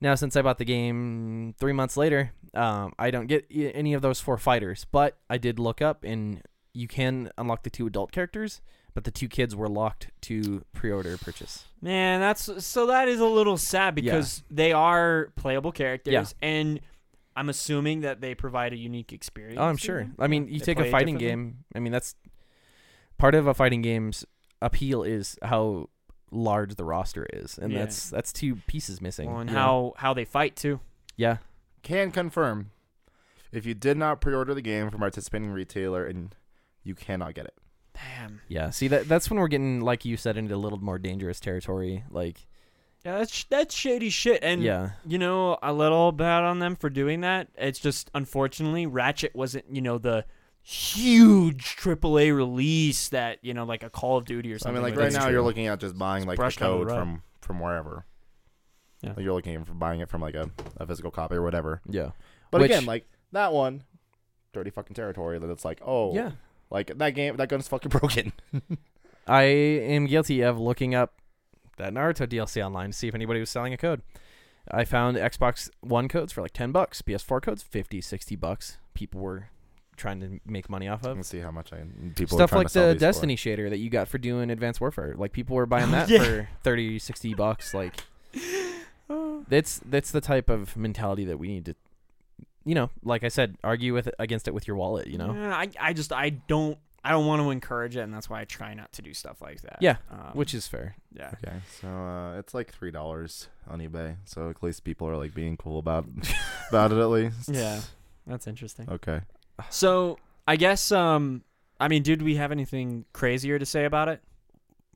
Now, 0.00 0.14
since 0.14 0.36
I 0.36 0.42
bought 0.42 0.58
the 0.58 0.64
game 0.64 1.54
three 1.58 1.72
months 1.72 1.96
later, 1.96 2.30
um, 2.54 2.92
I 3.00 3.10
don't 3.10 3.26
get 3.26 3.46
any 3.50 3.94
of 3.94 4.00
those 4.02 4.20
four 4.20 4.38
fighters. 4.38 4.86
But 4.92 5.18
I 5.28 5.38
did 5.38 5.58
look 5.58 5.82
up, 5.82 6.04
and 6.04 6.40
you 6.72 6.86
can 6.86 7.30
unlock 7.36 7.64
the 7.64 7.70
two 7.70 7.86
adult 7.88 8.12
characters, 8.12 8.60
but 8.96 9.04
the 9.04 9.10
two 9.10 9.28
kids 9.28 9.54
were 9.54 9.68
locked 9.68 10.08
to 10.22 10.64
pre-order 10.72 11.18
purchase. 11.18 11.66
Man, 11.82 12.18
that's 12.18 12.64
so 12.64 12.86
that 12.86 13.08
is 13.08 13.20
a 13.20 13.26
little 13.26 13.58
sad 13.58 13.98
Yeah. 13.98 14.02
because 14.14 14.42
they 14.50 14.72
are 14.72 15.32
playable 15.36 15.70
characters, 15.70 16.12
Yeah. 16.14 16.24
and 16.48 16.80
I'm 17.36 17.50
assuming 17.50 18.00
that 18.00 18.22
they 18.22 18.34
provide 18.34 18.72
a 18.72 18.76
unique 18.78 19.12
experience. 19.12 19.58
Oh, 19.60 19.64
I'm 19.64 19.76
sure. 19.76 19.98
them. 19.98 20.14
I 20.18 20.28
mean, 20.28 20.48
you 20.48 20.58
They 20.60 20.64
take 20.64 20.80
a 20.80 20.90
fighting 20.90 21.18
game. 21.18 21.64
I 21.74 21.78
mean, 21.78 21.92
that's 21.92 22.14
part 23.18 23.34
of 23.34 23.46
a 23.46 23.52
fighting 23.52 23.82
game's 23.82 24.24
appeal 24.62 25.02
is 25.02 25.38
how 25.42 25.90
large 26.30 26.76
the 26.76 26.84
roster 26.84 27.26
is, 27.34 27.58
and 27.58 27.70
Yeah. 27.74 27.80
that's 27.80 28.08
that's 28.08 28.32
two 28.32 28.56
pieces 28.66 29.02
missing. 29.02 29.30
Well, 29.30 29.40
and 29.40 29.50
you 29.50 29.56
how 29.56 29.92
how 29.98 30.14
they 30.14 30.24
fight 30.24 30.56
too. 30.56 30.80
Yeah. 31.16 31.36
Can 31.82 32.10
confirm 32.12 32.70
if 33.52 33.66
you 33.66 33.74
did 33.74 33.98
not 33.98 34.22
pre-order 34.22 34.54
the 34.54 34.62
game 34.62 34.90
from 34.90 35.00
a 35.02 35.04
participating 35.04 35.50
retailer 35.50 36.06
and 36.06 36.34
you 36.82 36.94
cannot 36.94 37.34
get 37.34 37.44
it. 37.44 37.54
Damn. 37.96 38.40
Yeah. 38.48 38.70
See 38.70 38.88
that 38.88 39.08
that's 39.08 39.28
when 39.30 39.38
we're 39.38 39.48
getting, 39.48 39.80
like 39.80 40.04
you 40.04 40.16
said, 40.16 40.36
into 40.36 40.54
a 40.54 40.56
little 40.56 40.78
more 40.78 40.98
dangerous 40.98 41.40
territory. 41.40 42.04
Like, 42.10 42.46
Yeah, 43.04 43.18
that's 43.18 43.44
that's 43.44 43.74
shady 43.74 44.10
shit. 44.10 44.42
And 44.42 44.62
yeah, 44.62 44.90
you 45.06 45.18
know, 45.18 45.58
a 45.62 45.72
little 45.72 46.12
bad 46.12 46.42
on 46.44 46.58
them 46.58 46.76
for 46.76 46.90
doing 46.90 47.20
that. 47.22 47.48
It's 47.56 47.78
just 47.78 48.10
unfortunately 48.14 48.86
Ratchet 48.86 49.34
wasn't, 49.34 49.64
you 49.70 49.80
know, 49.82 49.98
the 49.98 50.24
huge 50.62 51.76
AAA 51.76 52.34
release 52.34 53.08
that 53.10 53.38
you 53.42 53.54
know, 53.54 53.64
like 53.64 53.82
a 53.82 53.90
Call 53.90 54.16
of 54.18 54.24
Duty 54.24 54.52
or 54.52 54.58
something. 54.58 54.76
I 54.76 54.80
mean, 54.86 54.94
like 54.94 55.00
right 55.00 55.12
they- 55.12 55.18
now 55.18 55.28
you're 55.28 55.42
looking 55.42 55.66
at 55.66 55.78
just 55.80 55.96
buying 55.96 56.22
It's 56.22 56.28
like 56.28 56.36
the 56.36 56.42
brushed 56.42 56.58
the 56.58 56.64
code 56.66 56.88
from 56.88 57.22
from 57.40 57.60
wherever. 57.60 58.04
Yeah. 59.02 59.10
Like 59.10 59.20
you're 59.24 59.34
looking 59.34 59.64
for 59.64 59.74
buying 59.74 60.00
it 60.00 60.08
from 60.08 60.20
like 60.22 60.34
a, 60.34 60.50
a 60.78 60.86
physical 60.86 61.10
copy 61.10 61.36
or 61.36 61.42
whatever. 61.42 61.80
yeah, 61.88 62.10
But 62.50 62.62
Which- 62.62 62.70
again, 62.70 62.86
like 62.86 63.06
that 63.32 63.52
one, 63.52 63.82
dirty 64.52 64.70
fucking 64.70 64.94
territory. 64.94 65.38
That 65.38 65.50
it's 65.50 65.64
like, 65.64 65.80
oh, 65.84 66.14
yeah. 66.14 66.32
Like 66.70 66.96
that 66.98 67.10
game, 67.10 67.36
that 67.36 67.48
gun's 67.48 67.68
fucking 67.68 67.88
broken. 67.90 68.32
I 69.26 69.42
am 69.42 70.06
guilty 70.06 70.40
of 70.42 70.58
looking 70.58 70.94
up 70.94 71.14
that 71.78 71.92
Naruto 71.92 72.26
DLC 72.26 72.64
online 72.64 72.90
to 72.90 72.96
see 72.96 73.08
if 73.08 73.14
anybody 73.14 73.40
was 73.40 73.50
selling 73.50 73.72
a 73.72 73.76
code. 73.76 74.02
I 74.70 74.84
found 74.84 75.16
Xbox 75.16 75.70
One 75.80 76.08
codes 76.08 76.32
for 76.32 76.42
like 76.42 76.52
10 76.52 76.72
bucks, 76.72 77.02
PS4 77.02 77.42
codes 77.42 77.62
50, 77.62 78.00
60 78.00 78.36
bucks. 78.36 78.78
People 78.94 79.20
were 79.20 79.48
trying 79.96 80.20
to 80.20 80.40
make 80.44 80.68
money 80.68 80.88
off 80.88 81.04
of. 81.04 81.16
Let's 81.16 81.28
see 81.28 81.38
how 81.38 81.50
much 81.50 81.72
I 81.72 81.78
people 82.16 82.36
Stuff 82.36 82.50
trying 82.50 82.60
like 82.60 82.66
to 82.68 82.72
sell 82.72 82.86
the 82.88 82.92
these 82.94 83.00
for. 83.00 83.06
Destiny 83.06 83.36
shader 83.36 83.70
that 83.70 83.78
you 83.78 83.88
got 83.90 84.08
for 84.08 84.18
doing 84.18 84.50
Advanced 84.50 84.80
Warfare. 84.80 85.14
Like 85.16 85.32
people 85.32 85.56
were 85.56 85.66
buying 85.66 85.90
that 85.92 86.08
Yeah. 86.08 86.22
for 86.22 86.48
30, 86.64 86.98
60 86.98 87.34
bucks 87.34 87.74
like 87.74 87.94
that's 89.48 89.80
that's 89.86 90.10
the 90.10 90.20
type 90.20 90.48
of 90.50 90.76
mentality 90.76 91.24
that 91.24 91.38
we 91.38 91.48
need 91.48 91.64
to 91.66 91.74
you 92.66 92.74
know, 92.74 92.90
like 93.02 93.24
I 93.24 93.28
said, 93.28 93.56
argue 93.64 93.94
with 93.94 94.08
it, 94.08 94.14
against 94.18 94.48
it 94.48 94.52
with 94.52 94.66
your 94.68 94.76
wallet, 94.76 95.06
you 95.06 95.16
know. 95.16 95.32
Yeah, 95.32 95.56
I 95.56 95.70
I 95.80 95.92
just 95.94 96.12
I 96.12 96.30
don't 96.30 96.76
I 97.04 97.10
don't 97.12 97.24
want 97.24 97.40
to 97.40 97.50
encourage 97.50 97.96
it, 97.96 98.00
and 98.00 98.12
that's 98.12 98.28
why 98.28 98.40
I 98.40 98.44
try 98.44 98.74
not 98.74 98.92
to 98.94 99.02
do 99.02 99.14
stuff 99.14 99.40
like 99.40 99.62
that. 99.62 99.78
Yeah, 99.80 99.96
um, 100.10 100.32
Which 100.34 100.52
is 100.52 100.66
fair. 100.66 100.96
yeah. 101.12 101.30
Okay, 101.34 101.56
so 101.80 101.86
uh, 101.88 102.38
it's 102.38 102.52
like 102.52 102.72
three 102.74 102.90
dollars 102.90 103.48
on 103.68 103.78
eBay. 103.78 104.16
So 104.24 104.50
at 104.50 104.60
least 104.62 104.82
people 104.82 105.08
are 105.08 105.16
like 105.16 105.32
being 105.32 105.56
cool 105.56 105.78
about 105.78 106.06
about 106.68 106.90
it 106.92 106.98
at 106.98 107.08
least. 107.08 107.48
Yeah. 107.48 107.80
That's 108.26 108.48
interesting. 108.48 108.90
Okay. 108.90 109.20
So 109.70 110.18
I 110.48 110.56
guess 110.56 110.90
um 110.90 111.44
I 111.78 111.86
mean, 111.88 112.02
did 112.02 112.22
we 112.22 112.34
have 112.36 112.50
anything 112.50 113.04
crazier 113.12 113.58
to 113.58 113.66
say 113.66 113.84
about 113.84 114.08
it? 114.08 114.20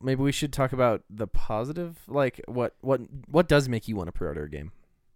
Maybe 0.01 0.21
we 0.21 0.31
should 0.31 0.51
talk 0.51 0.73
about 0.73 1.03
the 1.09 1.27
positive 1.27 1.97
like 2.07 2.41
what 2.47 2.75
what 2.81 2.99
what 3.27 3.47
does 3.47 3.69
make 3.69 3.87
you 3.87 3.95
want 3.95 4.07
to 4.07 4.11
pre-order 4.11 4.43
a 4.43 4.49
game? 4.49 4.73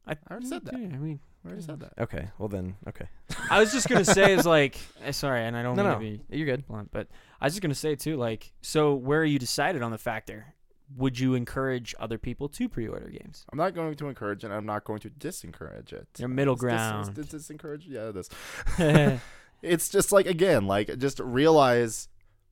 I 0.08 0.16
already 0.32 0.46
said 0.48 0.64
that. 0.66 0.80
Yeah, 0.80 0.88
I 0.94 0.98
mean, 0.98 1.20
I 1.46 1.50
already 1.50 1.62
said 1.64 1.80
that. 1.82 1.94
Okay, 2.00 2.28
well 2.40 2.50
then, 2.50 2.76
okay. 2.90 3.08
I 3.52 3.60
was 3.60 3.72
just 3.72 3.88
gonna 3.88 4.04
say 4.06 4.34
is 4.34 4.46
like, 4.46 4.78
eh, 5.04 5.12
sorry, 5.12 5.44
and 5.46 5.56
I 5.56 5.62
don't 5.64 5.76
No, 5.76 5.84
mean 5.84 5.92
no. 5.92 5.94
to 6.00 6.00
be 6.30 6.38
You're 6.38 6.48
good. 6.48 6.68
blunt, 6.68 6.90
but 6.92 7.08
I 7.40 7.46
was 7.46 7.54
just 7.54 7.62
gonna 7.62 7.76
say 7.76 7.96
too, 7.96 8.18
like, 8.18 8.52
so 8.62 8.96
where 8.96 9.22
are 9.22 9.26
you 9.26 9.38
decided 9.40 9.82
on 9.84 9.92
the 9.92 9.98
factor? 9.98 10.54
Would 10.98 11.20
you 11.20 11.34
encourage 11.34 11.96
other 12.00 12.20
people 12.20 12.48
to 12.50 12.70
pre-order 12.70 13.10
games? 13.10 13.44
I'm 13.52 13.58
not 13.58 13.74
going 13.74 13.96
to 13.96 14.08
encourage 14.08 14.44
it. 14.44 14.52
I'm 14.52 14.68
not 14.68 14.84
going 14.84 15.00
to 15.00 15.10
disencourage 15.10 15.92
it. 15.94 16.08
Your 16.20 16.28
middle 16.30 16.54
It's 16.54 16.62
dis- 16.62 16.68
ground. 16.68 17.18
It's, 17.18 17.28
dis- 17.32 17.48
disencourage. 17.48 17.84
Yeah, 17.88 18.10
it 18.10 18.16
is. 18.18 19.20
It's 19.64 19.90
just 19.90 20.12
like 20.12 20.28
again, 20.28 20.68
like 20.68 20.96
just 21.00 21.20
realize 21.20 22.08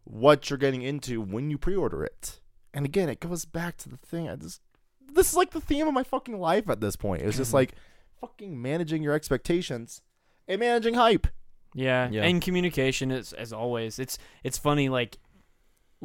what 0.05 0.49
you're 0.49 0.57
getting 0.57 0.81
into 0.81 1.21
when 1.21 1.51
you 1.51 1.57
pre-order 1.59 2.03
it. 2.03 2.39
And 2.73 2.85
again, 2.85 3.07
it 3.07 3.19
goes 3.19 3.45
back 3.45 3.77
to 3.77 3.89
the 3.89 3.97
thing. 3.97 4.27
I 4.29 4.35
just 4.35 4.61
this 5.13 5.29
is 5.29 5.35
like 5.35 5.51
the 5.51 5.61
theme 5.61 5.87
of 5.87 5.93
my 5.93 6.03
fucking 6.03 6.39
life 6.39 6.69
at 6.69 6.81
this 6.81 6.95
point. 6.95 7.21
It's 7.21 7.37
just 7.37 7.53
like 7.53 7.75
fucking 8.23 8.61
managing 8.61 9.03
your 9.03 9.13
expectations 9.13 10.01
and 10.47 10.59
managing 10.59 10.93
hype. 10.93 11.27
Yeah. 11.75 12.05
and 12.05 12.41
communication 12.41 13.11
is 13.11 13.33
as 13.33 13.51
always. 13.51 13.97
It's 13.99 14.17
it's 14.43 14.57
funny, 14.57 14.89
like 14.89 15.17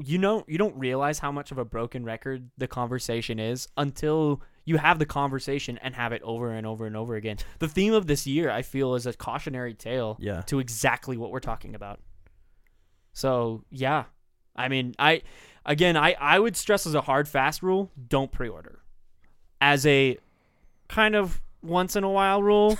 you 0.03 0.17
know 0.19 0.45
you 0.49 0.59
don't 0.59 0.77
realize 0.77 1.19
how 1.19 1.31
much 1.31 1.51
of 1.51 1.59
a 1.59 1.65
broken 1.65 2.05
record 2.05 2.51
the 2.57 2.67
conversation 2.67 3.39
is 3.39 3.69
until 3.77 4.41
you 4.65 4.79
have 4.79 4.99
the 4.99 5.07
conversation 5.07 5.79
and 5.83 5.95
have 5.95 6.13
it 6.13 6.23
over 6.23 6.51
and 6.53 6.67
over 6.67 6.87
and 6.87 6.97
over 6.97 7.17
again. 7.17 7.37
The 7.59 7.69
theme 7.69 7.93
of 7.93 8.07
this 8.07 8.27
year, 8.27 8.51
I 8.51 8.63
feel, 8.63 8.95
is 8.95 9.07
a 9.07 9.13
cautionary 9.13 9.75
tale 9.75 10.17
Yeah. 10.21 10.41
to 10.43 10.59
exactly 10.59 11.17
what 11.17 11.31
we're 11.31 11.41
talking 11.41 11.75
about. 11.75 12.01
So 13.13 13.65
yeah, 13.71 14.05
I 14.57 14.69
mean, 14.69 14.95
I 14.99 15.23
again, 15.67 15.97
I 15.97 16.15
I 16.19 16.39
would 16.39 16.57
stress 16.57 16.87
as 16.87 16.95
a 16.95 17.01
hard 17.03 17.29
fast 17.29 17.63
rule: 17.63 17.91
don't 18.09 18.33
pre-order. 18.33 18.81
As 19.61 19.85
a 19.87 20.17
kind 20.89 21.15
of 21.17 21.41
once 21.63 21.97
in 21.97 22.05
a 22.05 22.11
while 22.11 22.43
rule, 22.43 22.79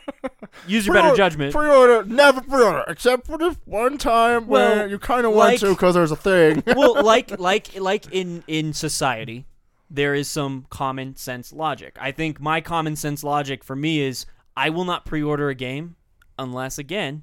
use 0.66 0.86
your 0.86 0.94
better 0.94 1.14
judgment. 1.16 1.52
Pre-order, 1.54 2.04
never 2.04 2.40
pre-order, 2.40 2.84
except 2.88 3.26
for 3.26 3.38
this 3.38 3.56
one 3.64 3.98
time 3.98 4.46
Well, 4.46 4.76
where 4.76 4.86
you 4.88 4.98
kind 4.98 5.26
of 5.26 5.32
like- 5.32 5.48
want 5.48 5.60
to 5.60 5.68
because 5.70 5.94
there's 5.94 6.10
a 6.12 6.16
thing. 6.16 6.62
well, 6.76 7.02
like 7.04 7.38
like 7.38 7.78
like 7.78 8.12
in 8.12 8.44
in 8.46 8.72
society, 8.72 9.46
there 9.90 10.14
is 10.14 10.28
some 10.28 10.66
common 10.70 11.16
sense 11.16 11.52
logic. 11.52 11.96
I 12.00 12.12
think 12.12 12.40
my 12.40 12.60
common 12.60 12.96
sense 12.96 13.22
logic 13.24 13.62
for 13.64 13.76
me 13.76 14.00
is 14.00 14.26
I 14.56 14.70
will 14.70 14.84
not 14.84 15.04
pre-order 15.04 15.48
a 15.48 15.54
game 15.54 15.96
unless 16.38 16.78
again 16.78 17.22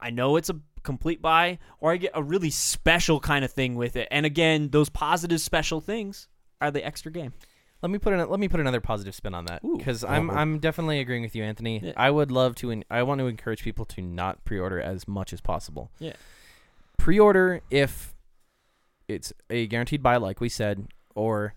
I 0.00 0.10
know 0.10 0.36
it's 0.36 0.48
a 0.50 0.56
complete 0.82 1.20
buy 1.20 1.58
or 1.78 1.92
I 1.92 1.96
get 1.98 2.12
a 2.14 2.22
really 2.22 2.50
special 2.50 3.20
kind 3.20 3.44
of 3.44 3.52
thing 3.52 3.74
with 3.74 3.96
it. 3.96 4.08
And 4.10 4.24
again, 4.24 4.70
those 4.70 4.88
positive 4.88 5.40
special 5.40 5.80
things 5.80 6.26
are 6.60 6.70
the 6.70 6.84
extra 6.84 7.12
game. 7.12 7.32
Let 7.82 7.90
me 7.90 7.98
put 7.98 8.12
an, 8.12 8.28
let 8.28 8.38
me 8.38 8.48
put 8.48 8.60
another 8.60 8.80
positive 8.80 9.14
spin 9.14 9.34
on 9.34 9.46
that 9.46 9.62
because 9.76 10.04
I'm. 10.04 10.30
I'm 10.30 10.58
definitely 10.58 11.00
agreeing 11.00 11.22
with 11.22 11.34
you, 11.34 11.42
Anthony. 11.42 11.80
Yeah. 11.82 11.92
I 11.96 12.10
would 12.10 12.30
love 12.30 12.54
to. 12.56 12.82
I 12.90 13.02
want 13.04 13.20
to 13.20 13.26
encourage 13.26 13.62
people 13.62 13.84
to 13.86 14.02
not 14.02 14.44
pre-order 14.44 14.80
as 14.80 15.08
much 15.08 15.32
as 15.32 15.40
possible. 15.40 15.90
Yeah. 15.98 16.12
Pre-order 16.98 17.62
if 17.70 18.14
it's 19.08 19.32
a 19.48 19.66
guaranteed 19.66 20.02
buy, 20.02 20.18
like 20.18 20.40
we 20.40 20.48
said, 20.50 20.88
or 21.14 21.54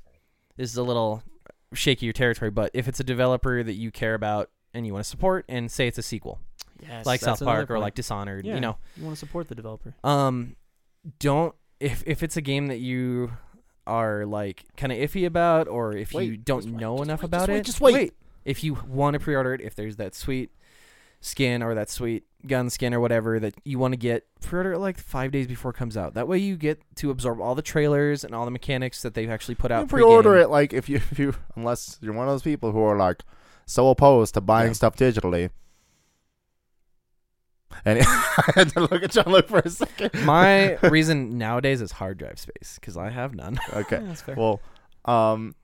this 0.55 0.71
is 0.71 0.77
a 0.77 0.83
little 0.83 1.21
shakier 1.75 2.13
territory, 2.13 2.49
but 2.51 2.71
if 2.73 2.87
it's 2.87 2.99
a 2.99 3.03
developer 3.03 3.61
that 3.61 3.73
you 3.73 3.91
care 3.91 4.13
about 4.13 4.49
and 4.73 4.85
you 4.87 4.93
want 4.93 5.03
to 5.03 5.09
support, 5.09 5.43
and 5.49 5.69
say 5.69 5.87
it's 5.87 5.97
a 5.97 6.01
sequel, 6.03 6.39
Yes, 6.81 7.05
like 7.05 7.19
South 7.19 7.41
Park 7.43 7.69
or 7.69 7.77
like 7.79 7.93
Dishonored, 7.95 8.45
Yeah. 8.45 8.55
you 8.55 8.61
know, 8.61 8.77
you 8.95 9.03
want 9.03 9.15
to 9.17 9.19
support 9.19 9.49
the 9.49 9.55
developer. 9.55 9.93
um, 10.03 10.55
don't 11.19 11.53
if 11.81 12.01
if 12.07 12.23
it's 12.23 12.37
a 12.37 12.41
game 12.41 12.67
that 12.67 12.79
you 12.79 13.33
are 13.87 14.25
like 14.25 14.63
kind 14.77 14.91
of 14.91 14.97
iffy 14.97 15.25
about, 15.25 15.67
or 15.67 15.95
if 15.95 16.13
Wait, 16.13 16.25
you 16.29 16.37
don't 16.37 16.65
wait, 16.65 16.73
know 16.73 17.01
enough 17.01 17.21
wait, 17.21 17.25
about 17.25 17.39
just 17.39 17.49
wait, 17.49 17.57
it, 17.59 17.65
just 17.65 17.81
wait. 17.81 18.13
If 18.45 18.63
you 18.63 18.77
want 18.87 19.13
to 19.15 19.19
pre-order 19.19 19.53
it, 19.53 19.61
if 19.61 19.75
there's 19.75 19.95
that 19.97 20.15
sweet 20.15 20.51
skin 21.21 21.63
or 21.63 21.73
that 21.75 21.89
sweet 21.89 22.23
gun 22.45 22.69
skin 22.69 22.93
or 22.93 22.99
whatever 22.99 23.39
that 23.39 23.53
you 23.63 23.79
want 23.79 23.93
to 23.93 23.97
get, 23.97 24.25
pre-order 24.41 24.73
it 24.73 24.79
like 24.79 24.97
five 24.97 25.31
days 25.31 25.47
before 25.47 25.71
it 25.71 25.75
comes 25.75 25.95
out. 25.95 26.13
That 26.15 26.27
way 26.27 26.37
you 26.39 26.57
get 26.57 26.81
to 26.97 27.09
absorb 27.11 27.39
all 27.39 27.55
the 27.55 27.61
trailers 27.61 28.23
and 28.25 28.35
all 28.35 28.43
the 28.45 28.51
mechanics 28.51 29.01
that 29.03 29.13
they've 29.13 29.29
actually 29.29 29.55
put 29.55 29.71
out. 29.71 29.81
You 29.81 29.87
pre-order 29.87 30.35
it 30.35 30.49
like 30.49 30.73
if 30.73 30.89
you 30.89 30.97
if 31.11 31.17
you 31.19 31.33
unless 31.55 31.97
you're 32.01 32.13
one 32.13 32.27
of 32.27 32.33
those 32.33 32.41
people 32.43 32.71
who 32.73 32.81
are 32.81 32.97
like 32.97 33.23
so 33.65 33.89
opposed 33.89 34.33
to 34.33 34.41
buying 34.41 34.69
Yeah. 34.69 34.73
stuff 34.73 34.95
digitally. 34.97 35.49
And 37.85 37.99
I 38.05 38.51
had 38.55 38.69
to 38.69 38.81
look 38.81 39.03
at 39.03 39.11
Jean-Luc 39.11 39.47
for 39.47 39.59
a 39.59 39.69
second. 39.69 40.11
My 40.25 40.75
reason 40.83 41.37
nowadays 41.37 41.81
is 41.81 41.91
hard 41.93 42.17
drive 42.17 42.39
space 42.39 42.77
because 42.79 42.97
I 42.97 43.09
have 43.09 43.33
none. 43.35 43.59
okay. 43.73 43.99
That's 44.03 44.21
fair. 44.21 44.35
Well, 44.35 44.61
um, 45.05 45.55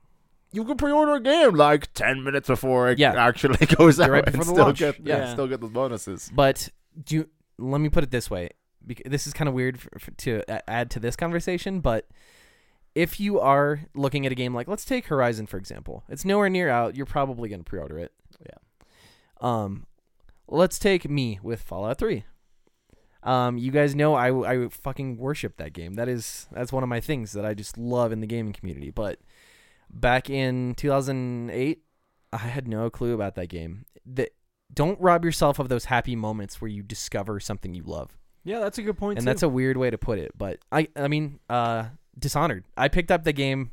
you 0.52 0.64
can 0.64 0.76
pre-order 0.76 1.14
a 1.14 1.20
game 1.20 1.54
like 1.54 1.92
ten 1.94 2.22
minutes 2.24 2.48
before 2.48 2.90
it 2.90 2.98
Yeah. 2.98 3.12
actually 3.14 3.64
goes 3.66 4.00
out, 4.00 4.10
right 4.10 4.24
and 4.26 4.32
before 4.36 4.44
the 4.46 4.52
still 4.52 4.64
launch. 4.64 4.78
get 4.78 5.00
yeah, 5.00 5.18
Yeah. 5.18 5.32
still 5.32 5.46
get 5.46 5.60
those 5.60 5.70
bonuses. 5.70 6.30
But 6.34 6.68
do 7.04 7.14
you, 7.16 7.28
let 7.58 7.80
me 7.80 7.88
put 7.88 8.02
it 8.04 8.10
this 8.10 8.28
way, 8.30 8.50
this 9.06 9.26
is 9.26 9.32
kind 9.32 9.48
of 9.48 9.54
weird 9.54 9.78
for, 9.80 9.90
for, 9.98 10.10
to 10.12 10.42
a- 10.48 10.68
add 10.68 10.90
to 10.92 11.00
this 11.00 11.14
conversation. 11.16 11.80
But 11.80 12.08
if 12.96 13.20
you 13.20 13.38
are 13.38 13.82
looking 13.94 14.26
at 14.26 14.32
a 14.32 14.34
game 14.34 14.52
like, 14.52 14.66
let's 14.66 14.84
take 14.84 15.06
Horizon 15.06 15.46
for 15.46 15.56
example, 15.56 16.02
it's 16.08 16.24
nowhere 16.24 16.48
near 16.48 16.68
out. 16.68 16.96
You're 16.96 17.06
probably 17.06 17.48
going 17.48 17.60
to 17.60 17.64
pre-order 17.64 17.98
it. 17.98 18.12
Yeah. 18.44 18.56
Um, 19.40 19.86
let's 20.50 20.78
take 20.78 21.08
me 21.08 21.38
with 21.42 21.62
Fallout 21.62 21.98
Three. 21.98 22.24
Um, 23.22 23.58
you 23.58 23.70
guys 23.70 23.94
know 23.94 24.14
I, 24.14 24.54
I 24.54 24.68
fucking 24.68 25.18
worship 25.18 25.56
that 25.58 25.72
game. 25.72 25.94
That 25.94 26.08
is 26.08 26.46
that's 26.52 26.72
one 26.72 26.82
of 26.82 26.88
my 26.88 27.00
things 27.00 27.32
that 27.32 27.44
I 27.44 27.54
just 27.54 27.76
love 27.76 28.12
in 28.12 28.20
the 28.20 28.26
gaming 28.26 28.52
community. 28.52 28.90
But 28.90 29.18
back 29.90 30.30
in 30.30 30.74
2008, 30.74 31.82
I 32.32 32.36
had 32.36 32.66
no 32.68 32.88
clue 32.90 33.12
about 33.12 33.34
that 33.34 33.48
game. 33.48 33.84
The, 34.06 34.30
don't 34.72 35.00
rob 35.00 35.24
yourself 35.24 35.58
of 35.58 35.68
those 35.68 35.86
happy 35.86 36.16
moments 36.16 36.60
where 36.60 36.70
you 36.70 36.82
discover 36.82 37.40
something 37.40 37.74
you 37.74 37.82
love. 37.82 38.16
Yeah, 38.44 38.60
that's 38.60 38.78
a 38.78 38.82
good 38.82 38.96
point. 38.96 39.18
and 39.18 39.26
that's 39.26 39.42
a 39.42 39.48
weird 39.48 39.76
way 39.76 39.90
to 39.90 39.98
put 39.98 40.18
it, 40.18 40.32
but 40.36 40.58
I 40.72 40.88
I 40.96 41.08
mean, 41.08 41.40
uh 41.48 41.86
Dishonored. 42.18 42.64
I 42.76 42.88
picked 42.88 43.10
up 43.10 43.24
the 43.24 43.32
game 43.32 43.70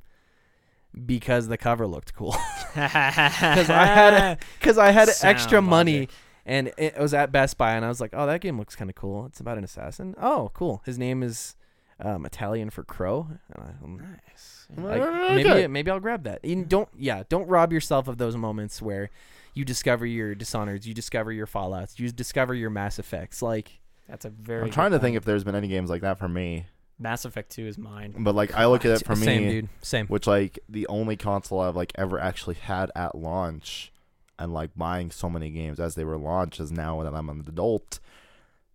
because 1.05 1.47
the 1.47 1.57
cover 1.57 1.87
looked 1.87 2.13
cool. 2.13 2.35
because 2.73 3.69
I 3.69 3.85
had 3.85 4.13
a, 4.13 4.37
cuz 4.61 4.77
I 4.77 4.91
had 4.91 5.09
extra 5.23 5.57
Sound 5.57 5.67
money 5.67 5.99
logic. 5.99 6.11
And 6.47 6.71
it 6.77 6.97
was 6.97 7.13
at 7.13 7.31
Best 7.31 7.57
Buy 7.57 7.73
and 7.73 7.85
I 7.85 7.89
was 7.89 8.01
like, 8.01 8.11
"Oh, 8.13 8.25
that 8.25 8.41
game 8.41 8.57
looks 8.57 8.75
kind 8.75 8.89
of 8.89 8.95
cool. 8.95 9.25
It's 9.27 9.39
about 9.39 9.57
an 9.59 9.63
assassin." 9.63 10.15
Oh, 10.19 10.49
cool. 10.55 10.81
His 10.85 10.97
name 10.97 11.21
is 11.21 11.55
um, 11.99 12.25
Italian 12.25 12.69
for 12.71 12.83
crow. 12.83 13.27
And 13.53 13.75
um, 13.83 14.17
nice. 14.25 14.67
like, 14.77 15.01
Okay. 15.01 15.35
maybe 15.43 15.67
maybe 15.67 15.91
I'll 15.91 15.99
grab 15.99 16.23
that. 16.23 16.43
You 16.43 16.63
don't 16.63 16.89
yeah, 16.97 17.23
don't 17.29 17.47
rob 17.47 17.71
yourself 17.71 18.07
of 18.07 18.17
those 18.17 18.35
moments 18.35 18.81
where 18.81 19.09
you 19.53 19.65
discover 19.65 20.05
your 20.05 20.35
Dishonoreds, 20.35 20.85
you 20.85 20.93
discover 20.93 21.31
your 21.31 21.47
Fallouts, 21.47 21.99
you 21.99 22.09
discover 22.11 22.53
your 22.53 22.69
Mass 22.69 22.97
Effects. 22.99 23.41
Like 23.41 23.79
That's 24.07 24.25
a 24.25 24.29
very. 24.29 24.63
I'm 24.63 24.71
trying 24.71 24.91
to 24.91 24.99
think 24.99 25.17
if 25.17 25.25
there's 25.25 25.43
been 25.43 25.55
any 25.55 25.67
games 25.67 25.89
like 25.89 26.01
that 26.01 26.17
for 26.17 26.29
me. 26.29 26.65
Mass 26.99 27.25
Effect 27.25 27.51
Two 27.51 27.67
is 27.67 27.77
mine. 27.77 28.15
But 28.17 28.35
like 28.35 28.55
I 28.55 28.65
look 28.67 28.85
at 28.85 29.01
it 29.01 29.05
for 29.05 29.15
me, 29.15 29.25
same 29.25 29.49
dude, 29.49 29.69
same. 29.81 30.07
which 30.07 30.25
like 30.27 30.59
the 30.69 30.87
only 30.87 31.15
console 31.15 31.59
I've 31.59 31.75
like 31.75 31.91
ever 31.95 32.19
actually 32.19 32.55
had 32.55 32.91
at 32.95 33.15
launch, 33.15 33.91
and 34.39 34.53
like 34.53 34.71
buying 34.75 35.11
so 35.11 35.29
many 35.29 35.49
games 35.49 35.79
as 35.79 35.95
they 35.95 36.03
were 36.03 36.17
launched, 36.17 36.59
as 36.59 36.71
now 36.71 37.01
that 37.03 37.13
I'm 37.13 37.29
an 37.29 37.43
adult, 37.47 37.99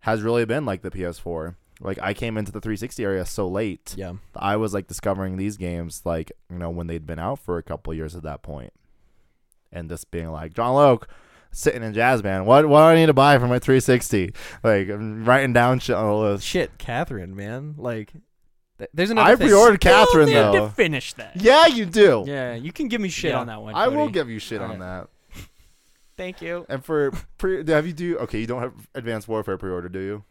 has 0.01 0.21
really 0.21 0.45
been 0.45 0.65
like 0.65 0.81
the 0.81 0.91
PS4. 0.91 1.55
Like 1.81 1.99
I 2.01 2.13
came 2.13 2.37
into 2.37 2.51
the 2.51 2.61
360 2.61 3.03
area 3.03 3.25
so 3.25 3.47
late. 3.47 3.95
Yeah. 3.97 4.13
I 4.35 4.55
was 4.57 4.73
like 4.73 4.87
discovering 4.87 5.37
these 5.37 5.57
games 5.57 6.01
like 6.05 6.31
you 6.49 6.57
know 6.57 6.69
when 6.69 6.87
they'd 6.87 7.05
been 7.05 7.19
out 7.19 7.39
for 7.39 7.57
a 7.57 7.63
couple 7.63 7.93
years 7.93 8.15
at 8.15 8.23
that 8.23 8.41
point, 8.41 8.71
and 9.71 9.89
just 9.89 10.11
being 10.11 10.29
like 10.31 10.53
Jean-Luc 10.53 11.07
sitting 11.51 11.83
in 11.83 11.93
jazz 11.93 12.21
band. 12.21 12.45
What 12.45 12.67
what 12.67 12.79
do 12.79 12.85
I 12.85 12.95
need 12.95 13.07
to 13.07 13.13
buy 13.13 13.37
for 13.37 13.47
my 13.47 13.59
360? 13.59 14.33
Like 14.63 14.89
I'm 14.89 15.25
writing 15.25 15.53
down 15.53 15.79
shit 15.79 15.95
on 15.95 16.05
the 16.07 16.15
list. 16.15 16.45
Shit, 16.45 16.77
Catherine, 16.77 17.35
man. 17.35 17.75
Like, 17.77 18.13
th- 18.77 18.89
there's 18.93 19.09
another. 19.09 19.31
I 19.33 19.35
pre-ordered 19.35 19.81
Catherine 19.81 20.27
you 20.29 20.35
need 20.35 20.41
though. 20.41 20.67
to 20.67 20.69
finish 20.69 21.13
that. 21.13 21.33
Yeah, 21.35 21.67
you 21.67 21.85
do. 21.85 22.23
Yeah, 22.27 22.53
you 22.55 22.71
can 22.71 22.87
give 22.87 23.01
me 23.01 23.09
shit 23.09 23.31
Yeah. 23.31 23.39
on 23.39 23.47
that 23.47 23.61
one. 23.61 23.75
I 23.75 23.87
will 23.87 24.09
give 24.09 24.29
you 24.29 24.39
shit 24.39 24.61
All 24.61 24.71
on 24.71 24.79
that. 24.79 25.07
Thank 26.17 26.41
you. 26.41 26.65
And 26.69 26.83
for 26.83 27.11
pre, 27.37 27.63
have 27.67 27.87
you 27.87 27.93
do 27.93 28.17
okay? 28.19 28.39
You 28.39 28.47
don't 28.47 28.61
have 28.61 28.73
Advanced 28.95 29.27
Warfare 29.27 29.57
pre-order, 29.57 29.89
do 29.89 29.99
you? 29.99 30.23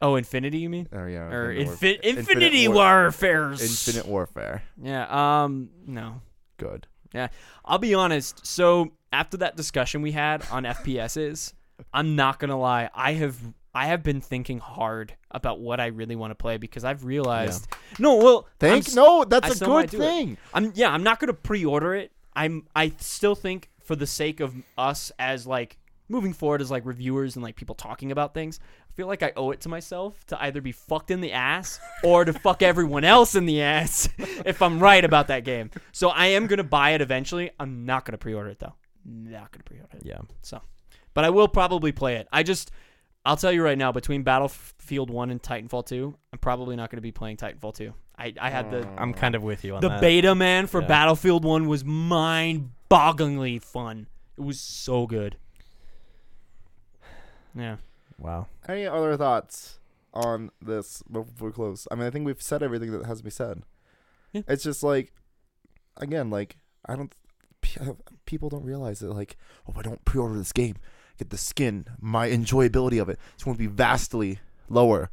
Oh, 0.00 0.16
Infinity, 0.16 0.58
you 0.58 0.68
mean? 0.68 0.88
Oh 0.92 1.06
yeah. 1.06 1.28
Or 1.28 1.52
Infinite 1.52 2.02
Infi- 2.02 2.04
Warfare. 2.04 2.18
Infinity 2.18 2.68
War- 2.68 2.76
Warfares. 2.76 3.62
Infinite 3.62 4.06
Warfare. 4.08 4.62
Yeah. 4.82 5.42
Um. 5.44 5.70
No. 5.86 6.22
Good. 6.56 6.86
Yeah. 7.14 7.28
I'll 7.64 7.78
be 7.78 7.94
honest. 7.94 8.44
So 8.46 8.92
after 9.12 9.36
that 9.38 9.56
discussion 9.56 10.02
we 10.02 10.12
had 10.12 10.44
on 10.50 10.64
FPSs, 10.64 11.52
I'm 11.92 12.16
not 12.16 12.38
gonna 12.38 12.58
lie. 12.58 12.90
I 12.94 13.12
have 13.14 13.38
I 13.74 13.86
have 13.86 14.02
been 14.02 14.20
thinking 14.20 14.58
hard 14.58 15.14
about 15.30 15.60
what 15.60 15.80
I 15.80 15.86
really 15.86 16.16
want 16.16 16.30
to 16.32 16.34
play 16.34 16.56
because 16.58 16.84
I've 16.84 17.04
realized. 17.04 17.68
No, 17.98 18.16
well, 18.16 18.48
I'm 18.60 18.82
no, 18.94 19.24
that's 19.24 19.46
I 19.46 19.50
a 19.50 19.54
good 19.58 19.68
might 19.68 19.90
do 19.90 19.96
it. 19.98 20.00
thing. 20.00 20.36
I'm 20.52 20.72
yeah, 20.74 20.90
I'm 20.90 21.02
not 21.02 21.20
gonna 21.20 21.32
pre-order 21.32 21.94
it. 21.94 22.12
I'm 22.34 22.66
I 22.74 22.92
still 22.98 23.34
think 23.34 23.68
for 23.84 23.96
the 23.96 24.06
sake 24.06 24.40
of 24.40 24.54
us 24.76 25.12
as 25.18 25.46
like 25.46 25.78
moving 26.08 26.32
forward 26.32 26.60
as 26.60 26.70
like 26.70 26.84
reviewers 26.84 27.36
and 27.36 27.42
like 27.42 27.56
people 27.56 27.74
talking 27.74 28.12
about 28.12 28.34
things, 28.34 28.60
I 28.88 28.92
feel 28.94 29.06
like 29.06 29.22
I 29.22 29.32
owe 29.36 29.50
it 29.50 29.60
to 29.62 29.68
myself 29.68 30.24
to 30.26 30.42
either 30.42 30.60
be 30.60 30.72
fucked 30.72 31.10
in 31.10 31.20
the 31.20 31.32
ass 31.32 31.80
or 32.04 32.24
to 32.24 32.32
fuck 32.32 32.62
everyone 32.62 33.04
else 33.04 33.34
in 33.34 33.46
the 33.46 33.62
ass 33.62 34.08
if 34.18 34.60
I'm 34.62 34.80
right 34.80 35.04
about 35.04 35.28
that 35.28 35.44
game. 35.44 35.70
So 35.92 36.10
I 36.10 36.26
am 36.26 36.46
gonna 36.46 36.64
buy 36.64 36.90
it 36.90 37.00
eventually. 37.00 37.50
I'm 37.58 37.84
not 37.86 38.04
gonna 38.04 38.18
pre-order 38.18 38.50
it 38.50 38.58
though. 38.58 38.74
Not 39.04 39.50
gonna 39.50 39.64
pre-order 39.64 39.96
it. 39.96 40.02
Yeah. 40.04 40.20
So, 40.42 40.60
but 41.14 41.24
I 41.24 41.30
will 41.30 41.48
probably 41.48 41.92
play 41.92 42.16
it. 42.16 42.28
I 42.32 42.42
just 42.42 42.70
I'll 43.24 43.36
tell 43.36 43.52
you 43.52 43.62
right 43.62 43.78
now, 43.78 43.92
between 43.92 44.24
Battlefield 44.24 45.08
One 45.08 45.30
and 45.30 45.40
Titanfall 45.40 45.86
Two, 45.86 46.16
I'm 46.32 46.38
probably 46.38 46.76
not 46.76 46.90
gonna 46.90 47.00
be 47.00 47.12
playing 47.12 47.36
Titanfall 47.36 47.74
Two. 47.74 47.94
I, 48.22 48.32
I 48.40 48.50
had 48.50 48.70
the 48.70 48.86
I'm 48.96 49.12
kind 49.12 49.34
of 49.34 49.42
with 49.42 49.64
you 49.64 49.74
on 49.74 49.80
the 49.80 49.88
that. 49.88 50.00
beta 50.00 50.34
man 50.34 50.66
for 50.66 50.80
Yeah. 50.80 50.86
Battlefield 50.88 51.44
1 51.44 51.66
was 51.66 51.84
mind-bogglingly 51.84 53.62
fun. 53.62 54.06
It 54.38 54.42
was 54.42 54.60
so 54.60 55.06
good. 55.06 55.36
Yeah. 57.54 57.76
wow. 58.18 58.46
Any 58.68 58.86
other 58.86 59.16
thoughts 59.16 59.78
on 60.14 60.50
this 60.60 61.02
before 61.10 61.48
we 61.48 61.52
close? 61.52 61.86
I 61.90 61.94
mean, 61.96 62.06
I 62.06 62.10
think 62.10 62.24
we've 62.26 62.40
said 62.40 62.62
everything 62.62 62.92
that 62.92 63.06
has 63.06 63.18
to 63.18 63.24
be 63.24 63.30
said. 63.30 63.62
Yeah. 64.32 64.42
It's 64.48 64.62
just 64.64 64.82
like, 64.82 65.12
again, 65.96 66.30
like 66.30 66.56
I 66.86 66.96
don't. 66.96 67.12
pe- 67.60 67.92
People 68.24 68.48
don't 68.48 68.64
realize 68.64 69.00
that, 69.00 69.10
like, 69.12 69.36
oh, 69.66 69.72
if 69.72 69.78
I 69.78 69.82
don't 69.82 70.02
pre-order 70.06 70.36
this 70.38 70.52
game, 70.52 70.76
get 71.18 71.28
the 71.30 71.36
skin, 71.36 71.84
my 72.00 72.30
enjoyability 72.30 73.00
of 73.02 73.08
it, 73.10 73.18
it's 73.34 73.44
going 73.44 73.54
to 73.56 73.58
be 73.58 73.66
vastly 73.66 74.38
lower 74.70 75.10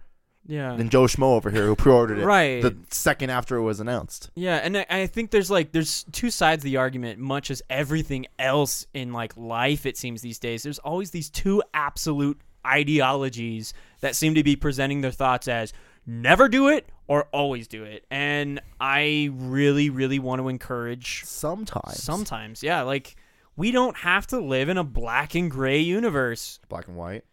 Yeah. 0.50 0.76
than 0.76 0.90
Joe 0.90 1.04
Schmo 1.04 1.36
over 1.36 1.52
here 1.52 1.66
who 1.68 1.76
pre-ordered 1.76 2.18
it 2.18 2.26
Right. 2.26 2.62
the 2.62 2.76
second 2.90 3.30
after 3.30 3.56
it 3.58 3.62
was 3.62 3.80
announced. 3.80 4.32
yeah, 4.36 4.56
and 4.58 4.78
I, 4.80 4.86
I 4.90 5.08
think 5.08 5.30
there's 5.32 5.52
like 5.52 5.72
there's 5.72 6.06
two 6.12 6.32
sides 6.32 6.62
of 6.62 6.66
the 6.66 6.78
argument 6.78 7.20
much 7.20 7.52
as 7.52 7.62
everything 7.70 8.26
else 8.40 8.88
in 8.94 9.14
like 9.14 9.38
life 9.38 9.86
it 9.86 9.96
seems 9.96 10.22
these 10.22 10.40
days. 10.40 10.64
There's 10.64 10.80
always 10.80 11.12
these 11.12 11.30
two 11.30 11.62
absolute 11.74 12.42
ideologies 12.66 13.74
that 14.02 14.16
seem 14.16 14.36
to 14.36 14.44
be 14.44 14.56
presenting 14.56 15.02
their 15.02 15.12
thoughts 15.12 15.48
as 15.48 15.72
never 16.06 16.50
do 16.50 16.68
it 16.70 16.90
or 17.08 17.26
always 17.32 17.68
do 17.68 17.84
it. 17.84 18.06
And 18.10 18.60
I 18.80 19.30
really 19.34 19.90
really 19.90 20.20
want 20.20 20.42
to 20.42 20.50
encourage 20.50 21.24
Sometimes, 21.26 22.02
Sometimes, 22.02 22.64
yeah. 22.64 22.82
Like 22.82 23.16
we 23.56 23.72
don't 23.72 23.98
have 23.98 24.26
to 24.28 24.40
live 24.40 24.70
in 24.70 24.78
a 24.78 24.84
black 24.84 25.36
and 25.36 25.50
gray 25.52 25.80
universe 25.80 26.60
black 26.70 26.88
and 26.88 26.96
white, 26.98 27.24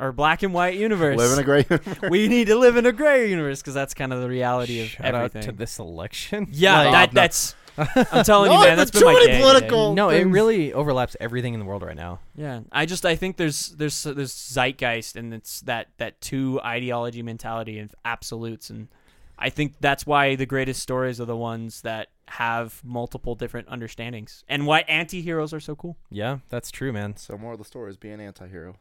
or 0.00 0.10
black 0.12 0.42
and 0.42 0.52
white 0.54 0.76
universe. 0.76 1.16
live 1.16 1.32
in 1.32 1.38
a 1.38 1.44
gray. 1.44 2.08
we 2.10 2.26
need 2.26 2.46
to 2.48 2.56
live 2.56 2.76
in 2.76 2.86
a 2.86 2.92
gray 2.92 3.28
universe 3.30 3.60
because 3.60 3.74
that's 3.74 3.94
kind 3.94 4.12
of 4.12 4.20
the 4.22 4.28
reality 4.28 4.80
of 4.80 4.88
Shout 4.88 5.06
everything. 5.14 5.42
out 5.42 5.44
to 5.46 5.52
this 5.52 5.78
election. 5.78 6.48
yeah, 6.52 6.82
Like- 6.88 6.92
that 6.92 7.12
no. 7.14 7.20
that's. 7.20 7.54
I'm 7.78 8.24
telling 8.24 8.50
No, 8.50 8.58
you, 8.60 8.68
man. 8.68 8.78
it's 8.78 8.90
That's 8.90 9.02
been 9.02 9.04
my 9.04 9.12
many 9.14 9.26
day 9.26 9.32
today. 9.34 9.42
political- 9.42 9.94
no, 9.94 10.10
it 10.10 10.24
really 10.24 10.72
overlaps 10.72 11.16
everything 11.20 11.54
in 11.54 11.60
the 11.60 11.66
world 11.66 11.82
right 11.82 11.96
now. 11.96 12.18
Yeah, 12.34 12.60
I 12.72 12.84
just 12.84 13.06
I 13.06 13.14
think 13.14 13.36
there's 13.36 13.68
there's 13.70 14.02
there's 14.02 14.32
zeitgeist 14.34 15.16
and 15.16 15.32
it's 15.32 15.60
that 15.62 15.86
that 15.98 16.20
two 16.20 16.60
ideology 16.62 17.22
mentality 17.22 17.78
of 17.78 17.94
absolutes 18.04 18.68
and 18.70 18.88
I 19.38 19.48
think 19.48 19.76
that's 19.80 20.04
why 20.04 20.34
the 20.34 20.44
greatest 20.46 20.82
stories 20.82 21.20
are 21.20 21.24
the 21.24 21.36
ones 21.36 21.80
that 21.82 22.08
have 22.28 22.80
multiple 22.84 23.34
different 23.34 23.68
understandings 23.68 24.44
and 24.48 24.66
why 24.66 24.80
anti-heroes 24.80 25.54
are 25.54 25.60
so 25.60 25.74
cool. 25.74 25.96
Yeah, 26.10 26.38
that's 26.50 26.70
true, 26.70 26.92
man. 26.92 27.16
So 27.16 27.38
more 27.38 27.52
of 27.52 27.58
the 27.58 27.64
story 27.64 27.90
is 27.90 27.96
be 27.96 28.10
an 28.10 28.20
anti-hero. 28.20 28.76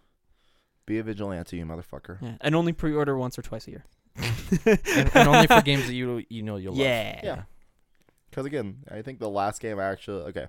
Be 0.89 0.97
a 0.97 1.03
vigilante, 1.03 1.55
you 1.55 1.65
motherfucker. 1.65 2.17
Yeah, 2.19 2.37
and 2.41 2.55
only 2.55 2.73
pre-order 2.73 3.15
once 3.15 3.37
or 3.37 3.43
twice 3.43 3.67
a 3.67 3.69
year. 3.69 3.85
and, 4.65 5.11
and 5.13 5.27
only 5.27 5.45
for 5.45 5.61
games 5.61 5.85
that 5.85 5.93
you 5.93 6.25
you 6.29 6.41
know 6.41 6.55
you'll 6.55 6.75
Yeah. 6.75 7.13
love. 7.13 7.23
Yeah. 7.23 7.43
Because 8.27 8.47
again, 8.47 8.77
I 8.89 9.03
think 9.03 9.19
the 9.19 9.29
last 9.29 9.61
game 9.61 9.77
I 9.79 9.83
actually 9.83 10.23
okay, 10.23 10.47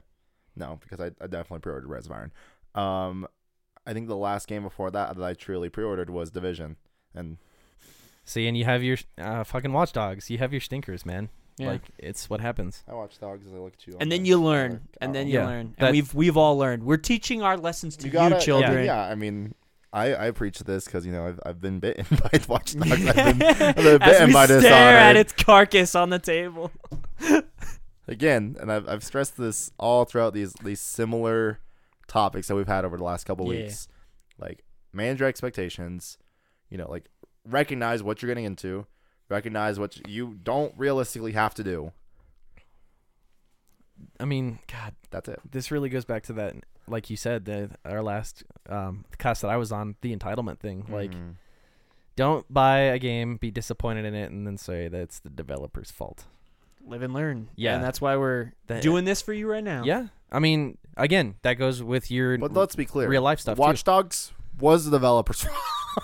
no, 0.56 0.78
because 0.80 0.98
I, 0.98 1.10
I 1.22 1.26
definitely 1.26 1.58
pre-ordered 1.58 1.90
Rise 1.90 2.06
of 2.06 2.12
Iron. 2.12 2.32
Um, 2.74 3.26
I 3.86 3.92
think 3.92 4.08
the 4.08 4.16
last 4.16 4.48
game 4.48 4.62
before 4.62 4.90
that 4.90 5.14
that 5.14 5.22
I 5.22 5.34
truly 5.34 5.68
pre-ordered 5.68 6.08
was 6.08 6.30
Division, 6.30 6.76
and 7.14 7.36
See, 8.24 8.46
and 8.48 8.56
you 8.56 8.64
have 8.64 8.82
your 8.82 8.96
uh, 9.18 9.44
fucking 9.44 9.74
Watch 9.74 9.92
Dogs. 9.92 10.30
You 10.30 10.38
have 10.38 10.52
your 10.54 10.62
stinkers, 10.62 11.04
man. 11.04 11.28
Yeah. 11.58 11.72
Like 11.72 11.82
it's 11.98 12.30
what 12.30 12.40
happens. 12.40 12.82
I 12.88 12.94
watch 12.94 13.18
dogs 13.18 13.46
as 13.46 13.52
I 13.52 13.58
look 13.58 13.74
at 13.74 13.86
you. 13.86 13.92
on 13.92 14.00
and 14.00 14.10
then 14.10 14.24
you 14.24 14.42
learn, 14.42 14.88
and 15.02 15.14
then 15.14 15.26
oh. 15.26 15.28
you 15.28 15.40
learn, 15.40 15.74
and 15.76 15.92
we've 15.92 16.14
we've 16.14 16.38
all 16.38 16.56
learned. 16.56 16.84
We're 16.84 16.96
teaching 16.96 17.42
our 17.42 17.58
lessons 17.58 17.98
to 17.98 18.06
you, 18.06 18.12
gotta- 18.12 18.40
children. 18.40 18.86
Yeah, 18.86 19.02
I 19.02 19.14
mean, 19.14 19.54
I 19.92 20.28
I 20.28 20.30
preach 20.30 20.58
this 20.60 20.84
because 20.84 21.04
you 21.04 21.12
know 21.12 21.26
I've 21.26 21.40
I've 21.44 21.60
been 21.60 21.80
bitten 21.80 22.04
by 22.32 22.40
Watch 22.48 22.74
Dogs. 22.74 22.92
I've 22.92 22.98
been, 22.98 23.08
I've 23.42 23.76
been 23.76 23.98
bitten 23.98 24.26
we 24.28 24.32
by 24.32 24.44
stare 24.46 24.60
Dishonored. 24.60 24.70
at 25.02 25.16
its 25.16 25.32
carcass 25.32 25.94
on 25.94 26.10
the 26.10 26.18
table. 26.18 26.70
again, 28.08 28.56
and 28.60 28.70
I've 28.72 28.88
I've 28.88 29.04
stressed 29.04 29.36
this 29.36 29.70
all 29.78 30.04
throughout 30.04 30.34
these 30.34 30.52
these 30.64 30.80
similar 30.80 31.60
topics 32.06 32.48
that 32.48 32.54
we've 32.56 32.66
had 32.68 32.84
over 32.84 32.96
the 32.96 33.04
last 33.04 33.24
couple 33.24 33.52
Yeah. 33.52 33.62
weeks. 33.64 33.88
Like 34.38 34.64
manage 34.92 35.20
your 35.20 35.28
expectations, 35.28 36.18
you 36.68 36.78
know, 36.78 36.90
like 36.90 37.06
recognize 37.44 38.02
what 38.02 38.22
you're 38.22 38.28
getting 38.28 38.44
into, 38.44 38.86
recognize 39.28 39.78
what 39.78 40.08
you 40.08 40.38
don't 40.42 40.72
realistically 40.76 41.32
have 41.32 41.54
to 41.54 41.64
do. 41.64 41.92
I 44.18 44.24
mean, 44.24 44.59
God, 44.70 44.94
That's 45.10 45.28
it. 45.28 45.40
this 45.51 45.70
really 45.70 45.89
goes 45.89 46.05
back 46.05 46.22
to 46.24 46.32
that, 46.35 46.55
like 46.89 47.10
you 47.10 47.16
said, 47.16 47.44
the 47.44 47.70
our 47.85 48.02
last 48.02 48.44
um 48.68 49.05
cast 49.18 49.43
that 49.43 49.48
I 49.51 49.56
was 49.56 49.72
on, 49.72 49.97
the 50.01 50.14
entitlement 50.16 50.59
thing. 50.59 50.86
Like, 50.89 51.12
Mhm. 51.12 51.35
don't 52.16 52.44
buy 52.52 52.78
a 52.81 52.98
game, 52.98 53.36
be 53.36 53.51
disappointed 53.51 54.05
in 54.05 54.14
it, 54.14 54.31
and 54.31 54.47
then 54.47 54.56
say 54.56 54.89
that's 54.89 55.20
the 55.20 55.31
developer's 55.31 55.90
fault. 55.90 56.24
Live 56.86 57.02
and 57.02 57.12
learn. 57.14 57.48
Yeah. 57.56 57.74
and 57.77 57.85
that's 57.85 58.01
why 58.01 58.16
we're 58.16 58.52
That- 58.66 58.82
doing 58.82 59.05
this 59.05 59.22
for 59.22 59.32
you 59.32 59.48
right 59.51 59.62
now. 59.64 59.85
Yeah, 59.85 60.09
I 60.32 60.39
mean, 60.39 60.78
again, 60.97 61.36
that 61.43 61.55
goes 61.55 61.82
with 61.82 62.10
your 62.10 62.39
but 62.39 62.52
let's 62.52 62.74
be 62.77 62.85
clear. 62.85 63.09
real 63.09 63.22
life 63.22 63.40
stuff. 63.40 63.59
Watch 63.59 63.85
Dogs 63.85 64.32
was 64.59 64.85
the 64.86 64.90
developer's 64.90 65.40
too. 65.43 65.48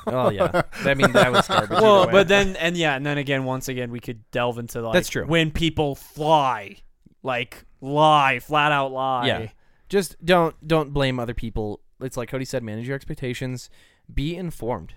Oh 0.08 0.30
yeah, 0.30 0.62
I 0.84 0.94
mean 0.94 1.12
that 1.12 1.30
was 1.30 1.46
garbage. 1.46 1.70
Well, 1.80 2.00
either 2.02 2.06
way. 2.08 2.12
but 2.12 2.26
then 2.28 2.56
and 2.56 2.76
yeah, 2.76 2.96
and 2.96 3.06
then 3.06 3.18
again, 3.18 3.44
once 3.44 3.68
again, 3.68 3.92
we 3.92 4.00
could 4.00 4.28
delve 4.32 4.58
into 4.58 4.82
like 4.82 4.92
That's 4.94 5.08
true. 5.08 5.24
when 5.26 5.52
people 5.52 5.94
fly, 5.94 6.78
like 7.22 7.64
lie, 7.86 8.38
flat 8.40 8.72
out 8.72 8.92
lie. 8.92 9.26
Yeah. 9.26 9.48
just 9.88 10.16
don't 10.24 10.54
don't 10.66 10.92
blame 10.92 11.18
other 11.18 11.34
people. 11.34 11.80
It's 12.00 12.16
like 12.16 12.30
Kody 12.30 12.46
said, 12.46 12.62
manage 12.62 12.86
your 12.86 12.96
expectations. 12.96 13.70
Be 14.12 14.36
informed. 14.36 14.94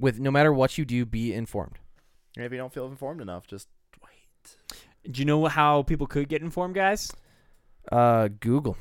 With 0.00 0.18
no 0.20 0.30
matter 0.30 0.52
what 0.52 0.78
you 0.78 0.84
do, 0.84 1.04
be 1.04 1.32
informed. 1.32 1.78
And 2.36 2.44
if 2.44 2.52
you 2.52 2.58
don't 2.58 2.72
feel 2.72 2.86
informed 2.86 3.20
enough, 3.20 3.46
just 3.46 3.68
wait. 4.02 4.56
Do 5.10 5.20
you 5.20 5.24
know 5.24 5.46
how 5.46 5.82
people 5.82 6.06
could 6.06 6.28
get 6.28 6.42
informed, 6.42 6.74
guys? 6.74 7.12
Uh, 7.90 8.28
Google. 8.40 8.76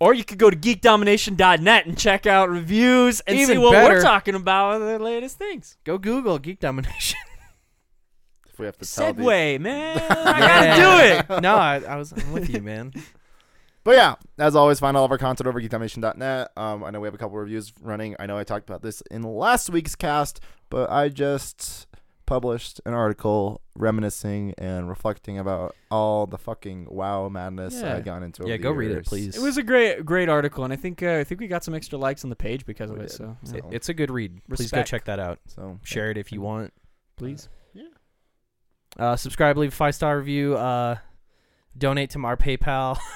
Or 0.00 0.14
you 0.14 0.24
could 0.24 0.38
go 0.38 0.48
to 0.48 0.56
geekdomination.net 0.56 1.86
and 1.86 1.98
check 1.98 2.26
out 2.26 2.48
reviews 2.48 3.20
and 3.20 3.36
see 3.36 3.42
Even 3.42 3.60
what 3.60 3.72
better. 3.72 3.94
we're 3.94 4.02
talking 4.02 4.34
about 4.36 4.78
the 4.78 4.98
latest 4.98 5.38
things. 5.38 5.76
Go 5.84 5.98
Google 5.98 6.38
Geek 6.38 6.60
Domination. 6.60 7.18
If 8.58 8.60
we 8.60 8.66
have 8.66 8.78
to 8.78 8.92
tell 8.94 9.12
the- 9.12 9.22
segue, 9.22 9.60
man. 9.60 9.98
I 10.10 10.40
Yeah. 10.40 10.76
gotta 10.76 11.26
do 11.28 11.34
it. 11.36 11.40
no, 11.42 11.54
I, 11.54 11.76
I 11.88 11.96
was 11.96 12.10
I'm 12.12 12.32
with 12.32 12.50
you, 12.50 12.60
man. 12.60 12.92
But 13.84 13.94
yeah, 13.96 14.16
as 14.38 14.54
always, 14.54 14.80
find 14.80 14.98
all 14.98 15.04
of 15.06 15.10
our 15.10 15.16
content 15.16 15.46
over 15.46 15.58
at 15.58 15.64
geekdomination.net. 15.64 16.50
Um, 16.58 16.84
I 16.84 16.90
know 16.90 17.00
we 17.00 17.06
have 17.06 17.14
a 17.14 17.16
couple 17.18 17.38
reviews 17.38 17.72
running. 17.80 18.16
I 18.18 18.26
know 18.26 18.36
I 18.36 18.44
talked 18.44 18.68
about 18.68 18.82
this 18.82 19.02
in 19.10 19.22
last 19.22 19.70
week's 19.70 19.94
cast, 19.94 20.40
but 20.68 20.90
I 20.90 21.08
just 21.08 21.86
published 22.26 22.82
an 22.84 22.92
article 22.92 23.62
reminiscing 23.74 24.52
and 24.58 24.90
reflecting 24.90 25.38
about 25.38 25.74
all 25.90 26.26
the 26.26 26.36
fucking 26.36 26.88
wow 26.90 27.30
madness 27.30 27.76
Yeah. 27.80 27.96
I 27.96 28.00
got 28.00 28.22
into. 28.22 28.42
over 28.42 28.50
Yeah, 28.50 28.58
the 28.58 28.62
go 28.64 28.72
read 28.72 28.90
it, 28.90 28.94
years. 28.94 29.08
please. 29.08 29.36
It 29.38 29.42
was 29.42 29.56
a 29.56 29.62
great, 29.62 30.04
great 30.04 30.28
article, 30.28 30.64
and 30.64 30.72
I 30.72 30.76
think 30.76 31.02
uh, 31.02 31.12
I 31.20 31.24
think 31.24 31.40
we 31.40 31.46
got 31.46 31.64
some 31.64 31.74
extra 31.74 31.98
likes 31.98 32.24
on 32.24 32.30
the 32.30 32.36
page 32.36 32.66
because 32.66 32.90
of 32.90 32.98
We 32.98 33.04
it. 33.04 33.08
did. 33.08 33.16
So 33.16 33.36
So- 33.44 33.68
it's 33.70 33.88
a 33.88 33.94
good 33.94 34.10
read. 34.10 34.32
Please 34.48 34.58
go 34.58 34.62
Respect. 34.80 34.88
check 34.90 35.04
that 35.06 35.18
out. 35.20 35.38
So 35.46 35.78
Share 35.82 36.10
it 36.10 36.18
if 36.18 36.30
you 36.30 36.42
want. 36.42 36.74
please. 37.16 37.48
Uh, 38.98 39.16
subscribe, 39.16 39.56
leave 39.56 39.72
a 39.72 39.76
five 39.76 39.94
star 39.94 40.18
review. 40.18 40.56
Uh, 40.56 40.96
donate 41.76 42.10
to 42.10 42.24
our 42.24 42.36
PayPal. 42.36 42.98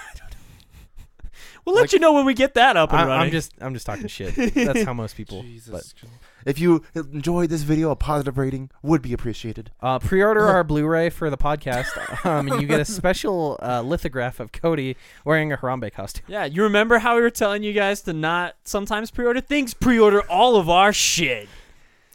We'll 1.65 1.77
let 1.77 1.83
Like- 1.83 1.93
you 1.93 2.01
know 2.01 2.13
when 2.13 2.25
we 2.27 2.35
get 2.35 2.55
that 2.55 2.77
up 2.77 2.91
and 2.93 3.03
I, 3.03 3.07
running. 3.07 3.27
I'm 3.27 3.31
just 3.31 3.53
I'm 3.61 3.73
just 3.73 3.87
talking 3.87 4.09
shit. 4.09 4.35
That's 4.55 4.83
how 4.83 4.93
most 4.95 5.17
people. 5.17 5.43
Jesus. 5.43 5.71
But 5.71 6.11
If 6.45 6.59
you 6.59 6.83
enjoyed 6.95 7.51
this 7.51 7.63
video, 7.63 7.93
a 7.93 7.97
positive 7.97 8.37
rating 8.37 8.71
would 8.83 9.01
be 9.01 9.13
appreciated. 9.13 9.71
uh, 9.81 10.01
pre-order 10.01 10.41
our 10.49 10.65
Blu-ray 10.65 11.11
for 11.11 11.31
the 11.31 11.37
podcast, 11.39 12.27
um, 12.27 12.49
and 12.51 12.61
you 12.61 12.67
get 12.67 12.81
a 12.81 12.85
special 12.85 13.61
uh, 13.63 13.81
lithograph 13.81 14.41
of 14.41 14.51
Kody 14.51 14.97
wearing 15.25 15.53
a 15.53 15.57
Harambe 15.57 15.93
costume. 15.93 16.25
yeah, 16.27 16.45
you 16.47 16.65
remember 16.65 16.99
how 16.99 17.15
we 17.15 17.23
were 17.23 17.31
telling 17.31 17.63
you 17.63 17.73
guys 17.73 18.03
to 18.03 18.13
not 18.13 18.57
sometimes 18.65 19.13
pre-order 19.13 19.41
things? 19.41 19.73
Pre-order 19.73 20.23
all 20.23 20.57
of 20.57 20.69
our 20.69 20.93
shit. 20.93 21.49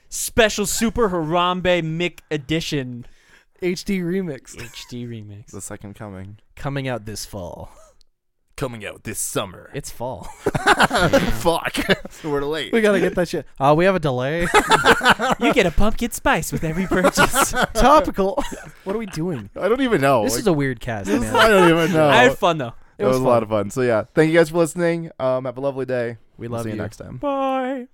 Special 0.09 0.65
Super 0.65 1.07
Harambe 1.09 1.81
Mick 1.81 2.19
Edition 2.29 3.05
HD 3.61 4.01
remix 4.01 4.55
HD 4.55 5.07
remix. 5.07 5.47
The 5.51 5.61
second 5.61 5.95
coming. 5.95 6.37
coming 6.55 6.87
out 6.87 7.05
this 7.05 7.25
fall. 7.25 7.71
Coming 8.55 8.83
out 8.85 9.03
this 9.03 9.19
summer. 9.19 9.69
It's 9.73 9.91
fall. 9.91 10.23
Fuck. 11.39 11.77
We're 12.23 12.41
late. 12.43 12.73
we 12.73 12.81
gotta 12.81 12.99
get 12.99 13.13
that 13.15 13.27
shit. 13.27 13.45
Uh, 13.59 13.75
we 13.77 13.85
have 13.85 13.93
a 13.95 13.99
delay. 13.99 14.41
you 15.39 15.53
get 15.53 15.65
a 15.67 15.71
pumpkin 15.71 16.09
spice 16.11 16.51
with 16.51 16.63
every 16.63 16.87
purchase. 16.87 17.51
Topical. 17.73 18.43
what 18.83 18.95
are 18.95 18.99
we 18.99 19.05
doing? 19.05 19.49
I 19.55 19.67
don't 19.69 19.81
even 19.81 20.01
know. 20.01 20.23
This 20.23 20.33
Like, 20.33 20.39
is 20.41 20.47
a 20.47 20.53
weird 20.53 20.79
cast, 20.79 21.07
I 21.09 21.47
don't 21.47 21.69
even 21.69 21.93
know. 21.93 22.09
I 22.09 22.23
had 22.23 22.37
fun 22.39 22.57
though. 22.57 22.73
it 22.97 23.05
was, 23.05 23.17
a 23.17 23.21
lot 23.21 23.43
of 23.43 23.49
fun. 23.49 23.69
So 23.69 23.81
yeah, 23.81 24.05
thank 24.15 24.31
you 24.31 24.37
guys 24.39 24.49
for 24.49 24.57
listening. 24.57 25.11
Um, 25.19 25.45
have 25.45 25.57
a 25.57 25.61
lovely 25.61 25.85
day. 25.85 26.17
We 26.37 26.47
We'll 26.47 26.57
love 26.57 26.63
see 26.63 26.69
you 26.69 26.75
you. 26.77 26.81
next 26.81 26.97
time. 26.97 27.17
Bye. 27.17 27.87